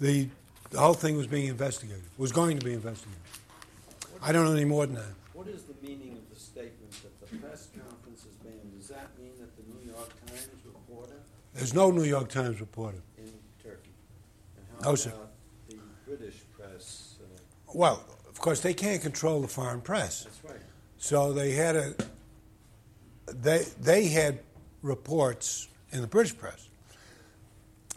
the, 0.00 0.28
the 0.70 0.78
whole 0.78 0.94
thing 0.94 1.16
was 1.16 1.26
being 1.26 1.48
investigated, 1.48 2.02
was 2.18 2.32
going 2.32 2.58
to 2.58 2.64
be 2.64 2.72
investigated. 2.72 3.20
I 4.22 4.32
don't 4.32 4.44
know 4.44 4.52
any 4.52 4.64
more 4.64 4.86
than 4.86 4.96
that. 4.96 5.14
What 5.32 5.48
is 5.48 5.62
the 5.64 5.74
meaning 5.86 6.12
of 6.12 6.28
the 6.32 6.40
statement 6.40 6.92
that 7.02 7.20
the 7.20 7.36
press 7.38 7.68
conference 7.76 8.24
is 8.24 8.34
banned? 8.42 8.78
Does 8.78 8.88
that 8.88 9.10
mean 9.18 9.32
that 9.40 9.54
the 9.56 9.62
New 9.72 9.92
York 9.92 10.10
Times 10.26 10.48
reporter 10.64 11.20
There's 11.54 11.72
no 11.74 11.90
New 11.90 12.02
York 12.04 12.28
Times 12.28 12.60
reporter. 12.60 12.98
in 13.16 13.32
Turkey? 13.62 13.90
And 14.56 14.66
how 14.84 14.90
No, 14.90 14.94
sir. 14.96 15.12
the 15.68 15.76
British 16.06 16.36
press? 16.56 17.14
Uh, 17.20 17.72
Well, 17.72 18.04
of 18.28 18.38
course, 18.40 18.60
they 18.60 18.74
can't 18.74 19.00
control 19.00 19.40
the 19.40 19.48
foreign 19.48 19.80
press. 19.80 20.24
that's 20.24 20.44
right. 20.44 20.60
So 20.98 21.32
they 21.32 21.52
had 21.52 21.76
a 21.76 21.94
they 23.26 23.64
they 23.80 24.08
had 24.08 24.40
reports 24.82 25.68
in 25.92 26.00
the 26.02 26.06
British 26.06 26.36
press, 26.36 26.68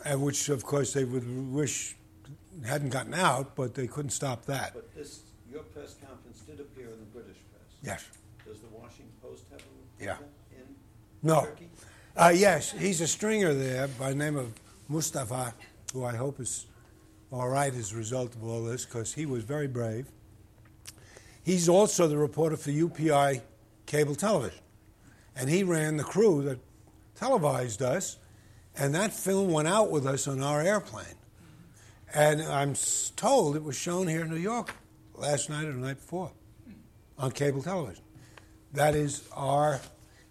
and 0.05 0.21
which 0.21 0.49
of 0.49 0.63
course 0.63 0.93
they 0.93 1.03
would 1.05 1.25
wish 1.51 1.95
hadn't 2.65 2.89
gotten 2.89 3.13
out, 3.13 3.55
but 3.55 3.73
they 3.75 3.87
couldn't 3.87 4.11
stop 4.11 4.45
that. 4.45 4.73
But 4.73 4.93
this, 4.95 5.21
your 5.51 5.63
press 5.63 5.95
conference 6.05 6.39
did 6.41 6.59
appear 6.59 6.87
in 6.91 6.99
the 6.99 7.05
British 7.05 7.37
press. 7.51 7.69
Yes. 7.81 8.05
Does 8.45 8.59
the 8.61 8.67
Washington 8.67 9.11
Post 9.21 9.43
have 9.51 9.59
a 9.61 10.03
Yeah. 10.03 10.11
reporter 10.11 10.31
in 10.57 10.75
No. 11.23 11.41
Turkey? 11.45 11.69
Uh, 12.17 12.33
yes, 12.33 12.71
he's 12.71 12.99
a 12.99 13.05
stringer 13.05 13.53
there 13.53 13.87
by 13.87 14.09
the 14.09 14.15
name 14.15 14.35
of 14.35 14.51
Mustafa, 14.87 15.53
who 15.93 16.03
I 16.03 16.15
hope 16.15 16.39
is 16.39 16.65
all 17.31 17.47
right 17.47 17.71
as 17.71 17.93
a 17.93 17.95
result 17.95 18.33
of 18.33 18.43
all 18.43 18.63
this, 18.63 18.85
because 18.85 19.13
he 19.13 19.27
was 19.27 19.43
very 19.43 19.67
brave. 19.67 20.07
He's 21.43 21.69
also 21.69 22.07
the 22.07 22.17
reporter 22.17 22.57
for 22.57 22.71
UPI 22.71 23.41
cable 23.85 24.15
television, 24.15 24.61
and 25.35 25.47
he 25.47 25.61
ran 25.61 25.97
the 25.97 26.03
crew 26.03 26.41
that 26.41 26.57
televised 27.13 27.83
us, 27.83 28.17
and 28.75 28.95
that 28.95 29.13
film 29.13 29.51
went 29.51 29.67
out 29.67 29.91
with 29.91 30.07
us 30.07 30.27
on 30.27 30.41
our 30.41 30.59
airplane. 30.59 31.05
And 32.15 32.41
I'm 32.41 32.73
told 33.15 33.55
it 33.55 33.63
was 33.63 33.75
shown 33.75 34.07
here 34.07 34.21
in 34.21 34.31
New 34.31 34.37
York 34.37 34.73
last 35.13 35.51
night 35.51 35.65
or 35.65 35.73
the 35.73 35.77
night 35.77 35.97
before 35.97 36.31
on 37.19 37.29
cable 37.29 37.61
television. 37.61 38.03
That 38.73 38.95
is 38.95 39.21
our. 39.33 39.81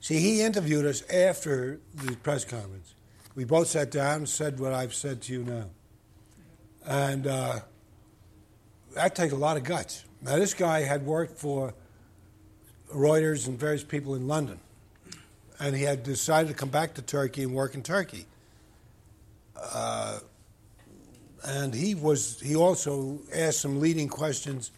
See, 0.00 0.18
he 0.18 0.42
interviewed 0.42 0.86
us 0.86 1.02
after 1.10 1.80
the 1.94 2.16
press 2.16 2.44
conference. 2.44 2.94
We 3.34 3.44
both 3.44 3.68
sat 3.68 3.90
down 3.90 4.16
and 4.16 4.28
said 4.28 4.58
what 4.60 4.72
I've 4.72 4.94
said 4.94 5.22
to 5.22 5.32
you 5.32 5.44
now. 5.44 5.64
And 6.86 7.26
uh, 7.26 7.60
that 8.94 9.14
takes 9.14 9.32
a 9.32 9.36
lot 9.36 9.56
of 9.56 9.64
guts. 9.64 10.04
Now, 10.22 10.36
this 10.36 10.54
guy 10.54 10.80
had 10.80 11.04
worked 11.04 11.38
for 11.38 11.74
Reuters 12.94 13.46
and 13.46 13.58
various 13.58 13.84
people 13.84 14.14
in 14.14 14.26
London. 14.26 14.60
And 15.58 15.74
he 15.74 15.82
had 15.82 16.02
decided 16.02 16.48
to 16.48 16.54
come 16.54 16.68
back 16.68 16.94
to 16.94 17.02
Turkey 17.02 17.42
and 17.42 17.54
work 17.54 17.74
in 17.74 17.82
Turkey. 17.82 18.26
Uh, 19.60 20.20
and 21.44 21.74
he 21.74 21.94
was 21.94 22.40
he 22.40 22.56
also 22.56 23.20
asked 23.34 23.60
some 23.60 23.80
leading 23.80 24.08
questions 24.08 24.70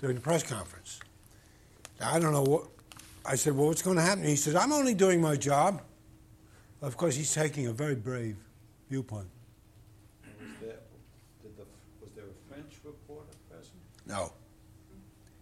during 0.00 0.16
the 0.16 0.22
press 0.22 0.42
conference. 0.42 1.00
Now, 2.00 2.14
I 2.14 2.18
don't 2.18 2.32
know 2.32 2.42
what 2.42 2.73
I 3.24 3.36
said. 3.36 3.56
Well, 3.56 3.68
what's 3.68 3.82
going 3.82 3.96
to 3.96 4.02
happen? 4.02 4.24
He 4.24 4.36
said, 4.36 4.54
"I'm 4.56 4.72
only 4.72 4.94
doing 4.94 5.20
my 5.20 5.36
job." 5.36 5.82
Of 6.82 6.96
course, 6.96 7.16
he's 7.16 7.32
taking 7.32 7.66
a 7.66 7.72
very 7.72 7.94
brave 7.94 8.36
viewpoint. 8.90 9.28
Was 10.22 10.50
there, 10.60 10.76
did 11.42 11.56
the, 11.56 11.64
was 12.02 12.10
there 12.14 12.24
a 12.24 12.52
French 12.52 12.74
reporter 12.84 13.32
present? 13.48 13.72
No, 14.06 14.32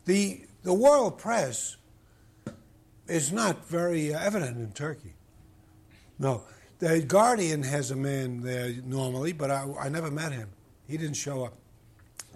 The, 0.05 0.43
the 0.63 0.73
world 0.73 1.19
press 1.19 1.77
is 3.09 3.33
not 3.33 3.67
very 3.67 4.15
uh, 4.15 4.21
evident 4.21 4.57
in 4.59 4.71
Turkey. 4.73 5.15
No. 6.21 6.45
The 6.79 7.01
Guardian 7.01 7.65
has 7.65 7.91
a 7.91 7.97
man 7.97 8.43
there 8.43 8.73
normally, 8.85 9.33
but 9.33 9.51
I, 9.51 9.67
I 9.81 9.89
never 9.89 10.11
met 10.11 10.31
him. 10.33 10.49
He 10.87 10.97
didn't 10.97 11.17
show 11.17 11.45
up. 11.45 11.55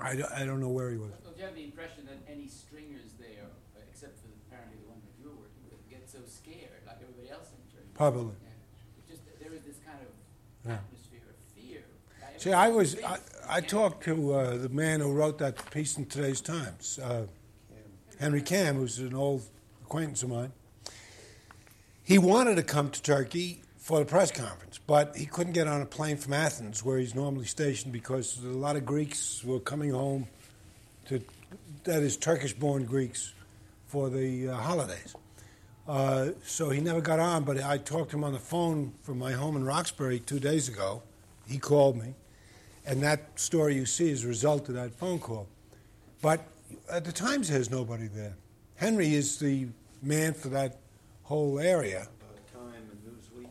I, 0.01 0.17
don't- 0.17 0.33
I 0.33 0.45
don't 0.45 0.59
know 0.61 0.69
where 0.71 0.91
he 0.91 0.97
was. 0.97 1.11
Well, 1.23 1.33
do 1.33 1.39
you 1.41 1.47
have 1.47 1.55
the 1.55 1.63
impression 1.65 2.07
that 2.07 2.19
any 2.29 2.49
stringers 2.49 3.13
there, 3.21 3.47
uh, 3.77 3.81
except 3.91 4.19
for 4.19 4.27
apparently 4.49 4.79
the 4.83 4.89
one 4.91 4.99
that 5.03 5.15
you 5.23 5.31
were 5.31 5.37
working 5.37 5.63
with, 5.71 5.79
get 5.89 6.11
so 6.11 6.19
scared 6.27 6.83
like 6.87 6.97
everybody 7.01 7.31
else 7.31 7.51
in 7.55 7.59
Turkey? 7.71 7.85
Probably. 7.97 8.35
Just 9.09 9.23
there 9.41 9.53
is 9.53 9.63
this 9.63 9.77
kind 9.87 9.99
of 10.03 10.71
atmosphere 10.71 11.21
of 11.31 11.63
fear. 11.63 11.83
See, 12.37 12.53
I 12.53 12.69
was 12.69 13.03
I, 13.03 13.19
I 13.49 13.61
talked 13.63 14.05
to 14.05 14.35
uh, 14.35 14.57
the 14.59 14.69
man 14.69 15.01
who 15.01 15.13
wrote 15.13 15.39
that 15.39 15.71
piece 15.71 15.97
in 15.97 16.05
today's 16.05 16.43
Times, 16.43 16.99
uh, 17.03 17.27
Henry 18.21 18.43
Kamm, 18.43 18.77
who's 18.77 18.99
an 18.99 19.15
old 19.15 19.45
acquaintance 19.83 20.23
of 20.23 20.29
mine. 20.29 20.53
He 22.05 22.19
wanted 22.19 22.57
to 22.57 22.63
come 22.63 22.91
to 22.91 23.03
Turkey 23.03 23.63
for 23.79 23.99
the 24.01 24.05
press 24.05 24.31
conference, 24.31 24.79
but 24.79 25.17
he 25.17 25.25
couldn't 25.25 25.55
get 25.55 25.67
on 25.67 25.81
a 25.81 25.87
plane 25.87 26.19
from 26.19 26.35
Athens, 26.35 26.85
where 26.85 26.99
he's 26.99 27.15
normally 27.15 27.47
stationed, 27.47 27.93
because 27.93 28.39
a 28.45 28.49
lot 28.49 28.77
of 28.77 28.85
Greeks 28.85 29.43
were 29.43 29.61
coming 29.61 29.91
home 29.91 30.27
to, 31.07 31.23
that 31.85 32.03
is, 32.03 32.17
Turkish-born 32.17 32.85
Greeks, 32.85 33.33
for 33.87 34.11
the 34.11 34.49
uh, 34.49 34.57
holidays. 34.57 35.15
Uh, 35.89 36.31
so 36.45 36.71
he 36.71 36.81
never 36.81 37.01
got 37.01 37.21
on, 37.21 37.45
but 37.45 37.63
I 37.63 37.79
talked 37.79 38.11
to 38.11 38.17
him 38.17 38.25
on 38.25 38.33
the 38.33 38.39
phone 38.41 38.93
from 39.03 39.19
my 39.19 39.33
home 39.33 39.57
in 39.57 39.65
Roxbury 39.65 40.19
two 40.19 40.41
days 40.41 40.69
ago. 40.69 41.03
He 41.47 41.59
called 41.59 41.97
me, 41.97 42.15
and 42.85 43.01
that 43.03 43.39
story 43.39 43.77
you 43.77 43.87
see 43.87 44.11
is 44.11 44.25
a 44.25 44.29
result 44.29 44.69
of 44.69 44.75
that 44.75 44.93
phone 44.95 45.21
call. 45.21 45.47
But 46.21 46.41
at 46.91 47.05
the 47.05 47.13
Times, 47.13 47.49
there's 47.49 47.71
nobody 47.71 48.09
there. 48.09 48.35
Henry 48.75 49.15
is 49.15 49.39
the 49.39 49.69
man 50.03 50.35
for 50.35 50.49
that 50.49 50.81
whole 51.23 51.61
area. 51.61 52.09
Uh, 52.21 52.59
Time 52.59 52.73
and 52.75 53.01
Newsweek, 53.07 53.49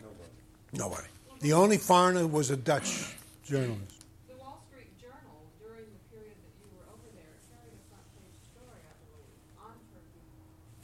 nobody. 0.00 0.30
Nobody. 0.72 1.08
The 1.40 1.52
only 1.52 1.76
foreigner 1.76 2.26
was 2.26 2.50
a 2.50 2.56
Dutch 2.56 3.14
journalist. 3.44 4.04
The 4.28 4.36
Wall 4.36 4.64
Street 4.68 4.88
Journal, 5.00 5.36
during 5.60 5.84
the 5.84 6.00
period 6.16 6.36
that 6.36 6.54
you 6.60 6.68
were 6.72 6.84
over 6.88 7.08
there, 7.12 7.32
carried 7.48 7.76
a 7.76 7.82
front 7.88 8.08
page 8.16 8.40
story, 8.52 8.80
I 8.88 8.94
believe, 9.04 9.36
on 9.56 9.76
Turkey, 9.92 10.24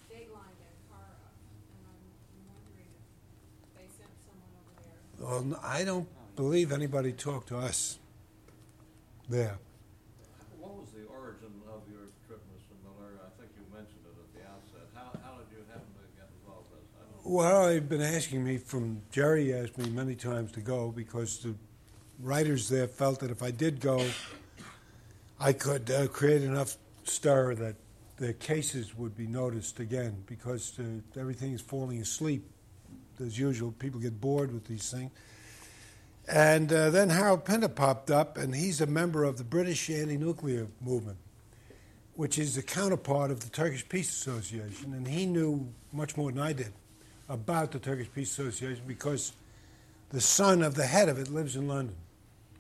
Dateline 0.09 0.57
Ankara, 0.61 1.29
and 1.73 1.83
I'm 1.89 2.01
I'm 2.05 2.45
wondering 2.53 2.89
if 2.89 3.69
they 3.77 3.89
sent 4.01 4.13
someone 4.25 4.53
over 4.65 4.77
there. 4.81 4.97
Well, 5.27 5.59
I 5.61 5.82
don't 5.82 6.07
believe 6.36 6.70
anybody 6.70 7.11
talked 7.11 7.48
to 7.48 7.59
us 7.59 7.98
there. 9.28 9.59
What 10.61 10.77
was 10.77 10.86
the 10.90 11.03
origin 11.12 11.51
of 11.69 11.81
your 11.90 12.03
trip, 12.28 12.40
Mr. 12.55 12.77
Miller? 12.85 13.11
I 13.19 13.40
think 13.40 13.51
you 13.57 13.65
mentioned 13.74 14.03
it 14.07 14.15
at 14.23 14.31
the 14.32 14.48
outset. 14.48 14.89
How, 14.94 15.19
how 15.28 15.39
did 15.39 15.47
you 15.51 15.65
happen 15.66 15.89
to 15.94 16.07
get 16.16 16.28
involved 16.40 16.69
in 16.70 16.78
this? 16.78 17.24
Well, 17.24 17.66
they've 17.66 17.89
been 17.89 18.03
asking 18.03 18.44
me 18.44 18.59
from 18.59 19.03
Jerry 19.11 19.53
asked 19.53 19.77
me 19.78 19.90
many 19.90 20.15
times 20.15 20.53
to 20.53 20.61
go 20.61 20.93
because 20.93 21.40
the 21.40 21.57
writers 22.20 22.69
there 22.69 22.86
felt 22.86 23.19
that 23.19 23.32
if 23.32 23.43
I 23.43 23.51
did 23.51 23.81
go, 23.81 24.07
I 25.40 25.55
could 25.55 25.90
uh, 25.90 26.07
create 26.07 26.43
enough 26.43 26.77
stir 27.03 27.57
that 27.57 27.74
the 28.19 28.32
cases 28.32 28.97
would 28.97 29.16
be 29.16 29.27
noticed 29.27 29.81
again 29.81 30.23
because 30.27 30.78
uh, 30.78 30.85
everything 31.19 31.53
is 31.53 31.61
falling 31.61 32.01
asleep 32.01 32.48
as 33.21 33.39
usual. 33.39 33.73
People 33.73 34.01
get 34.01 34.21
bored 34.21 34.53
with 34.53 34.67
these 34.67 34.91
things. 34.91 35.11
And 36.29 36.73
uh, 36.73 36.91
then 36.91 37.11
Harold 37.11 37.45
Pinter 37.45 37.69
popped 37.69 38.11
up, 38.11 38.37
and 38.37 38.55
he's 38.55 38.81
a 38.81 38.87
member 38.87 39.23
of 39.25 39.39
the 39.39 39.45
British 39.45 39.89
anti-nuclear 39.89 40.67
movement, 40.81 41.19
which 42.15 42.39
is 42.39 42.57
the 42.57 42.63
counterpart 42.63 43.31
of 43.31 43.41
the 43.41 43.49
Turkish 43.49 43.89
Peace 43.89 44.11
Association, 44.11 44.93
and 44.93 45.07
he 45.07 45.25
knew 45.25 45.69
much 45.93 46.17
more 46.17 46.33
than 46.33 46.43
I 46.43 46.53
did 46.53 46.73
about 47.29 47.71
the 47.71 47.79
Turkish 47.79 48.09
Peace 48.13 48.31
Association 48.33 48.83
because 48.87 49.33
the 50.11 50.21
son 50.21 50.63
of 50.63 50.75
the 50.75 50.87
head 50.87 51.09
of 51.09 51.19
it 51.19 51.29
lives 51.29 51.57
in 51.57 51.69
London. 51.69 51.97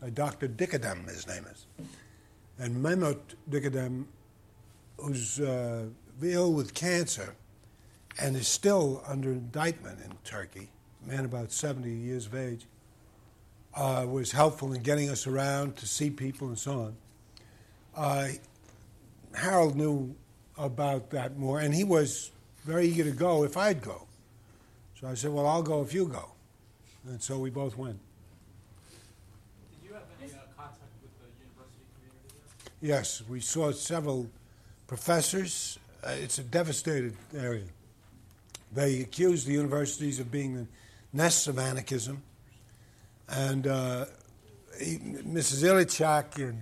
Uh, 0.02 0.10
Dr. 0.12 0.48
Dikerdem, 0.48 1.08
his 1.08 1.26
name 1.26 1.44
is. 1.50 1.66
And 2.58 2.76
Mehmet 2.84 3.18
Dikerdem, 3.50 4.04
who's 4.98 5.40
uh, 5.40 5.86
ill 6.22 6.52
with 6.52 6.74
cancer 6.74 7.34
and 8.18 8.36
is 8.36 8.48
still 8.48 9.02
under 9.06 9.30
indictment 9.30 9.98
in 10.00 10.12
Turkey, 10.24 10.68
a 11.04 11.08
man 11.08 11.24
about 11.24 11.52
70 11.52 11.90
years 11.90 12.26
of 12.26 12.34
age, 12.34 12.66
uh, 13.74 14.06
was 14.08 14.32
helpful 14.32 14.72
in 14.72 14.82
getting 14.82 15.10
us 15.10 15.26
around 15.26 15.76
to 15.76 15.86
see 15.86 16.10
people 16.10 16.48
and 16.48 16.58
so 16.58 16.80
on. 16.80 16.96
Uh, 17.94 18.28
Harold 19.34 19.76
knew 19.76 20.14
about 20.56 21.10
that 21.10 21.36
more, 21.38 21.60
and 21.60 21.74
he 21.74 21.84
was 21.84 22.30
very 22.64 22.86
eager 22.88 23.04
to 23.04 23.10
go 23.10 23.44
if 23.44 23.56
I'd 23.56 23.82
go. 23.82 24.06
So 25.00 25.08
I 25.08 25.14
said, 25.14 25.30
Well, 25.30 25.46
I'll 25.46 25.62
go 25.62 25.82
if 25.82 25.92
you 25.92 26.06
go. 26.06 26.30
And 27.06 27.22
so 27.22 27.38
we 27.38 27.50
both 27.50 27.76
went. 27.76 27.98
Did 29.80 29.88
you 29.88 29.94
have 29.94 30.02
any 30.20 30.32
uh, 30.32 30.38
contact 30.56 30.80
with 31.02 31.12
the 31.18 31.28
university 31.44 31.84
community 31.94 32.34
there? 32.80 32.96
Yes, 32.96 33.22
we 33.28 33.40
saw 33.40 33.70
several 33.72 34.28
professors. 34.86 35.78
Uh, 36.02 36.14
it's 36.18 36.38
a 36.38 36.42
devastated 36.42 37.14
area. 37.36 37.64
They 38.72 39.00
accused 39.00 39.46
the 39.46 39.52
universities 39.52 40.20
of 40.20 40.30
being 40.30 40.54
the 40.54 40.66
nests 41.12 41.46
of 41.46 41.58
anarchism. 41.58 42.22
And 43.28 43.66
uh, 43.66 44.06
he, 44.78 44.98
Mrs. 44.98 45.64
Ilicak 45.64 46.36
and 46.36 46.60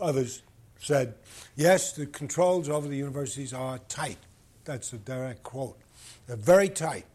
others 0.00 0.42
said, 0.80 1.14
yes, 1.56 1.92
the 1.92 2.06
controls 2.06 2.68
over 2.68 2.88
the 2.88 2.96
universities 2.96 3.52
are 3.52 3.78
tight. 3.88 4.18
That's 4.64 4.92
a 4.92 4.98
direct 4.98 5.42
quote. 5.42 5.78
They're 6.26 6.36
very 6.36 6.68
tight 6.68 7.06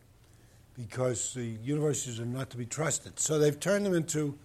because 0.75 1.33
the 1.33 1.45
universities 1.45 2.19
are 2.19 2.25
not 2.25 2.49
to 2.49 2.57
be 2.57 2.65
trusted. 2.65 3.19
So 3.19 3.37
they've 3.37 3.59
turned 3.59 3.85
them 3.85 3.93
into 3.93 4.37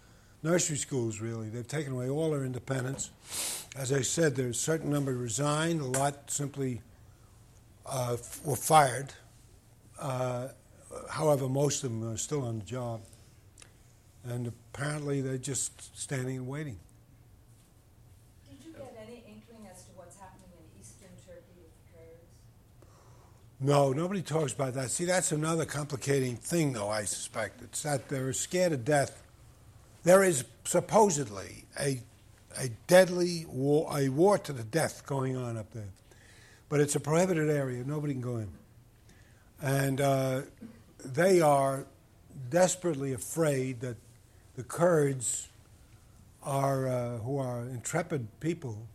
nursery 0.43 0.77
schools, 0.77 1.21
really. 1.21 1.49
They've 1.49 1.67
taken 1.67 1.93
away 1.93 2.09
all 2.09 2.31
their 2.31 2.45
independence. 2.45 3.11
As 3.77 3.93
I 3.93 4.03
said, 4.03 4.37
there's 4.37 4.57
a 4.57 4.61
certain 4.61 4.91
number 4.91 5.15
resigned, 5.15 5.81
a 5.81 5.85
lot 5.85 6.31
simply 6.31 6.83
uh, 7.87 8.17
were 8.45 8.57
fired. 8.57 9.13
Uh, 9.99 10.49
however, 11.11 11.49
most 11.49 11.85
of 11.85 11.91
them 11.91 12.09
are 12.09 12.17
still 12.17 12.45
on 12.45 12.59
the 12.59 12.65
job. 12.65 13.01
And 14.25 14.47
apparently 14.47 15.21
they're 15.21 15.39
just 15.39 15.99
standing 15.99 16.37
and 16.37 16.47
waiting. 16.47 16.79
Did 18.49 18.65
you 18.65 18.73
get 18.73 18.95
any 19.07 19.23
inkling 19.27 19.67
as 19.73 19.85
to 19.85 19.91
what's 19.97 20.17
happening 20.17 20.51
in 20.53 20.81
eastern 20.81 21.09
Turkey 21.27 21.55
with 21.57 21.71
the 21.71 21.99
Kurds? 21.99 22.27
No, 23.61 23.93
nobody 23.93 24.23
talks 24.23 24.53
about 24.53 24.75
that. 24.75 24.91
See, 24.91 25.05
that's 25.05 25.33
another 25.33 25.65
complicating 25.65 26.37
thing, 26.37 26.73
though, 26.75 26.91
I 26.91 27.05
suspect. 27.05 27.63
It's 27.63 27.83
that 27.83 28.09
they're 28.09 28.33
scared 28.33 28.73
to 28.73 28.77
death. 28.77 29.23
There 30.03 30.23
is 30.23 30.45
supposedly 30.65 31.65
a, 31.81 32.03
a 32.59 32.69
deadly 32.87 33.47
war, 33.49 33.89
a 33.97 34.09
war 34.11 34.39
to 34.39 34.53
the 34.53 34.65
death 34.65 35.07
going 35.07 35.37
on 35.37 35.57
up 35.57 35.73
there. 35.73 35.91
But 36.69 36.81
it's 36.81 36.95
a 36.97 37.01
prohibited 37.01 37.49
area. 37.49 37.83
Nobody 37.85 38.13
can 38.13 38.23
go 38.23 38.37
in. 38.37 38.49
And 39.61 40.01
uh, 40.01 40.43
they 41.05 41.41
are 41.41 41.87
desperately 42.51 43.13
afraid 43.13 43.81
that 43.81 43.97
the 44.57 44.63
Kurds 44.63 45.49
are, 46.43 46.89
uh, 46.89 47.19
who 47.19 47.39
are 47.39 47.63
intrepid 47.63 48.29
people, 48.41 48.87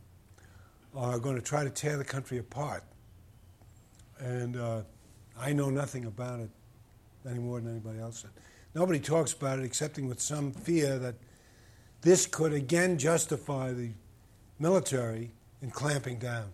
are 0.95 1.19
going 1.19 1.35
to 1.35 1.41
try 1.41 1.63
to 1.63 1.69
tear 1.69 1.97
the 1.97 2.03
country 2.05 2.37
apart. 2.37 2.83
And 4.19 4.55
uh, 4.55 4.81
I 5.39 5.53
know 5.53 5.69
nothing 5.69 6.05
about 6.05 6.39
it 6.39 6.49
any 7.27 7.39
more 7.39 7.59
than 7.59 7.71
anybody 7.71 7.99
else. 7.99 8.25
Nobody 8.75 8.99
talks 8.99 9.33
about 9.33 9.59
it 9.59 9.65
excepting 9.65 10.07
with 10.07 10.19
some 10.19 10.51
fear 10.51 10.97
that 10.99 11.15
this 12.01 12.25
could 12.25 12.53
again 12.53 12.97
justify 12.97 13.71
the 13.71 13.91
military 14.59 15.31
in 15.61 15.71
clamping 15.71 16.19
down. 16.19 16.51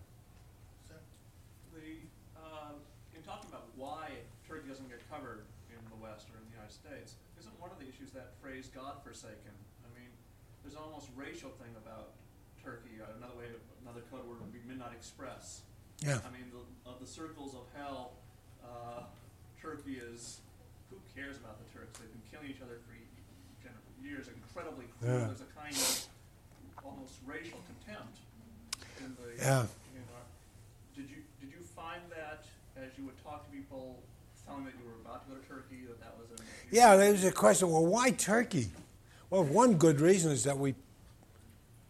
The, 1.74 2.06
uh, 2.38 2.78
in 3.14 3.22
talking 3.22 3.50
about 3.50 3.66
why 3.76 4.10
Turkey 4.46 4.68
doesn't 4.68 4.88
get 4.88 5.02
covered 5.10 5.42
in 5.70 5.78
the 5.90 5.98
West 6.02 6.26
or 6.30 6.38
in 6.38 6.46
the 6.50 6.54
United 6.54 6.72
States, 6.72 7.14
isn't 7.38 7.54
one 7.60 7.70
of 7.70 7.78
the 7.78 7.86
issues 7.86 8.10
that 8.12 8.34
phrase 8.42 8.70
"godforsaken"? 8.74 9.54
I 9.86 9.88
mean, 9.94 10.10
there's 10.62 10.76
almost 10.76 11.08
racial 11.16 11.50
thing 11.62 11.74
about 11.78 12.14
Turkey. 12.62 12.98
Uh, 13.02 13.10
another 13.18 13.36
way, 13.38 13.46
another 13.82 14.02
code 14.10 14.26
word 14.26 14.40
would 14.40 14.52
be 14.52 14.60
Midnight 14.66 14.94
Express. 15.10 15.62
Yeah. 16.00 16.22
I 16.22 16.30
mean, 16.30 16.46
the, 16.54 16.62
of 16.90 17.00
the 17.00 17.06
circles 17.06 17.54
of 17.54 17.66
hell, 17.74 18.12
uh, 18.62 19.02
Turkey 19.60 19.98
is. 19.98 20.38
Who 20.90 20.96
cares 21.14 21.36
about 21.36 21.58
the 21.58 21.78
Turks? 21.78 21.98
They've 21.98 22.10
been 22.10 22.22
killing 22.30 22.50
each 22.50 22.62
other 22.62 22.78
for 22.86 22.90
years. 24.10 24.26
Incredibly 24.28 24.86
cruel. 24.98 25.12
Yeah. 25.12 25.26
There's 25.26 25.42
a 25.42 25.52
kind 25.54 25.74
of 25.74 26.06
almost 26.84 27.14
racial 27.26 27.60
contempt 27.66 28.18
in 29.00 29.14
the. 29.14 29.42
Yeah. 29.42 29.66
In 29.94 30.02
our, 30.14 30.26
did 30.96 31.10
you 31.10 31.22
did 31.40 31.50
you 31.50 31.62
find 31.76 32.02
that 32.10 32.44
as 32.76 32.90
you 32.98 33.04
would 33.04 33.22
talk 33.22 33.46
to 33.46 33.50
people, 33.56 34.02
telling 34.46 34.64
that 34.64 34.74
you 34.78 34.84
were 34.86 34.98
about 35.04 35.26
to 35.28 35.34
go 35.34 35.40
to 35.40 35.46
Turkey, 35.46 35.86
that 35.86 36.00
that 36.00 36.14
was 36.18 36.38
an? 36.38 36.44
Yeah, 36.70 36.96
there 36.96 37.12
was 37.12 37.24
a 37.24 37.32
question. 37.32 37.70
Well, 37.70 37.86
why 37.86 38.10
Turkey? 38.10 38.68
Well, 39.28 39.44
one 39.44 39.74
good 39.74 40.00
reason 40.00 40.32
is 40.32 40.44
that 40.44 40.58
we 40.58 40.74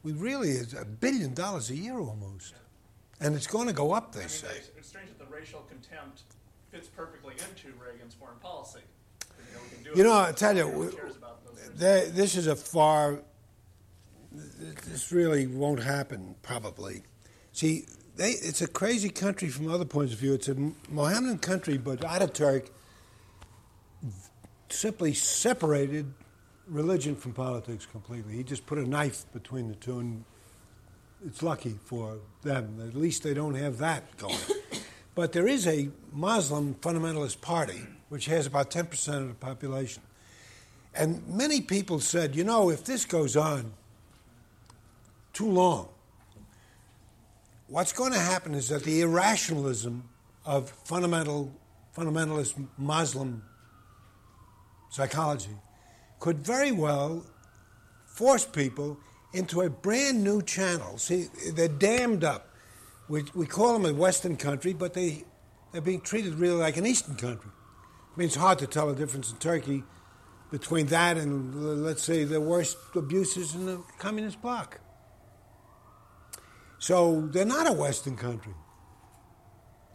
we 0.02 0.12
really 0.12 0.50
is 0.50 0.74
a 0.74 0.84
billion 0.84 1.34
dollars 1.34 1.70
a 1.70 1.76
year 1.76 1.98
almost. 1.98 2.54
And 3.20 3.34
it's 3.34 3.46
going 3.46 3.66
to 3.66 3.72
go 3.74 3.92
up, 3.92 4.12
they 4.12 4.20
I 4.20 4.22
mean, 4.22 4.28
say. 4.30 4.46
it's- 4.48 4.70
It's 4.78 4.88
strange 4.88 5.08
that 5.08 5.18
the 5.18 5.26
racial 5.34 5.60
contempt 5.68 6.22
fits 6.70 6.88
perfectly 6.88 7.34
into 7.34 7.68
Reagan's 7.78 8.14
foreign 8.14 8.38
policy. 8.38 8.80
You 9.20 9.54
know, 9.54 9.60
we 9.62 9.68
can 9.76 9.84
do 9.92 9.98
You 9.98 10.04
know, 10.04 10.18
I 10.18 10.32
tell 10.32 10.56
you, 10.56 10.66
we- 10.68 10.88
cares 10.92 11.16
about 11.16 11.44
those 11.44 11.56
sorts 11.56 11.68
of 11.70 11.78
There, 11.78 12.06
this 12.06 12.36
is 12.36 12.46
a 12.46 12.56
far. 12.56 13.22
This 14.32 15.10
really 15.12 15.46
won't 15.46 15.82
happen, 15.82 16.36
probably. 16.42 17.02
See, 17.52 17.86
they, 18.16 18.30
it's 18.30 18.62
a 18.62 18.68
crazy 18.68 19.08
country 19.10 19.48
from 19.48 19.68
other 19.70 19.84
points 19.84 20.12
of 20.12 20.20
view. 20.20 20.34
It's 20.34 20.48
a 20.48 20.54
Mohammedan 20.88 21.38
country, 21.40 21.76
but 21.78 22.00
Ataturk 22.00 22.68
simply 24.68 25.12
separated 25.14 26.14
religion 26.68 27.16
from 27.16 27.32
politics 27.32 27.86
completely. 27.86 28.34
He 28.36 28.44
just 28.44 28.66
put 28.66 28.78
a 28.78 28.88
knife 28.88 29.24
between 29.32 29.68
the 29.68 29.74
two, 29.74 29.98
and 29.98 30.24
it's 31.26 31.42
lucky 31.42 31.78
for 31.84 32.18
them. 32.42 32.80
At 32.86 32.94
least 32.94 33.22
they 33.22 33.34
don't 33.34 33.54
have 33.54 33.78
that 33.78 34.16
going. 34.16 34.36
but 35.14 35.32
there 35.32 35.46
is 35.46 35.66
a 35.66 35.90
Muslim 36.12 36.74
fundamentalist 36.74 37.40
party, 37.40 37.82
which 38.08 38.26
has 38.26 38.46
about 38.46 38.70
10% 38.70 39.16
of 39.16 39.28
the 39.28 39.34
population. 39.34 40.02
And 40.94 41.26
many 41.28 41.60
people 41.60 42.00
said, 42.00 42.34
you 42.34 42.44
know, 42.44 42.70
if 42.70 42.84
this 42.84 43.04
goes 43.04 43.36
on 43.36 43.72
too 45.32 45.48
long, 45.48 45.88
what's 47.68 47.92
going 47.92 48.12
to 48.12 48.18
happen 48.18 48.54
is 48.54 48.68
that 48.68 48.82
the 48.82 49.02
irrationalism 49.02 50.08
of 50.44 50.70
fundamental, 50.70 51.52
fundamentalist 51.96 52.54
Muslim 52.76 53.42
psychology 54.90 55.56
could 56.18 56.38
very 56.38 56.72
well 56.72 57.24
force 58.06 58.44
people 58.44 58.98
into 59.32 59.60
a 59.60 59.70
brand 59.70 60.24
new 60.24 60.42
channel. 60.42 60.98
See, 60.98 61.28
they're 61.52 61.68
dammed 61.68 62.24
up. 62.24 62.48
We, 63.08 63.24
we 63.34 63.46
call 63.46 63.78
them 63.78 63.86
a 63.86 63.94
Western 63.96 64.36
country, 64.36 64.72
but 64.72 64.94
they, 64.94 65.24
they're 65.72 65.80
being 65.80 66.00
treated 66.00 66.34
really 66.34 66.58
like 66.58 66.76
an 66.76 66.86
Eastern 66.86 67.16
country. 67.16 67.50
I 68.14 68.18
mean, 68.18 68.26
it's 68.26 68.36
hard 68.36 68.58
to 68.60 68.66
tell 68.66 68.88
the 68.88 68.94
difference 68.94 69.30
in 69.30 69.38
Turkey 69.38 69.84
between 70.50 70.86
that 70.86 71.16
and, 71.16 71.84
let's 71.84 72.02
say, 72.02 72.24
the 72.24 72.40
worst 72.40 72.76
abuses 72.94 73.54
in 73.54 73.66
the 73.66 73.82
communist 73.98 74.42
bloc. 74.42 74.80
So 76.78 77.28
they're 77.28 77.44
not 77.44 77.68
a 77.68 77.72
Western 77.72 78.16
country 78.16 78.54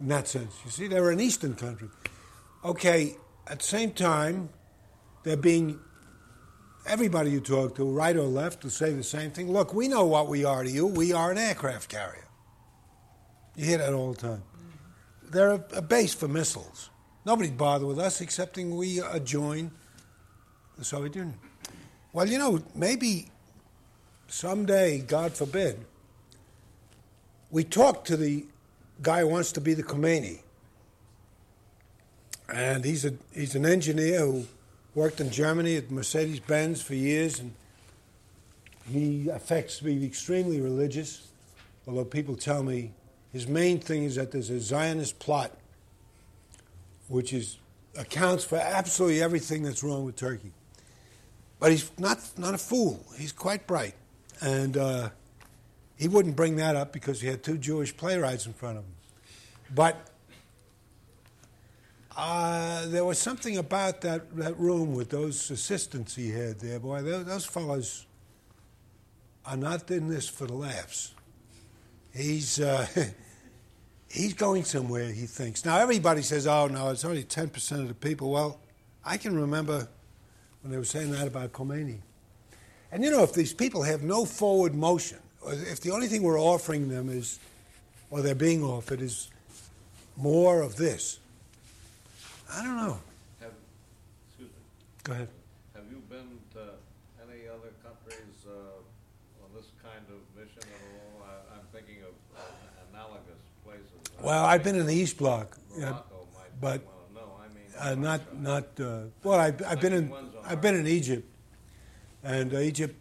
in 0.00 0.08
that 0.08 0.28
sense. 0.28 0.54
You 0.64 0.70
see, 0.70 0.86
they're 0.86 1.10
an 1.10 1.20
Eastern 1.20 1.54
country. 1.54 1.88
Okay, 2.64 3.16
at 3.46 3.58
the 3.60 3.64
same 3.64 3.92
time, 3.92 4.50
they're 5.24 5.36
being, 5.36 5.80
everybody 6.86 7.30
you 7.30 7.40
talk 7.40 7.74
to, 7.76 7.84
right 7.84 8.16
or 8.16 8.22
left, 8.22 8.62
will 8.62 8.70
say 8.70 8.92
the 8.92 9.02
same 9.02 9.30
thing. 9.30 9.52
Look, 9.52 9.74
we 9.74 9.88
know 9.88 10.04
what 10.06 10.28
we 10.28 10.44
are 10.44 10.62
to 10.62 10.70
you. 10.70 10.86
We 10.86 11.12
are 11.12 11.30
an 11.30 11.38
aircraft 11.38 11.88
carrier. 11.88 12.26
You 13.56 13.64
hear 13.64 13.78
that 13.78 13.92
all 13.92 14.12
the 14.12 14.20
time. 14.20 14.42
They're 15.30 15.52
a, 15.52 15.64
a 15.74 15.82
base 15.82 16.14
for 16.14 16.28
missiles. 16.28 16.90
Nobody'd 17.24 17.58
bother 17.58 17.86
with 17.86 17.98
us 17.98 18.20
excepting 18.20 18.76
we 18.76 19.00
join 19.24 19.70
the 20.78 20.84
Soviet 20.84 21.16
Union. 21.16 21.38
Well, 22.12 22.28
you 22.28 22.38
know, 22.38 22.62
maybe 22.74 23.30
someday, 24.28 25.00
God 25.00 25.32
forbid, 25.32 25.84
we 27.50 27.64
talk 27.64 28.04
to 28.06 28.16
the 28.16 28.46
guy 29.02 29.20
who 29.20 29.28
wants 29.28 29.52
to 29.52 29.60
be 29.60 29.74
the 29.74 29.82
Khomeini. 29.82 30.40
And 32.52 32.84
he's, 32.84 33.04
a, 33.04 33.14
he's 33.34 33.54
an 33.54 33.66
engineer 33.66 34.20
who 34.20 34.46
worked 34.96 35.20
in 35.20 35.30
Germany 35.30 35.76
at 35.76 35.90
Mercedes 35.90 36.40
Benz 36.40 36.80
for 36.80 36.94
years, 36.94 37.38
and 37.38 37.52
he 38.90 39.28
affects 39.28 39.78
to 39.78 39.84
be 39.84 40.04
extremely 40.06 40.58
religious, 40.60 41.28
although 41.86 42.04
people 42.04 42.34
tell 42.34 42.62
me 42.62 42.92
his 43.30 43.46
main 43.46 43.78
thing 43.78 44.04
is 44.04 44.14
that 44.14 44.32
there's 44.32 44.48
a 44.48 44.58
Zionist 44.58 45.18
plot 45.18 45.52
which 47.08 47.34
is, 47.34 47.58
accounts 47.98 48.42
for 48.42 48.56
absolutely 48.56 49.22
everything 49.22 49.62
that's 49.62 49.84
wrong 49.84 50.04
with 50.06 50.16
Turkey. 50.16 50.52
But 51.60 51.72
he's 51.72 51.90
not, 51.98 52.18
not 52.38 52.54
a 52.54 52.58
fool, 52.58 53.04
he's 53.18 53.32
quite 53.32 53.66
bright. 53.66 53.94
And 54.40 54.78
uh, 54.78 55.10
he 55.96 56.08
wouldn't 56.08 56.36
bring 56.36 56.56
that 56.56 56.74
up 56.74 56.92
because 56.92 57.20
he 57.20 57.28
had 57.28 57.42
two 57.42 57.58
Jewish 57.58 57.94
playwrights 57.94 58.46
in 58.46 58.54
front 58.54 58.78
of 58.78 58.84
him. 58.84 58.94
But 59.74 60.08
uh, 62.16 62.86
there 62.86 63.04
was 63.04 63.18
something 63.18 63.58
about 63.58 64.00
that, 64.00 64.34
that 64.36 64.58
room 64.58 64.94
with 64.94 65.10
those 65.10 65.50
assistants 65.50 66.16
he 66.16 66.30
had 66.30 66.58
there. 66.60 66.80
Boy, 66.80 67.02
those, 67.02 67.26
those 67.26 67.44
fellows 67.44 68.06
are 69.44 69.56
not 69.56 69.90
in 69.90 70.08
this 70.08 70.26
for 70.28 70.46
the 70.46 70.54
laughs. 70.54 71.14
He's, 72.14 72.58
uh, 72.58 72.86
he's 74.08 74.32
going 74.32 74.64
somewhere, 74.64 75.12
he 75.12 75.26
thinks. 75.26 75.64
Now, 75.64 75.78
everybody 75.78 76.22
says, 76.22 76.46
oh, 76.46 76.68
no, 76.68 76.88
it's 76.88 77.04
only 77.04 77.22
10% 77.22 77.72
of 77.80 77.88
the 77.88 77.94
people. 77.94 78.30
Well, 78.30 78.60
I 79.04 79.18
can 79.18 79.38
remember 79.38 79.86
when 80.62 80.72
they 80.72 80.78
were 80.78 80.84
saying 80.84 81.10
that 81.12 81.28
about 81.28 81.52
Khomeini. 81.52 81.98
And 82.90 83.04
you 83.04 83.10
know, 83.10 83.22
if 83.24 83.34
these 83.34 83.52
people 83.52 83.82
have 83.82 84.02
no 84.02 84.24
forward 84.24 84.74
motion, 84.74 85.18
or 85.42 85.52
if 85.52 85.80
the 85.80 85.90
only 85.90 86.06
thing 86.08 86.22
we're 86.22 86.40
offering 86.40 86.88
them 86.88 87.10
is, 87.10 87.38
or 88.10 88.22
they're 88.22 88.34
being 88.34 88.64
offered, 88.64 89.02
is 89.02 89.28
more 90.16 90.62
of 90.62 90.76
this, 90.76 91.20
I 92.52 92.62
don't 92.62 92.76
know. 92.76 92.98
Have, 93.40 93.52
excuse 94.28 94.48
me, 94.50 94.54
Go 95.04 95.12
ahead. 95.12 95.28
have 95.74 95.84
you 95.90 96.02
been 96.08 96.38
to 96.54 96.60
any 97.22 97.48
other 97.48 97.72
countries 97.82 98.46
uh, 98.46 98.50
on 99.44 99.50
this 99.54 99.66
kind 99.82 100.04
of 100.08 100.18
mission 100.36 100.62
at 100.62 100.80
all? 100.86 101.26
I- 101.26 101.56
I'm 101.58 101.66
thinking 101.72 102.02
of 102.02 102.14
uh, 102.38 102.40
analogous 102.92 103.42
places. 103.64 104.22
Well, 104.22 104.44
I've 104.44 104.62
been 104.64 104.76
in 104.76 104.86
the 104.86 104.94
East 104.94 105.18
Bloc, 105.18 105.56
yeah, 105.76 105.86
Morocco 105.90 106.26
might 106.34 106.60
but 106.60 106.82
know. 107.14 107.20
I 107.42 107.48
mean, 107.54 107.64
uh, 107.78 107.94
not 108.00 108.40
not. 108.40 108.80
Uh, 108.80 109.00
well, 109.22 109.38
I've, 109.40 109.62
I've 109.66 109.80
been 109.80 109.92
in 109.92 110.12
I've 110.44 110.60
been 110.62 110.76
in 110.76 110.86
Egypt, 110.86 111.28
and 112.24 112.54
uh, 112.54 112.58
Egypt, 112.58 112.94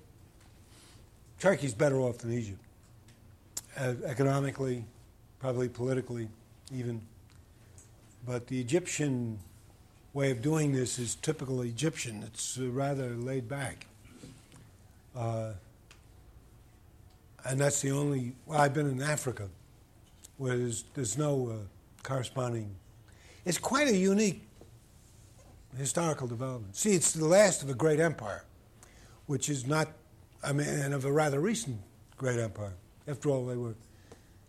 Turkey's 1.39 1.73
better 1.73 1.99
off 2.01 2.17
than 2.17 2.34
Egypt, 2.34 2.59
uh, 3.77 3.93
economically, 4.05 4.84
probably 5.39 5.69
politically, 5.69 6.27
even. 6.73 7.01
But 8.26 8.47
the 8.47 8.60
Egyptian 8.60 9.39
way 10.14 10.31
of 10.31 10.41
doing 10.41 10.72
this 10.72 10.97
is 10.97 11.15
typical 11.15 11.61
Egyptian. 11.61 12.23
It's 12.23 12.57
uh, 12.57 12.69
rather 12.69 13.10
laid 13.10 13.47
back. 13.47 13.85
Uh, 15.15 15.52
and 17.45 17.60
that's 17.60 17.81
the 17.81 17.91
only. 17.91 18.34
Well, 18.45 18.60
I've 18.60 18.73
been 18.73 18.89
in 18.89 19.02
Africa, 19.02 19.49
where 20.38 20.57
there's 20.57 20.85
there's 20.95 21.18
no 21.18 21.49
uh, 21.49 21.53
corresponding. 22.02 22.76
It's 23.45 23.60
quite 23.60 23.88
a 23.88 23.95
unique 23.95 24.41
historical 25.77 26.26
development. 26.26 26.76
See, 26.76 26.95
it's 26.95 27.11
the 27.11 27.26
last 27.26 27.61
of 27.61 27.69
a 27.69 27.76
great 27.76 27.99
empire, 27.99 28.43
which 29.27 29.49
is 29.49 29.68
not. 29.68 29.89
I 30.43 30.52
mean, 30.52 30.68
and 30.68 30.93
of 30.93 31.06
a 31.06 31.11
rather 31.11 31.39
recent 31.39 31.77
great 32.18 32.39
empire. 32.39 32.73
After 33.07 33.30
all, 33.30 33.45
they 33.45 33.56
were 33.56 33.76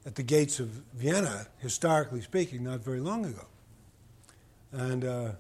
at 0.07 0.15
the 0.15 0.23
gates 0.23 0.61
of 0.61 0.69
Vienna, 0.95 1.49
historically 1.59 2.23
speaking, 2.23 2.65
not 2.65 2.81
very 2.81 3.01
long 3.01 3.27
ago. 3.27 3.45
And 4.73 5.05
uh, 5.05 5.31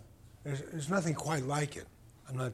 there's, 0.44 0.62
there's 0.72 0.90
nothing 0.90 1.14
quite 1.14 1.44
like 1.44 1.76
it. 1.76 1.86
I'm 2.28 2.36
not 2.36 2.52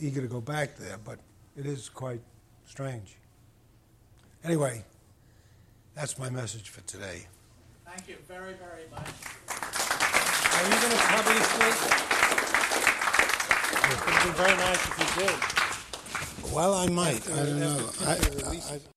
eager 0.00 0.20
to 0.20 0.26
go 0.26 0.40
back 0.40 0.76
there, 0.76 0.98
but 1.04 1.18
it 1.56 1.66
is 1.66 1.88
quite 1.88 2.20
strange. 2.66 3.16
Anyway, 4.44 4.84
that's 5.94 6.18
my 6.18 6.30
message 6.30 6.70
for 6.70 6.80
today. 6.82 7.26
Thank 7.86 8.08
you 8.08 8.16
very, 8.26 8.54
very 8.54 8.88
much. 8.90 9.08
Are 10.52 10.64
you 10.64 10.76
going 10.80 10.92
to 10.92 10.98
cover 10.98 11.34
this, 11.34 11.48
please? 11.56 12.12
It 13.84 13.98
would 14.06 14.22
be 14.24 14.30
very 14.38 14.56
nice 14.56 14.82
if 14.88 14.94
you 14.98 15.06
did. 15.26 15.36
Well, 16.54 16.74
I 16.74 16.86
might. 16.88 17.30
I 17.30 17.36
don't 17.36 17.62
uh, 17.62 17.76
know. 17.76 17.90
Uh, 18.00 18.06
I, 18.06 18.12
uh, 18.12 18.74
I, 18.74 18.91